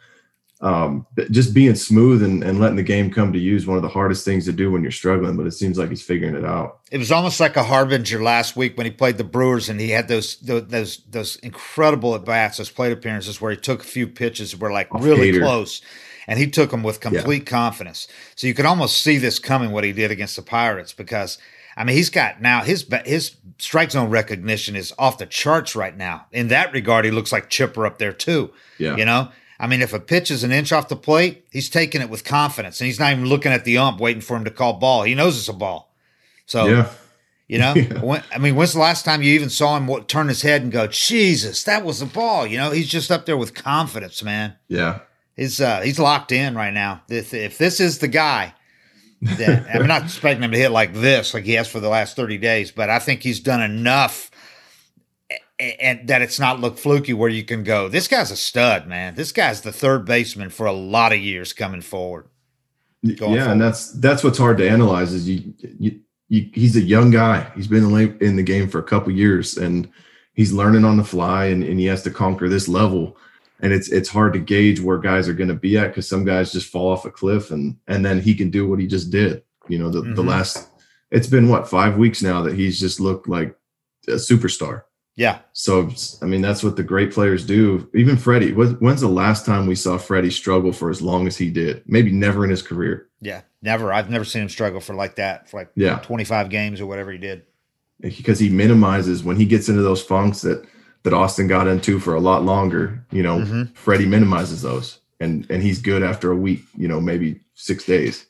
Um, 0.61 1.07
just 1.33 1.55
being 1.55 1.75
smooth 1.75 2.23
and, 2.23 2.45
and 2.45 2.61
letting 2.61 2.77
the 2.77 2.85
game 2.85 3.11
come 3.11 3.33
to 3.33 3.39
you 3.39 3.57
is 3.57 3.67
one 3.67 3.77
of 3.77 3.83
the 3.83 3.89
hardest 3.89 4.25
things 4.25 4.45
to 4.45 4.53
do 4.53 4.71
when 4.71 4.83
you're 4.83 4.93
struggling, 4.93 5.37
but 5.37 5.45
it 5.45 5.53
seems 5.53 5.77
like 5.77 5.89
he's 5.89 6.05
figuring 6.05 6.37
it 6.37 6.45
out. 6.45 6.79
It 6.93 6.99
was 6.99 7.11
almost 7.11 7.41
like 7.41 7.57
a 7.57 7.65
harbinger 7.65 8.23
last 8.23 8.55
week 8.55 8.77
when 8.77 8.87
he 8.87 8.93
played 8.93 9.19
the 9.19 9.25
Brewers 9.25 9.69
and 9.69 9.81
he 9.81 9.91
had 9.91 10.07
those 10.07 10.37
those 10.37 10.69
those, 10.69 10.99
those 11.11 11.37
incredible 11.37 12.15
at 12.15 12.25
bats, 12.25 12.59
those 12.59 12.71
plate 12.71 12.93
appearances 12.93 13.41
where 13.41 13.51
he 13.51 13.57
took 13.57 13.81
a 13.81 13.87
few 13.87 14.07
pitches 14.07 14.53
that 14.53 14.61
were 14.61 14.71
like 14.71 14.95
Off 14.95 15.03
really 15.03 15.33
Hader. 15.33 15.41
close, 15.41 15.83
and 16.27 16.39
he 16.39 16.47
took 16.49 16.71
them 16.71 16.83
with 16.83 17.01
complete 17.01 17.47
confidence. 17.47 18.09
So 18.37 18.47
you 18.47 18.55
could 18.55 18.67
almost 18.67 19.03
see 19.03 19.19
this 19.19 19.39
coming 19.39 19.71
what 19.73 19.85
he 19.85 19.93
did 19.93 20.11
against 20.11 20.37
the 20.37 20.43
Pirates 20.43 20.93
because 20.93 21.39
I 21.77 21.85
mean 21.85 21.97
he's 21.97 22.11
got 22.11 22.41
now 22.43 22.63
his 22.63 22.87
his 23.05 23.37
strike 23.59 23.91
zone 23.93 24.11
recognition 24.11 24.77
is 24.77 24.93
off 24.99 25.19
the 25.19 25.27
charts 25.27 25.75
right 25.75 25.97
now. 25.97 26.27
In 26.33 26.49
that 26.49 26.73
regard, 26.73 27.05
he 27.05 27.11
looks 27.11 27.33
like 27.33 27.49
Chipper 27.51 27.87
up 27.87 27.99
there 27.99 28.13
too. 28.13 28.53
Yeah. 28.79 28.97
You 28.97 29.05
know, 29.05 29.29
I 29.61 29.67
mean, 29.69 29.81
if 29.83 29.93
a 29.93 30.01
pitch 30.01 30.31
is 30.31 30.43
an 30.45 30.51
inch 30.53 30.73
off 30.73 30.89
the 30.89 30.97
plate, 30.97 31.47
he's 31.53 31.71
taking 31.71 32.01
it 32.01 32.11
with 32.11 32.25
confidence, 32.25 32.81
and 32.81 32.87
he's 32.87 32.99
not 32.99 33.13
even 33.13 33.27
looking 33.27 33.53
at 33.53 33.65
the 33.65 33.79
ump 33.79 34.01
waiting 34.01 34.21
for 34.21 34.37
him 34.37 34.45
to 34.45 34.51
call 34.51 34.75
ball. 34.75 35.05
He 35.05 35.15
knows 35.15 35.39
it's 35.39 35.49
a 35.49 35.53
ball. 35.53 35.95
So 36.47 36.67
Yeah. 36.67 36.91
you 37.47 37.59
know, 37.59 37.75
Yeah. 37.77 38.01
when, 38.01 38.23
I 38.35 38.39
mean, 38.39 38.57
when's 38.57 38.73
the 38.73 38.81
last 38.81 39.05
time 39.05 39.23
you 39.23 39.33
even 39.35 39.51
saw 39.51 39.77
him 39.77 40.05
turn 40.07 40.27
his 40.29 40.43
head 40.43 40.63
and 40.63 40.73
go, 40.73 40.87
"Jesus, 40.89 41.63
that 41.65 41.85
was 41.85 42.03
a 42.03 42.07
ball"? 42.07 42.47
You 42.47 42.59
know, 42.59 42.71
he's 42.73 42.89
just 42.89 43.11
up 43.13 43.25
there 43.25 43.37
with 43.37 43.55
confidence, 43.55 44.23
man. 44.23 44.55
Yeah. 44.69 45.01
He's 45.37 45.61
uh, 45.61 45.81
he's 45.81 45.99
locked 45.99 46.33
in 46.33 46.55
right 46.55 46.75
now. 46.75 47.03
If, 47.09 47.33
if 47.33 47.59
this 47.59 47.81
is 47.81 47.99
the 47.99 48.09
guy, 48.09 48.55
I'm 49.27 49.87
not 49.87 50.03
expecting 50.05 50.43
him 50.43 50.51
to 50.51 50.59
hit 50.59 50.71
like 50.71 50.95
this, 50.95 51.33
like 51.33 51.45
he 51.45 51.53
has 51.53 51.69
for 51.69 51.81
the 51.81 51.89
last 51.89 52.17
30 52.17 52.39
days, 52.39 52.71
but 52.73 52.91
I 52.91 52.99
think 52.99 53.23
he's 53.23 53.41
done 53.41 53.63
enough. 53.63 54.31
a- 55.31 55.39
a- 55.61 55.77
And 55.81 56.09
that 56.09 56.23
it's 56.23 56.41
not 56.41 56.61
look 56.61 56.77
fluky 56.79 57.13
where 57.13 57.29
you 57.29 57.45
can 57.45 57.63
go, 57.63 57.89
this 57.89 58.09
guy's 58.09 58.31
a 58.31 58.37
stud, 58.37 58.87
man. 58.89 59.15
This 59.15 59.33
guy's 59.33 59.61
the 59.61 59.73
third 59.73 60.05
baseman 60.05 60.51
for 60.51 60.67
a 60.67 60.73
lot 60.73 61.13
of 61.13 61.19
years 61.21 61.53
coming 61.53 61.83
forward. 61.83 62.27
Going 63.05 63.35
yeah. 63.35 63.45
forward. 63.45 63.53
And 63.53 63.61
that's, 63.61 63.93
that's 63.93 64.25
what's 64.25 64.39
hard 64.39 64.59
to 64.59 64.69
analyze 64.69 65.13
is 65.13 65.29
you, 65.29 65.55
you, 65.79 66.01
you 66.29 66.51
he's 66.53 66.77
a 66.77 66.83
young 66.83 67.11
guy. 67.11 67.51
He's 67.55 67.69
been 67.69 67.85
in 67.85 67.93
the, 67.93 68.25
in 68.25 68.37
the 68.37 68.43
game 68.43 68.69
for 68.69 68.81
a 68.81 68.85
couple 68.85 69.13
years 69.13 69.57
and 69.57 69.89
he's 70.35 70.53
learning 70.53 70.85
on 70.85 70.97
the 70.97 71.05
fly 71.05 71.47
and, 71.47 71.63
and 71.63 71.79
he 71.79 71.87
has 71.87 72.03
to 72.03 72.11
conquer 72.11 72.49
this 72.49 72.69
level. 72.69 73.17
And 73.63 73.73
it's, 73.73 73.89
it's 73.91 74.09
hard 74.09 74.33
to 74.33 74.39
gauge 74.41 74.81
where 74.81 74.99
guys 74.99 75.29
are 75.29 75.33
going 75.35 75.49
to 75.49 75.55
be 75.55 75.79
at 75.79 75.89
because 75.89 76.09
some 76.09 76.25
guys 76.25 76.53
just 76.53 76.69
fall 76.71 76.91
off 76.93 77.05
a 77.05 77.11
cliff 77.11 77.51
and, 77.53 77.77
and 77.87 78.05
then 78.05 78.21
he 78.21 78.35
can 78.35 78.51
do 78.51 78.69
what 78.69 78.81
he 78.81 78.87
just 78.89 79.11
did. 79.11 79.43
You 79.69 79.79
know, 79.79 79.89
the, 79.89 80.03
the 80.03 80.23
Mhm. 80.23 80.27
last, 80.29 80.69
it's 81.13 81.29
been 81.29 81.49
what, 81.49 81.69
five 81.69 81.97
weeks 81.97 82.23
now 82.23 82.43
that 82.43 82.55
he's 82.57 82.81
just 82.81 82.99
looked 82.99 83.29
like 83.29 83.57
a 84.09 84.13
superstar. 84.15 84.83
Yeah. 85.15 85.39
So 85.53 85.91
I 86.23 86.25
mean, 86.25 86.41
that's 86.43 86.65
what 86.65 86.75
the 86.75 86.83
great 86.83 87.13
players 87.13 87.47
do. 87.47 87.89
Even 87.95 88.17
Freddie. 88.17 88.53
When's 88.53 89.03
the 89.03 89.09
last 89.09 89.47
time 89.47 89.67
we 89.67 89.75
saw 89.77 89.97
Freddie 89.99 90.31
struggle 90.31 90.73
for 90.73 90.91
as 90.91 91.01
long 91.03 91.27
as 91.29 91.37
he 91.37 91.51
did? 91.51 91.83
Maybe 91.87 92.11
never 92.11 92.43
in 92.45 92.51
his 92.51 92.63
career. 92.63 93.09
Yeah. 93.21 93.43
Never. 93.61 93.93
I've 93.93 94.11
never 94.11 94.25
seen 94.25 94.43
him 94.43 94.49
struggle 94.49 94.81
for 94.81 94.95
like 94.95 95.17
that, 95.17 95.49
for 95.49 95.59
like 95.59 95.71
Yeah, 95.77 95.99
25 95.99 96.49
games 96.49 96.81
or 96.81 96.87
whatever 96.87 97.13
he 97.13 97.19
did. 97.19 97.43
because 98.01 98.41
he 98.41 98.49
minimizes 98.49 99.23
when 99.23 99.37
he 99.37 99.45
gets 99.45 99.69
into 99.69 99.83
those 99.83 100.03
funks 100.03 100.41
that 100.41 100.65
that 101.05 101.13
Austin 101.13 101.47
got 101.49 101.67
into 101.69 101.99
for 101.99 102.15
a 102.15 102.21
lot 102.21 102.45
longer. 102.45 103.05
You 103.11 103.23
know, 103.23 103.39
Mhm. 103.41 103.75
Freddie 103.77 104.07
minimizes 104.07 104.63
those, 104.63 104.99
and 105.21 105.47
and 105.51 105.63
he's 105.63 105.81
good 105.81 106.03
after 106.03 106.31
a 106.31 106.37
week. 106.37 106.63
You 106.77 106.89
know, 106.89 107.01
maybe 107.01 107.41
six 107.55 107.85
days. 107.85 108.27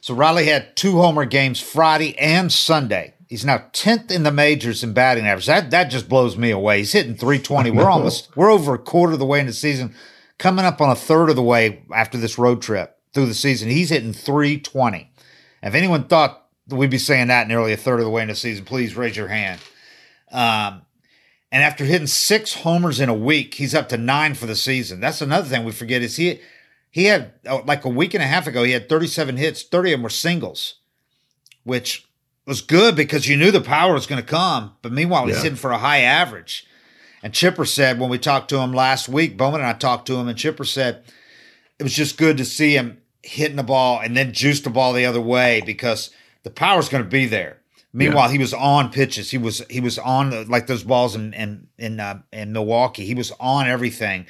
So 0.00 0.14
Riley 0.14 0.46
had 0.46 0.74
two 0.76 0.92
homer 1.00 1.24
games 1.24 1.60
Friday 1.60 2.18
and 2.18 2.52
Sunday. 2.52 3.14
He's 3.28 3.44
now 3.44 3.64
10th 3.72 4.10
in 4.10 4.24
the 4.24 4.32
majors 4.32 4.82
in 4.84 4.92
batting 4.92 5.26
average. 5.26 5.46
That 5.46 5.70
that 5.70 5.84
just 5.84 6.08
blows 6.08 6.36
me 6.36 6.50
away. 6.50 6.78
He's 6.78 6.92
hitting 6.92 7.14
320. 7.16 7.70
We're 7.72 7.88
almost 7.88 8.28
we're 8.36 8.50
over 8.50 8.74
a 8.74 8.78
quarter 8.78 9.14
of 9.14 9.18
the 9.20 9.24
way 9.26 9.40
in 9.40 9.46
the 9.46 9.52
season, 9.52 9.94
coming 10.38 10.64
up 10.64 10.80
on 10.80 10.90
a 10.90 10.94
third 10.96 11.30
of 11.30 11.36
the 11.36 11.42
way 11.42 11.82
after 11.94 12.18
this 12.18 12.36
road 12.38 12.60
trip 12.62 12.96
through 13.14 13.26
the 13.26 13.34
season. 13.34 13.70
He's 13.70 13.90
hitting 13.90 14.12
320. 14.12 15.10
If 15.62 15.74
anyone 15.74 16.04
thought 16.04 16.46
that 16.66 16.76
we'd 16.76 16.90
be 16.90 16.98
saying 16.98 17.28
that 17.28 17.46
nearly 17.48 17.72
a 17.72 17.76
third 17.76 18.00
of 18.00 18.04
the 18.04 18.10
way 18.10 18.22
in 18.22 18.28
the 18.28 18.34
season, 18.34 18.64
please 18.64 18.96
raise 18.96 19.16
your 19.16 19.28
hand. 19.28 19.60
Um, 20.30 20.82
and 21.52 21.62
after 21.62 21.84
hitting 21.84 22.06
six 22.08 22.54
homers 22.54 22.98
in 22.98 23.08
a 23.08 23.14
week, 23.14 23.54
he's 23.54 23.74
up 23.74 23.88
to 23.90 23.98
nine 23.98 24.34
for 24.34 24.46
the 24.46 24.56
season. 24.56 24.98
That's 25.00 25.20
another 25.20 25.46
thing 25.46 25.64
we 25.64 25.70
forget 25.72 26.02
is 26.02 26.16
he 26.16 26.40
he 26.90 27.04
had 27.04 27.32
oh, 27.46 27.62
like 27.66 27.84
a 27.84 27.88
week 27.88 28.14
and 28.14 28.22
a 28.22 28.26
half 28.26 28.46
ago 28.48 28.64
he 28.64 28.72
had 28.72 28.88
37 28.88 29.36
hits 29.36 29.62
30 29.62 29.92
of 29.92 29.98
them 29.98 30.02
were 30.02 30.10
singles 30.10 30.74
which 31.64 32.06
was 32.46 32.60
good 32.60 32.94
because 32.96 33.26
you 33.28 33.36
knew 33.36 33.50
the 33.50 33.60
power 33.62 33.94
was 33.94 34.06
going 34.06 34.20
to 34.20 34.26
come 34.28 34.72
but 34.82 34.92
meanwhile 34.92 35.26
he's 35.26 35.36
Yeah. 35.36 35.42
hitting 35.44 35.56
for 35.56 35.70
a 35.70 35.78
high 35.78 36.00
average 36.00 36.66
and 37.22 37.32
chipper 37.32 37.64
said 37.64 37.98
when 37.98 38.10
we 38.10 38.18
talked 38.18 38.50
to 38.50 38.58
him 38.58 38.72
last 38.74 39.08
week 39.08 39.38
bowman 39.38 39.60
and 39.62 39.70
i 39.70 39.72
talked 39.72 40.06
to 40.08 40.16
him 40.16 40.28
and 40.28 40.36
chipper 40.36 40.64
said 40.64 41.02
it 41.78 41.82
was 41.82 41.94
just 41.94 42.18
good 42.18 42.36
to 42.36 42.44
see 42.44 42.74
him 42.76 43.00
hitting 43.22 43.56
the 43.56 43.62
ball 43.62 43.98
and 44.00 44.14
then 44.14 44.34
juice 44.34 44.60
the 44.60 44.68
ball 44.68 44.92
the 44.92 45.06
other 45.06 45.20
way 45.20 45.62
because 45.64 46.10
the 46.42 46.50
power's 46.50 46.90
going 46.90 47.02
to 47.02 47.08
be 47.08 47.24
there 47.24 47.56
meanwhile 47.92 48.28
he 48.28 48.38
was 48.38 48.54
on 48.54 48.90
pitches 48.90 49.30
he 49.30 49.38
was 49.38 49.62
he 49.68 49.80
was 49.80 49.98
on 49.98 50.30
the, 50.30 50.44
like 50.44 50.66
those 50.66 50.82
balls 50.82 51.14
in 51.14 51.32
in 51.34 51.66
in, 51.78 52.00
uh, 52.00 52.20
in 52.32 52.52
milwaukee 52.52 53.04
he 53.04 53.14
was 53.14 53.32
on 53.38 53.66
everything 53.66 54.26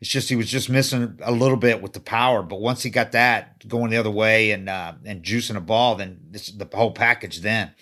it's 0.00 0.10
just 0.10 0.28
he 0.28 0.36
was 0.36 0.50
just 0.50 0.68
missing 0.68 1.18
a 1.22 1.32
little 1.32 1.56
bit 1.56 1.80
with 1.80 1.94
the 1.94 2.00
power, 2.00 2.42
but 2.42 2.60
once 2.60 2.82
he 2.82 2.90
got 2.90 3.12
that 3.12 3.66
going 3.66 3.90
the 3.90 3.96
other 3.96 4.10
way 4.10 4.50
and 4.50 4.68
uh, 4.68 4.92
and 5.04 5.22
juicing 5.22 5.56
a 5.56 5.60
ball, 5.60 5.94
then 5.94 6.20
this 6.30 6.48
the 6.48 6.68
whole 6.74 6.90
package 6.90 7.40
then. 7.40 7.72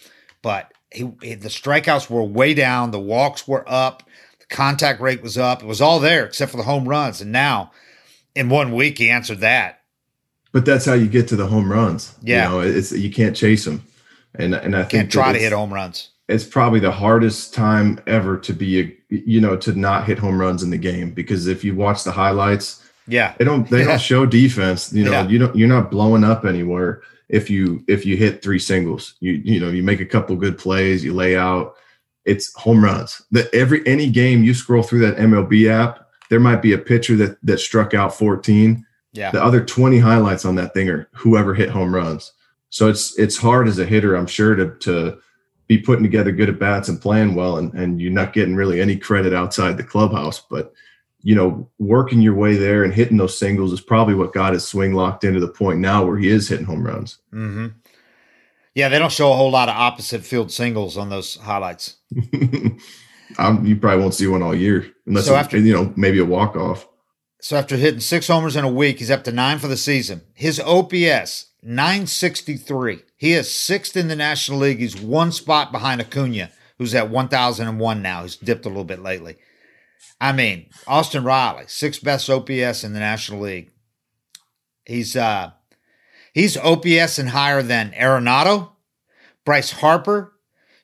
But 0.40 0.72
he, 0.92 1.10
he 1.22 1.34
the 1.34 1.48
strikeouts 1.48 2.08
were 2.08 2.22
way 2.22 2.54
down, 2.54 2.92
the 2.92 3.00
walks 3.00 3.48
were 3.48 3.64
up, 3.68 4.04
the 4.38 4.46
contact 4.46 5.00
rate 5.00 5.22
was 5.22 5.36
up. 5.36 5.62
It 5.62 5.66
was 5.66 5.80
all 5.80 5.98
there 5.98 6.24
except 6.24 6.52
for 6.52 6.56
the 6.56 6.62
home 6.62 6.88
runs. 6.88 7.20
And 7.20 7.32
now, 7.32 7.72
in 8.36 8.48
one 8.48 8.74
week, 8.74 8.98
he 8.98 9.10
answered 9.10 9.40
that. 9.40 9.80
But 10.52 10.64
that's 10.64 10.84
how 10.84 10.94
you 10.94 11.08
get 11.08 11.26
to 11.28 11.36
the 11.36 11.48
home 11.48 11.70
runs. 11.70 12.14
Yeah. 12.22 12.44
you 12.44 12.50
know, 12.50 12.60
it's 12.60 12.92
you 12.92 13.10
can't 13.10 13.34
chase 13.34 13.64
them, 13.64 13.84
and 14.36 14.54
and 14.54 14.74
I 14.74 14.80
Can't 14.80 14.90
think 14.90 15.10
try 15.10 15.32
to 15.32 15.38
hit 15.38 15.52
home 15.52 15.72
runs. 15.72 16.10
it's 16.28 16.44
probably 16.44 16.80
the 16.80 16.90
hardest 16.90 17.54
time 17.54 18.00
ever 18.06 18.36
to 18.38 18.52
be 18.52 18.80
a 18.80 18.96
you 19.10 19.40
know 19.40 19.56
to 19.56 19.72
not 19.78 20.04
hit 20.06 20.18
home 20.18 20.40
runs 20.40 20.62
in 20.62 20.70
the 20.70 20.78
game 20.78 21.10
because 21.10 21.46
if 21.46 21.62
you 21.64 21.74
watch 21.74 22.04
the 22.04 22.12
highlights 22.12 22.82
Yeah, 23.06 23.34
they 23.38 23.44
don't 23.44 23.68
they 23.68 23.80
Yeah. 23.80 23.84
don't 23.88 24.00
show 24.12 24.26
defense 24.26 24.92
you 24.92 25.04
know 25.04 25.12
Yeah. 25.12 25.28
you 25.28 25.38
don't 25.38 25.54
you're 25.56 25.68
not 25.68 25.90
blowing 25.90 26.24
up 26.24 26.44
anywhere 26.44 27.02
if 27.28 27.48
you 27.50 27.84
if 27.88 28.04
you 28.06 28.16
hit 28.16 28.42
three 28.42 28.58
singles 28.58 29.14
you 29.20 29.32
you 29.44 29.60
know 29.60 29.68
you 29.70 29.82
make 29.82 30.00
a 30.00 30.06
couple 30.06 30.34
good 30.36 30.58
plays 30.58 31.04
you 31.04 31.12
lay 31.14 31.36
out 31.36 31.74
it's 32.24 32.54
home 32.54 32.82
runs 32.84 33.20
that 33.30 33.52
every 33.54 33.86
any 33.86 34.08
game 34.10 34.42
you 34.44 34.54
scroll 34.54 34.82
through 34.82 35.00
that 35.00 35.16
MLB 35.16 35.68
app 35.68 36.00
there 36.30 36.40
might 36.40 36.62
be 36.62 36.72
a 36.72 36.78
pitcher 36.78 37.16
that 37.16 37.36
that 37.42 37.58
struck 37.58 37.92
out 37.94 38.14
14 38.16 38.84
yeah, 39.12 39.30
the 39.30 39.40
other 39.44 39.64
20 39.64 39.98
highlights 40.00 40.44
on 40.44 40.56
that 40.56 40.74
thing 40.74 40.88
are 40.88 41.06
whoever 41.12 41.54
hit 41.54 41.70
home 41.70 41.94
runs. 41.94 42.32
So 42.74 42.88
it's 42.88 43.16
it's 43.20 43.36
hard 43.36 43.68
as 43.68 43.78
a 43.78 43.84
hitter, 43.86 44.16
I'm 44.16 44.26
sure, 44.26 44.56
to 44.56 44.74
to 44.80 45.18
be 45.68 45.78
putting 45.78 46.02
together 46.02 46.32
good 46.32 46.48
at 46.48 46.58
bats 46.58 46.88
and 46.88 47.00
playing 47.00 47.36
well, 47.36 47.58
and 47.58 47.72
and 47.74 48.00
you're 48.00 48.10
not 48.10 48.32
getting 48.32 48.56
really 48.56 48.80
any 48.80 48.96
credit 48.96 49.32
outside 49.32 49.76
the 49.76 49.84
clubhouse. 49.84 50.40
But 50.50 50.72
you 51.22 51.36
know, 51.36 51.70
working 51.78 52.20
your 52.20 52.34
way 52.34 52.56
there 52.56 52.82
and 52.82 52.92
hitting 52.92 53.16
those 53.16 53.38
singles 53.38 53.72
is 53.72 53.80
probably 53.80 54.14
what 54.16 54.32
got 54.32 54.54
his 54.54 54.66
swing 54.66 54.92
locked 54.92 55.22
into 55.22 55.38
the 55.38 55.46
point 55.46 55.78
now 55.78 56.04
where 56.04 56.16
he 56.18 56.26
is 56.28 56.48
hitting 56.48 56.66
home 56.66 56.84
runs. 56.84 57.18
hmm 57.30 57.68
yeah. 58.74 58.88
They 58.88 58.98
don't 58.98 59.12
show 59.12 59.30
a 59.32 59.36
whole 59.36 59.52
lot 59.52 59.68
of 59.68 59.76
opposite 59.76 60.24
field 60.24 60.50
singles 60.50 60.96
on 60.98 61.08
those 61.10 61.36
highlights. 61.36 61.98
um, 63.38 63.64
you 63.64 63.76
probably 63.76 64.00
won't 64.00 64.14
see 64.14 64.26
one 64.26 64.42
all 64.42 64.52
year 64.54 64.90
unless 65.06 65.26
So 65.26 65.36
after- 65.36 65.58
you 65.58 65.72
know 65.72 65.92
maybe 65.96 66.18
a 66.18 66.24
walk 66.24 66.56
off. 66.56 66.88
So 67.40 67.56
after 67.56 67.76
hitting 67.76 68.00
six 68.00 68.26
homers 68.26 68.56
in 68.56 68.64
a 68.64 68.68
week, 68.70 68.98
he's 68.98 69.10
up 69.12 69.22
to 69.24 69.32
nine 69.32 69.58
for 69.60 69.68
the 69.68 69.76
season. 69.76 70.22
His 70.32 70.58
OPS, 70.58 71.52
963. 71.64 73.02
He 73.16 73.32
is 73.32 73.50
sixth 73.50 73.96
in 73.96 74.08
the 74.08 74.16
National 74.16 74.58
League. 74.58 74.80
He's 74.80 75.00
one 75.00 75.32
spot 75.32 75.72
behind 75.72 76.00
Acuna, 76.00 76.50
who's 76.78 76.94
at 76.94 77.10
1,001 77.10 78.02
now. 78.02 78.22
He's 78.22 78.36
dipped 78.36 78.66
a 78.66 78.68
little 78.68 78.84
bit 78.84 79.00
lately. 79.00 79.36
I 80.20 80.32
mean, 80.32 80.66
Austin 80.86 81.24
Riley, 81.24 81.64
sixth 81.66 82.04
best 82.04 82.30
OPS 82.30 82.84
in 82.84 82.92
the 82.92 83.00
National 83.00 83.40
League. 83.40 83.70
He's 84.84 85.16
uh 85.16 85.52
he's 86.32 86.56
OPS 86.56 87.18
and 87.18 87.30
higher 87.30 87.62
than 87.62 87.92
Arenado, 87.92 88.70
Bryce 89.44 89.72
Harper, 89.72 90.32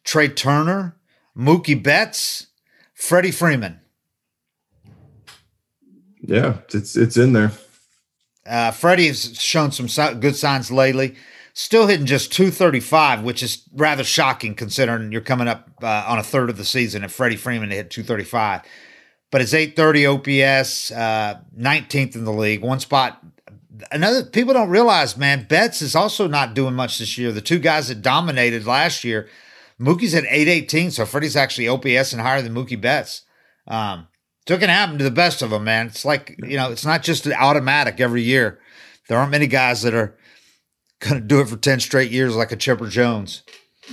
Trea 0.05 0.29
Turner, 0.29 0.97
Mookie 1.37 1.81
Betts, 1.81 2.49
Freddie 2.95 3.31
Freeman. 3.31 3.81
Yeah, 6.23 6.59
it's 6.73 6.97
it's 6.97 7.17
in 7.17 7.33
there. 7.33 7.53
Uh, 8.51 8.73
Freddie 8.73 9.07
has 9.07 9.41
shown 9.41 9.71
some 9.71 9.89
si- 9.89 10.15
good 10.15 10.35
signs 10.35 10.73
lately. 10.73 11.15
Still 11.53 11.87
hitting 11.87 12.07
just 12.07 12.33
235, 12.33 13.23
which 13.23 13.43
is 13.43 13.63
rather 13.75 14.03
shocking 14.03 14.55
considering 14.57 15.13
you're 15.13 15.21
coming 15.21 15.47
up 15.47 15.71
uh, 15.83 16.05
on 16.09 16.19
a 16.19 16.23
third 16.23 16.51
of 16.51 16.57
the 16.57 16.65
season 16.65 17.03
and 17.05 17.13
Freddie 17.13 17.37
Freeman 17.37 17.71
hit 17.71 17.91
235. 17.91 18.63
But 19.31 19.41
his 19.41 19.55
830 19.55 20.07
OPS, 20.07 20.91
uh, 20.91 21.41
19th 21.57 22.17
in 22.17 22.25
the 22.25 22.33
league, 22.33 22.63
one 22.63 22.81
spot. 22.81 23.25
Another 23.93 24.25
people 24.25 24.53
don't 24.53 24.69
realize, 24.69 25.17
man, 25.17 25.47
Betts 25.49 25.81
is 25.81 25.95
also 25.95 26.27
not 26.27 26.55
doing 26.55 26.75
much 26.75 26.99
this 26.99 27.17
year. 27.17 27.31
The 27.31 27.41
two 27.41 27.61
guys 27.61 27.89
that 27.89 28.03
dominated 28.03 28.67
last 28.67 29.05
year, 29.05 29.29
Mookie's 29.81 30.15
at 30.15 30.25
818, 30.25 30.91
so 30.91 31.07
Freddie's 31.07 31.37
actually 31.37 31.69
OPS 31.69 32.13
and 32.13 32.21
higher 32.21 32.43
than 32.43 32.55
Mookie 32.55 32.81
Betts. 32.81 33.23
Um, 33.67 34.09
so 34.49 34.55
it 34.55 34.61
can 34.61 34.69
happen 34.69 34.99
to 34.99 35.05
the 35.05 35.11
best 35.11 35.43
of 35.43 35.51
them, 35.51 35.65
man. 35.65 35.87
It's 35.87 36.05
like, 36.05 36.37
you 36.43 36.57
know, 36.57 36.71
it's 36.73 36.85
not 36.85 37.03
just 37.03 37.27
an 37.27 37.33
automatic 37.35 38.01
every 38.01 38.23
year. 38.23 38.59
There 39.09 39.19
aren't 39.19 39.31
many 39.31 39.47
guys 39.47 39.83
that 39.83 39.95
are 39.95 40.17
going 41.01 41.21
to 41.21 41.27
do 41.27 41.41
it 41.41 41.49
for 41.49 41.57
10 41.57 41.81
straight 41.81 42.11
years 42.11 42.35
like 42.37 42.53
a 42.53 42.57
Chipper 42.57 42.89
Jones. 42.89 43.43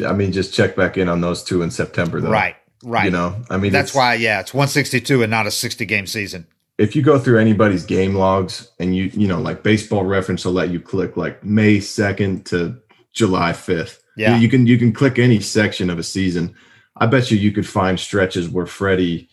I 0.05 0.13
mean, 0.13 0.31
just 0.31 0.53
check 0.53 0.75
back 0.75 0.97
in 0.97 1.09
on 1.09 1.21
those 1.21 1.43
two 1.43 1.61
in 1.61 1.71
September, 1.71 2.21
though. 2.21 2.29
Right, 2.29 2.55
right. 2.83 3.05
You 3.05 3.11
know, 3.11 3.35
I 3.49 3.57
mean, 3.57 3.71
That's 3.71 3.93
why, 3.95 4.15
yeah, 4.15 4.39
it's 4.39 4.53
162 4.53 5.23
and 5.23 5.31
not 5.31 5.47
a 5.47 5.51
60 5.51 5.85
game 5.85 6.05
season. 6.07 6.45
if 6.77 6.95
you 6.95 7.01
go 7.01 7.17
through 7.17 7.39
anybody's 7.39 7.85
game 7.85 8.13
logs 8.13 8.69
and 8.79 8.95
you 8.95 9.05
you 9.13 9.27
know 9.27 9.39
like 9.41 9.63
baseball 9.63 10.03
reference 10.05 10.45
will 10.45 10.53
let 10.53 10.69
you 10.69 10.79
click 10.79 11.17
like 11.17 11.43
may 11.43 11.77
2nd 11.79 12.45
to 12.45 12.77
july 13.13 13.51
5th 13.51 13.97
Yeah. 14.15 14.35
you, 14.35 14.41
you 14.43 14.49
can 14.49 14.67
you 14.67 14.77
can 14.77 14.93
click 14.93 15.17
any 15.17 15.39
section 15.39 15.89
of 15.89 15.97
a 15.97 16.03
season 16.03 16.53
i 16.97 17.07
bet 17.07 17.31
you 17.31 17.37
you 17.39 17.51
could 17.51 17.65
find 17.65 17.99
stretches 17.99 18.47
where 18.47 18.67
freddie 18.67 19.27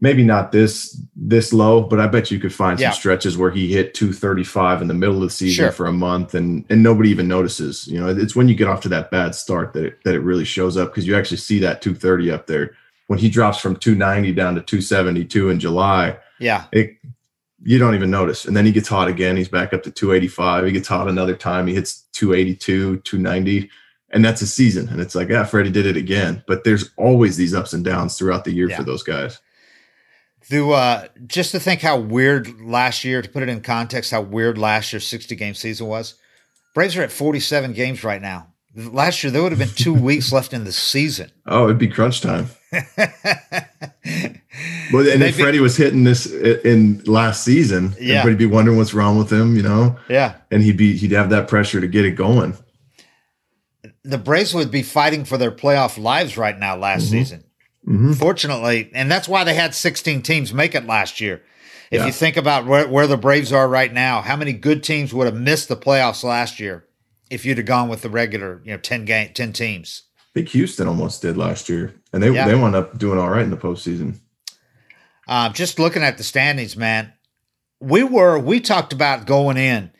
maybe 0.00 0.22
not 0.22 0.52
this 0.52 1.00
this 1.16 1.52
low 1.52 1.82
but 1.82 1.98
i 2.00 2.06
bet 2.06 2.30
you 2.30 2.38
could 2.38 2.52
find 2.54 2.78
Yeah. 2.78 2.90
some 2.90 2.98
stretches 3.00 3.36
where 3.36 3.50
he 3.50 3.72
hit 3.72 3.94
235 3.94 4.82
in 4.82 4.88
the 4.88 4.94
middle 4.94 5.16
of 5.16 5.22
the 5.22 5.30
season 5.30 5.64
Sure. 5.64 5.72
for 5.72 5.86
a 5.86 5.92
month 5.92 6.34
and 6.34 6.64
and 6.70 6.82
nobody 6.82 7.10
even 7.10 7.26
notices 7.28 7.86
you 7.88 7.98
know 8.00 8.08
it's 8.08 8.36
when 8.36 8.48
you 8.48 8.54
get 8.54 8.68
off 8.68 8.80
to 8.82 8.88
that 8.90 9.10
bad 9.10 9.34
start 9.34 9.72
that 9.72 9.84
it, 9.84 9.98
that 10.04 10.14
it 10.14 10.20
really 10.20 10.44
shows 10.44 10.76
up 10.76 10.90
because 10.90 11.06
you 11.06 11.16
actually 11.16 11.36
see 11.38 11.58
that 11.60 11.82
230 11.82 12.30
up 12.30 12.46
there 12.46 12.70
when 13.08 13.18
he 13.18 13.28
drops 13.28 13.58
from 13.58 13.74
290 13.76 14.32
down 14.34 14.54
to 14.54 14.60
272 14.60 15.50
in 15.50 15.58
july 15.58 16.16
Yeah. 16.38 16.64
it 16.72 16.96
you 17.64 17.76
don't 17.76 17.96
even 17.96 18.08
notice. 18.08 18.44
And 18.44 18.56
then 18.56 18.64
he 18.66 18.70
gets 18.70 18.86
hot 18.88 19.08
again. 19.08 19.36
He's 19.36 19.48
back 19.48 19.72
up 19.74 19.82
to 19.82 19.90
285. 19.90 20.64
He 20.66 20.70
gets 20.70 20.86
hot 20.86 21.08
another 21.08 21.34
time. 21.34 21.66
He 21.66 21.74
hits 21.74 22.04
282, 22.12 22.98
290. 22.98 23.68
And 24.10 24.24
that's 24.24 24.40
a 24.42 24.46
season. 24.46 24.88
And 24.88 25.00
it's 25.00 25.16
like, 25.16 25.28
yeah, 25.28 25.42
Freddie 25.42 25.70
did 25.72 25.84
it 25.84 25.96
again. 25.96 26.44
But 26.46 26.62
there's 26.62 26.90
always 26.96 27.36
these 27.36 27.54
ups 27.56 27.72
and 27.72 27.84
downs 27.84 28.16
throughout 28.16 28.44
the 28.44 28.52
year 28.52 28.70
Yeah. 28.70 28.76
for 28.76 28.84
those 28.84 29.02
guys. 29.02 29.40
To, 30.50 30.72
uh, 30.72 31.08
just 31.26 31.50
to 31.52 31.60
think 31.60 31.80
how 31.82 31.98
weird 31.98 32.60
last 32.60 33.04
year, 33.04 33.20
to 33.20 33.28
put 33.28 33.42
it 33.42 33.48
in 33.50 33.60
context, 33.60 34.10
how 34.10 34.22
weird 34.22 34.56
last 34.56 34.92
year's 34.92 35.06
60 35.06 35.36
game 35.36 35.52
season 35.54 35.86
was. 35.86 36.14
Braves 36.74 36.96
are 36.96 37.02
at 37.02 37.12
47 37.12 37.72
games 37.74 38.02
right 38.02 38.22
now. 38.22 38.46
Last 38.74 39.22
year, 39.24 39.30
there 39.30 39.42
would 39.42 39.52
have 39.52 39.58
been 39.58 39.68
two 39.68 39.92
weeks 39.92 40.32
left 40.32 40.52
in 40.52 40.64
the 40.64 40.72
season. 40.72 41.30
Oh, 41.46 41.64
it'd 41.64 41.78
be 41.78 41.88
crunch 41.88 42.20
time. 42.20 42.48
Well, 44.92 45.06
and 45.08 45.20
They'd 45.22 45.28
if 45.28 45.36
Freddie 45.38 45.60
was 45.60 45.76
hitting 45.76 46.04
this 46.04 46.26
in 46.26 47.02
last 47.04 47.44
season, 47.44 47.94
Yeah. 48.00 48.20
everybody'd 48.20 48.38
be 48.38 48.46
wondering 48.46 48.76
what's 48.78 48.94
wrong 48.94 49.18
with 49.18 49.30
him, 49.30 49.54
you 49.54 49.62
know, 49.62 49.96
yeah. 50.08 50.34
and 50.50 50.62
he'd 50.62 50.76
be, 50.78 50.96
he'd 50.96 51.12
have 51.12 51.30
that 51.30 51.46
pressure 51.46 51.80
to 51.80 51.86
get 51.86 52.04
it 52.06 52.12
going. 52.12 52.56
The 54.02 54.18
Braves 54.18 54.54
would 54.54 54.70
be 54.70 54.82
fighting 54.82 55.24
for 55.24 55.36
their 55.38 55.50
playoff 55.52 56.02
lives 56.02 56.36
right 56.38 56.58
now 56.58 56.76
last 56.76 57.10
season. 57.10 57.44
Mhm. 57.86 58.16
Fortunately, 58.16 58.90
and 58.94 59.10
that's 59.10 59.28
why 59.28 59.44
they 59.44 59.54
had 59.54 59.74
16 59.74 60.22
teams 60.22 60.52
make 60.52 60.74
it 60.74 60.86
last 60.86 61.20
year. 61.20 61.42
If 61.90 62.00
Yeah. 62.00 62.06
you 62.06 62.12
think 62.12 62.36
about 62.36 62.66
where, 62.66 62.86
where 62.86 63.06
the 63.06 63.16
Braves 63.16 63.52
are 63.52 63.68
right 63.68 63.92
now, 63.92 64.20
how 64.20 64.36
many 64.36 64.52
good 64.52 64.82
teams 64.82 65.14
would 65.14 65.26
have 65.26 65.36
missed 65.36 65.68
the 65.68 65.76
playoffs 65.76 66.22
last 66.22 66.60
year 66.60 66.84
if 67.30 67.46
you'd 67.46 67.56
have 67.58 67.66
gone 67.66 67.88
with 67.88 68.02
the 68.02 68.10
regular, 68.10 68.60
you 68.64 68.72
know, 68.72 68.78
10 68.78 69.04
game 69.04 69.30
10 69.32 69.52
teams? 69.52 70.02
I 70.18 70.40
think 70.40 70.48
Houston 70.50 70.86
almost 70.86 71.22
did 71.22 71.36
last 71.38 71.68
year. 71.68 71.94
And 72.12 72.22
they, 72.22 72.30
Yeah. 72.30 72.46
they 72.46 72.54
wound 72.54 72.74
up 72.76 72.98
doing 72.98 73.18
all 73.18 73.30
right 73.30 73.42
in 73.42 73.50
the 73.50 73.56
postseason. 73.56 74.16
Uh, 75.26 75.50
just 75.50 75.78
looking 75.78 76.02
at 76.02 76.18
the 76.18 76.24
standings, 76.24 76.76
man, 76.76 77.12
we 77.80 78.02
were 78.02 78.38
we 78.38 78.60
talked 78.60 78.92
about 78.92 79.26
going 79.26 79.56
in. 79.56 79.90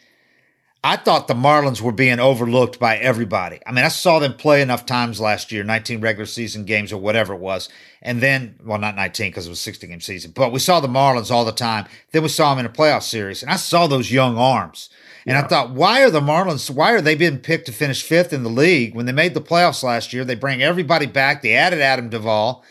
I 0.88 0.96
thought 0.96 1.28
the 1.28 1.34
Marlins 1.34 1.82
were 1.82 1.92
being 1.92 2.18
overlooked 2.18 2.78
by 2.78 2.96
everybody. 2.96 3.60
I 3.66 3.72
mean, 3.72 3.84
I 3.84 3.88
saw 3.88 4.18
them 4.18 4.32
play 4.32 4.62
enough 4.62 4.86
times 4.86 5.20
last 5.20 5.52
year, 5.52 5.62
19 5.62 6.00
regular 6.00 6.24
season 6.24 6.64
games 6.64 6.94
or 6.94 6.96
whatever 6.96 7.34
it 7.34 7.40
was. 7.40 7.68
And 8.00 8.22
then, 8.22 8.58
well, 8.64 8.78
not 8.78 8.96
19 8.96 9.30
because 9.30 9.46
it 9.46 9.50
was 9.50 9.58
a 9.58 9.62
60 9.62 9.86
game 9.86 10.00
season, 10.00 10.32
but 10.34 10.50
we 10.50 10.58
saw 10.58 10.80
the 10.80 10.88
Marlins 10.88 11.30
all 11.30 11.44
the 11.44 11.52
time. 11.52 11.84
Then 12.12 12.22
we 12.22 12.30
saw 12.30 12.54
them 12.54 12.64
in 12.64 12.70
a 12.70 12.74
playoff 12.74 13.02
series 13.02 13.42
and 13.42 13.52
I 13.52 13.56
saw 13.56 13.86
those 13.86 14.10
young 14.10 14.38
arms. 14.38 14.88
And 15.26 15.36
I 15.36 15.42
thought, 15.42 15.72
why 15.72 16.02
are 16.02 16.10
the 16.10 16.22
Marlins, 16.22 16.70
why 16.70 16.92
are 16.92 17.02
they 17.02 17.14
being 17.14 17.36
picked 17.36 17.66
to 17.66 17.72
finish 17.72 18.02
fifth 18.02 18.32
in 18.32 18.42
the 18.42 18.48
league 18.48 18.94
when 18.94 19.04
they 19.04 19.12
made 19.12 19.34
the 19.34 19.42
playoffs 19.42 19.82
last 19.82 20.14
year? 20.14 20.24
They 20.24 20.36
bring 20.36 20.62
everybody 20.62 21.04
back. 21.04 21.42
They 21.42 21.52
added 21.52 21.82
Adam 21.82 22.08
Duvall 22.08 22.64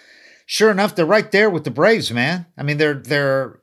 sure 0.48 0.72
enough, 0.72 0.96
they're 0.96 1.06
right 1.06 1.32
there 1.32 1.52
with 1.52 1.66
the 1.66 1.70
Braves, 1.70 2.12
man. 2.12 2.48
I 2.58 2.64
mean, 2.64 2.78
they're 2.78 2.96
they're 2.96 3.60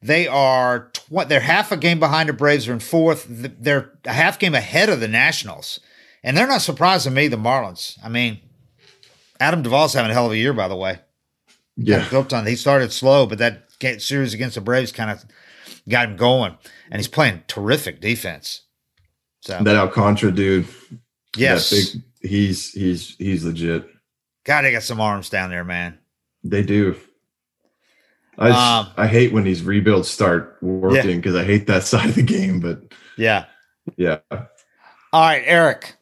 they 0.00 0.26
are 0.26 0.90
tw- 1.08 1.28
they're 1.28 1.40
half 1.40 1.72
a 1.72 1.76
game 1.76 1.98
behind 1.98 2.28
the 2.28 2.32
Braves. 2.32 2.66
They're 2.66 2.74
in 2.74 2.80
fourth. 2.80 3.26
They're 3.28 3.92
a 4.04 4.12
half 4.12 4.38
game 4.38 4.54
ahead 4.54 4.88
of 4.88 5.00
the 5.00 5.08
Nationals, 5.08 5.80
and 6.22 6.36
they're 6.36 6.46
not 6.46 6.62
surprising 6.62 7.14
me. 7.14 7.28
The 7.28 7.36
Marlins. 7.36 7.98
I 8.04 8.08
mean, 8.08 8.40
Adam 9.40 9.62
Duvall's 9.62 9.94
having 9.94 10.10
a 10.10 10.14
hell 10.14 10.26
of 10.26 10.32
a 10.32 10.36
year, 10.36 10.52
by 10.52 10.68
the 10.68 10.76
way. 10.76 11.00
Yeah. 11.76 12.08
Built 12.08 12.32
on. 12.32 12.46
He 12.46 12.56
started 12.56 12.92
slow, 12.92 13.26
but 13.26 13.38
that 13.38 13.64
series 14.00 14.32
against 14.34 14.54
the 14.54 14.60
Braves 14.60 14.92
kind 14.92 15.10
of 15.10 15.24
got 15.88 16.08
him 16.08 16.16
going, 16.16 16.56
and 16.90 16.98
he's 16.98 17.08
playing 17.08 17.42
terrific 17.48 18.00
defense. 18.00 18.62
So 19.40 19.62
That 19.62 19.76
Alcantara 19.76 20.32
dude, 20.32 20.66
yes, 21.36 21.70
big, 21.70 22.02
he's 22.20 22.72
he's 22.72 23.14
he's 23.16 23.44
legit. 23.44 23.86
God, 24.44 24.62
they 24.62 24.72
got 24.72 24.82
some 24.82 25.00
arms 25.00 25.28
down 25.28 25.50
there, 25.50 25.64
man. 25.64 25.98
They 26.42 26.62
do. 26.62 26.96
I 28.38 28.50
Um, 28.80 28.88
I 28.96 29.06
hate 29.06 29.32
when 29.32 29.44
these 29.44 29.62
rebuilds 29.62 30.10
start 30.10 30.58
working 30.60 31.16
because 31.16 31.34
I 31.34 31.44
hate 31.44 31.66
that 31.68 31.82
side 31.90 32.08
of 32.10 32.14
the 32.14 32.22
game. 32.22 32.60
But 32.60 32.82
Yeah. 33.16 33.46
yeah, 33.96 34.18
All 34.30 34.40
right, 35.22 35.42
Eric 35.46 35.94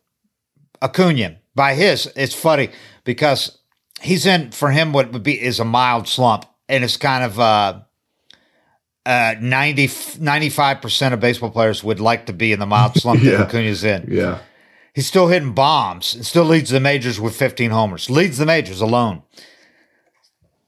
Acuna. 0.83 1.37
by 1.55 1.75
his. 1.75 2.11
It's 2.17 2.35
funny 2.35 2.71
because 3.05 3.59
he's 4.01 4.27
in 4.27 4.51
for 4.51 4.71
him 4.71 4.93
what 4.93 5.13
would 5.13 5.23
be 5.23 5.41
is 5.41 5.61
a 5.61 5.65
mild 5.65 6.09
slump, 6.09 6.45
and 6.69 6.83
it's 6.83 6.97
kind 6.97 7.23
of 7.25 7.39
uh, 7.39 7.81
uh 9.07 9.35
95 9.41 10.81
percent 10.81 11.15
of 11.15 11.21
baseball 11.21 11.51
players 11.51 11.85
would 11.85 12.01
like 12.01 12.27
to 12.27 12.33
be 12.33 12.53
in 12.53 12.59
the 12.59 12.67
mild 12.67 12.95
slump 12.95 13.21
Yeah. 13.23 13.37
that 13.39 13.49
Acuna's 13.49 13.85
in. 13.85 14.07
Yeah. 14.11 14.39
He's 14.95 15.07
still 15.09 15.27
hitting 15.29 15.53
bombs 15.55 16.15
and 16.15 16.25
still 16.25 16.45
leads 16.45 16.71
the 16.71 16.79
majors 16.81 17.21
with 17.21 17.35
15 17.37 17.71
homers. 17.73 18.09
Leads 18.09 18.39
the 18.39 18.47
majors 18.47 18.81
alone. 18.81 19.23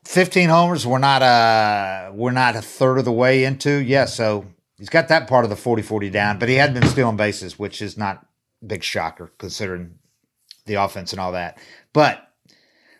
15 0.06 0.48
homers. 0.48 0.86
We're 0.86 0.98
not 0.98 1.22
uh 1.22 2.10
we're 2.14 2.30
not 2.30 2.56
a 2.56 2.62
third 2.62 2.98
of 2.98 3.04
the 3.04 3.12
way 3.12 3.44
into. 3.44 3.82
Yeah, 3.82 4.06
so 4.06 4.46
he's 4.78 4.88
got 4.88 5.08
that 5.08 5.28
part 5.28 5.44
of 5.44 5.50
the 5.50 5.56
40-40 5.56 6.10
down, 6.12 6.38
but 6.38 6.48
he 6.48 6.54
had 6.54 6.72
been 6.72 6.86
stealing 6.86 7.16
bases, 7.16 7.58
which 7.58 7.82
is 7.82 7.98
not 7.98 8.26
a 8.62 8.66
big 8.66 8.82
shocker 8.82 9.32
considering 9.38 9.98
the 10.66 10.74
offense 10.74 11.12
and 11.12 11.20
all 11.20 11.32
that. 11.32 11.58
But 11.92 12.32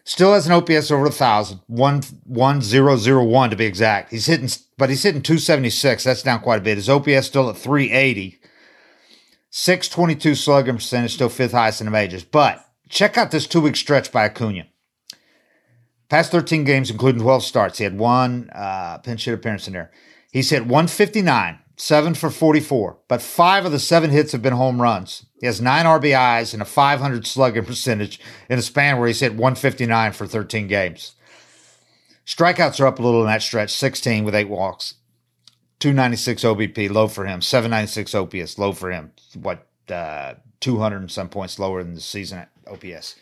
still 0.04 0.34
has 0.34 0.46
an 0.46 0.52
OPS 0.52 0.90
over 0.90 1.06
a 1.06 1.10
thousand, 1.10 1.60
one 1.66 2.02
one 2.24 2.60
zero 2.60 2.96
zero 2.96 3.24
one 3.24 3.50
to 3.50 3.56
be 3.56 3.66
exact. 3.66 4.10
He's 4.10 4.26
hitting, 4.26 4.48
but 4.76 4.90
he's 4.90 5.02
hitting 5.02 5.22
two 5.22 5.38
seventy 5.38 5.70
six. 5.70 6.04
That's 6.04 6.22
down 6.22 6.40
quite 6.40 6.58
a 6.58 6.64
bit. 6.64 6.76
His 6.76 6.88
OPS 6.88 7.26
still 7.26 7.48
at 7.48 7.56
three 7.56 7.90
eighty. 7.92 8.40
622 9.50 10.34
slugging 10.34 10.74
percentage, 10.74 11.14
still 11.14 11.30
fifth 11.30 11.52
highest 11.52 11.80
in 11.80 11.86
the 11.86 11.90
majors. 11.90 12.24
But 12.24 12.62
check 12.90 13.16
out 13.16 13.30
this 13.30 13.46
two 13.46 13.62
week 13.62 13.76
stretch 13.76 14.12
by 14.12 14.26
Acuna. 14.26 14.66
Past 16.08 16.30
13 16.30 16.64
games, 16.64 16.90
including 16.90 17.22
12 17.22 17.42
starts, 17.42 17.78
he 17.78 17.84
had 17.84 17.98
one 17.98 18.50
uh, 18.54 18.98
pinch 18.98 19.24
hit 19.24 19.34
appearance 19.34 19.66
in 19.66 19.72
there. 19.72 19.90
He's 20.30 20.50
hit 20.50 20.62
159, 20.62 21.58
seven 21.76 22.14
for 22.14 22.30
44, 22.30 22.98
but 23.08 23.22
five 23.22 23.64
of 23.64 23.72
the 23.72 23.80
seven 23.80 24.10
hits 24.10 24.32
have 24.32 24.42
been 24.42 24.52
home 24.52 24.80
runs. 24.80 25.26
He 25.40 25.46
has 25.46 25.60
nine 25.60 25.84
RBIs 25.84 26.52
and 26.52 26.62
a 26.62 26.66
500 26.66 27.26
slugging 27.26 27.64
percentage 27.64 28.20
in 28.48 28.58
a 28.58 28.62
span 28.62 28.98
where 28.98 29.08
he's 29.08 29.20
hit 29.20 29.32
159 29.32 30.12
for 30.12 30.26
13 30.26 30.68
games. 30.68 31.14
Strikeouts 32.24 32.80
are 32.80 32.86
up 32.86 32.98
a 32.98 33.02
little 33.02 33.20
in 33.20 33.26
that 33.26 33.42
stretch, 33.42 33.72
16 33.72 34.24
with 34.24 34.34
eight 34.34 34.48
walks. 34.48 34.94
296 35.80 36.42
OBP, 36.42 36.90
low 36.90 37.06
for 37.08 37.26
him. 37.26 37.40
796 37.40 38.14
OPS, 38.14 38.58
low 38.58 38.72
for 38.72 38.90
him. 38.90 39.12
What, 39.34 39.66
uh, 39.88 40.34
200 40.60 40.96
and 40.96 41.10
some 41.10 41.28
points 41.28 41.58
lower 41.58 41.82
than 41.82 41.94
the 41.94 42.00
season 42.00 42.46
OPS. 42.66 43.16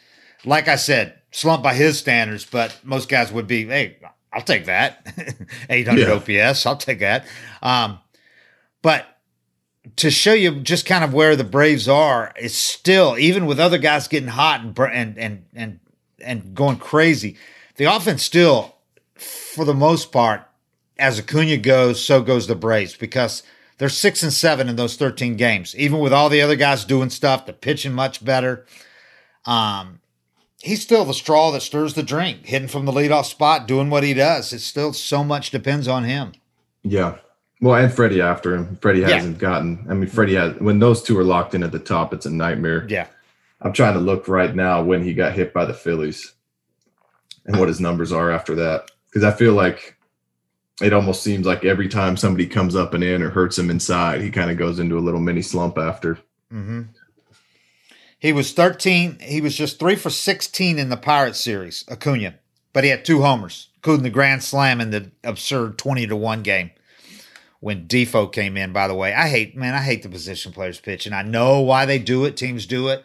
Like 0.45 0.69
I 0.69 0.77
said, 0.77 1.19
slump 1.31 1.63
by 1.63 1.75
his 1.75 1.99
standards, 1.99 2.45
but 2.45 2.77
most 2.85 3.09
guys 3.09 3.33
would 3.33 3.47
be, 3.47 3.67
hey, 3.67 3.97
I'll 4.33 4.43
take 4.43 4.67
that. 4.67 5.07
800 5.71 6.29
Yeah. 6.29 6.49
OPS, 6.51 6.67
I'll 6.67 6.77
take 6.77 7.01
that. 7.01 7.27
Um, 7.63 7.99
but 8.83 9.07
to 9.97 10.11
show 10.11 10.33
you 10.33 10.61
just 10.61 10.87
kind 10.87 11.05
of 11.05 11.13
where 11.13 11.37
the 11.37 11.45
Braves 11.45 11.89
are, 11.89 12.33
it's 12.37 12.55
still, 12.55 13.17
even 13.19 13.47
with 13.47 13.61
other 13.61 13.79
guys 13.79 14.09
getting 14.09 14.29
hot 14.29 14.61
and, 14.61 14.79
and, 14.79 15.19
and, 15.19 15.45
and, 15.55 15.81
and 16.21 16.55
going 16.55 16.79
crazy, 16.79 17.37
the 17.77 17.85
offense 17.85 18.23
still, 18.23 18.77
for 19.15 19.65
the 19.65 19.75
most 19.75 20.11
part, 20.13 20.43
as 20.99 21.19
Acuna 21.19 21.57
goes, 21.57 22.05
so 22.05 22.23
goes 22.23 22.47
the 22.47 22.55
Braves 22.55 22.97
because 22.97 23.43
they're 23.79 23.89
six 23.89 24.23
and 24.23 24.33
seven 24.33 24.69
in 24.69 24.77
those 24.77 24.97
13 24.97 25.37
games. 25.37 25.75
Even 25.77 25.99
with 25.99 26.13
all 26.13 26.29
the 26.29 26.41
other 26.41 26.57
guys 26.57 26.85
doing 26.85 27.11
stuff, 27.11 27.47
the 27.47 27.53
pitching 27.53 27.93
much 27.93 28.25
better. 28.25 28.65
Um, 29.45 30.01
he's 30.65 30.83
still 30.83 31.05
the 31.05 31.15
straw 31.15 31.51
that 31.53 31.61
stirs 31.61 31.95
the 31.95 32.03
drink, 32.03 32.47
hitting 32.47 32.69
from 32.69 32.87
the 32.87 32.93
leadoff 32.93 33.27
spot, 33.27 33.69
doing 33.69 33.91
what 33.91 34.03
he 34.03 34.15
does. 34.15 34.53
It's 34.53 34.65
still 34.65 34.93
so 34.93 35.23
much 35.23 35.51
depends 35.51 35.87
on 35.87 36.05
him. 36.05 36.33
Yeah. 36.83 37.19
Well, 37.61 37.75
and 37.83 37.93
Freddie 37.93 38.21
after 38.21 38.55
him. 38.57 38.77
Freddie 38.81 39.01
Yeah. 39.01 39.11
hasn't 39.11 39.39
gotten. 39.39 39.87
I 39.89 39.95
mean, 39.95 40.09
Freddie 40.09 40.35
has. 40.35 40.55
When 40.57 40.79
those 40.81 41.03
two 41.03 41.19
are 41.19 41.25
locked 41.25 41.55
in 41.55 41.63
at 41.63 41.73
the 41.73 41.79
top, 41.79 42.13
it's 42.13 42.27
a 42.27 42.31
nightmare. 42.31 42.87
Yeah. 42.89 43.07
I'm 43.63 43.73
trying 43.73 43.95
to 43.95 44.01
look 44.01 44.27
right 44.29 44.55
now 44.55 44.83
when 44.83 45.03
he 45.03 45.15
got 45.15 45.33
hit 45.35 45.53
by 45.55 45.65
the 45.65 45.73
Phillies, 45.75 46.33
and 47.47 47.59
what 47.59 47.69
his 47.69 47.81
numbers 47.81 48.13
are 48.13 48.31
after 48.31 48.55
that. 48.57 48.91
Because 49.07 49.25
I 49.25 49.31
feel 49.37 49.53
like 49.55 49.97
it 50.83 50.93
almost 50.93 51.23
seems 51.23 51.47
like 51.47 51.65
every 51.65 51.89
time 51.89 52.17
somebody 52.17 52.47
comes 52.47 52.75
up 52.75 52.93
and 52.95 53.05
in 53.05 53.23
or 53.23 53.31
hurts 53.31 53.59
him 53.59 53.71
inside, 53.71 54.21
he 54.21 54.31
kind 54.31 54.51
of 54.51 54.57
goes 54.59 54.79
into 54.79 54.99
a 54.99 55.01
little 55.07 55.21
mini 55.21 55.41
slump 55.43 55.79
after. 55.79 56.19
hmm 56.51 56.83
He 58.25 58.33
was 58.33 58.55
13. 58.55 59.19
He 59.21 59.43
was 59.43 59.55
just 59.55 59.79
three 59.79 59.97
for 59.97 60.09
16 60.09 60.79
in 60.79 60.89
the 60.89 60.97
Pirates 60.97 61.39
series, 61.39 61.85
Acuna, 61.91 62.37
but 62.73 62.83
he 62.83 62.89
had 62.89 63.05
two 63.05 63.21
homers, 63.21 63.69
including 63.77 64.03
the 64.03 64.09
grand 64.09 64.43
slam 64.43 64.81
in 64.81 64.89
the 64.89 65.11
absurd 65.23 65.77
20 65.77 66.07
to 66.07 66.17
1 66.17 66.43
game 66.43 66.71
when 67.61 67.87
Difo 67.87 68.33
came 68.33 68.57
in, 68.57 68.73
by 68.73 68.89
the 68.89 68.95
way. 68.95 69.13
I 69.13 69.29
hate, 69.29 69.55
man, 69.55 69.75
I 69.75 69.83
hate 69.83 70.03
the 70.03 70.09
position 70.09 70.53
players 70.53 70.81
pitching. 70.81 71.13
I 71.13 71.21
know 71.21 71.61
why 71.61 71.85
they 71.85 71.99
do 71.99 72.25
it. 72.25 72.39
Teams 72.39 72.65
do 72.65 72.89
it 72.89 73.05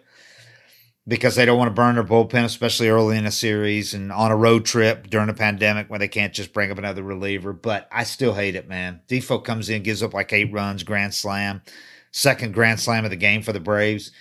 because 1.05 1.35
they 1.35 1.43
don't 1.43 1.57
want 1.57 1.67
to 1.67 1.75
burn 1.75 1.95
their 1.95 2.05
bullpen, 2.05 2.45
especially 2.45 2.87
early 2.87 3.17
in 3.17 3.25
a 3.25 3.31
series 3.31 3.93
and 3.93 4.13
on 4.13 4.31
a 4.31 4.37
road 4.37 4.63
trip 4.63 5.09
during 5.09 5.27
a 5.27 5.33
pandemic 5.33 5.89
when 5.89 5.99
they 5.99 6.07
can't 6.07 6.33
just 6.33 6.53
bring 6.53 6.71
up 6.71 6.77
another 6.77 7.03
reliever. 7.03 7.51
But 7.51 7.89
I 7.91 8.05
still 8.05 8.35
hate 8.35 8.55
it, 8.55 8.69
man. 8.69 9.01
Difo 9.09 9.43
comes 9.43 9.69
in, 9.69 9.83
gives 9.83 10.01
up 10.01 10.13
like 10.13 10.31
eight 10.31 10.53
runs, 10.53 10.83
grand 10.83 11.13
slam, 11.13 11.61
second 12.09 12.53
grand 12.53 12.79
slam 12.79 13.03
of 13.03 13.11
the 13.11 13.17
game 13.17 13.41
for 13.41 13.51
the 13.51 13.59
Braves. 13.59 14.11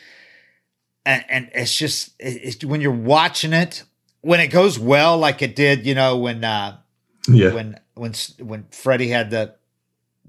And, 1.08 1.24
and 1.30 1.50
it's 1.54 1.74
just 1.74 2.10
it's, 2.18 2.62
when 2.64 2.82
you're 2.82 2.92
watching 2.92 3.54
it, 3.54 3.82
when 4.20 4.40
it 4.40 4.48
goes 4.48 4.78
well, 4.78 5.16
like 5.16 5.40
it 5.40 5.56
did, 5.56 5.86
you 5.86 5.94
know, 5.94 6.18
when 6.18 6.44
uh, 6.44 6.76
Yeah. 7.26 7.52
when 7.54 7.80
when 7.94 8.12
when 8.40 8.66
Freddie 8.70 9.08
had 9.08 9.30
the 9.30 9.54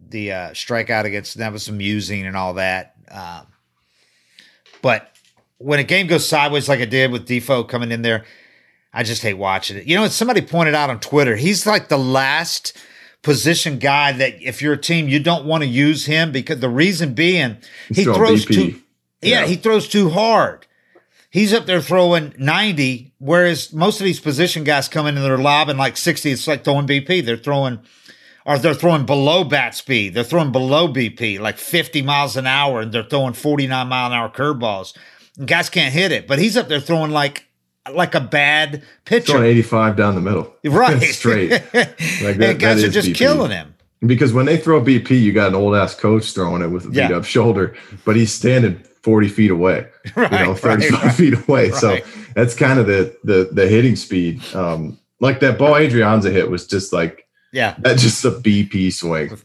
the 0.09 0.31
uh, 0.31 0.49
strikeout 0.51 1.03
against 1.03 1.37
that 1.37 1.51
was 1.51 1.67
amusing 1.67 2.25
and 2.25 2.37
all 2.37 2.53
that. 2.53 2.95
Um, 3.11 3.47
but 4.81 5.11
when 5.57 5.79
a 5.79 5.83
game 5.83 6.07
goes 6.07 6.25
sideways 6.27 6.69
like 6.69 6.79
it 6.79 6.89
did 6.89 7.11
with 7.11 7.27
Difo 7.27 7.67
coming 7.67 7.91
in 7.91 8.01
there, 8.01 8.23
I 8.93 9.03
just 9.03 9.21
hate 9.21 9.33
watching 9.35 9.75
it. 9.77 9.85
You 9.85 9.97
know, 9.97 10.07
somebody 10.07 10.41
pointed 10.41 10.75
out 10.75 10.89
on 10.89 10.99
Twitter, 11.01 11.35
he's 11.35 11.67
like 11.67 11.89
the 11.89 11.97
last 11.97 12.75
position 13.21 13.79
guy 13.79 14.13
that 14.13 14.41
if 14.41 14.61
you're 14.61 14.73
a 14.73 14.77
team, 14.81 15.09
you 15.09 15.19
don't 15.19 15.45
want 15.45 15.63
to 15.63 15.67
use 15.69 16.05
him 16.05 16.31
because 16.31 16.59
the 16.61 16.69
reason 16.69 17.13
being 17.13 17.57
he 17.89 18.05
throws 18.05 18.45
BP. 18.45 18.53
too. 18.53 18.81
Yeah, 19.21 19.41
Yeah. 19.41 19.45
he 19.47 19.57
throws 19.57 19.89
too 19.89 20.09
hard. 20.09 20.65
He's 21.31 21.53
up 21.53 21.65
there 21.67 21.81
throwing 21.81 22.33
90, 22.39 23.13
whereas 23.19 23.71
most 23.71 23.99
of 23.99 24.05
these 24.05 24.19
position 24.19 24.63
guys 24.63 24.87
come 24.87 25.05
in 25.05 25.15
and 25.15 25.23
they're 25.23 25.37
lobbing 25.37 25.77
like 25.77 25.95
60. 25.95 26.31
It's 26.31 26.47
like 26.47 26.63
throwing 26.63 26.87
BP. 26.87 27.23
They're 27.23 27.37
throwing, 27.37 27.79
or 28.47 28.57
they're 28.57 28.73
throwing 28.73 29.05
below 29.05 29.43
bat 29.43 29.75
speed. 29.75 30.15
They're 30.15 30.23
throwing 30.23 30.51
below 30.51 30.87
BP, 30.87 31.39
like 31.39 31.57
50 31.59 32.01
miles 32.01 32.35
an 32.35 32.47
hour, 32.47 32.81
and 32.81 32.91
they're 32.91 33.03
throwing 33.03 33.33
49 33.33 33.87
mile 33.87 34.07
an 34.07 34.13
hour 34.13 34.29
curveballs. 34.29 34.97
Guys 35.45 35.69
can't 35.69 35.93
hit 35.93 36.11
it, 36.11 36.27
but 36.27 36.39
he's 36.39 36.57
up 36.57 36.67
there 36.67 36.79
throwing 36.79 37.11
like 37.11 37.45
like 37.93 38.13
a 38.15 38.19
bad 38.19 38.83
pitcher. 39.05 39.33
Throwing 39.33 39.45
85 39.45 39.95
down 39.95 40.15
the 40.15 40.21
middle. 40.21 40.53
Right. 40.65 41.01
Straight. 41.03 41.51
Like 41.73 42.37
that, 42.37 42.41
and 42.41 42.59
guys 42.59 42.83
are 42.83 42.89
just 42.89 43.09
BP. 43.09 43.15
killing 43.15 43.51
him. 43.51 43.75
Because 44.05 44.33
when 44.33 44.45
they 44.45 44.57
throw 44.57 44.81
BP, 44.81 45.11
you 45.11 45.31
got 45.31 45.49
an 45.49 45.55
old 45.55 45.75
ass 45.75 45.93
coach 45.95 46.33
throwing 46.33 46.61
it 46.61 46.67
with 46.67 46.85
a 46.85 46.89
beat 46.89 46.95
Yeah. 46.97 47.17
up 47.17 47.25
shoulder, 47.25 47.75
but 48.05 48.15
he's 48.15 48.33
standing 48.33 48.83
40 49.03 49.27
feet 49.29 49.51
away, 49.51 49.87
Right, 50.15 50.31
you 50.31 50.45
know, 50.47 50.55
35 50.55 51.03
right. 51.03 51.15
feet 51.15 51.33
away. 51.47 51.71
So 51.71 51.97
that's 52.35 52.55
kind 52.55 52.79
of 52.79 52.87
the, 52.87 53.15
the, 53.23 53.49
the 53.51 53.67
hitting 53.67 53.95
speed. 53.95 54.41
Um, 54.53 54.99
like 55.19 55.39
that 55.41 55.57
ball 55.57 55.73
Adrianza 55.73 56.31
hit 56.31 56.49
was 56.49 56.67
just 56.67 56.93
like, 56.93 57.27
Yeah. 57.51 57.75
that's 57.79 58.01
just 58.01 58.23
a 58.25 58.31
BP 58.31 58.93
swing. 58.93 59.37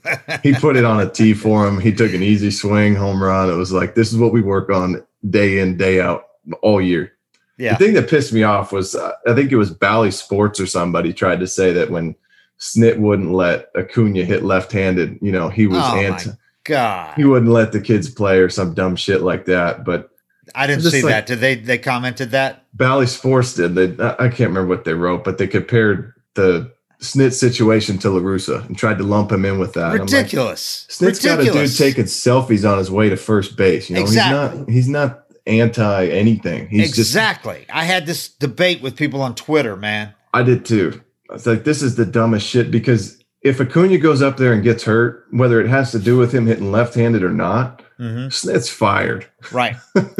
He 0.43 0.53
put 0.61 0.77
it 0.77 0.85
on 0.85 1.01
a 1.01 1.09
tee 1.11 1.35
for 1.35 1.67
him. 1.67 1.81
He 1.81 1.93
took 1.93 2.13
an 2.15 2.23
easy 2.23 2.51
swing, 2.51 2.95
home 2.95 3.23
run. 3.23 3.51
It 3.51 3.55
was 3.55 3.73
like, 3.73 3.95
this 3.95 4.13
is 4.13 4.19
what 4.19 4.33
we 4.33 4.41
work 4.43 4.71
on 4.71 5.05
day 5.29 5.59
in, 5.61 5.77
day 5.77 6.01
out 6.01 6.25
all 6.63 6.81
year. 6.81 7.13
Yeah. 7.57 7.77
The 7.77 7.85
thing 7.85 7.95
that 7.95 8.11
pissed 8.11 8.33
me 8.33 8.43
off 8.43 8.73
was 8.73 8.95
uh, 8.97 9.13
I 9.29 9.35
think 9.35 9.53
it 9.53 9.57
was 9.57 9.71
Bally 9.71 10.11
Sports 10.11 10.59
or 10.59 10.67
somebody 10.67 11.13
tried 11.13 11.39
to 11.41 11.47
say 11.47 11.73
that 11.73 11.89
when 11.91 12.17
Snit 12.59 12.99
wouldn't 12.99 13.33
let 13.33 13.71
Acuna 13.77 14.25
hit 14.25 14.43
left-handed, 14.43 15.19
you 15.23 15.31
know, 15.33 15.49
he 15.49 15.67
was 15.69 15.79
Oh, 15.81 15.97
anti. 15.97 16.31
God. 16.65 17.15
He 17.17 17.25
wouldn't 17.25 17.51
let 17.51 17.73
the 17.73 17.81
kids 17.81 18.09
play 18.11 18.39
or 18.39 18.49
some 18.49 18.75
dumb 18.75 18.97
shit 18.97 19.23
like 19.23 19.45
that. 19.47 19.85
But 19.85 20.11
I 20.55 20.67
didn't 20.67 20.83
see 20.83 21.03
like- 21.03 21.11
that. 21.13 21.27
Did 21.27 21.41
they 21.41 21.55
they 21.55 21.79
commented 21.79 22.31
that? 22.33 22.65
Bally 22.75 23.07
Sports 23.07 23.55
did. 23.55 23.75
They 23.75 23.85
I 24.05 24.29
can't 24.29 24.49
remember 24.51 24.67
what 24.67 24.85
they 24.85 24.95
wrote, 24.95 25.25
but 25.25 25.39
they 25.39 25.47
compared 25.47 26.13
the 26.35 26.73
Snit 27.01 27.33
situation 27.35 27.99
to 27.99 28.11
La 28.11 28.21
Russa 28.21 28.67
and 28.67 28.77
tried 28.79 28.99
to 28.99 29.05
lump 29.05 29.31
him 29.31 29.45
in 29.45 29.59
with 29.59 29.75
that. 29.75 29.87
I'm 29.87 29.91
like, 29.93 30.01
Ridiculous. 30.03 30.87
Snit's 30.91 31.23
got 31.23 31.39
a 31.41 31.45
dude 31.45 31.77
taking 31.77 32.05
selfies 32.05 32.69
on 32.71 32.79
his 32.79 32.91
way 32.91 33.09
to 33.11 33.17
first 33.17 33.57
base. 33.57 33.91
You 33.91 33.97
know, 33.97 34.03
Exactly. 34.03 34.73
he's 34.73 34.89
not 34.89 35.21
he's 35.21 35.21
not 35.21 35.25
anti 35.47 36.07
anything. 36.09 36.69
He's 36.69 36.89
just 36.89 36.99
exactly. 37.11 37.67
I 37.73 37.85
had 37.85 38.07
this 38.07 38.29
debate 38.29 38.81
with 38.83 38.97
people 38.97 39.21
on 39.23 39.35
Twitter, 39.35 39.77
man. 39.77 40.15
I 40.33 40.43
did 40.43 40.65
too. 40.65 41.01
I 41.31 41.35
was 41.35 41.47
like, 41.47 41.65
this 41.65 41.83
is 41.83 41.97
the 41.97 42.07
dumbest 42.07 42.47
shit 42.47 42.71
because 42.71 43.23
if 43.45 43.61
Acuna 43.61 43.99
goes 43.99 44.23
up 44.23 44.37
there 44.39 44.53
and 44.53 44.63
gets 44.65 44.83
hurt, 44.85 45.27
whether 45.31 45.61
it 45.61 45.69
has 45.69 45.93
to 45.93 45.99
do 46.01 46.17
with 46.17 46.33
him 46.35 46.47
hitting 46.47 46.73
left-handed 46.73 47.23
or 47.23 47.31
not, 47.31 47.83
Mhm. 48.01 48.33
Snit's 48.33 48.69
fired. 48.69 49.27
Right. 49.53 49.77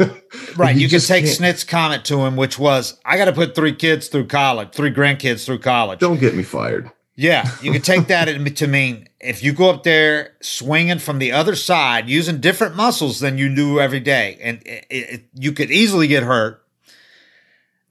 Right. 0.57 0.75
You 0.75 0.81
You, 0.83 0.89
can 0.89 0.99
take 1.01 1.25
can't- 1.25 1.35
Snit's 1.35 1.63
comment 1.63 2.05
to 2.05 2.19
him, 2.25 2.35
which 2.37 2.57
was, 2.59 2.97
I 3.05 3.17
got 3.17 3.25
to 3.25 3.33
put 3.33 3.55
three 3.55 3.73
kids 3.73 4.07
through 4.07 4.27
college, 4.27 4.69
three 4.73 4.91
grandkids 4.91 5.45
through 5.45 5.59
college. 5.59 5.99
Don't 5.99 6.19
get 6.19 6.35
me 6.35 6.43
fired. 6.43 6.91
Yeah. 7.15 7.49
You 7.61 7.71
can 7.71 7.81
take 7.81 8.07
that 8.07 8.25
to 8.57 8.67
mean 8.67 9.07
if 9.21 9.43
you 9.43 9.53
go 9.53 9.69
up 9.69 9.83
there 9.83 10.33
swinging 10.41 10.99
from 10.99 11.19
the 11.19 11.31
other 11.31 11.55
side, 11.55 12.09
using 12.09 12.39
different 12.39 12.75
muscles 12.75 13.19
than 13.21 13.37
you 13.37 13.53
do 13.55 13.79
every 13.79 13.99
day, 14.01 14.37
and 14.41 14.61
it, 14.65 14.85
it, 14.89 15.23
you 15.33 15.51
could 15.51 15.71
easily 15.71 16.07
get 16.07 16.23
hurt. 16.23 16.61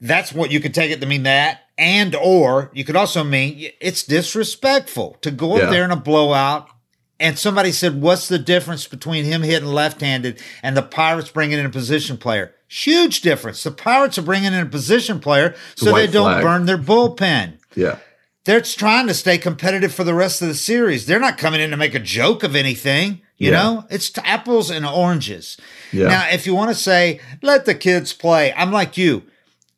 That's 0.01 0.33
what 0.33 0.51
you 0.51 0.59
could 0.59 0.73
take 0.73 0.91
it 0.91 0.99
to 1.01 1.07
mean 1.07 1.23
that. 1.23 1.61
And 1.77 2.15
or 2.15 2.69
you 2.73 2.83
could 2.85 2.95
also 2.95 3.23
mean 3.23 3.69
it's 3.81 4.03
disrespectful 4.03 5.17
to 5.21 5.31
go 5.31 5.55
up 5.55 5.63
Yeah. 5.63 5.69
there 5.69 5.85
in 5.85 5.91
a 5.91 5.95
blowout. 5.95 6.69
And 7.17 7.39
somebody 7.39 7.71
said, 7.71 8.01
"What's 8.01 8.27
the 8.27 8.37
difference 8.39 8.87
between 8.87 9.23
him 9.23 9.41
hitting 9.41 9.69
left-handed 9.69 10.37
and 10.61 10.75
the 10.75 10.81
Pirates 10.81 11.29
bringing 11.29 11.57
in 11.59 11.65
a 11.65 11.69
position 11.69 12.17
player?" 12.17 12.51
Huge 12.67 13.21
difference. 13.21 13.63
The 13.63 13.71
Pirates 13.71 14.17
are 14.17 14.21
bringing 14.21 14.51
in 14.53 14.59
a 14.59 14.65
position 14.65 15.19
player 15.21 15.55
so 15.75 15.93
they 15.93 16.07
don't 16.07 16.25
flag. 16.33 16.43
burn 16.43 16.65
their 16.65 16.77
bullpen. 16.77 17.53
Yeah. 17.73 17.97
They're 18.43 18.59
trying 18.61 19.07
to 19.07 19.13
stay 19.13 19.37
competitive 19.37 19.93
for 19.93 20.03
the 20.03 20.13
rest 20.13 20.41
of 20.41 20.49
the 20.49 20.55
series. 20.55 21.05
They're 21.05 21.19
not 21.19 21.37
coming 21.37 21.61
in 21.61 21.71
to 21.71 21.77
make 21.77 21.95
a 21.95 21.99
joke 21.99 22.43
of 22.43 22.53
anything. 22.55 23.21
You 23.37 23.51
Yeah. 23.51 23.63
know, 23.63 23.85
it's 23.89 24.09
t- 24.09 24.21
apples 24.25 24.69
and 24.69 24.85
oranges. 24.85 25.57
Yeah. 25.93 26.07
Now, 26.09 26.27
if 26.31 26.45
you 26.45 26.53
want 26.53 26.69
to 26.75 26.75
say, 26.81 27.21
let 27.41 27.65
the 27.65 27.75
kids 27.75 28.11
play, 28.13 28.53
I'm 28.57 28.71
like 28.73 28.97
you. 28.97 29.23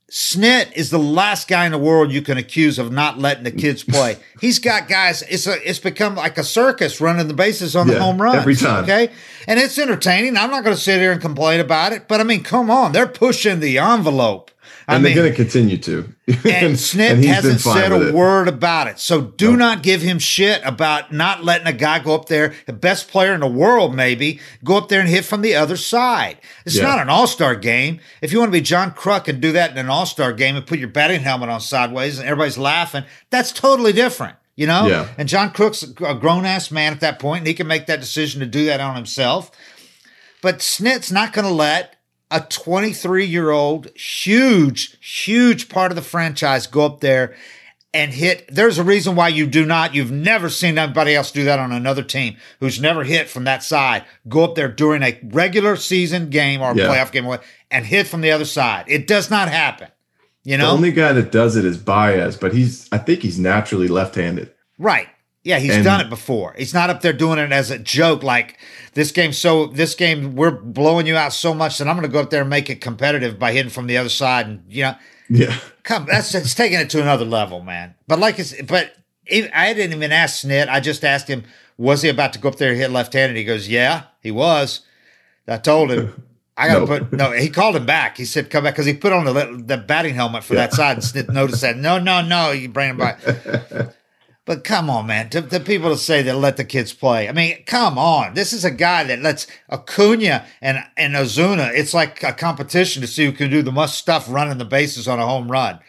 Snit 0.09 0.71
is 0.71 0.89
the 0.89 0.97
last 0.99 1.49
guy 1.49 1.65
in 1.65 1.73
the 1.73 1.77
world 1.77 2.13
you 2.13 2.21
can 2.21 2.37
accuse 2.37 2.79
of 2.79 2.93
not 2.93 3.19
letting 3.19 3.43
the 3.43 3.51
kids 3.51 3.83
play. 3.83 4.17
He's 4.39 4.57
got 4.57 4.87
guys. 4.87 5.21
It's 5.23 5.47
a. 5.47 5.69
It's 5.69 5.79
become 5.79 6.15
like 6.15 6.37
a 6.37 6.45
circus 6.45 7.01
running 7.01 7.27
the 7.27 7.33
bases 7.33 7.75
on 7.75 7.87
the 7.87 7.99
home 7.99 8.21
runs 8.21 8.37
every 8.37 8.55
time. 8.55 8.85
Okay, 8.85 9.09
and 9.47 9.59
it's 9.59 9.77
entertaining. 9.77 10.37
I'm 10.37 10.49
not 10.49 10.63
going 10.63 10.75
to 10.75 10.81
sit 10.81 11.01
here 11.01 11.11
and 11.11 11.19
complain 11.19 11.59
about 11.59 11.91
it. 11.91 12.07
But 12.07 12.21
I 12.21 12.23
mean, 12.23 12.41
come 12.41 12.71
on, 12.71 12.93
they're 12.93 13.05
pushing 13.05 13.59
the 13.59 13.79
envelope. 13.79 14.49
And 14.95 15.03
mean, 15.03 15.15
they're 15.15 15.23
going 15.23 15.33
to 15.33 15.35
continue 15.35 15.77
to. 15.79 15.97
and 16.27 16.75
Snit 16.75 17.11
and 17.11 17.23
he's 17.23 17.33
hasn't 17.33 17.59
said 17.59 17.91
a 17.91 18.07
it. 18.09 18.13
word 18.13 18.47
about 18.47 18.87
it. 18.87 18.99
So 18.99 19.19
do 19.21 19.57
not 19.57 19.83
give 19.83 20.01
him 20.01 20.17
shit 20.17 20.61
about 20.63 21.11
not 21.11 21.43
letting 21.43 21.67
a 21.67 21.73
guy 21.73 21.99
go 21.99 22.15
up 22.15 22.27
there, 22.27 22.53
the 22.67 22.73
best 22.73 23.09
player 23.09 23.33
in 23.33 23.41
the 23.41 23.47
world, 23.47 23.93
maybe, 23.93 24.39
go 24.63 24.77
up 24.77 24.87
there 24.87 25.01
and 25.01 25.09
hit 25.09 25.25
from 25.25 25.41
the 25.41 25.55
other 25.55 25.75
side. 25.75 26.37
It's 26.65 26.77
Yeah. 26.77 26.83
not 26.83 26.99
an 26.99 27.09
all 27.09 27.27
star 27.27 27.55
game. 27.55 27.99
If 28.21 28.31
you 28.31 28.39
want 28.39 28.47
to 28.49 28.57
be 28.57 28.61
John 28.61 28.91
Kruk 28.91 29.27
and 29.27 29.41
do 29.41 29.51
that 29.51 29.71
in 29.71 29.77
an 29.77 29.89
all 29.89 30.05
star 30.05 30.31
game 30.31 30.55
and 30.55 30.65
put 30.65 30.79
your 30.79 30.87
batting 30.87 31.19
helmet 31.21 31.49
on 31.49 31.59
sideways 31.59 32.17
and 32.17 32.25
everybody's 32.27 32.57
laughing, 32.57 33.03
that's 33.29 33.51
totally 33.51 33.91
different. 33.91 34.35
You 34.55 34.67
know? 34.67 34.87
Yeah. 34.87 35.07
And 35.17 35.27
John 35.27 35.51
Kruk's 35.51 35.83
a 35.83 36.15
grown 36.15 36.45
ass 36.45 36.71
man 36.71 36.93
at 36.93 37.01
that 37.01 37.19
point, 37.19 37.39
and 37.39 37.47
he 37.47 37.53
can 37.53 37.67
make 37.67 37.87
that 37.87 37.99
decision 37.99 38.39
to 38.39 38.45
do 38.47 38.65
that 38.67 38.79
on 38.79 38.95
himself. 38.95 39.51
But 40.41 40.59
Snit's 40.59 41.11
not 41.11 41.33
going 41.33 41.45
to 41.45 41.53
let 41.53 41.96
a 42.29 42.41
23 42.41 43.25
year 43.25 43.51
old, 43.51 43.87
huge, 43.97 44.97
huge 44.99 45.69
part 45.69 45.91
of 45.91 45.95
the 45.95 46.01
franchise 46.01 46.67
go 46.67 46.85
up 46.85 46.99
there 46.99 47.35
and 47.93 48.13
hit. 48.13 48.45
There's 48.53 48.77
a 48.77 48.83
reason 48.83 49.15
why 49.15 49.29
you 49.29 49.47
do 49.47 49.65
not, 49.65 49.95
you've 49.95 50.11
never 50.11 50.49
seen 50.49 50.77
anybody 50.77 51.15
else 51.15 51.31
do 51.31 51.45
that 51.45 51.59
on 51.59 51.71
another 51.71 52.03
team 52.03 52.35
who's 52.59 52.81
never 52.81 53.03
hit 53.03 53.29
from 53.29 53.45
that 53.45 53.63
side. 53.63 54.03
Go 54.27 54.43
up 54.43 54.55
there 54.55 54.67
during 54.67 55.03
a 55.03 55.19
regular 55.23 55.75
season 55.77 56.29
game 56.29 56.61
or 56.61 56.75
Yeah. 56.75 56.87
playoff 56.87 57.11
game 57.11 57.27
and 57.71 57.85
hit 57.85 58.07
from 58.07 58.21
the 58.21 58.31
other 58.31 58.45
side. 58.45 58.85
It 58.87 59.07
does 59.07 59.29
not 59.29 59.49
happen. 59.49 59.87
You 60.43 60.57
know, 60.57 60.67
The 60.67 60.73
only 60.73 60.91
guy 60.91 61.13
that 61.13 61.31
does 61.31 61.55
it 61.55 61.65
is 61.65 61.77
Baez, 61.77 62.37
but 62.37 62.53
he's 62.53 62.87
I 62.91 62.97
think 62.97 63.21
he's 63.21 63.39
naturally 63.39 63.87
left-handed. 63.87 64.51
Right. 64.77 65.07
Yeah, 65.47 65.59
he's 65.59 65.75
And- 65.75 65.83
done 65.83 66.01
it 66.01 66.09
before. 66.09 66.53
He's 66.57 66.73
not 66.73 66.89
up 66.89 67.01
there 67.01 67.13
doing 67.13 67.39
it 67.39 67.51
as 67.53 67.71
a 67.71 67.79
joke. 67.79 68.21
Like 68.21 68.57
this 68.93 69.11
game, 69.11 69.31
so 69.31 69.67
this 69.67 69.95
game 69.95 70.35
we're 70.35 70.51
blowing 70.51 71.07
you 71.07 71.15
out 71.15 71.31
so 71.31 71.53
much 71.53 71.77
that 71.77 71.87
I'm 71.87 71.95
going 71.95 72.05
to 72.07 72.11
go 72.11 72.19
up 72.19 72.29
there 72.29 72.41
and 72.41 72.49
make 72.49 72.69
it 72.69 72.81
competitive 72.81 73.39
by 73.39 73.53
hitting 73.53 73.69
from 73.71 73.87
the 73.87 73.97
other 73.97 74.09
side. 74.09 74.45
And 74.47 74.63
you 74.67 74.83
know, 74.83 74.95
Yeah. 75.29 75.55
come 75.83 76.05
that's 76.05 76.35
it's 76.35 76.53
taking 76.53 76.79
it 76.79 76.89
to 76.91 77.01
another 77.01 77.25
level, 77.25 77.61
man. 77.63 77.95
But 78.07 78.19
like 78.19 78.39
it's 78.39 78.61
but 78.63 78.91
it, 79.25 79.49
I 79.53 79.73
didn't 79.73 79.95
even 79.95 80.11
ask 80.11 80.45
Snit. 80.45 80.67
I 80.69 80.79
just 80.81 81.03
asked 81.05 81.27
him, 81.29 81.43
was 81.77 82.01
he 82.01 82.09
about 82.09 82.33
to 82.33 82.39
go 82.39 82.49
up 82.49 82.57
there 82.57 82.71
and 82.71 82.79
hit 82.79 82.91
left-handed? 82.91 83.37
He 83.37 83.43
goes, 83.45 83.67
yeah, 83.69 84.03
he 84.21 84.31
was. 84.31 84.81
I 85.47 85.57
told 85.57 85.91
him. 85.91 86.23
I 86.57 86.67
got 86.67 86.73
to 86.73 86.79
No. 86.85 86.87
put 86.87 87.13
no. 87.13 87.31
He 87.31 87.49
called 87.49 87.75
him 87.75 87.85
back. 87.85 88.17
He 88.17 88.25
said, 88.25 88.49
"Come 88.49 88.63
back," 88.63 88.73
because 88.73 88.87
he 88.87 88.93
put 88.95 89.13
on 89.13 89.25
the 89.25 89.63
the 89.65 89.77
batting 89.77 90.15
helmet 90.15 90.43
for 90.43 90.55
that 90.55 90.73
side. 90.73 90.97
And 90.97 91.03
Snit 91.03 91.31
noticed 91.31 91.61
that. 91.61 91.77
No, 91.77 91.99
no, 91.99 92.21
no. 92.21 92.51
You 92.51 92.67
bring 92.67 92.89
him 92.89 92.97
back. 92.97 93.19
But 94.47 94.63
come 94.63 94.89
on, 94.89 95.07
man. 95.07 95.29
To 95.31 95.41
the 95.41 95.59
people 95.59 95.89
to 95.89 95.97
say 95.97 96.21
that 96.21 96.37
let 96.37 96.55
the 96.55 96.63
kids 96.63 96.93
play. 96.93 97.27
I 97.27 97.33
mean, 97.33 97.63
come 97.65 97.97
on. 97.97 98.33
This 98.33 98.53
is 98.53 98.63
a 98.63 98.71
guy 98.71 99.03
that 99.03 99.21
lets 99.21 99.45
Acuna 99.69 100.45
and, 100.61 100.85
and 100.95 101.15
Ozuna. 101.15 101.73
It's 101.75 101.93
like 101.93 102.23
a 102.23 102.31
competition 102.31 103.01
to 103.01 103.09
see 103.09 103.25
who 103.25 103.33
can 103.33 103.51
do 103.51 103.61
the 103.61 103.73
most 103.73 103.95
stuff 103.95 104.25
running 104.31 104.57
the 104.57 104.63
bases 104.63 105.05
on 105.05 105.19
a 105.19 105.27
home 105.27 105.51
run. 105.51 105.79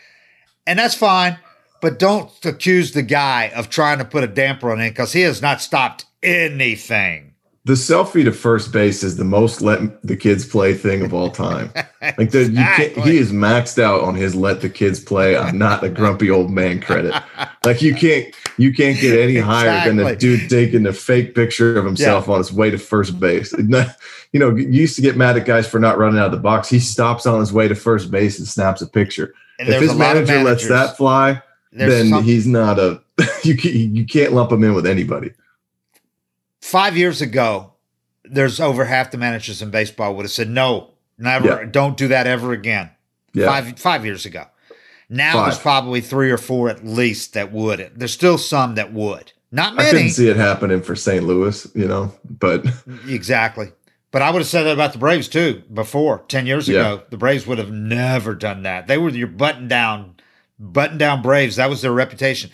And 0.67 0.77
that's 0.77 0.97
fine. 0.97 1.39
But 1.81 2.01
don't 2.01 2.33
accuse 2.45 2.91
the 2.91 3.05
guy 3.05 3.53
of 3.55 3.71
trying 3.71 3.99
to 3.99 4.05
put 4.05 4.25
a 4.25 4.27
damper 4.27 4.73
on 4.73 4.81
it 4.81 4.91
because 4.91 5.13
he 5.13 5.21
has 5.21 5.41
not 5.41 5.63
stopped 5.63 6.07
anything. 6.21 7.28
The 7.69 7.75
selfie 7.75 8.25
to 8.25 8.33
first 8.33 8.73
base 8.73 9.03
is 9.03 9.19
the 9.19 9.25
most 9.25 9.61
let 9.61 10.01
the 10.03 10.17
kids 10.17 10.47
play 10.47 10.73
thing 10.73 11.03
of 11.03 11.13
all 11.13 11.31
time. 11.31 11.71
Like 12.17 12.31
the, 12.31 12.45
you 12.45 12.55
can't, 12.55 12.97
he 13.05 13.19
is 13.19 13.33
maxed 13.33 13.79
out 13.83 14.01
on 14.03 14.15
his 14.15 14.35
let 14.35 14.61
the 14.61 14.71
kids 14.71 15.01
play. 15.01 15.37
I'm 15.37 15.59
not 15.59 15.83
a 15.85 15.89
grumpy 15.91 16.31
old 16.31 16.51
man 16.51 16.81
credit. 16.81 17.13
Like 17.65 17.83
you 17.83 17.95
can't 17.95 18.35
you 18.57 18.73
can't 18.73 18.99
get 18.99 19.19
any 19.19 19.37
higher 19.37 19.85
than 19.87 19.97
the 19.97 20.05
dude 20.17 20.49
taking 20.49 20.87
a 20.87 20.93
fake 20.93 21.35
picture 21.35 21.77
of 21.77 21.85
himself 21.85 22.29
on 22.31 22.39
his 22.39 22.51
way 22.53 22.71
to 22.71 22.79
first 22.79 23.21
base. 23.21 23.55
You 24.33 24.41
know, 24.41 24.55
you 24.55 24.69
used 24.69 24.95
to 24.97 25.03
get 25.03 25.17
mad 25.17 25.37
at 25.39 25.47
guys 25.47 25.67
for 25.67 25.79
not 25.79 25.97
running 25.99 26.21
out 26.21 26.27
of 26.27 26.33
the 26.33 26.39
box. 26.39 26.69
He 26.69 26.79
stops 26.79 27.25
on 27.27 27.41
his 27.41 27.51
way 27.53 27.67
to 27.67 27.75
first 27.75 28.11
base 28.11 28.39
and 28.39 28.47
snaps 28.47 28.83
a 28.83 28.87
picture. 28.87 29.35
And 29.59 29.69
if 29.71 29.81
his 29.81 29.91
a 29.91 29.95
lot 29.95 30.17
of 30.17 30.27
manager 30.29 30.45
lets 30.45 30.69
that 30.69 30.97
fly, 30.97 31.43
then 31.73 32.11
some- 32.11 32.25
he's 32.25 32.47
not 32.47 32.79
a 32.79 33.03
you 33.43 33.55
you 33.55 34.07
can't 34.07 34.33
lump 34.33 34.53
him 34.53 34.65
in 34.65 34.75
with 34.75 34.87
anybody. 34.87 35.33
Five 36.69 36.97
years 36.97 37.21
ago, 37.23 37.73
there's 38.25 38.61
over 38.61 38.85
half 38.85 39.11
the 39.11 39.19
managers 39.19 39.63
in 39.63 39.71
baseball 39.71 40.15
would 40.15 40.25
have 40.25 40.31
said, 40.31 40.49
no, 40.51 40.91
never, 41.17 41.49
Yeah. 41.63 41.69
don't 41.71 41.97
do 41.97 42.09
that 42.09 42.27
ever 42.27 42.53
again. 42.53 42.91
Yeah. 43.33 43.47
Five 43.47 43.79
five 43.79 44.05
years 44.05 44.27
ago. 44.27 44.45
Now 45.09 45.33
Five. 45.35 45.47
there's 45.47 45.59
probably 45.59 46.01
three 46.01 46.31
or 46.31 46.37
four 46.39 46.69
at 46.69 46.85
least 46.85 47.33
that 47.35 47.53
would. 47.53 47.93
There's 47.97 48.13
still 48.13 48.37
some 48.39 48.75
that 48.75 48.93
would. 48.93 49.33
Not 49.51 49.75
many. 49.75 49.89
I 49.89 49.93
couldn't 49.93 50.11
see 50.11 50.29
it 50.29 50.37
happening 50.37 50.83
for 50.83 50.95
St. 50.95 51.25
Louis, 51.25 51.67
you 51.75 51.87
know, 51.89 52.13
but 52.29 52.67
Exactly. 53.09 53.73
But 54.11 54.23
I 54.23 54.31
would 54.31 54.41
have 54.41 54.49
said 54.49 54.65
that 54.65 54.73
about 54.73 54.93
the 54.93 54.99
Braves 54.99 55.29
too 55.29 55.63
before. 55.73 56.25
Ten 56.29 56.47
years 56.47 56.69
Yeah. 56.69 56.81
ago, 56.81 57.03
the 57.11 57.17
Braves 57.17 57.47
would 57.47 57.59
have 57.59 57.71
never 57.71 58.35
done 58.35 58.63
that. 58.65 58.87
They 58.87 58.99
were 58.99 59.11
your 59.11 59.27
button 59.29 59.69
down, 59.69 60.17
button 60.59 60.99
down 60.99 61.23
Braves. 61.23 61.57
That 61.57 61.71
was 61.71 61.81
their 61.83 61.93
reputation. 61.93 62.51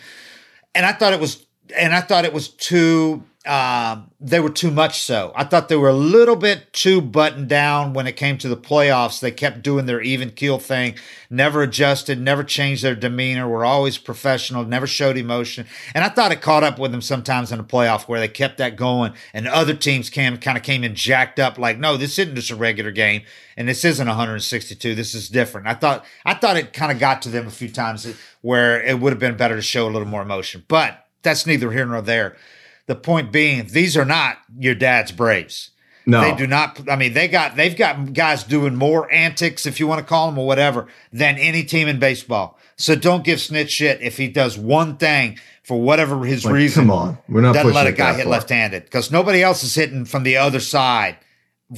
And 0.73 0.85
I 0.85 0.91
thought 0.93 1.13
it 1.13 1.19
was, 1.19 1.45
and 1.75 1.93
I 1.95 2.01
thought 2.01 2.23
it 2.25 2.33
was 2.33 2.49
too. 2.49 3.23
Um, 3.45 4.09
they 4.19 4.39
were 4.39 4.49
too 4.49 4.71
much 4.71 5.01
so. 5.01 5.31
I 5.35 5.43
thought 5.43 5.69
they 5.69 5.75
were 5.75 5.89
a 5.89 5.93
little 5.93 6.35
bit 6.35 6.73
too 6.73 6.99
buttoned 6.99 7.47
down 7.47 7.93
when 7.93 8.07
it 8.07 8.15
came 8.15 8.39
to 8.39 8.49
the 8.49 8.57
playoffs. 8.57 9.19
They 9.19 9.29
kept 9.29 9.61
doing 9.61 9.85
their 9.85 10.01
even 10.01 10.31
keel 10.31 10.57
thing, 10.57 10.95
never 11.29 11.61
adjusted, 11.61 12.19
never 12.19 12.43
changed 12.43 12.83
their 12.83 12.95
demeanor, 12.95 13.47
were 13.47 13.63
always 13.63 13.99
professional, 13.99 14.65
never 14.65 14.87
showed 14.87 15.15
emotion. 15.15 15.67
And 15.93 16.03
I 16.03 16.09
thought 16.09 16.31
it 16.31 16.41
caught 16.41 16.63
up 16.63 16.79
with 16.79 16.91
them 16.91 17.03
sometimes 17.03 17.51
in 17.51 17.59
the 17.59 17.63
playoff 17.63 18.07
where 18.07 18.19
they 18.19 18.27
kept 18.27 18.57
that 18.57 18.75
going 18.75 19.13
and 19.31 19.47
other 19.47 19.75
teams 19.75 20.09
came 20.09 20.37
kind 20.37 20.57
of 20.57 20.63
came 20.63 20.83
in 20.83 20.95
jacked 20.95 21.39
up 21.39 21.59
like, 21.59 21.77
no, 21.77 21.97
this 21.97 22.17
isn't 22.17 22.35
just 22.35 22.49
a 22.49 22.55
regular 22.55 22.91
game 22.91 23.21
and 23.57 23.69
this 23.69 23.85
isn't 23.85 24.07
162. 24.07 24.95
This 24.95 25.13
is 25.13 25.29
different. 25.29 25.67
I 25.67 25.75
thought 25.75 26.03
I 26.25 26.33
thought 26.33 26.57
it 26.57 26.73
kind 26.73 26.91
of 26.91 26.99
got 26.99 27.21
to 27.23 27.29
them 27.29 27.45
a 27.45 27.51
few 27.51 27.69
times 27.69 28.11
where 28.41 28.81
it 28.81 28.99
would 28.99 29.13
have 29.13 29.19
been 29.19 29.37
better 29.37 29.55
to 29.55 29.61
show 29.61 29.87
a 29.87 29.91
little 29.91 30.07
more 30.07 30.23
emotion. 30.23 30.63
But 30.67 31.05
that's 31.21 31.45
neither 31.45 31.71
here 31.71 31.85
nor 31.85 32.01
there. 32.01 32.37
The 32.87 32.95
point 32.95 33.31
being, 33.31 33.67
these 33.67 33.97
are 33.97 34.05
not 34.05 34.37
your 34.59 34.75
dad's 34.75 35.11
Braves. 35.11 35.71
no. 36.05 36.21
They 36.21 36.35
do 36.35 36.45
not. 36.47 36.87
I 36.89 36.95
mean, 36.95 37.13
they 37.13 37.27
got 37.27 37.55
they've 37.55 37.75
got 37.75 38.13
guys 38.13 38.43
doing 38.43 38.75
more 38.75 39.11
antics, 39.11 39.65
if 39.65 39.79
you 39.79 39.87
want 39.87 39.99
to 39.99 40.05
call 40.05 40.29
them 40.29 40.37
or 40.37 40.45
whatever, 40.45 40.87
than 41.11 41.37
any 41.37 41.63
team 41.63 41.87
in 41.87 41.97
baseball. 41.99 42.59
So 42.77 42.95
don't 42.95 43.23
give 43.23 43.39
Snitch 43.39 43.71
shit 43.71 44.01
if 44.01 44.17
he 44.17 44.27
does 44.27 44.57
one 44.57 44.97
thing 44.97 45.39
for 45.63 45.81
whatever 45.81 46.23
his 46.25 46.45
Like, 46.45 46.53
reason. 46.53 46.83
come 46.83 46.91
on. 46.91 47.17
We're 47.27 47.41
not 47.41 47.53
doesn't 47.55 47.73
let 47.73 47.87
a 47.87 47.91
guy 47.91 48.13
hit 48.13 48.27
left-handed 48.27 48.83
because 48.83 49.09
nobody 49.11 49.41
else 49.41 49.63
is 49.63 49.73
hitting 49.73 50.05
from 50.05 50.23
the 50.23 50.37
other 50.37 50.59
side 50.59 51.15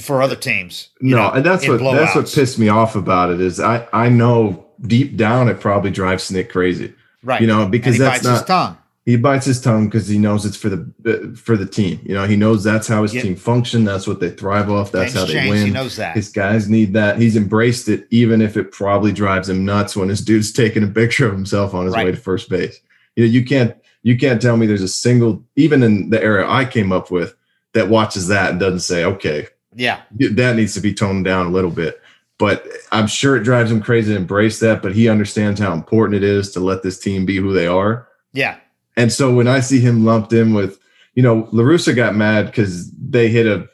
for 0.00 0.20
other 0.20 0.36
teams. 0.36 0.88
you 1.00 1.14
No, 1.16 1.28
know, 1.28 1.30
and 1.34 1.46
that's 1.46 1.66
what 1.66 1.78
that's 1.80 2.14
what 2.14 2.30
pissed 2.30 2.58
me 2.58 2.68
off 2.68 2.96
about 2.96 3.30
it 3.30 3.40
is 3.40 3.58
I 3.60 3.86
I 3.94 4.10
know 4.10 4.66
deep 4.82 5.16
down 5.16 5.48
it 5.48 5.58
probably 5.60 5.90
drives 5.90 6.30
Nick 6.30 6.50
crazy. 6.50 6.92
right. 7.22 7.40
You 7.40 7.46
know, 7.46 7.66
because 7.66 7.94
and 7.94 7.94
he 7.94 8.00
that's 8.00 8.18
bites 8.18 8.28
his 8.28 8.40
not 8.40 8.46
tongue. 8.46 8.78
He 9.08 9.16
bites 9.16 9.46
his 9.46 9.58
tongue 9.58 9.86
because 9.86 10.06
he 10.06 10.18
knows 10.18 10.44
it's 10.44 10.56
for 10.56 10.68
the 10.68 10.80
uh, 11.06 11.34
for 11.34 11.56
the 11.56 11.64
team. 11.64 11.98
You 12.04 12.12
know, 12.14 12.26
he 12.26 12.36
knows 12.36 12.62
that's 12.62 12.86
how 12.86 13.02
his 13.04 13.14
Yeah. 13.14 13.22
team 13.22 13.36
function. 13.36 13.84
That's 13.84 14.06
what 14.06 14.20
they 14.20 14.28
thrive 14.28 14.68
off. 14.70 14.92
That's 14.92 15.14
Things 15.14 15.20
how 15.20 15.26
they 15.26 15.32
change, 15.32 15.50
win. 15.50 15.66
he 15.68 15.72
knows 15.72 15.96
that. 15.96 16.14
His 16.14 16.28
guys 16.28 16.68
need 16.68 16.92
that. 16.92 17.18
He's 17.18 17.34
embraced 17.34 17.88
it, 17.88 18.06
even 18.10 18.42
if 18.42 18.58
it 18.58 18.70
probably 18.70 19.12
drives 19.12 19.48
him 19.48 19.64
nuts 19.64 19.96
when 19.96 20.10
his 20.10 20.20
dude's 20.20 20.52
taking 20.52 20.82
a 20.82 20.88
picture 20.88 21.26
of 21.26 21.32
himself 21.32 21.72
on 21.72 21.86
his 21.86 21.94
Right. 21.94 22.04
way 22.04 22.10
to 22.10 22.18
first 22.18 22.50
base. 22.50 22.78
You 23.16 23.24
know, 23.24 23.30
you 23.30 23.44
can't 23.46 23.74
you 24.02 24.16
can't 24.18 24.42
tell 24.42 24.56
me 24.58 24.66
there's 24.66 24.82
a 24.82 24.88
single 24.88 25.42
even 25.56 25.82
in 25.82 26.10
the 26.10 26.22
era 26.22 26.44
I 26.48 26.66
came 26.66 26.92
up 26.92 27.10
with 27.10 27.34
that 27.74 27.88
watches 27.88 28.28
that 28.28 28.50
and 28.50 28.60
doesn't 28.60 28.80
say, 28.80 29.04
okay, 29.04 29.46
Yeah. 29.74 30.00
that 30.18 30.54
needs 30.56 30.74
to 30.74 30.80
be 30.80 30.92
toned 30.92 31.24
down 31.24 31.46
a 31.46 31.50
little 31.50 31.70
bit. 31.70 32.00
But 32.38 32.64
I'm 32.92 33.06
sure 33.08 33.36
it 33.36 33.42
drives 33.42 33.70
him 33.72 33.80
crazy 33.80 34.12
to 34.12 34.18
embrace 34.18 34.60
that. 34.60 34.82
But 34.82 34.92
he 34.94 35.08
understands 35.08 35.58
how 35.60 35.72
important 35.72 36.22
it 36.22 36.24
is 36.24 36.50
to 36.52 36.60
let 36.60 36.82
this 36.82 36.98
team 36.98 37.24
be 37.26 37.36
who 37.38 37.52
they 37.54 37.66
are. 37.66 38.06
Yeah. 38.32 38.56
And 38.98 39.10
so 39.12 39.32
when 39.32 39.48
I 39.48 39.60
see 39.60 39.80
him 39.80 40.04
lumped 40.04 40.32
in 40.34 40.52
with, 40.52 40.78
you 41.14 41.22
know, 41.22 41.48
La 41.52 41.62
Russa 41.64 41.94
got 41.96 42.14
mad 42.14 42.46
because 42.46 42.90
they 42.92 43.28
hit 43.28 43.46
a 43.46 43.66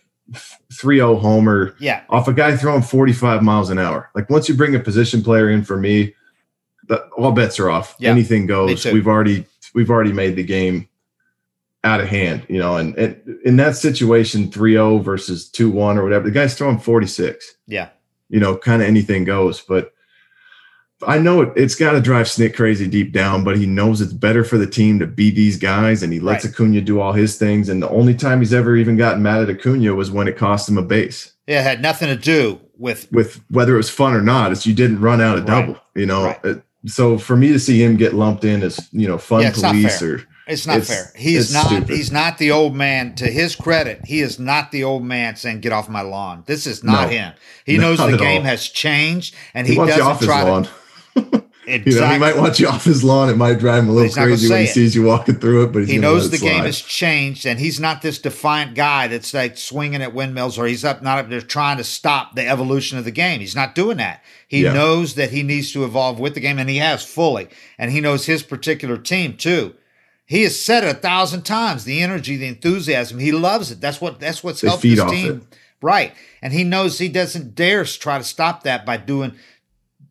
3-0 0.72 1.20
homer 1.20 1.74
Yeah. 1.80 2.02
off 2.10 2.28
a 2.28 2.32
guy 2.32 2.56
throwing 2.56 2.82
45 2.82 3.42
miles 3.42 3.70
an 3.70 3.78
hour. 3.78 4.10
Like 4.14 4.30
once 4.30 4.48
you 4.48 4.54
bring 4.54 4.74
a 4.74 4.80
position 4.80 5.22
player 5.22 5.50
in 5.50 5.64
for 5.64 5.76
me, 5.78 6.14
the, 6.88 7.02
all 7.16 7.32
bets 7.32 7.58
are 7.58 7.70
off. 7.70 7.96
Yeah, 7.98 8.10
Anything 8.10 8.46
goes. 8.46 8.84
We've 8.84 9.08
already 9.08 9.46
we've 9.74 9.90
already 9.90 10.12
made 10.12 10.36
the 10.36 10.44
game 10.44 10.88
out 11.82 12.00
of 12.00 12.08
hand, 12.08 12.46
you 12.48 12.58
know, 12.58 12.76
and, 12.76 12.94
and 12.96 13.38
in 13.44 13.56
that 13.56 13.76
situation 13.76 14.48
3-0 14.50 15.02
versus 15.02 15.50
2-1 15.50 15.96
or 15.96 16.02
whatever, 16.04 16.24
the 16.26 16.30
guy's 16.30 16.54
throwing 16.56 16.78
46 16.78 17.56
Yeah. 17.66 17.88
you 18.28 18.40
know, 18.40 18.56
kind 18.56 18.82
of 18.82 18.88
anything 18.88 19.24
goes. 19.24 19.60
But 19.60 19.92
I 21.06 21.18
know 21.18 21.42
it, 21.42 21.52
it's 21.56 21.74
got 21.74 21.92
to 21.92 22.00
drive 22.00 22.26
Snit 22.26 22.54
crazy 22.54 22.86
deep 22.86 23.12
down, 23.12 23.44
but 23.44 23.56
he 23.56 23.66
knows 23.66 24.00
it's 24.00 24.12
better 24.12 24.44
for 24.44 24.58
the 24.58 24.66
team 24.66 24.98
to 24.98 25.06
beat 25.06 25.34
these 25.34 25.56
guys, 25.56 26.02
and 26.02 26.12
he 26.12 26.20
lets 26.20 26.44
Right. 26.44 26.52
Acuna 26.54 26.80
do 26.80 27.00
all 27.00 27.12
his 27.12 27.36
things. 27.36 27.68
And 27.68 27.82
the 27.82 27.88
only 27.90 28.14
time 28.14 28.40
he's 28.40 28.54
ever 28.54 28.76
even 28.76 28.96
gotten 28.96 29.22
mad 29.22 29.42
at 29.42 29.50
Acuna 29.50 29.94
was 29.94 30.10
when 30.10 30.28
it 30.28 30.36
cost 30.36 30.68
him 30.68 30.78
a 30.78 30.82
base. 30.82 31.32
It 31.46 31.60
had 31.62 31.80
nothing 31.82 32.08
to 32.08 32.16
do 32.16 32.60
with 32.78 33.06
With 33.12 33.40
whether 33.50 33.74
it 33.74 33.78
was 33.78 33.90
fun 33.90 34.14
or 34.14 34.22
not, 34.22 34.50
it's 34.52 34.66
you 34.66 34.74
didn't 34.74 35.00
run 35.00 35.20
out 35.20 35.36
a 35.38 35.42
Right. 35.42 35.46
double, 35.46 35.76
you 35.94 36.06
know. 36.06 36.24
Right. 36.24 36.38
Uh, 36.44 36.54
So 36.86 37.16
for 37.16 37.34
me 37.36 37.48
to 37.48 37.58
see 37.58 37.82
him 37.82 37.96
get 37.96 38.12
lumped 38.14 38.44
in 38.44 38.62
as 38.62 38.78
you 38.92 39.08
know 39.08 39.16
fun 39.16 39.40
Yeah, 39.42 39.52
police 39.52 40.02
or 40.02 40.22
It's 40.46 40.66
not 40.66 40.76
It's- 40.76 40.88
fair. 40.88 41.10
He 41.16 41.34
is 41.36 41.44
it's 41.46 41.54
not. 41.54 41.66
stupid. 41.68 41.96
He's 41.96 42.12
not 42.12 42.36
the 42.36 42.50
old 42.50 42.76
man. 42.76 43.14
To 43.14 43.24
his 43.26 43.56
credit, 43.56 44.00
he 44.04 44.20
is 44.20 44.38
not 44.38 44.70
the 44.70 44.84
old 44.84 45.02
man 45.02 45.36
saying 45.36 45.60
"Get 45.60 45.72
off 45.72 45.88
my 45.88 46.02
lawn." 46.02 46.42
This 46.44 46.66
is 46.66 46.84
not 46.84 47.08
No. 47.08 47.16
him. 47.16 47.32
He 47.64 47.76
Not 47.78 47.82
knows 47.82 48.10
the 48.10 48.18
game 48.18 48.42
all. 48.42 48.48
has 48.48 48.68
changed, 48.68 49.34
and 49.54 49.66
he, 49.66 49.72
he, 49.72 49.78
doesn't 49.86 50.26
try 50.26 50.42
lawn. 50.42 50.68
To. 51.66 51.90
You 51.90 52.00
know, 52.00 52.06
he 52.08 52.18
might 52.18 52.36
want 52.36 52.58
you 52.60 52.68
off 52.68 52.84
his 52.84 53.02
lawn. 53.02 53.28
It 53.30 53.36
might 53.36 53.58
drive 53.58 53.82
him 53.84 53.88
a 53.88 53.92
little 53.92 54.08
He's 54.08 54.16
not 54.16 54.22
gonna 54.22 54.32
crazy 54.36 54.48
when 54.50 54.58
he 54.60 54.64
it. 54.64 54.72
sees 54.74 54.94
you 54.94 55.02
walking 55.04 55.36
through 55.36 55.64
it, 55.64 55.72
but 55.72 55.86
he 55.86 55.98
knows 55.98 56.30
the 56.30 56.36
it 56.36 56.40
game 56.42 56.64
has 56.64 56.80
changed, 56.80 57.46
and 57.46 57.58
he's 57.58 57.80
not 57.80 58.02
this 58.02 58.18
defiant 58.18 58.74
guy 58.74 59.06
that's 59.08 59.32
like 59.34 59.56
swinging 59.56 60.02
at 60.02 60.14
windmills, 60.14 60.58
or 60.58 60.66
he's 60.66 60.84
up 60.84 61.02
not 61.02 61.18
up 61.18 61.28
there 61.30 61.40
trying 61.40 61.76
to 61.78 61.84
stop 61.84 62.34
the 62.34 62.46
evolution 62.46 62.98
of 62.98 63.04
the 63.04 63.10
game. 63.10 63.40
He's 63.40 63.56
not 63.56 63.74
doing 63.74 63.96
that. 63.98 64.22
He 64.48 64.62
Yeah. 64.64 64.72
knows 64.72 65.14
that 65.14 65.30
he 65.30 65.42
needs 65.42 65.72
to 65.72 65.84
evolve 65.84 66.18
with 66.20 66.34
the 66.34 66.40
game, 66.40 66.58
and 66.58 66.68
he 66.70 66.76
has 66.78 67.04
fully, 67.04 67.48
and 67.78 67.90
he 67.90 68.00
knows 68.00 68.26
his 68.26 68.42
particular 68.42 68.96
team 68.96 69.36
too. 69.36 69.74
He 70.26 70.42
has 70.44 70.58
said 70.58 70.84
it 70.84 70.90
a 70.90 70.98
thousand 70.98 71.42
times: 71.42 71.84
the 71.84 72.00
energy, 72.00 72.36
the 72.36 72.46
enthusiasm. 72.46 73.18
He 73.18 73.32
loves 73.32 73.70
it. 73.70 73.80
That's 73.80 74.00
what. 74.00 74.20
That's 74.20 74.42
what's 74.42 74.60
They 74.62 74.68
helped 74.68 74.82
his 74.82 75.02
team. 75.04 75.46
it. 75.50 75.56
Right, 75.82 76.14
and 76.40 76.54
he 76.54 76.64
knows 76.64 76.98
he 76.98 77.08
doesn't 77.10 77.54
dare 77.54 77.84
try 77.84 78.16
to 78.16 78.24
stop 78.24 78.62
that 78.62 78.86
by 78.86 78.96
doing 78.96 79.32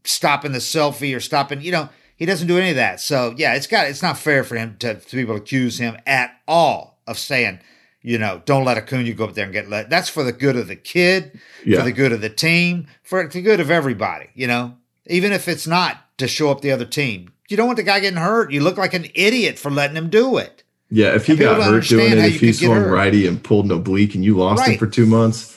stopping 0.03 0.51
the 0.51 0.59
selfie 0.59 1.15
or 1.15 1.19
stopping. 1.19 1.61
You 1.61 1.71
know, 1.71 1.89
he 2.15 2.25
doesn't 2.25 2.47
do 2.47 2.57
any 2.57 2.69
of 2.71 2.75
that. 2.75 2.99
So 2.99 3.33
yeah, 3.37 3.55
it's 3.55 3.67
got. 3.67 3.87
It's 3.87 4.01
not 4.01 4.17
fair 4.17 4.43
for 4.43 4.55
him 4.55 4.75
to, 4.79 4.95
to 4.95 5.15
be 5.15 5.21
able 5.21 5.35
to 5.35 5.41
accuse 5.41 5.77
him 5.79 5.97
at 6.05 6.31
all 6.47 6.99
of 7.07 7.17
saying, 7.17 7.59
you 8.01 8.17
know, 8.17 8.41
don't 8.45 8.65
let 8.65 8.77
Acuna 8.77 9.11
go 9.13 9.25
up 9.25 9.33
there 9.33 9.45
and 9.45 9.53
get 9.53 9.69
let. 9.69 9.89
That's 9.89 10.09
for 10.09 10.23
the 10.23 10.31
good 10.33 10.55
of 10.55 10.67
the 10.67 10.75
kid, 10.75 11.39
Yeah. 11.65 11.79
for 11.79 11.85
the 11.85 11.91
good 11.91 12.11
of 12.11 12.21
the 12.21 12.29
team, 12.29 12.87
for 13.01 13.25
the 13.27 13.41
good 13.41 13.59
of 13.59 13.71
everybody. 13.71 14.27
You 14.33 14.47
know, 14.47 14.75
even 15.07 15.31
if 15.31 15.47
it's 15.47 15.67
not 15.67 15.97
to 16.17 16.27
show 16.27 16.51
up 16.51 16.61
the 16.61 16.71
other 16.71 16.85
team. 16.85 17.29
You 17.49 17.57
don't 17.57 17.67
want 17.67 17.77
the 17.77 17.83
guy 17.83 17.99
getting 17.99 18.17
hurt. 18.19 18.51
You 18.51 18.61
look 18.61 18.77
like 18.77 18.93
an 18.93 19.07
idiot 19.13 19.59
for 19.59 19.69
letting 19.69 19.97
him 19.97 20.09
do 20.09 20.37
it. 20.37 20.63
Yeah, 20.89 21.15
if 21.15 21.25
he 21.27 21.35
got 21.35 21.61
hurt 21.61 21.85
doing 21.85 22.11
it, 22.13 22.17
if 22.19 22.39
he 22.39 22.53
swung 22.53 22.83
righty 22.83 23.27
and 23.27 23.43
pulled 23.43 23.65
an 23.65 23.71
oblique 23.71 24.15
and 24.15 24.23
you 24.23 24.37
lost 24.37 24.65
him 24.67 24.77
for 24.77 24.87
two 24.87 25.05
months, 25.05 25.52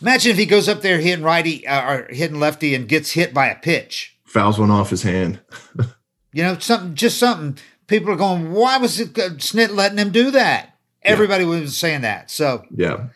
Imagine 0.00 0.32
if 0.32 0.38
he 0.38 0.46
goes 0.46 0.68
up 0.68 0.82
there 0.82 1.00
hitting 1.00 1.24
righty 1.24 1.66
uh, 1.66 1.90
or 1.92 2.06
hitting 2.10 2.38
lefty 2.40 2.74
and 2.74 2.88
gets 2.88 3.12
hit 3.12 3.32
by 3.32 3.48
a 3.48 3.54
pitch. 3.56 4.16
fouls 4.24 4.58
one 4.58 4.70
off 4.70 4.90
his 4.90 5.02
hand. 5.02 5.40
You 6.32 6.42
know, 6.42 6.58
something, 6.58 6.94
just 6.94 7.16
something. 7.18 7.56
People 7.86 8.12
are 8.12 8.16
going, 8.16 8.52
why 8.52 8.76
was 8.76 9.00
it 9.00 9.18
uh, 9.18 9.30
Snit 9.36 9.74
letting 9.74 9.96
him 9.96 10.10
do 10.10 10.30
that? 10.32 10.76
Everybody 11.02 11.46
was 11.46 11.74
saying 11.74 12.02
that. 12.02 12.30
So 12.30 12.62
Yeah. 12.70 13.06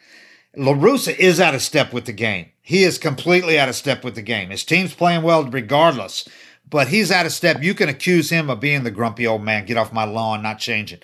La 0.57 0.72
Russa 0.72 1.14
is 1.18 1.39
out 1.39 1.55
of 1.55 1.61
step 1.61 1.93
with 1.93 2.07
the 2.07 2.14
game. 2.14 2.47
He 2.62 2.83
is 2.83 2.97
completely 2.97 3.59
out 3.59 3.68
of 3.68 3.74
step 3.74 4.05
with 4.05 4.14
the 4.14 4.22
game. 4.22 4.49
His 4.49 4.64
team's 4.64 4.95
playing 4.95 5.20
well 5.20 5.45
regardless, 5.45 6.26
but 6.66 6.89
he's 6.89 7.11
out 7.11 7.26
of 7.26 7.33
step. 7.33 7.62
You 7.62 7.74
can 7.74 7.91
accuse 7.91 8.31
him 8.31 8.49
of 8.49 8.59
being 8.59 8.85
the 8.85 8.91
grumpy 8.91 9.26
old 9.26 9.43
man, 9.43 9.66
get 9.66 9.76
off 9.76 9.93
my 9.93 10.05
lawn, 10.05 10.43
not 10.43 10.59
changing. 10.59 11.01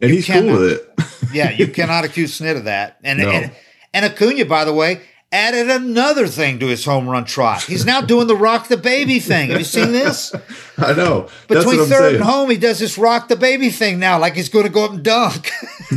And 0.00 0.10
You 0.10 0.16
he's 0.18 0.26
cannot- 0.26 0.52
cool 0.52 0.60
with 0.60 0.72
it. 0.72 1.32
Yeah, 1.34 1.50
you 1.50 1.66
cannot 1.72 2.04
accuse 2.04 2.38
Snit 2.38 2.56
of 2.56 2.64
that. 2.66 2.98
And, 3.02 3.18
No. 3.18 3.28
and 3.28 3.50
and 3.92 4.04
Acuna, 4.04 4.44
by 4.44 4.64
the 4.64 4.72
way, 4.72 5.00
added 5.36 5.70
another 5.70 6.26
thing 6.26 6.58
to 6.60 6.66
his 6.66 6.84
home 6.84 7.08
run 7.08 7.24
trot. 7.24 7.62
He's 7.62 7.84
now 7.84 8.00
doing 8.00 8.26
the 8.26 8.36
rock 8.36 8.68
the 8.68 8.76
baby 8.76 9.20
thing. 9.20 9.50
Have 9.50 9.58
you 9.58 9.64
seen 9.64 9.92
this? 9.92 10.34
I 10.78 10.94
know. 10.94 11.28
Between 11.46 11.78
third 11.80 11.88
saying. 11.88 12.14
and 12.16 12.24
home, 12.24 12.50
he 12.50 12.56
does 12.56 12.78
this 12.78 12.96
rock 12.96 13.28
the 13.28 13.36
baby 13.36 13.70
thing 13.70 13.98
now, 13.98 14.18
like 14.18 14.34
he's 14.34 14.48
going 14.48 14.64
to 14.64 14.72
go 14.72 14.86
up 14.86 14.92
and 14.92 15.02
dunk. 15.02 15.46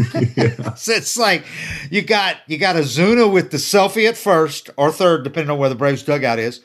so 0.77 0.91
it's 0.93 1.17
like 1.17 1.45
you 1.89 2.01
got 2.01 2.37
you 2.47 2.57
got 2.57 2.75
Ozuna 2.75 3.31
with 3.31 3.51
the 3.51 3.57
selfie 3.57 4.07
at 4.07 4.17
first 4.17 4.69
or 4.77 4.91
third, 4.91 5.23
depending 5.23 5.49
on 5.49 5.57
where 5.57 5.69
the 5.69 5.75
Braves 5.75 6.03
dugout 6.03 6.39
is. 6.39 6.61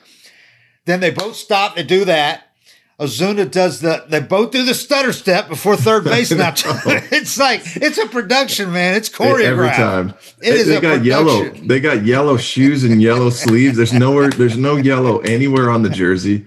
Then 0.85 1.01
they 1.01 1.11
both 1.11 1.37
stop. 1.37 1.77
They 1.77 1.85
do 1.85 2.05
that. 2.05 2.51
Ozuna 3.01 3.51
does 3.51 3.81
the. 3.81 4.05
They 4.09 4.21
both 4.21 4.53
do 4.53 4.65
the 4.65 4.73
stutter 4.75 5.13
step 5.13 5.49
before 5.49 5.77
third 5.77 6.05
base. 6.05 6.31
Now 6.35 6.53
it's 6.57 7.39
like 7.39 7.63
it's 7.77 7.99
a 7.99 8.07
production, 8.07 8.73
man. 8.73 8.95
It's 8.95 9.09
choreographed 9.09 9.45
Every 9.45 9.69
time. 9.71 10.15
It 10.41 10.55
is 10.55 10.67
they 10.69 10.77
a 10.77 10.81
got 10.81 11.05
yellow. 11.05 11.49
They 11.51 11.81
got 11.81 12.05
yellow 12.07 12.37
shoes 12.37 12.85
and 12.85 13.03
yellow 13.03 13.31
sleeves. 13.45 13.77
There's 13.77 13.93
nowhere. 13.93 14.31
There's 14.31 14.57
no 14.57 14.77
yellow 14.77 15.19
anywhere 15.21 15.71
on 15.71 15.83
the 15.83 15.91
jersey. 15.91 16.47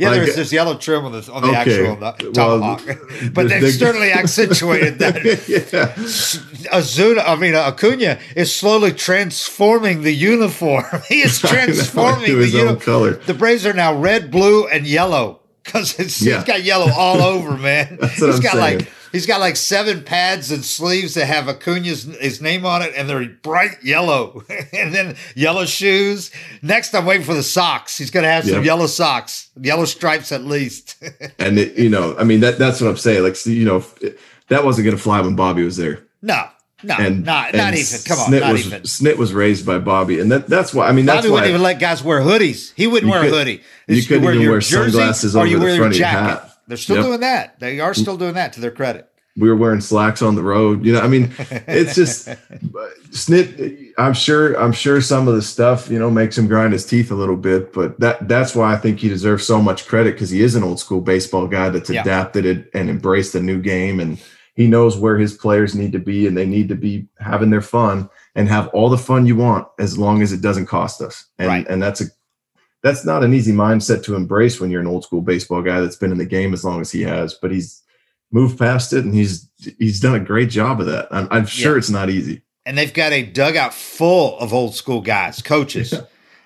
Yeah, 0.00 0.08
Like- 0.10 0.22
there's 0.22 0.34
this 0.34 0.52
yellow 0.52 0.76
trim 0.76 1.04
on 1.04 1.12
the 1.12 1.30
on 1.30 1.42
the 1.42 1.48
Okay. 1.50 1.56
actual 1.88 2.04
uh, 2.04 2.12
Well, 2.20 2.32
tomahawk, 2.32 2.82
but 3.32 3.48
they- 3.48 3.60
they 3.60 3.70
certainly 3.70 4.10
accentuated 4.12 4.98
that. 4.98 5.24
yeah. 5.46 5.92
Ozuna, 6.72 7.22
I 7.24 7.36
mean 7.36 7.54
Acuna 7.54 8.18
is 8.34 8.52
slowly 8.52 8.90
transforming 8.92 10.02
the 10.02 10.12
uniform. 10.12 10.84
he 11.08 11.20
is 11.20 11.44
I 11.44 11.48
know, 11.48 11.52
transforming 11.54 12.38
the 12.38 12.48
uniform. 12.48 12.80
color. 12.80 13.10
The 13.14 13.34
Braves 13.34 13.64
are 13.66 13.72
now 13.72 13.94
red, 13.94 14.30
blue, 14.32 14.66
and 14.66 14.84
yellow 14.86 15.37
because 15.72 15.98
it's 16.00 16.20
Yeah. 16.22 16.36
he's 16.36 16.44
got 16.44 16.62
yellow 16.62 16.90
all 16.92 17.20
over, 17.22 17.56
man. 17.56 17.98
That's 18.00 18.20
what 18.20 18.26
He's 18.28 18.36
I'm 18.36 18.42
got 18.42 18.52
saying. 18.54 18.78
like 18.78 18.92
he's 19.12 19.26
got 19.26 19.40
like 19.40 19.56
seven 19.56 20.02
pads 20.02 20.50
and 20.50 20.64
sleeves 20.64 21.14
that 21.14 21.26
have 21.26 21.46
Acuna's 21.48 22.04
his 22.20 22.40
name 22.42 22.64
on 22.66 22.82
it, 22.82 22.92
and 22.96 23.08
they're 23.08 23.26
bright 23.26 23.82
yellow, 23.82 24.42
and 24.72 24.94
then 24.94 25.16
yellow 25.34 25.64
shoes. 25.64 26.30
Next, 26.62 26.94
I'm 26.94 27.04
waiting 27.06 27.24
for 27.26 27.34
the 27.34 27.42
socks. 27.42 27.96
He's 27.98 28.10
gonna 28.10 28.28
have 28.28 28.44
some 28.46 28.64
yellow 28.64 28.86
socks, 28.86 29.50
yellow 29.60 29.84
stripes 29.84 30.32
at 30.32 30.44
least. 30.44 30.96
And 31.38 31.58
it, 31.58 31.76
you 31.78 31.88
know, 31.90 32.16
I 32.18 32.24
mean 32.24 32.40
that. 32.40 32.58
That's 32.58 32.80
what 32.80 32.88
I'm 32.90 32.96
saying. 32.96 33.22
Like 33.22 33.36
you 33.46 33.64
know, 33.64 33.84
that 34.48 34.64
wasn't 34.64 34.84
going 34.86 34.96
to 34.96 35.02
fly 35.02 35.20
when 35.20 35.36
Bobby 35.36 35.62
was 35.62 35.76
there. 35.76 36.02
no, 36.22 36.46
no, 36.82 36.94
And 36.98 37.24
not 37.24 37.48
and 37.48 37.56
not 37.58 37.74
even. 37.74 37.98
Come 38.06 38.18
on, 38.20 38.30
Snit 38.30 38.40
not 38.40 38.52
was, 38.52 38.66
even. 38.66 38.82
Snit 38.82 39.16
was 39.16 39.32
raised 39.34 39.66
by 39.66 39.78
Bobby, 39.78 40.20
and 40.20 40.30
that 40.30 40.46
that's 40.46 40.72
why. 40.72 40.88
I 40.88 40.92
mean, 40.92 41.06
that's 41.06 41.18
Bobby 41.18 41.30
wouldn't 41.30 41.48
even 41.50 41.62
let 41.62 41.78
guys 41.80 42.02
wear 42.04 42.20
hoodies. 42.20 42.72
He 42.76 42.86
wouldn't 42.86 43.10
wear 43.10 43.22
could- 43.22 43.32
a 43.32 43.36
hoodie. 43.36 43.52
you 43.52 43.60
It's- 43.88 44.06
couldn't 44.06 44.24
even 44.24 44.40
your 44.40 44.52
wear 44.52 44.60
jersey 44.60 44.92
sunglasses 44.92 45.34
or 45.36 45.46
you 45.46 45.58
the 45.58 45.64
wear 45.64 45.76
front 45.76 45.92
of 45.94 45.98
your 45.98 46.06
jacket. 46.08 46.28
hat. 46.40 46.52
They're 46.68 46.76
still 46.76 46.96
Yep. 46.96 47.04
doing 47.06 47.20
that. 47.20 47.58
They 47.60 47.80
are 47.80 47.94
still 47.94 48.16
doing 48.16 48.34
that 48.34 48.52
to 48.54 48.60
their 48.60 48.70
credit. 48.70 49.06
we 49.40 49.48
were 49.48 49.54
wearing 49.56 49.80
slacks 49.80 50.20
on 50.20 50.34
the 50.34 50.42
road. 50.42 50.84
You 50.84 50.92
know, 50.94 51.00
I 51.00 51.06
mean, 51.06 51.30
it's 51.68 51.94
just 51.94 52.28
Snit. 53.10 53.92
I'm 53.98 54.12
sure. 54.12 54.54
I'm 54.60 54.72
sure 54.72 55.00
some 55.00 55.28
of 55.28 55.34
the 55.34 55.42
stuff 55.42 55.88
you 55.90 55.98
know 55.98 56.10
makes 56.10 56.36
him 56.36 56.46
grind 56.48 56.72
his 56.72 56.84
teeth 56.84 57.10
a 57.10 57.14
little 57.14 57.36
bit, 57.36 57.72
but 57.72 57.98
that 58.00 58.28
that's 58.28 58.54
why 58.54 58.72
I 58.72 58.76
think 58.76 58.98
he 59.00 59.08
deserves 59.08 59.46
so 59.46 59.60
much 59.62 59.86
credit 59.86 60.14
because 60.14 60.30
he 60.30 60.42
is 60.42 60.54
an 60.54 60.62
old 60.64 60.80
school 60.80 61.00
baseball 61.00 61.46
guy 61.46 61.68
that's 61.70 61.88
Yeah. 61.90 62.02
adapted 62.02 62.44
it 62.46 62.70
and 62.74 62.90
embraced 62.90 63.32
the 63.32 63.40
new 63.40 63.60
game, 63.60 64.00
and 64.00 64.18
he 64.58 64.66
knows 64.66 64.96
where 64.98 65.16
his 65.16 65.34
players 65.34 65.74
need 65.76 65.92
to 65.92 66.00
be, 66.00 66.26
and 66.26 66.36
they 66.36 66.44
need 66.44 66.68
to 66.68 66.74
be 66.74 67.06
having 67.20 67.48
their 67.50 67.62
fun 67.62 68.10
and 68.34 68.48
have 68.48 68.66
all 68.74 68.88
the 68.90 68.98
fun 68.98 69.24
you 69.24 69.36
want 69.36 69.68
as 69.78 69.96
long 69.96 70.20
as 70.20 70.32
it 70.32 70.40
doesn't 70.42 70.66
cost 70.66 71.00
us. 71.00 71.26
And 71.38 71.46
Right. 71.48 71.66
and 71.68 71.80
that's 71.80 72.00
a 72.00 72.06
that's 72.82 73.04
not 73.04 73.22
an 73.24 73.32
easy 73.34 73.52
mindset 73.52 74.02
to 74.04 74.14
embrace 74.16 74.60
when 74.60 74.70
you're 74.70 74.80
an 74.80 74.86
old 74.86 75.04
school 75.04 75.20
baseball 75.22 75.62
guy 75.62 75.80
that's 75.80 75.96
been 75.96 76.12
in 76.12 76.18
the 76.18 76.24
game 76.26 76.52
as 76.52 76.64
long 76.64 76.80
as 76.80 76.90
he 76.90 77.02
has, 77.02 77.34
but 77.34 77.50
he's 77.52 77.82
moved 78.32 78.58
past 78.58 78.92
it 78.92 79.04
and 79.04 79.14
he's 79.14 79.48
he's 79.78 80.00
done 80.00 80.14
a 80.16 80.20
great 80.20 80.50
job 80.50 80.80
of 80.80 80.86
that. 80.86 81.06
I'm, 81.12 81.28
I'm 81.30 81.46
sure 81.46 81.72
Yeah. 81.74 81.78
it's 81.78 81.90
not 81.90 82.10
easy. 82.10 82.42
And 82.66 82.76
they've 82.76 82.92
got 82.92 83.12
a 83.12 83.22
dugout 83.22 83.72
full 83.74 84.38
of 84.40 84.52
old 84.52 84.74
school 84.74 85.00
guys, 85.00 85.40
coaches. 85.40 85.94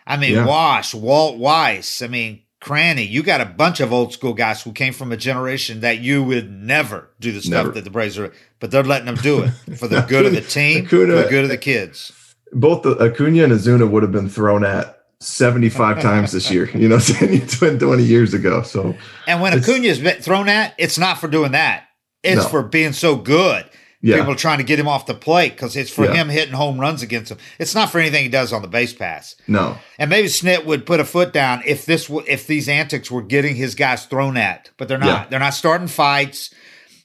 I 0.06 0.16
mean, 0.18 0.34
Yeah. 0.34 0.46
Wash, 0.46 0.94
Walt 0.94 1.38
Weiss. 1.38 2.02
I 2.02 2.08
mean, 2.08 2.41
Cranny. 2.62 3.02
You 3.04 3.22
got 3.22 3.40
a 3.40 3.44
bunch 3.44 3.80
of 3.80 3.92
old 3.92 4.12
school 4.12 4.32
guys 4.34 4.62
who 4.62 4.72
came 4.72 4.92
from 4.92 5.10
a 5.12 5.16
generation 5.16 5.80
that 5.80 5.98
you 5.98 6.22
would 6.22 6.50
never 6.50 7.10
do 7.20 7.32
the 7.32 7.40
stuff 7.40 7.50
Never. 7.66 7.70
that 7.72 7.84
the 7.84 7.90
Braves 7.90 8.16
are, 8.18 8.32
but 8.60 8.70
they're 8.70 8.84
letting 8.84 9.06
them 9.06 9.16
do 9.16 9.42
it 9.42 9.50
for 9.76 9.88
the 9.88 10.00
good 10.08 10.26
of 10.26 10.32
the 10.32 10.40
team, 10.40 10.84
Acuna- 10.86 11.16
for 11.16 11.22
the 11.24 11.28
good 11.28 11.42
of 11.44 11.50
the 11.50 11.58
kids. 11.58 12.12
Both 12.52 12.82
the 12.82 12.92
Acuna 12.98 13.44
and 13.44 13.52
Ozuna 13.52 13.90
would 13.90 14.02
have 14.04 14.12
been 14.12 14.28
thrown 14.28 14.64
at 14.64 15.00
75 15.20 16.00
times 16.02 16.30
this 16.32 16.50
year, 16.50 16.70
you 16.76 16.88
know, 16.88 16.98
10, 17.00 17.78
20 17.80 18.02
years 18.04 18.32
ago. 18.34 18.62
So 18.62 18.94
And 19.26 19.40
when 19.40 19.52
Acuna's 19.58 19.98
been 19.98 20.22
thrown 20.22 20.48
at, 20.48 20.74
it's 20.78 20.98
not 20.98 21.18
for 21.18 21.28
doing 21.28 21.52
that. 21.52 21.84
It's 22.22 22.42
No. 22.42 22.48
for 22.48 22.62
being 22.62 22.92
so 22.92 23.16
good. 23.16 23.64
Yeah, 24.02 24.16
People 24.16 24.32
are 24.32 24.36
trying 24.36 24.58
to 24.58 24.64
get 24.64 24.78
him 24.78 24.88
off 24.88 25.06
the 25.06 25.14
plate 25.14 25.52
because 25.52 25.76
it's 25.76 25.90
for 25.90 26.04
Yeah. 26.04 26.14
him 26.14 26.28
hitting 26.28 26.54
home 26.54 26.78
runs 26.78 27.02
against 27.02 27.28
them. 27.30 27.38
It's 27.58 27.74
not 27.74 27.90
for 27.90 27.98
anything 28.00 28.24
he 28.24 28.28
does 28.28 28.52
on 28.52 28.60
the 28.60 28.68
base 28.68 28.92
pass. 28.92 29.36
no, 29.46 29.78
And 29.98 30.10
maybe 30.10 30.28
Snit 30.28 30.64
would 30.64 30.84
put 30.86 30.98
a 31.00 31.04
foot 31.04 31.32
down 31.32 31.62
if 31.64 31.86
this 31.86 32.06
w- 32.08 32.26
if 32.28 32.46
these 32.46 32.68
antics 32.68 33.10
were 33.10 33.22
getting 33.22 33.54
his 33.56 33.74
guys 33.76 34.04
thrown 34.06 34.36
at, 34.36 34.70
but 34.76 34.88
they're 34.88 34.98
not. 34.98 35.06
Yeah. 35.06 35.26
They're 35.30 35.38
not 35.40 35.54
starting 35.54 35.86
fights. 35.88 36.50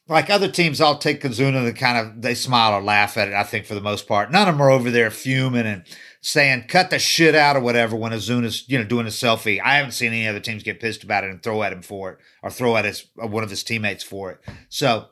like 0.09 0.29
other 0.29 0.47
teams, 0.49 0.79
I'll 0.79 0.97
take 0.97 1.21
Ozuna 1.21 1.67
and 1.67 1.75
kind 1.77 1.97
of 1.97 2.21
they 2.21 2.33
smile 2.33 2.73
or 2.73 2.81
laugh 2.81 3.17
at 3.17 3.27
it. 3.27 3.33
I 3.33 3.43
think 3.43 3.65
for 3.65 3.75
the 3.75 3.81
most 3.81 4.07
part, 4.07 4.31
none 4.31 4.47
of 4.47 4.53
them 4.55 4.61
are 4.61 4.69
over 4.71 4.89
there 4.89 5.11
fuming 5.11 5.65
and 5.65 5.83
saying 6.21 6.63
"cut 6.69 6.89
the 6.89 6.97
shit 6.97 7.35
out" 7.35 7.57
or 7.57 7.59
whatever 7.59 7.93
when 7.97 8.13
Ozuna's 8.13 8.63
you 8.67 8.77
know 8.77 8.85
doing 8.85 9.05
a 9.05 9.09
selfie. 9.09 9.61
I 9.61 9.75
haven't 9.75 9.91
seen 9.91 10.13
any 10.13 10.25
other 10.25 10.39
teams 10.39 10.63
get 10.63 10.79
pissed 10.79 11.03
about 11.03 11.25
it 11.25 11.29
and 11.29 11.43
throw 11.43 11.61
at 11.61 11.73
him 11.73 11.81
for 11.81 12.11
it 12.11 12.17
or 12.41 12.49
throw 12.49 12.77
at 12.77 12.85
his 12.85 13.05
uh, 13.21 13.27
one 13.27 13.43
of 13.43 13.49
his 13.49 13.63
teammates 13.63 14.01
for 14.03 14.31
it. 14.31 14.39
So 14.69 15.07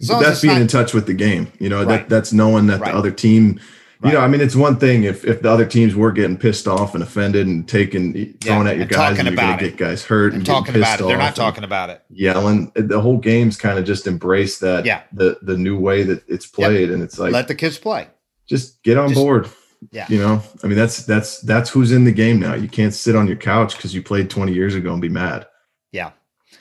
that's 0.00 0.42
being 0.42 0.54
not, 0.54 0.62
in 0.62 0.68
touch 0.68 0.94
with 0.94 1.06
the 1.06 1.14
game. 1.14 1.52
You 1.58 1.68
know 1.68 1.84
right. 1.84 2.00
that 2.00 2.08
that's 2.08 2.32
knowing 2.32 2.66
that 2.66 2.80
right. 2.80 2.92
the 2.92 2.98
other 2.98 3.10
team 3.10 3.60
you 4.04 4.12
know, 4.12 4.20
I 4.20 4.28
mean, 4.28 4.40
it's 4.42 4.54
one 4.54 4.76
thing 4.76 5.04
if 5.04 5.24
if 5.24 5.40
the 5.40 5.50
other 5.50 5.64
teams 5.64 5.94
were 5.94 6.12
getting 6.12 6.36
pissed 6.36 6.68
off 6.68 6.94
and 6.94 7.02
offended 7.02 7.46
and 7.46 7.66
taking 7.66 8.34
throwing 8.40 8.66
at 8.66 8.76
your 8.76 8.86
guys, 8.86 9.18
and 9.18 9.26
you're 9.26 9.36
going 9.36 9.58
to 9.58 9.64
get 9.64 9.76
guys 9.78 10.04
hurt 10.04 10.32
and, 10.32 10.36
and 10.36 10.46
talking 10.46 10.76
about 10.76 11.00
it. 11.00 11.06
They're 11.06 11.16
not 11.16 11.34
talking 11.34 11.64
about 11.64 11.88
it. 11.88 12.02
Yelling. 12.10 12.70
The 12.74 13.00
whole 13.00 13.16
game's 13.16 13.56
kind 13.56 13.78
of 13.78 13.86
just 13.86 14.06
embrace 14.06 14.58
that. 14.58 14.84
Yeah. 14.84 15.02
The 15.12 15.38
the 15.42 15.56
new 15.56 15.78
way 15.78 16.02
that 16.02 16.22
it's 16.28 16.46
played, 16.46 16.88
yep. 16.88 16.90
and 16.90 17.02
it's 17.02 17.18
like 17.18 17.32
let 17.32 17.48
the 17.48 17.54
kids 17.54 17.78
play. 17.78 18.08
Just 18.46 18.82
get 18.82 18.98
on 18.98 19.08
just, 19.08 19.20
board. 19.20 19.48
Yeah. 19.92 20.06
You 20.10 20.18
know, 20.18 20.42
I 20.62 20.66
mean, 20.66 20.76
that's 20.76 21.04
that's 21.06 21.40
that's 21.40 21.70
who's 21.70 21.90
in 21.90 22.04
the 22.04 22.12
game 22.12 22.38
now. 22.38 22.54
You 22.54 22.68
can't 22.68 22.94
sit 22.94 23.16
on 23.16 23.26
your 23.26 23.36
couch 23.36 23.76
because 23.76 23.94
you 23.94 24.02
played 24.02 24.28
20 24.28 24.52
years 24.52 24.74
ago 24.74 24.92
and 24.92 25.00
be 25.00 25.08
mad. 25.08 25.46
Yeah. 25.90 26.10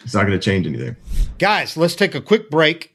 It's 0.03 0.13
not 0.13 0.25
going 0.25 0.39
to 0.39 0.43
change 0.43 0.67
anything. 0.67 0.95
Guys, 1.37 1.75
let's 1.75 1.95
take 1.95 2.15
a 2.15 2.21
quick 2.21 2.49
break 2.49 2.94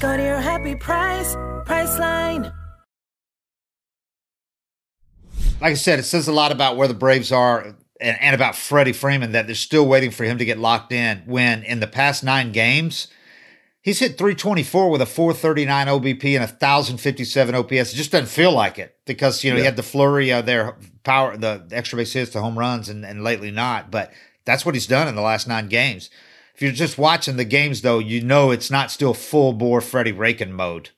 Go 0.00 0.16
to 0.16 0.22
your 0.22 0.40
happy 0.40 0.76
price, 0.76 1.34
Priceline. 1.66 2.52
Like 5.60 5.72
I 5.72 5.74
said, 5.74 5.98
it 5.98 6.04
says 6.04 6.28
a 6.28 6.32
lot 6.32 6.52
about 6.52 6.76
where 6.76 6.86
the 6.86 6.94
Braves 6.94 7.32
are 7.32 7.74
and, 8.00 8.16
and 8.20 8.32
about 8.32 8.54
Freddie 8.54 8.92
Freeman 8.92 9.32
that 9.32 9.46
they're 9.46 9.56
still 9.56 9.88
waiting 9.88 10.12
for 10.12 10.22
him 10.22 10.38
to 10.38 10.44
get 10.44 10.56
locked 10.56 10.92
in. 10.92 11.22
When 11.26 11.64
in 11.64 11.80
the 11.80 11.88
past 11.88 12.22
nine 12.22 12.52
games, 12.52 13.08
he's 13.82 13.98
hit 13.98 14.16
324 14.16 14.88
with 14.88 15.02
a 15.02 15.06
439 15.06 15.88
OBP 15.88 16.24
and 16.36 16.44
a 16.44 16.54
1057 16.54 17.54
OPS. 17.56 17.72
It 17.72 17.96
just 17.96 18.12
doesn't 18.12 18.28
feel 18.28 18.52
like 18.52 18.78
it 18.78 18.96
because 19.04 19.42
you 19.42 19.50
know 19.50 19.56
yeah. 19.56 19.62
he 19.62 19.66
had 19.66 19.76
the 19.76 19.82
flurry 19.82 20.30
of 20.30 20.46
their 20.46 20.76
power, 21.02 21.36
the 21.36 21.66
extra 21.72 21.96
base 21.96 22.12
hits, 22.12 22.32
the 22.32 22.40
home 22.40 22.56
runs, 22.56 22.88
and, 22.88 23.04
and 23.04 23.24
lately 23.24 23.50
not. 23.50 23.90
But 23.90 24.12
that's 24.44 24.64
what 24.64 24.76
he's 24.76 24.86
done 24.86 25.08
in 25.08 25.16
the 25.16 25.22
last 25.22 25.48
nine 25.48 25.68
games. 25.68 26.08
If 26.58 26.62
you're 26.62 26.72
just 26.72 26.98
watching 26.98 27.36
the 27.36 27.44
games, 27.44 27.82
though, 27.82 28.00
you 28.00 28.20
know 28.20 28.50
it's 28.50 28.68
not 28.68 28.90
still 28.90 29.14
full 29.14 29.52
bore 29.52 29.80
Freddie 29.80 30.10
Rakin 30.10 30.52
mode. 30.52 30.90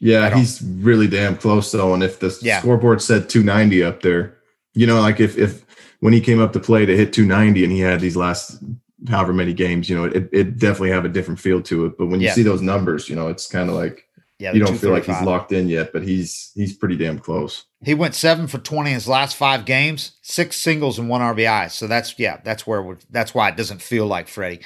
Yeah, 0.00 0.36
he's 0.36 0.60
really 0.60 1.06
damn 1.06 1.34
close 1.34 1.72
though. 1.72 1.94
And 1.94 2.02
if 2.02 2.20
the 2.20 2.38
yeah. 2.42 2.60
scoreboard 2.60 3.00
said 3.00 3.30
290 3.30 3.82
up 3.82 4.02
there, 4.02 4.36
you 4.74 4.86
know, 4.86 5.00
like 5.00 5.18
if 5.18 5.38
if 5.38 5.64
when 6.00 6.12
he 6.12 6.20
came 6.20 6.42
up 6.42 6.52
to 6.52 6.60
play 6.60 6.84
to 6.84 6.94
hit 6.94 7.14
290 7.14 7.64
and 7.64 7.72
he 7.72 7.80
had 7.80 8.00
these 8.00 8.18
last 8.18 8.62
however 9.08 9.32
many 9.32 9.54
games, 9.54 9.88
you 9.88 9.96
know, 9.96 10.04
it 10.04 10.28
it 10.30 10.58
definitely 10.58 10.90
have 10.90 11.06
a 11.06 11.08
different 11.08 11.40
feel 11.40 11.62
to 11.62 11.86
it. 11.86 11.96
But 11.96 12.08
when 12.08 12.20
you 12.20 12.26
yeah. 12.26 12.34
see 12.34 12.42
those 12.42 12.60
numbers, 12.60 13.08
you 13.08 13.16
know, 13.16 13.28
it's 13.28 13.46
kind 13.46 13.70
of 13.70 13.76
like 13.76 14.04
yeah, 14.38 14.52
you 14.52 14.60
don't 14.60 14.76
feel 14.76 14.90
like 14.90 15.06
he's 15.06 15.22
locked 15.22 15.52
in 15.52 15.70
yet, 15.70 15.90
but 15.90 16.02
he's 16.02 16.52
he's 16.54 16.76
pretty 16.76 16.98
damn 16.98 17.18
close. 17.18 17.64
He 17.82 17.94
went 17.94 18.14
seven 18.14 18.46
for 18.46 18.58
20 18.58 18.90
in 18.90 18.94
his 18.94 19.08
last 19.08 19.36
five 19.36 19.64
games, 19.64 20.18
six 20.20 20.56
singles 20.56 20.98
and 20.98 21.08
one 21.08 21.22
RBI. 21.22 21.70
So 21.70 21.86
that's 21.86 22.18
yeah, 22.18 22.42
that's 22.44 22.66
where 22.66 22.82
we're 22.82 22.98
that's 23.08 23.34
why 23.34 23.48
it 23.48 23.56
doesn't 23.56 23.80
feel 23.80 24.06
like 24.06 24.28
Freddie. 24.28 24.60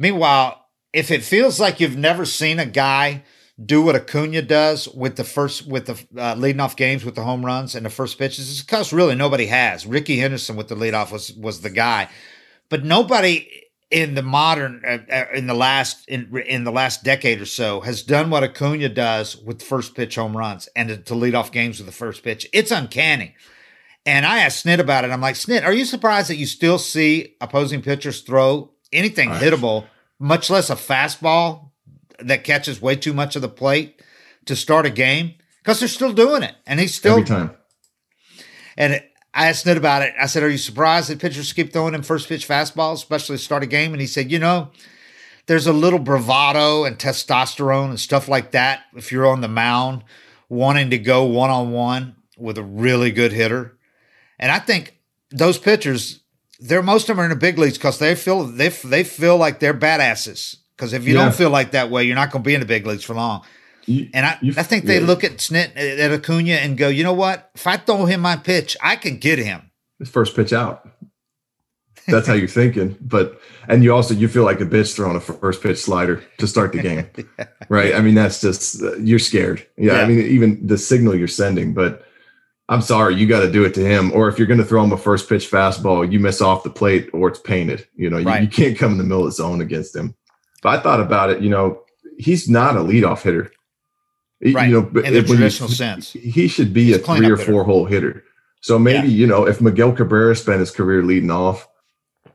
Meanwhile, 0.00 0.66
if 0.94 1.10
it 1.10 1.22
feels 1.22 1.60
like 1.60 1.78
you've 1.78 1.96
never 1.96 2.24
seen 2.24 2.58
a 2.58 2.64
guy 2.64 3.22
do 3.62 3.82
what 3.82 3.94
Acuna 3.94 4.40
does 4.40 4.88
with 4.88 5.16
the 5.16 5.24
first 5.24 5.68
with 5.68 5.84
the 5.84 6.20
uh, 6.20 6.34
leading 6.36 6.60
off 6.60 6.74
games 6.74 7.04
with 7.04 7.16
the 7.16 7.22
home 7.22 7.44
runs 7.44 7.74
and 7.74 7.84
the 7.84 7.90
first 7.90 8.18
pitches, 8.18 8.50
it's 8.50 8.62
because 8.62 8.94
really 8.94 9.14
nobody 9.14 9.44
has. 9.46 9.84
Rickey 9.84 10.16
Henderson 10.16 10.56
with 10.56 10.68
the 10.68 10.74
leadoff 10.74 11.12
was 11.12 11.34
was 11.34 11.60
the 11.60 11.68
guy, 11.68 12.08
but 12.70 12.82
nobody 12.82 13.46
in 13.90 14.14
the 14.14 14.22
modern 14.22 14.82
uh, 14.88 14.98
uh, 15.12 15.26
in 15.34 15.46
the 15.46 15.54
last 15.54 16.08
in 16.08 16.34
in 16.46 16.64
the 16.64 16.72
last 16.72 17.04
decade 17.04 17.38
or 17.38 17.46
so 17.46 17.82
has 17.82 18.02
done 18.02 18.30
what 18.30 18.42
Acuna 18.42 18.88
does 18.88 19.36
with 19.36 19.60
first 19.60 19.94
pitch 19.94 20.14
home 20.14 20.34
runs 20.34 20.66
and 20.74 20.88
to, 20.88 20.96
to 20.96 21.14
lead 21.14 21.34
off 21.34 21.52
games 21.52 21.78
with 21.78 21.86
the 21.86 21.92
first 21.92 22.24
pitch. 22.24 22.48
It's 22.54 22.70
uncanny. 22.70 23.34
And 24.06 24.24
I 24.24 24.38
asked 24.38 24.64
Snit 24.64 24.78
about 24.78 25.04
it. 25.04 25.10
I'm 25.10 25.20
like, 25.20 25.34
Snit, 25.34 25.62
are 25.62 25.74
you 25.74 25.84
surprised 25.84 26.30
that 26.30 26.36
you 26.36 26.46
still 26.46 26.78
see 26.78 27.36
opposing 27.42 27.82
pitchers 27.82 28.22
throw 28.22 28.72
anything 28.92 29.30
hittable, 29.30 29.86
much 30.18 30.50
less 30.50 30.70
a 30.70 30.74
fastball 30.74 31.70
that 32.18 32.44
catches 32.44 32.80
way 32.82 32.96
too 32.96 33.12
much 33.12 33.36
of 33.36 33.42
the 33.42 33.48
plate 33.48 34.02
to 34.46 34.56
start 34.56 34.86
a 34.86 34.90
game 34.90 35.34
because 35.58 35.80
they're 35.80 35.88
still 35.88 36.12
doing 36.12 36.42
it, 36.42 36.54
and 36.66 36.80
he's 36.80 36.94
still 36.94 37.12
every 37.12 37.24
time. 37.24 37.50
And 38.76 38.94
it, 38.94 39.10
I 39.32 39.48
asked 39.48 39.66
Ned 39.66 39.76
about 39.76 40.02
it. 40.02 40.14
I 40.20 40.26
said, 40.26 40.42
"Are 40.42 40.50
you 40.50 40.58
surprised 40.58 41.08
that 41.10 41.20
pitchers 41.20 41.52
keep 41.52 41.72
throwing 41.72 41.94
him 41.94 42.02
first 42.02 42.28
pitch 42.28 42.46
fastballs, 42.46 42.94
especially 42.94 43.36
to 43.36 43.42
start 43.42 43.62
a 43.62 43.66
game?" 43.66 43.92
And 43.92 44.00
he 44.00 44.06
said, 44.06 44.30
"You 44.30 44.38
know." 44.38 44.70
There's 45.46 45.66
a 45.66 45.72
little 45.72 45.98
bravado 45.98 46.84
and 46.84 46.96
testosterone 46.96 47.88
and 47.88 47.98
stuff 47.98 48.28
like 48.28 48.52
that 48.52 48.84
if 48.94 49.10
you're 49.10 49.26
on 49.26 49.40
the 49.40 49.48
mound 49.48 50.04
wanting 50.48 50.90
to 50.90 50.98
go 50.98 51.24
one 51.24 51.50
on 51.50 51.72
one 51.72 52.14
with 52.36 52.58
a 52.58 52.62
really 52.62 53.10
good 53.10 53.32
hitter. 53.32 53.76
And 54.38 54.52
I 54.52 54.58
think 54.58 54.98
those 55.30 55.58
pitchers 55.58 56.20
they're 56.60 56.82
most 56.82 57.08
of 57.08 57.16
them 57.16 57.20
are 57.20 57.24
in 57.24 57.30
the 57.30 57.36
big 57.36 57.58
leagues 57.58 57.78
because 57.78 57.98
they 57.98 58.14
feel 58.14 58.44
they 58.44 58.68
they 58.68 59.04
feel 59.04 59.36
like 59.36 59.60
they're 59.60 59.74
badasses. 59.74 60.56
Because 60.76 60.92
if 60.92 61.06
you 61.06 61.14
yeah. 61.14 61.24
don't 61.24 61.34
feel 61.34 61.50
like 61.50 61.72
that 61.72 61.90
way, 61.90 62.04
you're 62.04 62.16
not 62.16 62.30
going 62.30 62.42
to 62.42 62.46
be 62.46 62.54
in 62.54 62.60
the 62.60 62.66
big 62.66 62.86
leagues 62.86 63.04
for 63.04 63.14
long. 63.14 63.42
You, 63.84 64.08
and 64.14 64.24
I, 64.24 64.38
I 64.56 64.62
think 64.62 64.84
they 64.84 65.00
yeah. 65.00 65.06
look 65.06 65.24
at 65.24 65.32
Snit 65.32 65.76
at 65.76 66.12
Acuna 66.12 66.52
and 66.52 66.78
go, 66.78 66.88
you 66.88 67.02
know 67.02 67.12
what? 67.12 67.50
If 67.54 67.66
I 67.66 67.76
throw 67.76 68.06
him 68.06 68.20
my 68.20 68.36
pitch, 68.36 68.76
I 68.82 68.96
can 68.96 69.18
get 69.18 69.38
him. 69.38 69.70
His 69.98 70.08
first 70.08 70.34
pitch 70.34 70.52
out. 70.52 70.88
That's 72.06 72.26
how 72.26 72.34
you're 72.34 72.48
thinking. 72.48 72.96
But 73.00 73.40
and 73.68 73.84
you 73.84 73.94
also 73.94 74.14
you 74.14 74.28
feel 74.28 74.44
like 74.44 74.60
a 74.60 74.66
bitch 74.66 74.94
throwing 74.94 75.16
a 75.16 75.20
first 75.20 75.62
pitch 75.62 75.78
slider 75.78 76.22
to 76.38 76.46
start 76.46 76.72
the 76.72 76.82
game, 76.82 77.06
yeah. 77.16 77.46
right? 77.68 77.94
I 77.94 78.00
mean 78.00 78.14
that's 78.14 78.40
just 78.40 78.82
uh, 78.82 78.96
you're 78.96 79.18
scared. 79.18 79.66
Yeah, 79.76 79.94
yeah, 79.94 80.00
I 80.00 80.06
mean 80.06 80.18
even 80.20 80.66
the 80.66 80.78
signal 80.78 81.14
you're 81.14 81.28
sending, 81.28 81.74
but 81.74 82.06
I'm 82.70 82.82
sorry, 82.82 83.16
you 83.16 83.26
got 83.26 83.40
to 83.40 83.50
do 83.50 83.64
it 83.64 83.74
to 83.74 83.84
him. 83.84 84.12
Or 84.12 84.28
if 84.28 84.38
you're 84.38 84.46
going 84.46 84.60
to 84.60 84.64
throw 84.64 84.84
him 84.84 84.92
a 84.92 84.96
first 84.96 85.28
pitch 85.28 85.50
fastball, 85.50 86.10
you 86.10 86.20
miss 86.20 86.40
off 86.40 86.62
the 86.62 86.70
plate 86.70 87.10
or 87.12 87.28
it's 87.28 87.40
painted. 87.40 87.86
You 87.96 88.08
know, 88.08 88.22
right. 88.22 88.42
you, 88.42 88.46
you, 88.46 88.50
can't 88.50 88.78
come 88.78 88.92
in 88.92 88.98
the 88.98 89.04
middle 89.04 89.24
of 89.24 89.30
the 89.30 89.32
zone 89.32 89.60
against 89.60 89.94
him. 89.94 90.14
But 90.62 90.78
I 90.78 90.82
thought 90.82 91.00
about 91.00 91.30
it. 91.30 91.42
You 91.42 91.50
know, 91.50 91.82
he's 92.16 92.48
not 92.48 92.76
a 92.76 92.80
leadoff 92.80 93.22
hitter. 93.22 93.50
Right. 94.52 94.70
You 94.70 94.82
know, 94.82 95.00
in 95.00 95.14
the 95.14 95.22
traditional 95.24 95.68
you, 95.68 95.74
sense, 95.74 96.12
he 96.12 96.46
should 96.46 96.72
be 96.72 96.86
he's 96.86 96.96
a 96.96 96.98
three 97.00 97.28
or 97.28 97.36
four 97.36 97.64
hole 97.64 97.86
hitter. 97.86 98.22
So 98.62 98.78
maybe 98.78 99.08
yeah. 99.08 99.14
you 99.14 99.26
know, 99.26 99.46
if 99.46 99.60
Miguel 99.60 99.92
Cabrera 99.92 100.36
spent 100.36 100.60
his 100.60 100.70
career 100.70 101.02
leading 101.02 101.30
off, 101.30 101.68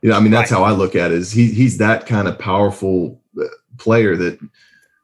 you 0.02 0.10
know, 0.10 0.16
I 0.16 0.20
mean, 0.20 0.32
that's 0.32 0.50
right. 0.52 0.58
how 0.58 0.64
I 0.64 0.72
look 0.72 0.94
at 0.94 1.12
it. 1.12 1.16
Is 1.18 1.32
he 1.32 1.50
he's 1.50 1.78
that 1.78 2.06
kind 2.06 2.28
of 2.28 2.38
powerful 2.38 3.22
uh, 3.40 3.46
player 3.78 4.16
that 4.16 4.38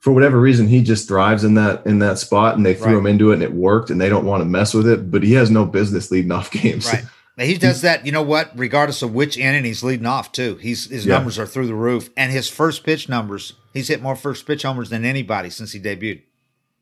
for 0.03 0.13
whatever 0.13 0.41
reason 0.41 0.67
he 0.67 0.83
just 0.83 1.07
thrives 1.07 1.45
in 1.45 1.55
that 1.55 1.87
in 1.87 2.01
that 2.01 2.19
spot 2.19 2.57
and 2.57 2.67
they 2.67 2.75
threw 2.75 2.95
right. 2.95 2.99
him 2.99 3.07
into 3.07 3.31
it 3.31 3.35
and 3.35 3.43
it 3.43 3.53
worked 3.53 3.89
and 3.89 4.01
they 4.01 4.09
don't 4.09 4.27
want 4.27 4.41
to 4.41 4.45
mess 4.45 4.75
with 4.75 4.87
it 4.87 5.11
but 5.11 5.23
he 5.23 5.33
has 5.33 5.51
no 5.51 5.65
business 5.65 6.11
leading 6.11 6.33
off 6.33 6.51
games. 6.51 6.93
Right. 6.93 7.05
He 7.39 7.57
does 7.57 7.81
that 7.81 8.05
you 8.05 8.13
know 8.13 8.23
what 8.23 8.51
regardless 8.57 9.01
of 9.03 9.15
which 9.15 9.39
inning 9.39 9.65
he's 9.65 9.83
leading 9.83 10.07
off 10.07 10.33
too. 10.33 10.57
He's 10.57 10.91
his 10.91 11.07
yeah. 11.07 11.15
numbers 11.15 11.39
are 11.39 11.47
through 11.47 11.69
the 11.69 11.75
roof 11.75 12.11
and 12.17 12.33
his 12.33 12.49
first 12.49 12.85
pitch 12.85 13.09
numbers 13.09 13.55
he's 13.73 13.89
hit 13.89 14.03
more 14.03 14.17
first 14.17 14.45
pitch 14.45 14.65
homers 14.65 14.91
than 14.91 15.05
anybody 15.05 15.51
since 15.51 15.73
he 15.73 15.81
debuted. 15.81 16.23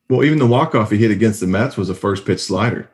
Well 0.09 0.25
even 0.25 0.39
the 0.39 0.47
walk-off 0.47 0.91
he 0.91 0.97
hit 0.97 1.11
against 1.11 1.41
the 1.41 1.47
mets 1.47 1.77
was 1.77 1.91
a 1.91 1.95
first 1.95 2.25
pitch 2.25 2.41
slider. 2.41 2.89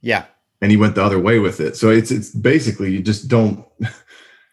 Yeah. 0.00 0.24
And 0.62 0.70
he 0.70 0.76
went 0.78 0.94
the 0.94 1.04
other 1.04 1.20
way 1.20 1.38
with 1.38 1.60
it. 1.60 1.76
So 1.76 1.90
it's 1.90 2.10
it's 2.10 2.30
basically 2.30 2.90
you 2.90 3.02
just 3.02 3.28
don't 3.28 3.66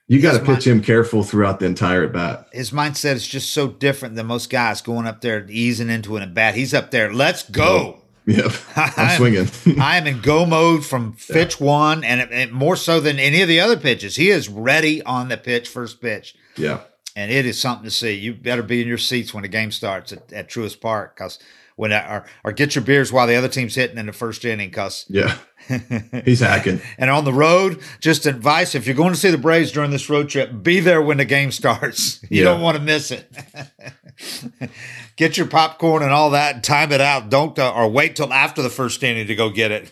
You 0.08 0.22
got 0.22 0.38
to 0.40 0.46
pitch 0.46 0.68
him 0.68 0.82
careful 0.84 1.24
throughout 1.24 1.60
the 1.60 1.66
entire 1.66 2.04
at 2.04 2.14
bat. 2.14 2.48
his 2.54 2.70
mindset 2.72 3.16
is 3.16 3.28
just 3.28 3.52
so 3.52 3.68
different 3.68 4.16
than 4.16 4.28
most 4.28 4.50
guys 4.52 4.82
going 4.82 5.08
up 5.08 5.22
there 5.22 5.46
easing 5.50 5.90
into 5.90 6.16
an 6.16 6.22
at 6.24 6.34
bat. 6.36 6.54
He's 6.56 6.74
up 6.76 6.92
there, 6.92 7.12
let's 7.14 7.50
go. 7.50 8.02
Yep, 8.28 8.52
I'm 8.76 9.18
swinging. 9.18 9.48
I 9.80 9.98
am 9.98 10.08
in 10.08 10.20
go 10.22 10.46
mode 10.46 10.86
from 10.86 11.16
pitch 11.28 11.60
one, 11.60 12.04
and, 12.04 12.22
it- 12.22 12.30
and 12.32 12.52
more 12.52 12.76
so 12.76 13.00
than 13.00 13.18
any 13.20 13.42
of 13.42 13.48
the 13.48 13.60
other 13.60 13.78
pitches. 13.78 14.16
He 14.16 14.30
is 14.30 14.48
ready 14.50 15.02
on 15.04 15.30
the 15.30 15.38
pitch, 15.38 15.68
first 15.70 16.02
pitch, 16.02 16.36
yeah, 16.56 16.82
and 17.16 17.32
it 17.32 17.46
is 17.46 17.60
something 17.60 17.84
to 17.86 17.92
see. 17.92 18.14
You 18.14 18.34
better 18.34 18.64
be 18.64 18.82
in 18.82 18.88
your 18.88 18.98
seats 18.98 19.34
when 19.34 19.44
the 19.44 19.48
game 19.48 19.72
starts 19.72 20.12
at, 20.12 20.32
at 20.34 20.50
Truist 20.50 20.82
Park, 20.82 21.16
because 21.16 21.38
when 21.78 21.92
or, 21.92 22.26
or 22.44 22.52
get 22.52 22.74
your 22.76 22.84
beers 22.84 23.12
while 23.12 23.28
the 23.28 23.36
other 23.36 23.50
team's 23.50 23.76
hitting 23.76 23.98
in 23.98 24.06
the 24.06 24.14
first 24.14 24.46
inning, 24.46 24.70
because 24.70 25.06
yeah. 25.10 25.38
He's 26.26 26.42
hacking. 26.42 26.80
and 26.98 27.10
on 27.10 27.26
the 27.26 27.34
road, 27.34 27.82
just 28.00 28.26
advice: 28.26 28.76
if 28.76 28.86
you're 28.86 28.96
going 28.96 29.14
to 29.14 29.20
see 29.20 29.32
the 29.32 29.38
Braves 29.38 29.72
during 29.72 29.92
this 29.92 30.10
road 30.10 30.30
trip, 30.30 30.64
be 30.64 30.80
there 30.80 31.02
when 31.02 31.18
the 31.18 31.26
game 31.26 31.52
starts. 31.52 32.22
You 32.30 32.44
Yeah. 32.44 32.52
don't 32.52 32.62
want 32.62 32.78
to 32.78 32.84
miss 32.84 33.12
it. 33.12 33.30
get 35.16 35.38
your 35.38 35.48
popcorn 35.48 36.04
and 36.04 36.12
all 36.12 36.32
that, 36.32 36.56
and 36.56 36.64
time 36.64 36.92
it 36.92 37.02
out. 37.02 37.30
Don't 37.30 37.58
uh, 37.58 37.74
or 37.74 37.90
wait 37.90 38.16
till 38.16 38.32
after 38.34 38.62
the 38.62 38.70
first 38.70 39.02
inning 39.04 39.28
to 39.28 39.36
go 39.36 39.50
get 39.50 39.72
it. 39.72 39.92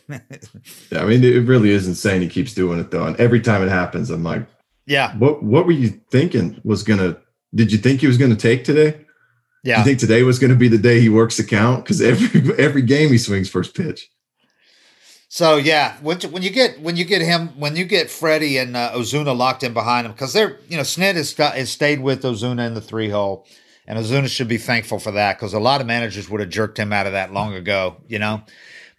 Yeah, 0.92 1.02
I 1.02 1.06
mean, 1.06 1.24
it 1.24 1.46
really 1.48 1.72
is 1.72 1.88
insane. 1.88 2.22
He 2.22 2.28
keeps 2.30 2.54
doing 2.54 2.80
it 2.80 2.92
though, 2.92 3.06
and 3.06 3.16
every 3.18 3.40
time 3.42 3.64
it 3.64 3.70
happens, 3.70 4.10
I'm 4.10 4.24
like, 4.24 4.46
yeah, 4.86 5.16
what 5.18 5.44
What 5.44 5.66
were 5.66 5.72
you 5.72 5.90
thinking 6.12 6.60
was 6.64 6.84
gonna? 6.84 7.18
Did 7.56 7.72
you 7.72 7.78
think 7.78 8.02
he 8.02 8.08
was 8.08 8.18
gonna 8.18 8.36
take 8.36 8.64
today? 8.64 9.03
Yeah. 9.64 9.80
You 9.80 9.86
think 9.86 10.00
today 10.00 10.24
was 10.24 10.40
going 10.40 10.52
to 10.52 10.58
be 10.58 10.68
the 10.68 10.78
day 10.78 11.00
he 11.00 11.10
works 11.10 11.38
the 11.38 11.44
count? 11.44 11.86
Because 11.86 12.02
every 12.02 12.58
every 12.58 12.82
game 12.82 13.10
he 13.10 13.18
swings 13.18 13.50
first 13.50 13.76
pitch. 13.76 14.10
So 15.30 15.56
yeah, 15.56 15.98
when, 16.02 16.20
when 16.20 16.44
you 16.44 16.52
get 16.52 16.80
when 16.82 16.96
you 16.96 17.06
get 17.06 17.22
him 17.22 17.48
when 17.60 17.76
you 17.76 17.86
get 17.86 18.12
Freddie 18.12 18.58
and 18.58 18.76
uh, 18.76 18.92
Ozuna 18.94 19.36
locked 19.36 19.64
in 19.64 19.74
behind 19.74 20.06
him 20.06 20.12
because 20.12 20.34
they're 20.34 20.60
you 20.68 20.78
know 20.78 20.84
Snit 20.84 21.16
has, 21.16 21.34
has 21.34 21.72
stayed 21.72 22.02
with 22.02 22.22
Ozuna 22.22 22.68
in 22.68 22.74
the 22.76 22.82
three 22.82 23.10
hole, 23.10 23.48
and 23.88 23.98
Ozuna 23.98 24.28
should 24.28 24.48
be 24.50 24.60
thankful 24.60 25.00
for 25.00 25.12
that 25.12 25.38
because 25.38 25.54
a 25.54 25.60
lot 25.60 25.82
of 25.82 25.88
managers 25.88 26.30
would 26.30 26.42
have 26.42 26.50
jerked 26.50 26.78
him 26.78 26.94
out 26.94 27.08
of 27.08 27.14
that 27.14 27.34
long 27.34 27.56
ago, 27.56 27.98
you 28.08 28.20
know. 28.20 28.44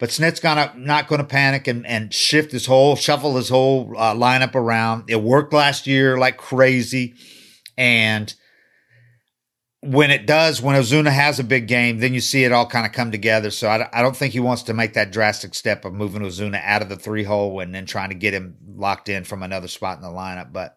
But 0.00 0.08
Snit's 0.08 0.40
gonna 0.40 0.72
not 0.76 1.06
going 1.06 1.20
to 1.20 1.26
panic 1.26 1.68
and 1.68 1.86
and 1.86 2.12
shift 2.12 2.50
his 2.50 2.66
whole 2.66 2.96
shuffle 2.96 3.36
his 3.36 3.48
whole 3.50 3.94
uh, 3.96 4.14
lineup 4.14 4.54
around. 4.54 5.04
It 5.08 5.22
worked 5.22 5.52
last 5.52 5.86
year 5.86 6.18
like 6.18 6.36
crazy, 6.36 7.14
and 7.76 8.34
when 9.84 10.10
it 10.10 10.26
does, 10.26 10.60
when 10.62 10.76
Ozuna 10.80 11.10
has 11.10 11.38
a 11.38 11.44
big 11.44 11.68
game, 11.68 11.98
then 11.98 12.14
you 12.14 12.20
see 12.20 12.44
it 12.44 12.52
all 12.52 12.66
kind 12.66 12.86
of 12.86 12.92
come 12.92 13.10
together. 13.10 13.50
So 13.50 13.68
I, 13.68 13.88
I 13.92 14.02
don't 14.02 14.16
think 14.16 14.32
he 14.32 14.40
wants 14.40 14.62
to 14.64 14.74
make 14.74 14.94
that 14.94 15.12
drastic 15.12 15.54
step 15.54 15.84
of 15.84 15.92
moving 15.94 16.22
Ozuna 16.22 16.60
out 16.64 16.82
of 16.82 16.88
the 16.88 16.96
three 16.96 17.24
hole 17.24 17.60
and 17.60 17.74
then 17.74 17.86
trying 17.86 18.08
to 18.08 18.14
get 18.14 18.34
him 18.34 18.56
locked 18.76 19.08
in 19.08 19.24
from 19.24 19.42
another 19.42 19.68
spot 19.68 19.96
in 19.96 20.02
the 20.02 20.08
lineup. 20.08 20.52
But 20.52 20.76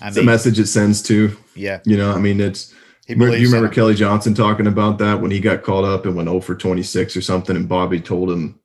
I 0.00 0.08
It's 0.08 0.16
a 0.16 0.22
message 0.22 0.58
it 0.58 0.66
sends 0.66 1.02
to. 1.02 1.36
yeah, 1.54 1.80
You 1.84 1.96
know, 1.96 2.12
I 2.12 2.18
mean, 2.18 2.40
it's. 2.40 2.72
You 3.06 3.16
remember- 3.16 3.32
believes 3.32 3.50
remember 3.50 3.68
him. 3.68 3.74
Kelly 3.74 3.94
Johnson 3.94 4.32
talking 4.34 4.66
about 4.66 4.98
that 4.98 5.20
when 5.20 5.30
he 5.30 5.38
got 5.40 5.62
called 5.62 5.84
up 5.84 6.06
and 6.06 6.16
went 6.16 6.28
0 6.28 6.40
for 6.40 6.54
26 6.54 7.16
or 7.16 7.20
something, 7.20 7.54
and 7.54 7.68
Bobby 7.68 8.00
told 8.00 8.30
him, 8.30 8.58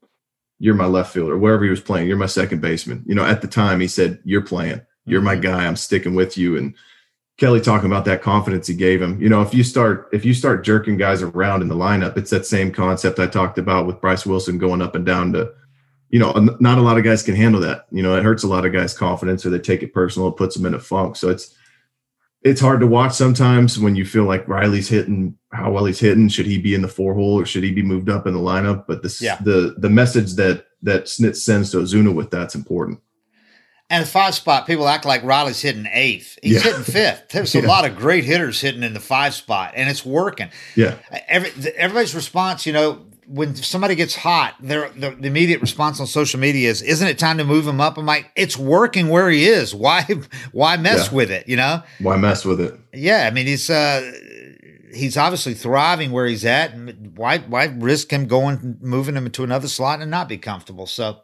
"You're 0.60 0.76
my 0.76 0.86
left 0.86 1.14
fielder, 1.14 1.38
wherever 1.38 1.66
he 1.66 1.70
was 1.70 1.82
playing. 1.82 2.08
You're 2.08 2.16
my 2.16 2.26
second 2.26 2.62
baseman." 2.62 3.04
You 3.06 3.16
know, 3.16 3.26
at 3.26 3.42
the 3.42 3.48
time 3.50 3.82
he 3.82 3.88
said, 3.88 4.20
"You're 4.24 4.42
playing. 4.42 4.80
You're 5.06 5.20
Mm-hmm. 5.20 5.26
my 5.26 5.36
guy. 5.36 5.66
I'm 5.68 5.76
sticking 5.76 6.16
with 6.16 6.38
you." 6.38 6.56
And 6.56 6.74
Kelly 7.40 7.62
talking 7.62 7.88
about 7.90 8.06
that 8.06 8.22
confidence 8.22 8.68
he 8.68 8.76
gave 8.76 9.02
him. 9.02 9.20
You 9.22 9.30
know, 9.30 9.42
if 9.42 9.54
you 9.54 9.64
start 9.64 10.10
if 10.12 10.26
you 10.26 10.34
start 10.34 10.64
jerking 10.64 10.98
guys 10.98 11.22
around 11.22 11.62
in 11.62 11.70
the 11.70 11.76
lineup, 11.76 12.18
it's 12.18 12.30
that 12.32 12.46
same 12.46 12.72
concept 12.72 13.18
I 13.20 13.28
talked 13.28 13.58
about 13.58 13.88
with 13.88 14.02
Bryse 14.02 14.26
Wilson 14.26 14.58
going 14.58 14.82
up 14.82 14.96
and 14.96 15.06
down 15.06 15.34
to. 15.34 15.52
You 16.10 16.18
know, 16.20 16.32
not 16.60 16.80
a 16.80 16.82
lot 16.82 16.98
of 16.98 17.04
guys 17.04 17.22
can 17.22 17.36
handle 17.36 17.62
that. 17.62 17.86
You 17.92 18.02
know, 18.02 18.16
it 18.16 18.24
hurts 18.24 18.44
a 18.44 18.48
lot 18.48 18.66
of 18.66 18.74
guys' 18.74 18.98
confidence, 18.98 19.46
or 19.46 19.52
they 19.52 19.60
take 19.60 19.84
it 19.84 19.94
personal. 19.94 20.30
It 20.30 20.38
puts 20.38 20.56
them 20.56 20.66
in 20.66 20.74
a 20.74 20.80
funk. 20.80 21.16
So 21.16 21.30
it's 21.30 21.56
it's 22.42 22.62
hard 22.62 22.80
to 22.80 22.88
watch 22.88 23.14
sometimes 23.14 23.78
when 23.80 23.96
you 23.96 24.06
feel 24.06 24.24
like 24.24 24.48
Riley's 24.48 24.90
hitting 24.90 25.38
how 25.52 25.72
well 25.72 25.86
he's 25.86 26.00
hitting. 26.00 26.28
Should 26.28 26.46
he 26.46 26.58
be 26.58 26.74
in 26.74 26.82
the 26.82 26.88
four 26.88 27.14
hole 27.14 27.40
or 27.40 27.46
should 27.46 27.64
he 27.64 27.72
be 27.72 27.84
moved 27.84 28.10
up 28.10 28.28
in 28.28 28.34
the 28.34 28.40
lineup? 28.40 28.86
But 28.88 29.02
the 29.02 29.16
Yeah. 29.22 29.38
the 29.44 29.76
the 29.78 29.90
message 29.90 30.34
that 30.36 30.66
that 30.82 31.06
Snit 31.06 31.36
sends 31.36 31.72
to 31.72 31.78
Ozuna 31.78 32.14
with 32.14 32.32
that's 32.32 32.56
important. 32.56 33.00
And 33.90 34.04
the 34.06 34.08
five 34.10 34.36
spot, 34.36 34.68
people 34.68 34.88
act 34.88 35.06
like 35.06 35.24
Riley's 35.24 35.62
hitting 35.62 35.88
eighth. 35.92 36.38
He's 36.44 36.54
Yeah. 36.64 36.72
hitting 36.72 36.84
fifth. 36.84 37.24
There's 37.32 37.56
a 37.56 37.62
lot 37.62 37.86
of 37.86 37.96
great 37.98 38.24
hitters 38.24 38.62
hitting 38.62 38.84
in 38.84 38.94
the 38.94 39.00
five 39.00 39.34
spot, 39.34 39.74
and 39.76 39.90
it's 39.90 40.06
working. 40.06 40.50
Yeah, 40.76 40.96
Every, 41.28 41.52
everybody's 41.76 42.14
response, 42.16 42.66
you 42.66 42.74
know, 42.74 43.06
when 43.28 43.56
somebody 43.56 43.94
gets 43.94 44.16
hot, 44.16 44.56
their 44.60 44.90
the, 44.90 45.12
the 45.12 45.28
immediate 45.28 45.62
response 45.62 46.00
on 46.00 46.08
social 46.08 46.40
media 46.40 46.68
is, 46.70 46.82
"Isn't 46.82 47.08
it 47.08 47.20
time 47.20 47.38
to 47.38 47.44
move 47.44 47.68
him 47.68 47.80
up?" 47.80 47.98
I'm 48.00 48.06
like, 48.08 48.32
"It's 48.36 48.58
working 48.58 49.10
where 49.10 49.30
he 49.30 49.46
is. 49.46 49.74
Why, 49.86 50.04
why 50.52 50.78
mess 50.78 51.10
Yeah. 51.10 51.16
with 51.16 51.30
it?" 51.32 51.48
You 51.48 51.58
know? 51.58 51.84
why 52.00 52.18
mess 52.18 52.44
with 52.44 52.60
it? 52.60 52.80
Yeah, 52.92 53.28
I 53.28 53.32
mean, 53.32 53.46
he's 53.46 53.70
uh, 53.70 54.12
he's 54.96 55.16
obviously 55.16 55.54
thriving 55.54 56.12
where 56.12 56.26
he's 56.26 56.44
at. 56.44 56.74
Why, 57.16 57.38
why 57.40 57.66
risk 57.66 58.10
him 58.12 58.26
going, 58.26 58.78
moving 58.82 59.16
him 59.16 59.28
into 59.28 59.44
another 59.44 59.68
slot 59.68 60.02
and 60.02 60.10
not 60.10 60.28
be 60.28 60.38
comfortable? 60.40 60.88
So, 60.88 61.20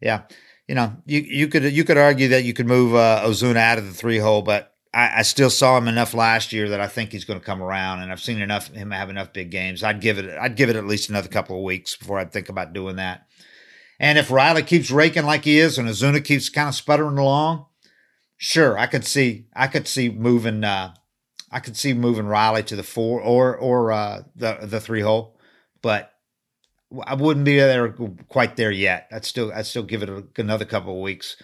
yeah, 0.00 0.22
you 0.68 0.74
know, 0.74 0.96
you 1.04 1.20
you 1.20 1.48
could 1.48 1.64
you 1.64 1.84
could 1.84 1.98
argue 1.98 2.28
that 2.28 2.44
you 2.44 2.52
could 2.52 2.66
move 2.66 2.94
uh, 2.94 3.22
Ozuna 3.24 3.56
out 3.56 3.78
of 3.78 3.86
the 3.86 3.92
three 3.92 4.18
hole, 4.18 4.42
but 4.42 4.72
I, 4.92 5.18
I 5.18 5.22
still 5.22 5.50
saw 5.50 5.78
him 5.78 5.88
enough 5.88 6.14
last 6.14 6.52
year 6.52 6.70
that 6.70 6.80
I 6.80 6.88
think 6.88 7.12
he's 7.12 7.24
going 7.24 7.38
to 7.38 7.44
come 7.44 7.62
around, 7.62 8.00
and 8.00 8.10
I've 8.10 8.20
seen 8.20 8.40
enough 8.40 8.68
him 8.68 8.90
have 8.90 9.10
enough 9.10 9.32
big 9.32 9.50
games. 9.50 9.84
I'd 9.84 10.00
give 10.00 10.18
it 10.18 10.36
I'd 10.38 10.56
give 10.56 10.68
it 10.68 10.76
at 10.76 10.86
least 10.86 11.08
another 11.08 11.28
couple 11.28 11.56
of 11.56 11.62
weeks 11.64 11.96
before 11.96 12.18
I'd 12.18 12.32
think 12.32 12.48
about 12.48 12.72
doing 12.72 12.96
that. 12.96 13.26
And 14.00 14.18
if 14.18 14.30
Riley 14.30 14.62
keeps 14.62 14.90
raking 14.90 15.24
like 15.24 15.44
he 15.44 15.58
is, 15.58 15.78
and 15.78 15.88
Ozuna 15.88 16.24
keeps 16.24 16.48
kind 16.48 16.68
of 16.68 16.74
sputtering 16.74 17.18
along, 17.18 17.66
sure, 18.36 18.76
I 18.76 18.86
could 18.86 19.04
see 19.04 19.46
I 19.54 19.68
could 19.68 19.86
see 19.86 20.08
moving 20.08 20.64
uh, 20.64 20.94
I 21.52 21.60
could 21.60 21.76
see 21.76 21.92
moving 21.92 22.26
Riley 22.26 22.64
to 22.64 22.76
the 22.76 22.82
four 22.82 23.20
or 23.20 23.56
or 23.56 23.92
uh, 23.92 24.22
the 24.34 24.58
the 24.62 24.80
three 24.80 25.02
hole, 25.02 25.38
but 25.80 26.10
I 27.04 27.14
wouldn't 27.14 27.44
be 27.44 27.56
there 27.56 27.88
quite 28.28 28.56
there 28.56 28.70
yet. 28.70 29.08
I'd 29.12 29.24
still 29.24 29.52
I'd 29.52 29.66
still 29.66 29.82
give 29.82 30.02
it 30.02 30.08
a, 30.08 30.24
another 30.38 30.64
couple 30.64 30.94
of 30.94 31.02
weeks, 31.02 31.36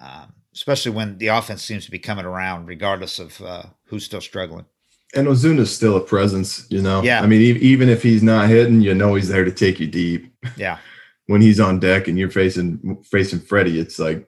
um, 0.00 0.32
especially 0.54 0.92
when 0.92 1.18
the 1.18 1.28
offense 1.28 1.62
seems 1.62 1.84
to 1.84 1.90
be 1.90 1.98
coming 1.98 2.24
around, 2.24 2.66
regardless 2.66 3.18
of 3.18 3.40
uh, 3.40 3.62
who's 3.86 4.04
still 4.04 4.20
struggling. 4.20 4.66
And 5.14 5.26
Ozuna's 5.26 5.74
still 5.74 5.96
a 5.96 6.00
presence. 6.00 6.66
You 6.70 6.82
know, 6.82 7.02
Yeah. 7.02 7.20
I 7.20 7.26
mean, 7.26 7.40
e- 7.40 7.60
even 7.60 7.88
if 7.88 8.02
he's 8.02 8.22
not 8.22 8.48
hitting, 8.48 8.80
you 8.80 8.94
know, 8.94 9.14
he's 9.14 9.28
there 9.28 9.44
to 9.44 9.50
take 9.50 9.80
you 9.80 9.86
deep. 9.88 10.32
Yeah, 10.56 10.78
When 11.26 11.40
he's 11.40 11.60
on 11.60 11.78
deck 11.80 12.08
and 12.08 12.18
you're 12.18 12.30
facing 12.30 13.02
facing 13.04 13.40
Freddie, 13.40 13.78
it's 13.78 13.98
like 13.98 14.26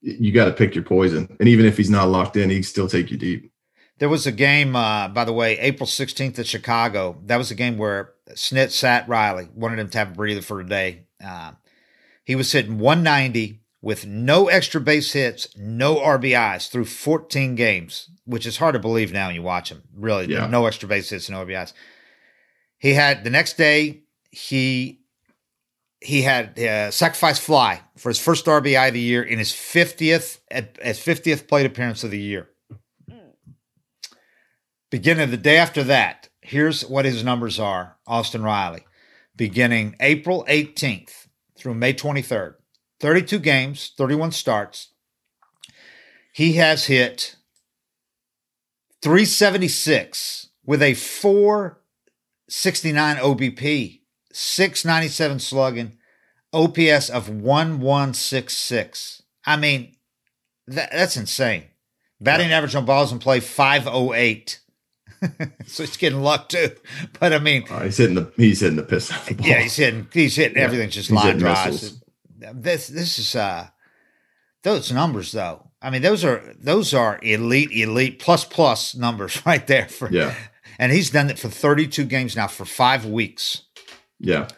you 0.00 0.32
got 0.32 0.46
to 0.46 0.52
pick 0.52 0.74
your 0.74 0.84
poison. 0.84 1.28
And 1.38 1.48
even 1.48 1.66
if 1.66 1.76
he's 1.76 1.90
not 1.90 2.08
locked 2.08 2.36
in, 2.36 2.50
he 2.50 2.56
can 2.56 2.62
still 2.64 2.88
take 2.88 3.10
you 3.10 3.16
deep. 3.16 3.51
There 4.02 4.08
was 4.08 4.26
a 4.26 4.32
game, 4.32 4.74
uh, 4.74 5.06
by 5.06 5.24
the 5.24 5.32
way, 5.32 5.56
April 5.60 5.86
16th 5.86 6.36
at 6.40 6.48
Chicago. 6.48 7.20
That 7.26 7.36
was 7.36 7.52
a 7.52 7.54
game 7.54 7.78
where 7.78 8.14
Snit 8.30 8.72
sat 8.72 9.08
Riley, 9.08 9.46
wanted 9.54 9.78
him 9.78 9.90
to 9.90 9.98
have 9.98 10.08
a 10.10 10.14
breather 10.14 10.42
for 10.42 10.60
today. 10.60 11.04
Uh, 11.24 11.52
he 12.24 12.34
was 12.34 12.50
hitting 12.50 12.80
190 12.80 13.60
with 13.80 14.04
no 14.04 14.48
extra 14.48 14.80
base 14.80 15.12
hits, 15.12 15.56
no 15.56 15.98
RBIs 15.98 16.68
through 16.68 16.86
14 16.86 17.54
games, 17.54 18.10
which 18.24 18.44
is 18.44 18.56
hard 18.56 18.72
to 18.72 18.80
believe 18.80 19.12
now 19.12 19.26
when 19.26 19.36
you 19.36 19.42
watch 19.42 19.70
him. 19.70 19.84
Really, 19.94 20.26
Yeah. 20.26 20.48
no 20.48 20.66
extra 20.66 20.88
base 20.88 21.10
hits, 21.10 21.30
no 21.30 21.38
RBIs. 21.44 21.72
He 22.78 22.94
had 22.94 23.22
the 23.22 23.30
next 23.30 23.56
day, 23.56 24.00
he 24.32 24.98
he 26.00 26.22
had 26.22 26.58
uh, 26.58 26.90
sacrifice 26.90 27.38
fly 27.38 27.82
for 27.96 28.08
his 28.08 28.18
first 28.18 28.46
RBI 28.46 28.88
of 28.88 28.94
the 28.94 29.00
year 29.00 29.22
in 29.22 29.38
his 29.38 29.52
50th 29.52 30.40
at 30.50 30.76
his 30.82 30.98
50th 30.98 31.46
plate 31.46 31.66
appearance 31.66 32.02
of 32.02 32.10
the 32.10 32.18
year. 32.18 32.48
Beginning 34.92 35.24
of 35.24 35.30
the 35.30 35.38
day 35.38 35.56
after 35.56 35.82
that, 35.84 36.28
here's 36.42 36.84
what 36.84 37.06
his 37.06 37.24
numbers 37.24 37.58
are 37.58 37.96
Austin 38.06 38.42
Riley. 38.42 38.84
Beginning 39.34 39.96
April 40.00 40.44
18th 40.50 41.28
through 41.56 41.72
May 41.72 41.94
23rd, 41.94 42.56
32 43.00 43.38
games, 43.38 43.94
31 43.96 44.32
starts. 44.32 44.88
He 46.34 46.52
has 46.54 46.88
hit 46.88 47.36
376 49.00 50.48
with 50.66 50.82
a 50.82 50.92
469 50.92 53.16
OBP, 53.16 54.00
697 54.30 55.38
slugging, 55.38 55.96
OPS 56.52 57.08
of 57.08 57.30
1166. 57.30 59.22
I 59.46 59.56
mean, 59.56 59.96
that, 60.66 60.92
that's 60.92 61.16
insane. 61.16 61.64
Batting 62.20 62.52
average 62.52 62.74
on 62.74 62.84
balls 62.84 63.10
in 63.10 63.20
play 63.20 63.40
508. 63.40 64.58
so 65.66 65.82
he's 65.84 65.96
getting 65.96 66.20
luck 66.20 66.48
too. 66.48 66.70
But 67.20 67.32
I 67.32 67.38
mean, 67.38 67.64
Uh, 67.70 67.84
he's 67.84 67.96
hitting 67.98 68.16
the 68.16 68.32
he's 68.36 68.60
hitting 68.60 68.76
the 68.76 68.82
piss 68.82 69.08
the 69.26 69.34
ball. 69.34 69.46
yeah, 69.46 69.60
he's 69.60 69.76
hitting 69.76 70.08
he's 70.12 70.36
hitting 70.36 70.56
Yeah. 70.58 70.64
everything's 70.64 70.94
just 70.94 71.08
He's 71.10 71.16
line 71.16 71.38
drives. 71.38 72.00
This 72.54 72.88
this 72.88 73.18
is 73.18 73.34
uh 73.36 73.68
those 74.62 74.90
numbers 74.92 75.32
though. 75.32 75.68
I 75.80 75.90
mean, 75.90 76.02
those 76.02 76.24
are 76.24 76.42
those 76.60 76.94
are 76.94 77.18
elite, 77.22 77.70
elite 77.72 78.18
plus 78.20 78.44
plus 78.44 78.94
numbers 78.94 79.40
right 79.46 79.66
there 79.66 79.88
for 79.88 80.10
Yeah. 80.10 80.34
and 80.78 80.92
he's 80.92 81.10
done 81.10 81.30
it 81.30 81.38
for 81.38 81.48
32 81.48 82.04
games 82.04 82.36
now 82.36 82.46
for 82.48 82.64
five 82.64 83.04
weeks. 83.04 83.62
Yeah. 84.20 84.48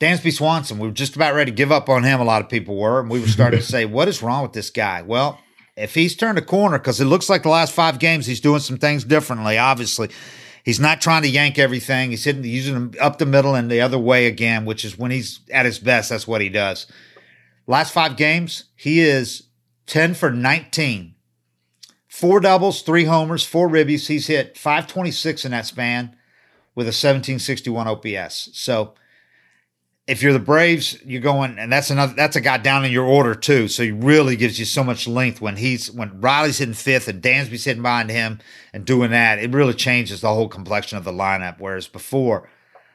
Dansby 0.00 0.32
Swanson, 0.32 0.78
we 0.80 0.88
were 0.88 0.92
just 0.94 1.14
about 1.14 1.34
ready 1.34 1.52
to 1.52 1.54
give 1.56 1.70
up 1.70 1.88
on 1.88 2.02
him. 2.02 2.20
A 2.20 2.24
lot 2.24 2.42
of 2.42 2.48
people 2.48 2.76
were, 2.76 2.98
and 2.98 3.08
we 3.08 3.20
were 3.20 3.28
starting 3.28 3.60
to 3.60 3.66
say, 3.74 3.84
"What 3.84 4.08
is 4.08 4.20
wrong 4.22 4.42
with 4.42 4.52
this 4.52 4.70
guy?" 4.70 5.02
Well, 5.02 5.38
if 5.76 5.94
he's 5.94 6.16
turned 6.16 6.38
a 6.38 6.42
corner, 6.42 6.78
because 6.78 7.00
it 7.00 7.06
looks 7.06 7.28
like 7.28 7.42
the 7.42 7.48
last 7.48 7.72
five 7.72 7.98
games 7.98 8.26
he's 8.26 8.40
doing 8.40 8.60
some 8.60 8.78
things 8.78 9.04
differently. 9.04 9.58
Obviously, 9.58 10.10
he's 10.64 10.80
not 10.80 11.00
trying 11.00 11.22
to 11.22 11.28
yank 11.28 11.58
everything. 11.58 12.10
He's 12.10 12.24
hitting, 12.24 12.44
using 12.44 12.74
them 12.74 12.92
up 13.00 13.18
the 13.18 13.26
middle 13.26 13.54
and 13.54 13.70
the 13.70 13.80
other 13.80 13.98
way 13.98 14.26
again, 14.26 14.64
which 14.64 14.84
is 14.84 14.98
when 14.98 15.10
he's 15.10 15.40
at 15.50 15.66
his 15.66 15.78
best. 15.78 16.10
That's 16.10 16.26
what 16.26 16.40
he 16.40 16.48
does. 16.48 16.86
Last 17.66 17.92
five 17.92 18.16
games, 18.16 18.64
he 18.76 19.00
is 19.00 19.44
ten 19.86 20.14
for 20.14 20.30
nineteen. 20.30 21.14
Four 22.08 22.40
doubles, 22.40 22.82
three 22.82 23.04
homers, 23.04 23.44
four 23.44 23.70
ribbies. 23.70 24.06
He's 24.06 24.26
hit 24.26 24.58
526 24.58 25.46
in 25.46 25.52
that 25.52 25.64
span 25.64 26.14
with 26.74 26.86
a 26.86 26.92
1761 26.92 27.88
OPS. 27.88 28.50
So 28.52 28.92
if 30.12 30.22
you're 30.22 30.34
the 30.34 30.38
Braves, 30.38 30.98
you're 31.06 31.22
going, 31.22 31.58
and 31.58 31.72
that's 31.72 31.88
another, 31.88 32.12
that's 32.12 32.36
a 32.36 32.40
guy 32.42 32.58
down 32.58 32.84
in 32.84 32.92
your 32.92 33.06
order 33.06 33.34
too. 33.34 33.66
So 33.66 33.82
he 33.82 33.92
really 33.92 34.36
gives 34.36 34.58
you 34.58 34.66
so 34.66 34.84
much 34.84 35.08
length 35.08 35.40
when 35.40 35.56
he's, 35.56 35.90
when 35.90 36.20
Riley's 36.20 36.58
hitting 36.58 36.74
fifth 36.74 37.08
and 37.08 37.22
Dansby's 37.22 37.64
hitting 37.64 37.80
behind 37.80 38.10
him 38.10 38.38
and 38.74 38.84
doing 38.84 39.10
that. 39.12 39.38
It 39.38 39.52
really 39.52 39.72
changes 39.72 40.20
the 40.20 40.28
whole 40.28 40.48
complexion 40.48 40.98
of 40.98 41.04
the 41.04 41.12
lineup. 41.12 41.56
Whereas 41.58 41.88
before, 41.88 42.46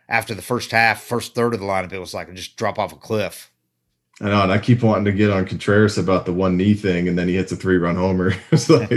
after 0.07 0.35
the 0.35 0.43
first 0.43 0.69
half, 0.69 1.01
first 1.01 1.33
third 1.33 1.55
of 1.55 1.59
the 1.59 1.65
lineup, 1.65 1.91
it 1.91 1.97
was 1.97 2.13
like 2.13 2.31
just 2.35 2.55
drop 2.55 2.77
off 2.77 2.93
a 2.93 2.97
cliff. 2.97 3.49
I 4.21 4.25
know, 4.25 4.43
and 4.43 4.51
I 4.51 4.59
keep 4.59 4.83
wanting 4.83 5.05
to 5.05 5.11
get 5.11 5.31
on 5.31 5.45
Contreras 5.45 5.97
about 5.97 6.27
the 6.27 6.33
one 6.33 6.55
knee 6.55 6.75
thing, 6.75 7.07
and 7.07 7.17
then 7.17 7.27
he 7.27 7.35
hits 7.35 7.51
a 7.51 7.55
three 7.55 7.77
run 7.77 7.95
homer. 7.95 8.33
it's 8.51 8.69
like 8.69 8.89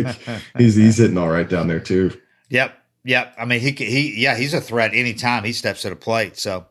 he's 0.58 0.74
he's 0.74 0.98
hitting 0.98 1.16
all 1.16 1.28
right 1.28 1.48
down 1.48 1.68
there 1.68 1.80
too. 1.80 2.18
Yep, 2.50 2.74
yep. 3.04 3.34
I 3.38 3.46
mean, 3.46 3.60
he 3.60 3.70
he 3.72 4.22
yeah, 4.22 4.36
he's 4.36 4.54
a 4.54 4.60
threat 4.60 4.92
anytime 4.92 5.44
he 5.44 5.52
steps 5.52 5.82
to 5.82 5.90
the 5.90 5.96
plate. 5.96 6.38
So 6.38 6.66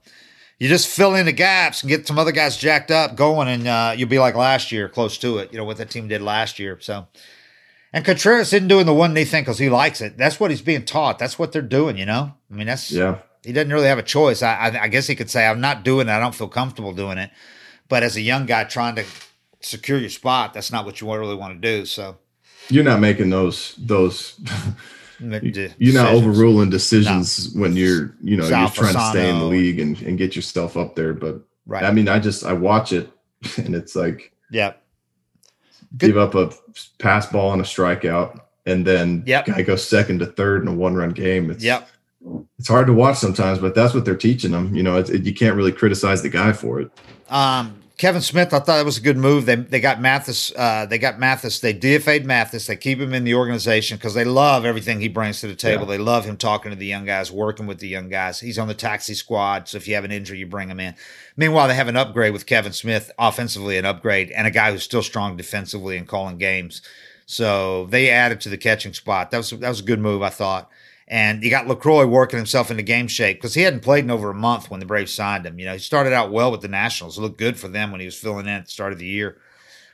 you 0.59 0.67
just 0.67 0.87
fill 0.87 1.15
in 1.15 1.25
the 1.25 1.31
gaps 1.31 1.81
and 1.81 1.89
get 1.89 2.05
some 2.05 2.19
other 2.19 2.33
guys 2.33 2.57
jacked 2.57 2.91
up 2.91 3.15
going, 3.15 3.47
and 3.47 3.67
uh, 3.67 3.93
you'll 3.95 4.09
be 4.09 4.19
like 4.19 4.35
last 4.35 4.71
year, 4.71 4.89
close 4.89 5.17
to 5.19 5.37
it. 5.37 5.51
You 5.51 5.57
know 5.57 5.63
what 5.63 5.77
that 5.77 5.89
team 5.89 6.07
did 6.07 6.21
last 6.21 6.59
year. 6.59 6.77
So. 6.81 7.07
And 7.91 8.05
Contreras 8.05 8.53
isn't 8.53 8.67
doing 8.67 8.85
the 8.85 8.93
one 8.93 9.15
knee 9.15 9.25
thing 9.25 9.41
because 9.41 9.57
he 9.57 9.67
likes 9.67 9.99
it. 9.99 10.15
That's 10.15 10.39
what 10.39 10.51
he's 10.51 10.61
being 10.61 10.85
taught. 10.85 11.17
That's 11.17 11.39
what 11.39 11.51
they're 11.51 11.61
doing. 11.63 11.97
You 11.97 12.05
know. 12.05 12.33
I 12.51 12.53
mean, 12.53 12.67
that's 12.67 12.91
yeah. 12.91 13.19
He 13.43 13.53
doesn't 13.53 13.71
really 13.71 13.87
have 13.87 13.97
a 13.97 14.03
choice. 14.03 14.43
I, 14.43 14.53
I, 14.53 14.83
I 14.83 14.87
guess 14.89 15.07
he 15.07 15.15
could 15.15 15.29
say, 15.29 15.47
"I'm 15.47 15.61
not 15.61 15.83
doing 15.83 16.07
it. 16.07 16.11
I 16.11 16.19
don't 16.19 16.35
feel 16.35 16.49
comfortable 16.49 16.93
doing 16.93 17.17
it." 17.17 17.31
But 17.87 18.03
as 18.03 18.15
a 18.15 18.21
young 18.21 18.45
guy 18.45 18.65
trying 18.65 18.95
to 18.95 19.05
secure 19.61 19.97
your 19.97 20.09
spot, 20.09 20.53
that's 20.53 20.71
not 20.71 20.85
what 20.85 21.01
you 21.01 21.11
really 21.11 21.35
want 21.35 21.59
to 21.59 21.67
do. 21.67 21.85
So 21.85 22.17
you're 22.69 22.83
not 22.83 22.99
making 22.99 23.29
those 23.29 23.75
those. 23.77 24.39
you're 25.19 25.93
not 25.93 26.13
overruling 26.13 26.69
decisions 26.69 27.53
no. 27.55 27.61
when 27.61 27.75
you're 27.75 28.15
you 28.21 28.37
know 28.37 28.43
Sal 28.47 28.61
you're 28.61 28.69
trying 28.69 28.95
Fasano. 28.95 28.99
to 29.05 29.09
stay 29.09 29.29
in 29.29 29.39
the 29.39 29.45
league 29.45 29.79
and, 29.79 30.01
and 30.01 30.17
get 30.17 30.35
yourself 30.35 30.77
up 30.77 30.95
there. 30.95 31.13
But 31.13 31.41
Right. 31.65 31.83
I 31.83 31.91
mean, 31.91 32.07
I 32.07 32.17
just 32.19 32.43
I 32.45 32.53
watch 32.53 32.91
it 32.93 33.11
and 33.57 33.75
it's 33.75 33.95
like 33.95 34.31
Yep. 34.51 34.81
give 35.97 36.17
up 36.17 36.35
a 36.35 36.51
pass 36.97 37.27
ball 37.27 37.53
and 37.53 37.61
a 37.61 37.65
strikeout, 37.65 38.39
and 38.65 38.85
then 38.85 39.23
Yep. 39.25 39.45
guy 39.45 39.61
goes 39.61 39.85
second 39.87 40.19
to 40.19 40.25
third 40.25 40.61
in 40.63 40.67
a 40.67 40.73
one 40.73 40.95
run 40.95 41.11
game. 41.11 41.51
It's 41.51 41.63
Yep. 41.63 41.87
it's 42.57 42.67
hard 42.67 42.87
to 42.87 42.93
watch 42.93 43.17
sometimes, 43.17 43.59
but 43.59 43.75
that's 43.75 43.93
what 43.93 44.05
they're 44.05 44.15
teaching 44.17 44.51
them. 44.51 44.73
You 44.75 44.83
know, 44.83 44.97
it, 44.97 45.23
you 45.23 45.33
can't 45.33 45.55
really 45.55 45.71
criticize 45.71 46.21
the 46.21 46.29
guy 46.29 46.53
for 46.53 46.81
it. 46.81 46.91
Um, 47.29 47.75
Kevan 47.99 48.21
Smith, 48.21 48.53
I 48.53 48.59
thought 48.59 48.79
it 48.79 48.85
was 48.85 48.97
a 48.97 49.01
good 49.01 49.17
move. 49.17 49.45
They 49.45 49.55
they 49.55 49.81
got 49.81 49.99
Mathis. 49.99 50.53
Uh, 50.55 50.85
they 50.85 50.97
got 50.97 51.19
Mathis. 51.19 51.59
They 51.59 51.73
DFA'd 51.73 52.25
Mathis. 52.25 52.65
They 52.65 52.77
keep 52.77 52.97
him 52.97 53.13
in 53.13 53.25
the 53.25 53.35
organization 53.35 53.97
because 53.97 54.13
they 54.13 54.23
love 54.23 54.63
everything 54.63 55.01
he 55.01 55.09
brings 55.09 55.41
to 55.41 55.47
the 55.47 55.55
table. 55.55 55.83
Yeah. 55.83 55.97
They 55.97 55.97
love 55.97 56.23
him 56.23 56.37
talking 56.37 56.71
to 56.71 56.77
the 56.77 56.85
young 56.85 57.03
guys, 57.03 57.29
working 57.29 57.67
with 57.67 57.79
the 57.79 57.89
young 57.89 58.07
guys. 58.07 58.39
He's 58.39 58.57
on 58.57 58.69
the 58.69 58.73
taxi 58.73 59.13
squad, 59.15 59.67
so 59.67 59.75
if 59.75 59.85
you 59.85 59.95
have 59.95 60.05
an 60.05 60.13
injury, 60.13 60.37
you 60.37 60.47
bring 60.47 60.69
him 60.69 60.79
in. 60.79 60.95
Meanwhile, 61.35 61.67
they 61.67 61.75
have 61.75 61.89
an 61.89 61.97
upgrade 61.97 62.31
with 62.31 62.45
Kevan 62.45 62.71
Smith, 62.71 63.11
offensively 63.19 63.77
an 63.77 63.83
upgrade, 63.83 64.31
and 64.31 64.47
a 64.47 64.51
guy 64.51 64.71
who's 64.71 64.83
still 64.83 65.03
strong 65.03 65.35
defensively 65.35 65.97
and 65.97 66.07
calling 66.07 66.37
games. 66.37 66.81
So 67.25 67.87
they 67.87 68.09
added 68.09 68.39
to 68.41 68.49
the 68.49 68.57
catching 68.57 68.93
spot. 68.93 69.31
That 69.31 69.37
was 69.39 69.49
that 69.49 69.67
was 69.67 69.81
a 69.81 69.83
good 69.83 69.99
move, 69.99 70.21
I 70.21 70.29
thought. 70.29 70.71
And 71.11 71.43
you 71.43 71.49
got 71.49 71.65
Lucroy 71.65 72.07
working 72.07 72.37
himself 72.37 72.69
into 72.69 72.83
game 72.83 73.07
shape 73.07 73.37
because 73.37 73.55
he 73.55 73.63
hadn't 73.63 73.79
played 73.79 74.03
in 74.03 74.11
over 74.11 74.29
a 74.29 74.33
month 74.35 74.69
when 74.69 74.79
the 74.79 74.85
Braves 74.85 75.11
signed 75.13 75.45
him. 75.45 75.57
You 75.57 75.65
know, 75.65 75.73
he 75.73 75.79
started 75.79 76.13
out 76.13 76.31
well 76.31 76.51
with 76.51 76.61
the 76.61 76.67
Nationals. 76.67 77.17
It 77.17 77.21
looked 77.21 77.39
good 77.39 77.57
for 77.57 77.67
them 77.67 77.89
when 77.91 77.99
he 77.99 78.05
was 78.05 78.15
filling 78.17 78.45
in 78.45 78.51
at 78.53 78.65
the 78.65 78.71
start 78.71 78.93
of 78.93 78.99
the 78.99 79.07
year. 79.07 79.37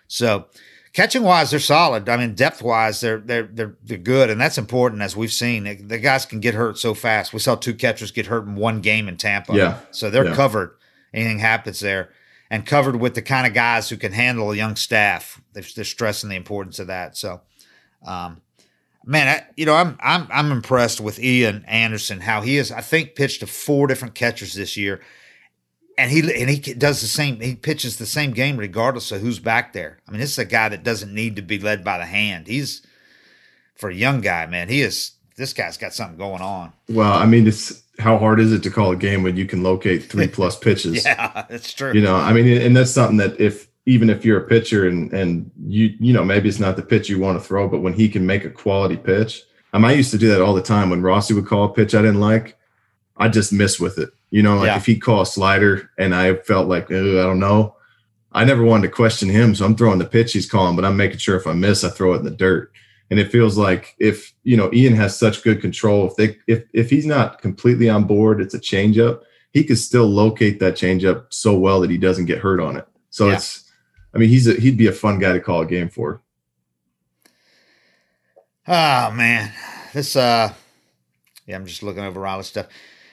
So 0.08 0.48
catching 0.92 1.24
wise, 1.24 1.52
they're 1.52 1.60
solid. 1.62 2.10
I 2.10 2.18
mean, 2.18 2.36
depth 2.36 2.62
wise, 2.62 3.00
they're 3.00 3.20
they're 3.20 3.44
they're 3.52 3.76
they're 3.82 3.98
good, 3.98 4.30
and 4.30 4.40
that's 4.42 4.58
important 4.58 5.02
as 5.02 5.16
we've 5.16 5.32
seen. 5.32 5.64
The- 5.64 5.76
The 5.76 6.00
guys 6.00 6.26
can 6.26 6.42
get 6.42 6.54
hurt 6.54 6.78
so 6.78 6.94
fast. 6.94 7.32
We 7.34 7.40
saw 7.40 7.56
two 7.56 7.74
catchers 7.76 8.12
get 8.12 8.26
hurt 8.26 8.46
in 8.46 8.56
one 8.56 8.82
game 8.82 9.08
in 9.08 9.16
Tampa. 9.16 9.54
Yeah. 9.56 9.78
So 9.92 10.10
they're 10.10 10.26
Yeah. 10.28 10.36
covered. 10.36 10.76
Anything 11.14 11.40
happens 11.40 11.80
there. 11.80 12.10
And 12.52 12.66
covered 12.66 12.98
with 12.98 13.16
the 13.16 13.22
kind 13.22 13.48
of 13.48 13.54
guys 13.54 13.90
who 13.90 13.96
can 13.98 14.12
handle 14.12 14.52
a 14.52 14.56
young 14.56 14.76
staff. 14.76 15.42
They're, 15.54 15.64
they're 15.76 15.84
stressing 15.86 16.30
the 16.30 16.36
importance 16.36 16.78
of 16.78 16.88
that. 16.88 17.18
So, 17.18 17.42
um, 18.06 18.42
man, 19.06 19.28
I, 19.28 19.46
you 19.56 19.66
know, 19.66 19.76
I'm 19.76 19.98
I'm 20.02 20.28
I'm 20.32 20.52
impressed 20.52 21.00
with 21.00 21.20
Ian 21.20 21.64
Anderson 21.68 22.22
how 22.22 22.42
he 22.42 22.58
is. 22.58 22.72
I 22.72 22.82
think 22.82 23.16
pitched 23.16 23.42
to 23.42 23.48
four 23.48 23.88
different 23.88 24.16
catchers 24.16 24.54
this 24.54 24.76
year, 24.76 25.02
and 25.98 26.12
he 26.12 26.20
and 26.20 26.50
he 26.50 26.74
does 26.74 27.02
the 27.02 27.08
same. 27.08 27.40
He 27.40 27.56
pitches 27.56 27.98
the 27.98 28.06
same 28.06 28.32
game 28.32 28.58
regardless 28.58 29.12
of 29.12 29.22
who's 29.22 29.40
back 29.40 29.74
there. 29.74 30.00
I 30.08 30.12
mean, 30.12 30.22
this 30.22 30.32
is 30.32 30.40
a 30.40 30.46
guy 30.46 30.70
that 30.70 30.84
doesn't 30.84 31.14
need 31.14 31.36
to 31.36 31.42
be 31.42 31.60
led 31.60 31.84
by 31.84 31.98
the 31.98 32.06
hand. 32.06 32.48
He's 32.48 32.86
for 33.76 33.90
a 33.90 33.96
young 33.96 34.22
guy, 34.22 34.46
man. 34.48 34.70
He 34.70 34.82
is. 34.82 35.12
This 35.38 35.54
guy's 35.54 35.78
got 35.78 35.94
something 35.94 36.18
going 36.18 36.42
on. 36.42 36.72
Well, 36.88 37.12
I 37.12 37.26
mean, 37.26 37.46
it's 37.46 37.84
how 38.00 38.18
hard 38.18 38.40
is 38.40 38.54
it 38.54 38.64
to 38.64 38.70
call 38.70 38.92
a 38.92 38.96
game 38.96 39.22
when 39.22 39.36
you 39.36 39.46
can 39.46 39.64
locate 39.64 40.04
three 40.06 40.28
plus 40.30 40.58
pitches? 40.58 41.06
Yeah, 41.06 41.46
that's 41.50 41.74
true. 41.74 41.94
You 41.94 42.02
know, 42.02 42.16
I 42.16 42.34
mean, 42.34 42.62
and 42.62 42.76
that's 42.76 42.92
something 42.92 43.18
that 43.18 43.40
if 43.40 43.68
even 43.86 44.10
if 44.10 44.26
you're 44.26 44.40
a 44.40 44.48
pitcher 44.48 44.88
and 44.88 45.12
and 45.14 45.50
you 45.66 45.96
you 46.00 46.14
know 46.14 46.24
maybe 46.24 46.50
it's 46.50 46.60
not 46.60 46.76
the 46.76 46.82
pitch 46.82 47.10
you 47.10 47.20
want 47.20 47.40
to 47.40 47.46
throw, 47.48 47.68
but 47.68 47.82
when 47.82 47.94
he 47.94 48.10
can 48.10 48.26
make 48.26 48.44
a 48.46 48.50
quality 48.50 48.98
pitch, 48.98 49.44
mean, 49.74 49.86
I 49.86 49.94
used 49.94 50.12
to 50.12 50.18
do 50.18 50.30
that 50.30 50.42
all 50.42 50.54
the 50.54 50.62
time. 50.62 50.90
When 50.90 51.02
Rossi 51.02 51.34
would 51.34 51.46
call 51.48 51.66
a 51.66 51.74
pitch 51.74 51.94
I 51.96 52.02
didn't 52.02 52.20
like, 52.22 52.58
I 53.18 53.28
just 53.30 53.52
miss 53.54 53.80
with 53.80 53.98
it. 53.98 54.10
You 54.32 54.42
know, 54.44 54.58
like 54.58 54.68
Yeah. 54.68 54.78
if 54.78 54.86
he'd 54.86 55.02
call 55.02 55.22
a 55.22 55.26
slider 55.26 55.90
and 55.98 56.16
I 56.16 56.36
felt 56.36 56.68
like 56.68 56.92
I 56.92 56.96
don't 56.96 57.40
know, 57.40 57.76
I 58.32 58.44
never 58.44 58.64
wanted 58.64 58.88
to 58.88 58.94
question 58.94 59.30
him, 59.30 59.56
so 59.56 59.66
I'm 59.66 59.76
throwing 59.76 60.00
the 60.00 60.06
pitch 60.06 60.34
he's 60.34 60.50
calling, 60.50 60.76
but 60.76 60.84
I'm 60.86 60.98
making 60.98 61.20
sure 61.20 61.36
if 61.38 61.48
I 61.48 61.54
miss, 61.54 61.84
I 61.84 61.90
throw 61.90 62.14
it 62.14 62.18
in 62.20 62.26
the 62.26 62.32
dirt. 62.32 62.72
And 63.12 63.20
it 63.20 63.32
feels 63.32 63.56
like 63.56 63.96
if 64.00 64.34
you 64.44 64.58
know 64.58 64.70
Ian 64.74 64.96
has 64.96 65.18
such 65.18 65.44
good 65.44 65.62
control, 65.62 66.08
if 66.08 66.16
they 66.16 66.38
if 66.48 66.64
if 66.74 66.90
he's 66.90 67.06
not 67.06 67.40
completely 67.40 67.88
on 67.88 68.06
board, 68.06 68.42
it's 68.42 68.56
a 68.56 68.60
changeup. 68.60 69.22
He 69.52 69.64
could 69.64 69.78
still 69.78 70.08
locate 70.08 70.60
that 70.60 70.74
changeup 70.74 71.26
so 71.30 71.56
well 71.56 71.80
that 71.82 71.92
he 71.92 71.98
doesn't 72.00 72.26
get 72.26 72.40
hurt 72.40 72.60
on 72.60 72.76
it. 72.76 72.86
So 73.12 73.28
Yeah. 73.28 73.36
it's, 73.36 73.65
I 74.16 74.20
mean, 74.20 74.30
he's 74.30 74.48
a, 74.48 74.54
he'd 74.54 74.78
be 74.78 74.88
a 74.88 74.94
fun 74.94 75.20
guy 75.20 75.34
to 75.34 75.40
call 75.42 75.62
a 75.62 75.66
game 75.66 75.90
for. 75.90 76.22
Oh 78.68 79.12
man, 79.12 79.52
this 79.94 80.16
uh, 80.16 80.54
yeah, 81.46 81.56
I'm 81.56 81.66
just 81.66 81.84
looking 81.84 82.04
over 82.04 82.20
Riley's 82.20 82.48
stuff. 82.48 82.68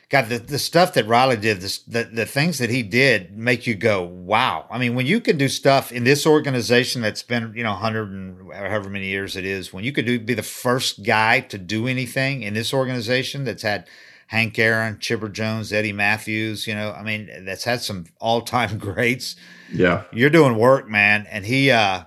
God, 0.08 0.28
the, 0.28 0.38
the 0.38 0.58
stuff 0.58 0.92
that 0.94 1.06
Riley 1.06 1.36
did, 1.36 1.60
this, 1.60 1.78
the 1.78 2.04
the 2.04 2.24
things 2.24 2.58
that 2.58 2.70
he 2.70 2.82
did, 2.82 3.36
make 3.36 3.66
you 3.66 3.74
go, 3.74 4.02
wow. 4.02 4.66
I 4.70 4.78
mean, 4.78 4.94
when 4.94 5.06
you 5.06 5.20
can 5.20 5.36
do 5.38 5.48
stuff 5.48 5.90
in 5.90 6.04
this 6.04 6.26
organization 6.26 7.02
that's 7.02 7.22
been, 7.22 7.52
you 7.56 7.62
know, 7.62 7.72
hundred 7.72 8.10
and 8.10 8.52
however 8.52 8.88
many 8.88 9.06
years 9.06 9.36
it 9.36 9.44
is, 9.44 9.72
when 9.72 9.84
you 9.84 9.92
could 9.92 10.06
do 10.06 10.20
be 10.20 10.34
the 10.34 10.42
first 10.42 11.04
guy 11.04 11.40
to 11.40 11.58
do 11.58 11.86
anything 11.86 12.42
in 12.42 12.54
this 12.54 12.72
organization 12.72 13.44
that's 13.44 13.62
had 13.62 13.88
Hank 14.32 14.58
Aaron, 14.58 14.98
Chipper 14.98 15.28
Jones, 15.28 15.74
Eddie 15.74 15.92
Mathews, 15.92 16.66
you 16.66 16.74
know, 16.74 16.90
I 16.90 17.02
mean, 17.02 17.44
that's 17.44 17.64
had 17.64 17.82
some 17.82 18.06
all 18.18 18.40
time 18.40 18.78
greats 18.78 19.36
Yeah, 19.70 20.04
you're 20.10 20.30
doing 20.30 20.56
work, 20.56 20.88
man. 20.88 21.26
And 21.30 21.44
he 21.44 21.70
uh 21.70 22.04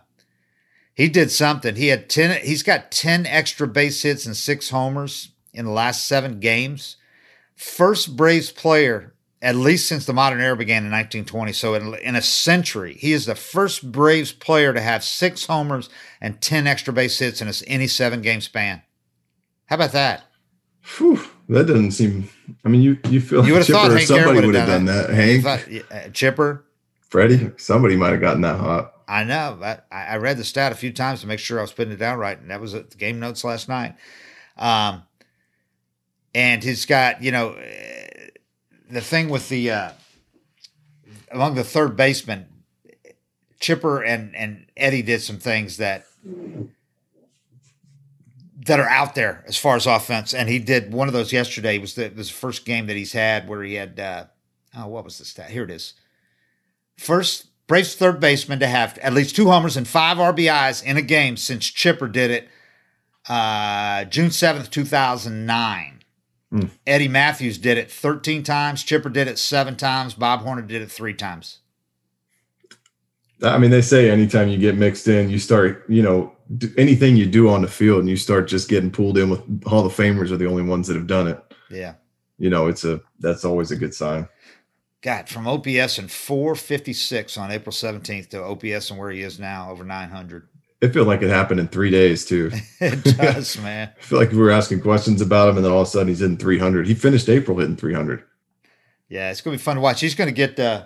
he 0.95 1.07
did 1.07 1.29
something. 1.29 1.75
He 1.75 1.89
had 1.89 2.09
10 2.09 2.41
he's 2.41 2.63
got 2.63 2.89
10 2.89 3.27
extra 3.27 3.67
base 3.67 4.01
hits 4.01 4.25
and 4.25 4.35
6 4.35 4.69
homers 4.71 5.33
in 5.53 5.65
the 5.65 5.71
last 5.71 6.07
7 6.07 6.39
games. 6.39 6.97
First 7.55 8.17
Braves 8.17 8.51
player 8.51 9.13
at 9.39 9.55
least 9.55 9.87
since 9.87 10.07
the 10.07 10.13
modern 10.13 10.41
era 10.41 10.57
began 10.57 10.83
in 10.83 10.91
1920. 10.91 11.53
So 11.53 11.75
in, 11.75 11.93
in 11.99 12.15
a 12.15 12.23
century, 12.23 12.95
he 12.95 13.13
is 13.13 13.27
the 13.27 13.35
first 13.35 13.91
Braves 13.91 14.31
player 14.31 14.73
to 14.73 14.81
have 14.81 15.03
6 15.03 15.45
homers 15.45 15.91
and 16.19 16.41
10 16.41 16.65
extra 16.65 16.91
base 16.91 17.19
hits 17.19 17.39
in 17.39 17.47
a, 17.47 17.53
any 17.67 17.85
7 17.85 18.23
game 18.23 18.41
span. 18.41 18.81
How 19.67 19.75
about 19.75 19.91
that? 19.91 20.23
Whew, 20.97 21.21
that 21.49 21.67
doesn't 21.67 21.91
seem. 21.91 22.29
I 22.63 22.69
mean, 22.69 22.81
you 22.81 22.97
you 23.09 23.21
feel 23.21 23.45
You 23.45 23.55
have 23.55 23.65
Chipper 23.65 23.95
or 23.95 23.99
somebody 23.99 24.45
would 24.45 24.55
have 24.55 24.67
done, 24.67 24.85
done 24.85 25.07
that. 25.07 25.09
Hank, 25.11 25.43
Thought- 25.43 26.13
Chipper, 26.13 26.65
Freddie, 27.01 27.51
somebody 27.57 27.95
might 27.95 28.11
have 28.11 28.21
gotten 28.21 28.41
that 28.41 28.59
hot. 28.59 28.93
I 29.07 29.23
know. 29.23 29.59
I, 29.61 29.79
I 29.91 30.17
read 30.17 30.37
the 30.37 30.43
stat 30.43 30.71
a 30.71 30.75
few 30.75 30.91
times 30.91 31.21
to 31.21 31.27
make 31.27 31.39
sure 31.39 31.59
I 31.59 31.61
was 31.61 31.71
putting 31.71 31.93
it 31.93 31.97
down 31.97 32.17
right, 32.17 32.39
and 32.39 32.49
that 32.49 32.59
was 32.59 32.73
at 32.73 32.89
the 32.89 32.97
game 32.97 33.19
notes 33.19 33.43
last 33.43 33.69
night. 33.69 33.95
Um, 34.57 35.03
and 36.33 36.63
he's 36.63 36.85
got 36.85 37.21
you 37.21 37.31
know 37.31 37.55
the 38.89 39.01
thing 39.01 39.29
with 39.29 39.49
the 39.49 39.71
uh, 39.71 39.91
among 41.31 41.55
the 41.55 41.63
third 41.63 41.95
baseman, 41.95 42.47
Chipper 43.59 44.01
and 44.03 44.35
and 44.35 44.65
Eddie 44.75 45.01
did 45.03 45.21
some 45.21 45.37
things 45.37 45.77
that 45.77 46.05
that 48.65 48.79
are 48.79 48.89
out 48.89 49.15
there 49.15 49.43
as 49.47 49.57
far 49.57 49.75
as 49.75 49.85
offense, 49.85 50.33
and 50.33 50.49
he 50.49 50.59
did 50.59 50.93
one 50.93 51.07
of 51.07 51.13
those 51.13 51.33
yesterday. 51.33 51.75
It 51.75 51.81
was 51.81 51.95
the, 51.95 52.05
it 52.05 52.15
was 52.15 52.29
the 52.29 52.35
first 52.35 52.65
game 52.65 52.87
that 52.87 52.95
he's 52.95 53.13
had 53.13 53.47
where 53.47 53.63
he 53.63 53.75
had 53.75 53.99
uh, 53.99 54.25
oh 54.77 54.87
what 54.87 55.03
was 55.03 55.17
the 55.17 55.25
stat? 55.25 55.49
Here 55.49 55.63
it 55.63 55.71
is. 55.71 55.93
First 56.97 57.47
Braves 57.67 57.95
third 57.95 58.19
baseman 58.19 58.59
to 58.59 58.67
have 58.67 58.97
at 58.99 59.13
least 59.13 59.35
two 59.35 59.49
homers 59.49 59.75
and 59.75 59.87
five 59.87 60.17
RBIs 60.17 60.83
in 60.83 60.97
a 60.97 61.01
game 61.01 61.37
since 61.37 61.65
Chipper 61.65 62.07
did 62.07 62.31
it 62.31 62.49
uh, 63.27 64.05
June 64.05 64.29
7th, 64.29 64.69
2009. 64.69 66.03
Mm. 66.53 66.69
Eddie 66.85 67.07
Mathews 67.07 67.57
did 67.57 67.77
it 67.77 67.91
13 67.91 68.43
times. 68.43 68.83
Chipper 68.83 69.09
did 69.09 69.27
it 69.27 69.39
seven 69.39 69.75
times. 69.75 70.13
Bob 70.13 70.41
Horner 70.41 70.61
did 70.61 70.81
it 70.81 70.91
three 70.91 71.13
times. 71.13 71.59
I 73.43 73.57
mean, 73.57 73.71
they 73.71 73.81
say 73.81 74.09
anytime 74.09 74.47
you 74.47 74.57
get 74.57 74.77
mixed 74.77 75.07
in, 75.07 75.29
you 75.29 75.39
start, 75.39 75.83
you 75.89 76.01
know, 76.01 76.34
anything 76.77 77.15
you 77.15 77.25
do 77.25 77.49
on 77.49 77.61
the 77.61 77.67
field 77.67 77.99
and 77.99 78.09
you 78.09 78.17
start 78.17 78.47
just 78.47 78.69
getting 78.69 78.91
pulled 78.91 79.17
in 79.17 79.29
with 79.29 79.63
Hall 79.65 79.85
of 79.85 79.93
Famers 79.93 80.31
are 80.31 80.37
the 80.37 80.47
only 80.47 80.63
ones 80.63 80.87
that 80.87 80.95
have 80.95 81.07
done 81.07 81.27
it. 81.27 81.41
Yeah. 81.69 81.95
You 82.37 82.49
know, 82.49 82.67
it's 82.67 82.83
a, 82.83 83.01
that's 83.19 83.45
always 83.45 83.71
a 83.71 83.75
good 83.75 83.93
sign. 83.93 84.27
God, 85.01 85.29
from 85.29 85.47
OPS 85.47 85.99
and 85.99 86.09
456 86.09 87.37
on 87.37 87.51
April 87.51 87.71
17th 87.71 88.29
to 88.29 88.43
OPS 88.43 88.89
and 88.89 88.99
where 88.99 89.11
he 89.11 89.21
is 89.21 89.39
now, 89.39 89.69
over 89.69 89.83
900. 89.83 90.47
It 90.81 90.93
felt 90.93 91.07
like 91.07 91.21
it 91.21 91.29
happened 91.29 91.59
in 91.59 91.67
three 91.67 91.89
days 91.89 92.25
too. 92.25 92.51
It 92.79 93.03
does, 93.17 93.57
man. 93.61 93.91
I 93.97 94.01
feel 94.01 94.19
like 94.19 94.31
we 94.31 94.37
were 94.37 94.51
asking 94.51 94.81
questions 94.81 95.21
about 95.21 95.49
him 95.49 95.57
and 95.57 95.65
then 95.65 95.71
all 95.71 95.81
of 95.81 95.87
a 95.87 95.91
sudden 95.91 96.07
he's 96.07 96.21
in 96.21 96.37
300. 96.37 96.87
He 96.87 96.93
finished 96.93 97.29
April 97.29 97.57
hitting 97.57 97.77
300. 97.77 98.23
Yeah, 99.07 99.31
it's 99.31 99.41
going 99.41 99.55
to 99.55 99.61
be 99.61 99.63
fun 99.63 99.75
to 99.75 99.81
watch. 99.81 100.01
He's 100.01 100.15
going 100.15 100.27
to 100.27 100.33
get, 100.33 100.59
uh, 100.59 100.85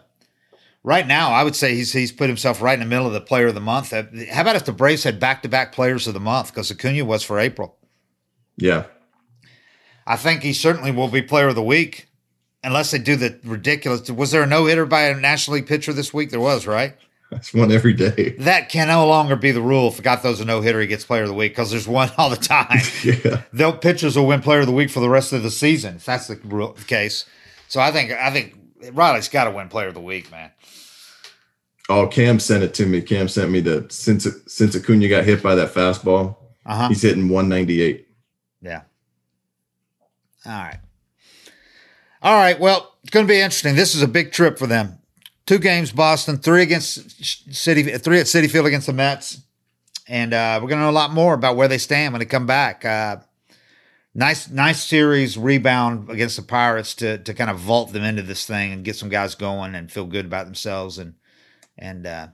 right 0.84 1.06
now, 1.06 1.32
I 1.32 1.44
would 1.44 1.56
say 1.56 1.76
he's 1.76 1.94
he's 1.94 2.12
put 2.12 2.28
himself 2.28 2.62
right 2.62 2.74
in 2.74 2.80
the 2.80 2.86
middle 2.86 3.08
of 3.08 3.14
the 3.14 3.22
player 3.22 3.48
of 3.48 3.56
the 3.56 3.62
month. 3.62 3.94
Uh, 3.94 4.04
How 4.32 4.42
about 4.42 4.56
if 4.56 4.66
the 4.66 4.72
Braves 4.72 5.04
had 5.04 5.20
back 5.20 5.44
to 5.44 5.50
back 5.50 5.72
players 5.72 6.08
of 6.08 6.14
the 6.14 6.20
month? 6.20 6.54
Because 6.54 6.72
Acuna 6.72 7.06
was 7.06 7.24
for 7.24 7.40
April. 7.40 7.78
Yeah. 8.58 8.86
I 10.06 10.16
think 10.16 10.42
he 10.42 10.54
certainly 10.54 10.92
will 10.92 11.08
be 11.08 11.22
player 11.22 11.50
of 11.50 11.56
the 11.56 11.64
week, 11.64 12.08
unless 12.64 12.92
they 12.92 12.98
do 12.98 13.16
the 13.16 13.40
ridiculous. 13.44 14.10
Was 14.10 14.32
there 14.32 14.44
a 14.44 14.48
no 14.48 14.66
hitter 14.66 14.86
by 14.86 15.04
a 15.04 15.16
National 15.16 15.56
League 15.56 15.68
pitcher 15.68 15.94
this 15.94 16.14
week? 16.14 16.32
There 16.32 16.40
was, 16.40 16.66
right? 16.66 16.96
That's 17.32 17.54
one 17.54 17.72
every 17.72 17.94
day. 17.94 18.36
That 18.40 18.70
can 18.70 18.88
no 18.88 19.06
longer 19.06 19.36
be 19.36 19.52
the 19.52 19.62
rule. 19.62 19.90
If 19.90 20.00
a 20.00 20.02
guy 20.02 20.16
throws 20.16 20.40
a 20.40 20.46
no 20.46 20.62
hitter, 20.62 20.82
he 20.82 20.88
gets 20.88 21.06
player 21.06 21.24
of 21.24 21.28
the 21.28 21.36
week 21.36 21.52
because 21.52 21.70
there's 21.70 21.88
one 21.88 22.10
all 22.18 22.32
the 22.32 22.36
time. 22.36 22.80
yeah. 23.04 23.44
They'll 23.54 23.78
pitchers 23.78 24.16
will 24.16 24.26
win 24.26 24.42
player 24.42 24.62
of 24.62 24.66
the 24.66 24.72
week 24.72 24.90
for 24.90 25.00
the 25.00 25.10
rest 25.10 25.32
of 25.32 25.44
the 25.44 25.52
season 25.52 25.98
if 25.98 26.06
that's 26.06 26.28
the 26.28 26.38
rule, 26.44 26.74
the 26.74 26.86
case. 26.86 27.26
So 27.68 27.80
I 27.80 27.92
think 27.92 28.12
I 28.12 28.32
think 28.32 28.56
Riley's 28.94 29.28
got 29.30 29.46
to 29.46 29.52
win 29.52 29.68
player 29.70 29.88
of 29.88 29.94
the 29.94 30.02
week, 30.02 30.32
man. 30.32 30.52
Oh, 31.90 32.08
Cam 32.08 32.40
sent 32.40 32.64
it 32.64 32.74
to 32.76 32.86
me. 32.86 33.02
Cam 33.02 33.28
sent 33.28 33.50
me 33.52 33.60
the 33.62 33.86
since 33.90 34.28
since 34.48 34.76
Acuna 34.76 35.08
got 35.08 35.24
hit 35.26 35.42
by 35.42 35.56
that 35.56 35.74
fastball, 35.74 36.36
Uh-huh. 36.66 36.88
he's 36.90 37.02
hitting 37.02 37.30
198. 37.30 38.08
Yeah. 38.62 38.82
All 40.46 40.52
right. 40.54 40.80
All 42.22 42.38
right. 42.38 42.60
Well, 42.60 42.94
it's 43.02 43.10
going 43.12 43.26
to 43.26 43.32
be 43.32 43.40
interesting. 43.40 43.76
This 43.76 43.96
is 43.96 44.02
a 44.02 44.08
big 44.08 44.32
trip 44.32 44.58
for 44.60 44.68
them. 44.68 45.00
Two 45.46 45.58
games, 45.58 45.92
Boston, 45.92 46.38
three 46.38 46.62
against 46.62 47.26
City, 47.56 47.84
three 47.98 48.20
at 48.20 48.28
Citi 48.28 48.50
Field 48.52 48.68
against 48.68 48.86
the 48.86 48.94
Mets, 48.94 49.40
and 50.08 50.32
uh, 50.34 50.60
we're 50.62 50.70
going 50.70 50.78
to 50.80 50.84
know 50.84 50.90
a 50.90 50.92
lot 50.92 51.12
more 51.12 51.34
about 51.34 51.56
where 51.56 51.68
they 51.68 51.80
stand 51.80 52.14
when 52.14 52.20
they 52.20 52.26
come 52.26 52.46
back. 52.46 52.86
Uh, 52.86 53.18
nice, 54.20 54.50
nice 54.50 54.84
series 54.84 55.38
rebound 55.38 56.10
against 56.10 56.36
the 56.36 56.44
Pirates 56.44 56.94
to 56.96 57.18
to 57.20 57.34
kind 57.34 57.50
of 57.50 57.58
vault 57.58 57.94
them 57.94 58.04
into 58.04 58.22
this 58.22 58.46
thing 58.46 58.74
and 58.74 58.84
get 58.84 58.96
some 58.96 59.10
guys 59.10 59.34
going 59.34 59.74
and 59.74 59.92
feel 59.92 60.06
good 60.06 60.26
about 60.26 60.46
themselves 60.46 60.98
and 60.98 61.16
and 61.78 62.06
uh, 62.06 62.28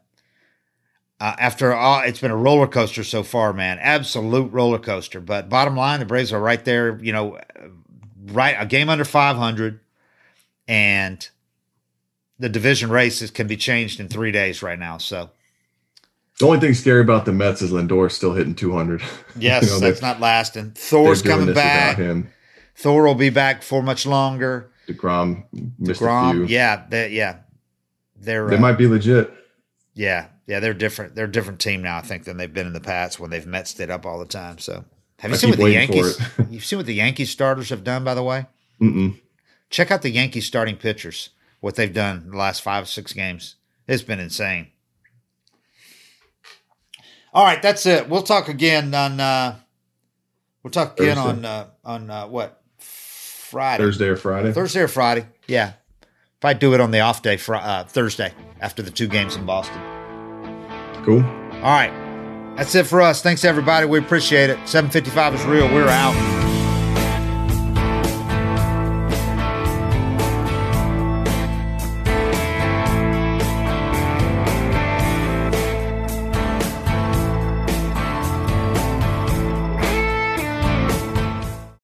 uh, 1.20 1.36
after 1.40 1.74
all, 1.74 2.02
it's 2.02 2.20
been 2.20 2.32
a 2.32 2.36
roller 2.36 2.68
coaster 2.68 3.04
so 3.04 3.24
far, 3.24 3.54
man. 3.54 3.78
Absolute 3.80 4.52
roller 4.52 4.80
coaster. 4.80 5.22
But 5.22 5.48
bottom 5.48 5.76
line, 5.76 6.00
the 6.00 6.06
Braves 6.06 6.34
are 6.34 6.42
right 6.42 6.64
there. 6.66 7.00
You 7.02 7.14
know, 7.14 7.40
right 8.26 8.56
a 8.60 8.66
game 8.66 8.90
under 8.90 9.06
five 9.06 9.38
hundred, 9.38 9.80
and 10.68 11.28
the 12.40 12.50
division 12.50 12.90
races 12.90 13.32
can 13.32 13.48
be 13.48 13.56
changed 13.56 14.00
in 14.00 14.10
three 14.10 14.32
days 14.32 14.62
right 14.62 14.80
now. 14.80 14.98
So 14.98 15.30
The 16.40 16.46
only 16.46 16.60
thing 16.60 16.74
scary 16.74 17.02
about 17.02 17.26
the 17.26 17.32
Mets 17.32 17.62
is 17.62 17.72
Lindor 17.72 18.12
still 18.12 18.34
hitting 18.34 18.56
200. 18.56 19.02
yes, 19.40 19.64
You 19.64 19.70
know, 19.70 19.80
that's 19.80 20.02
not 20.02 20.20
lasting. 20.20 20.72
Thor's 20.72 21.22
coming 21.22 21.54
back. 21.54 21.98
Him. 21.98 22.30
Thor 22.76 23.04
will 23.04 23.16
be 23.16 23.30
back 23.30 23.64
for 23.64 23.82
much 23.82 24.06
longer. 24.06 24.70
deGrom 24.88 25.46
missed 25.80 26.02
a 26.02 26.32
few. 26.32 26.46
yeah, 26.46 26.86
they, 26.90 27.12
yeah, 27.12 27.38
they're 28.18 28.48
They 28.50 28.58
uh, 28.58 28.60
might 28.60 28.78
be 28.78 28.88
legit. 28.88 29.32
Yeah, 29.94 30.28
yeah, 30.46 30.60
they're 30.60 30.74
different. 30.74 31.16
They're 31.16 31.26
a 31.26 31.32
different 31.32 31.62
team 31.62 31.82
now, 31.82 31.98
I 31.98 32.02
think, 32.02 32.26
than 32.26 32.36
they've 32.36 32.54
been 32.54 32.68
in 32.68 32.74
the 32.74 32.82
past 32.82 33.18
when 33.18 33.30
they've 33.30 33.48
met 33.48 33.80
it 33.80 33.90
up 33.90 34.06
all 34.06 34.20
the 34.20 34.26
time. 34.26 34.58
So, 34.58 34.84
have 35.20 35.32
you 35.32 35.36
I 35.36 35.38
seen 35.38 35.50
what 35.52 35.60
the 35.60 35.72
Yankees? 35.72 36.20
you've 36.50 36.66
seen 36.66 36.80
what 36.80 36.86
the 36.86 36.94
Yankees 36.94 37.30
starters 37.30 37.70
have 37.70 37.86
done, 37.86 38.04
by 38.04 38.14
the 38.14 38.24
way. 38.24 38.46
Mm-mm. 38.82 39.18
Check 39.70 39.90
out 39.90 40.02
the 40.02 40.10
Yankees 40.10 40.46
starting 40.46 40.76
pitchers. 40.76 41.30
What 41.62 41.76
they've 41.76 41.94
done 41.94 42.30
the 42.30 42.38
last 42.38 42.62
five 42.62 42.84
or 42.84 42.88
six 42.88 43.14
games. 43.14 43.56
It's 43.88 44.04
been 44.04 44.20
insane. 44.20 44.68
All 47.36 47.44
right, 47.44 47.62
that's 47.62 47.86
it. 47.86 48.10
We'll 48.10 48.24
talk 48.24 48.48
again 48.48 48.94
on. 48.96 49.20
uh 49.20 49.60
We'll 50.64 50.72
talk 50.72 51.00
again 51.00 51.16
Thursday. 51.18 51.30
on 51.30 51.46
uh, 51.46 51.68
on 51.84 52.10
uh, 52.10 52.26
what 52.28 52.60
Friday, 52.80 53.84
Thursday 53.84 54.08
or 54.08 54.16
Friday. 54.16 54.52
Thursday 54.52 54.80
or 54.82 54.88
Friday. 54.88 55.28
Yeah, 55.48 55.74
if 56.02 56.44
I 56.44 56.54
do 56.54 56.74
it 56.74 56.82
on 56.82 56.90
the 56.90 57.02
off 57.02 57.22
day, 57.22 57.38
fr- 57.38 57.56
uh, 57.56 57.84
Thursday 57.84 58.34
after 58.60 58.82
the 58.82 58.90
two 58.90 59.08
games 59.08 59.36
in 59.36 59.46
Boston. 59.46 59.80
Cool. 61.04 61.24
All 61.62 61.72
right. 61.72 61.92
That's 62.58 62.74
it 62.74 62.88
for 62.88 63.02
us. 63.02 63.22
Thanks, 63.22 63.46
everybody. 63.46 63.86
We 63.86 64.00
appreciate 64.00 64.50
it. 64.50 64.56
755 64.68 65.36
is 65.36 65.44
real. 65.46 65.72
We're 65.72 65.88
out. 65.90 66.45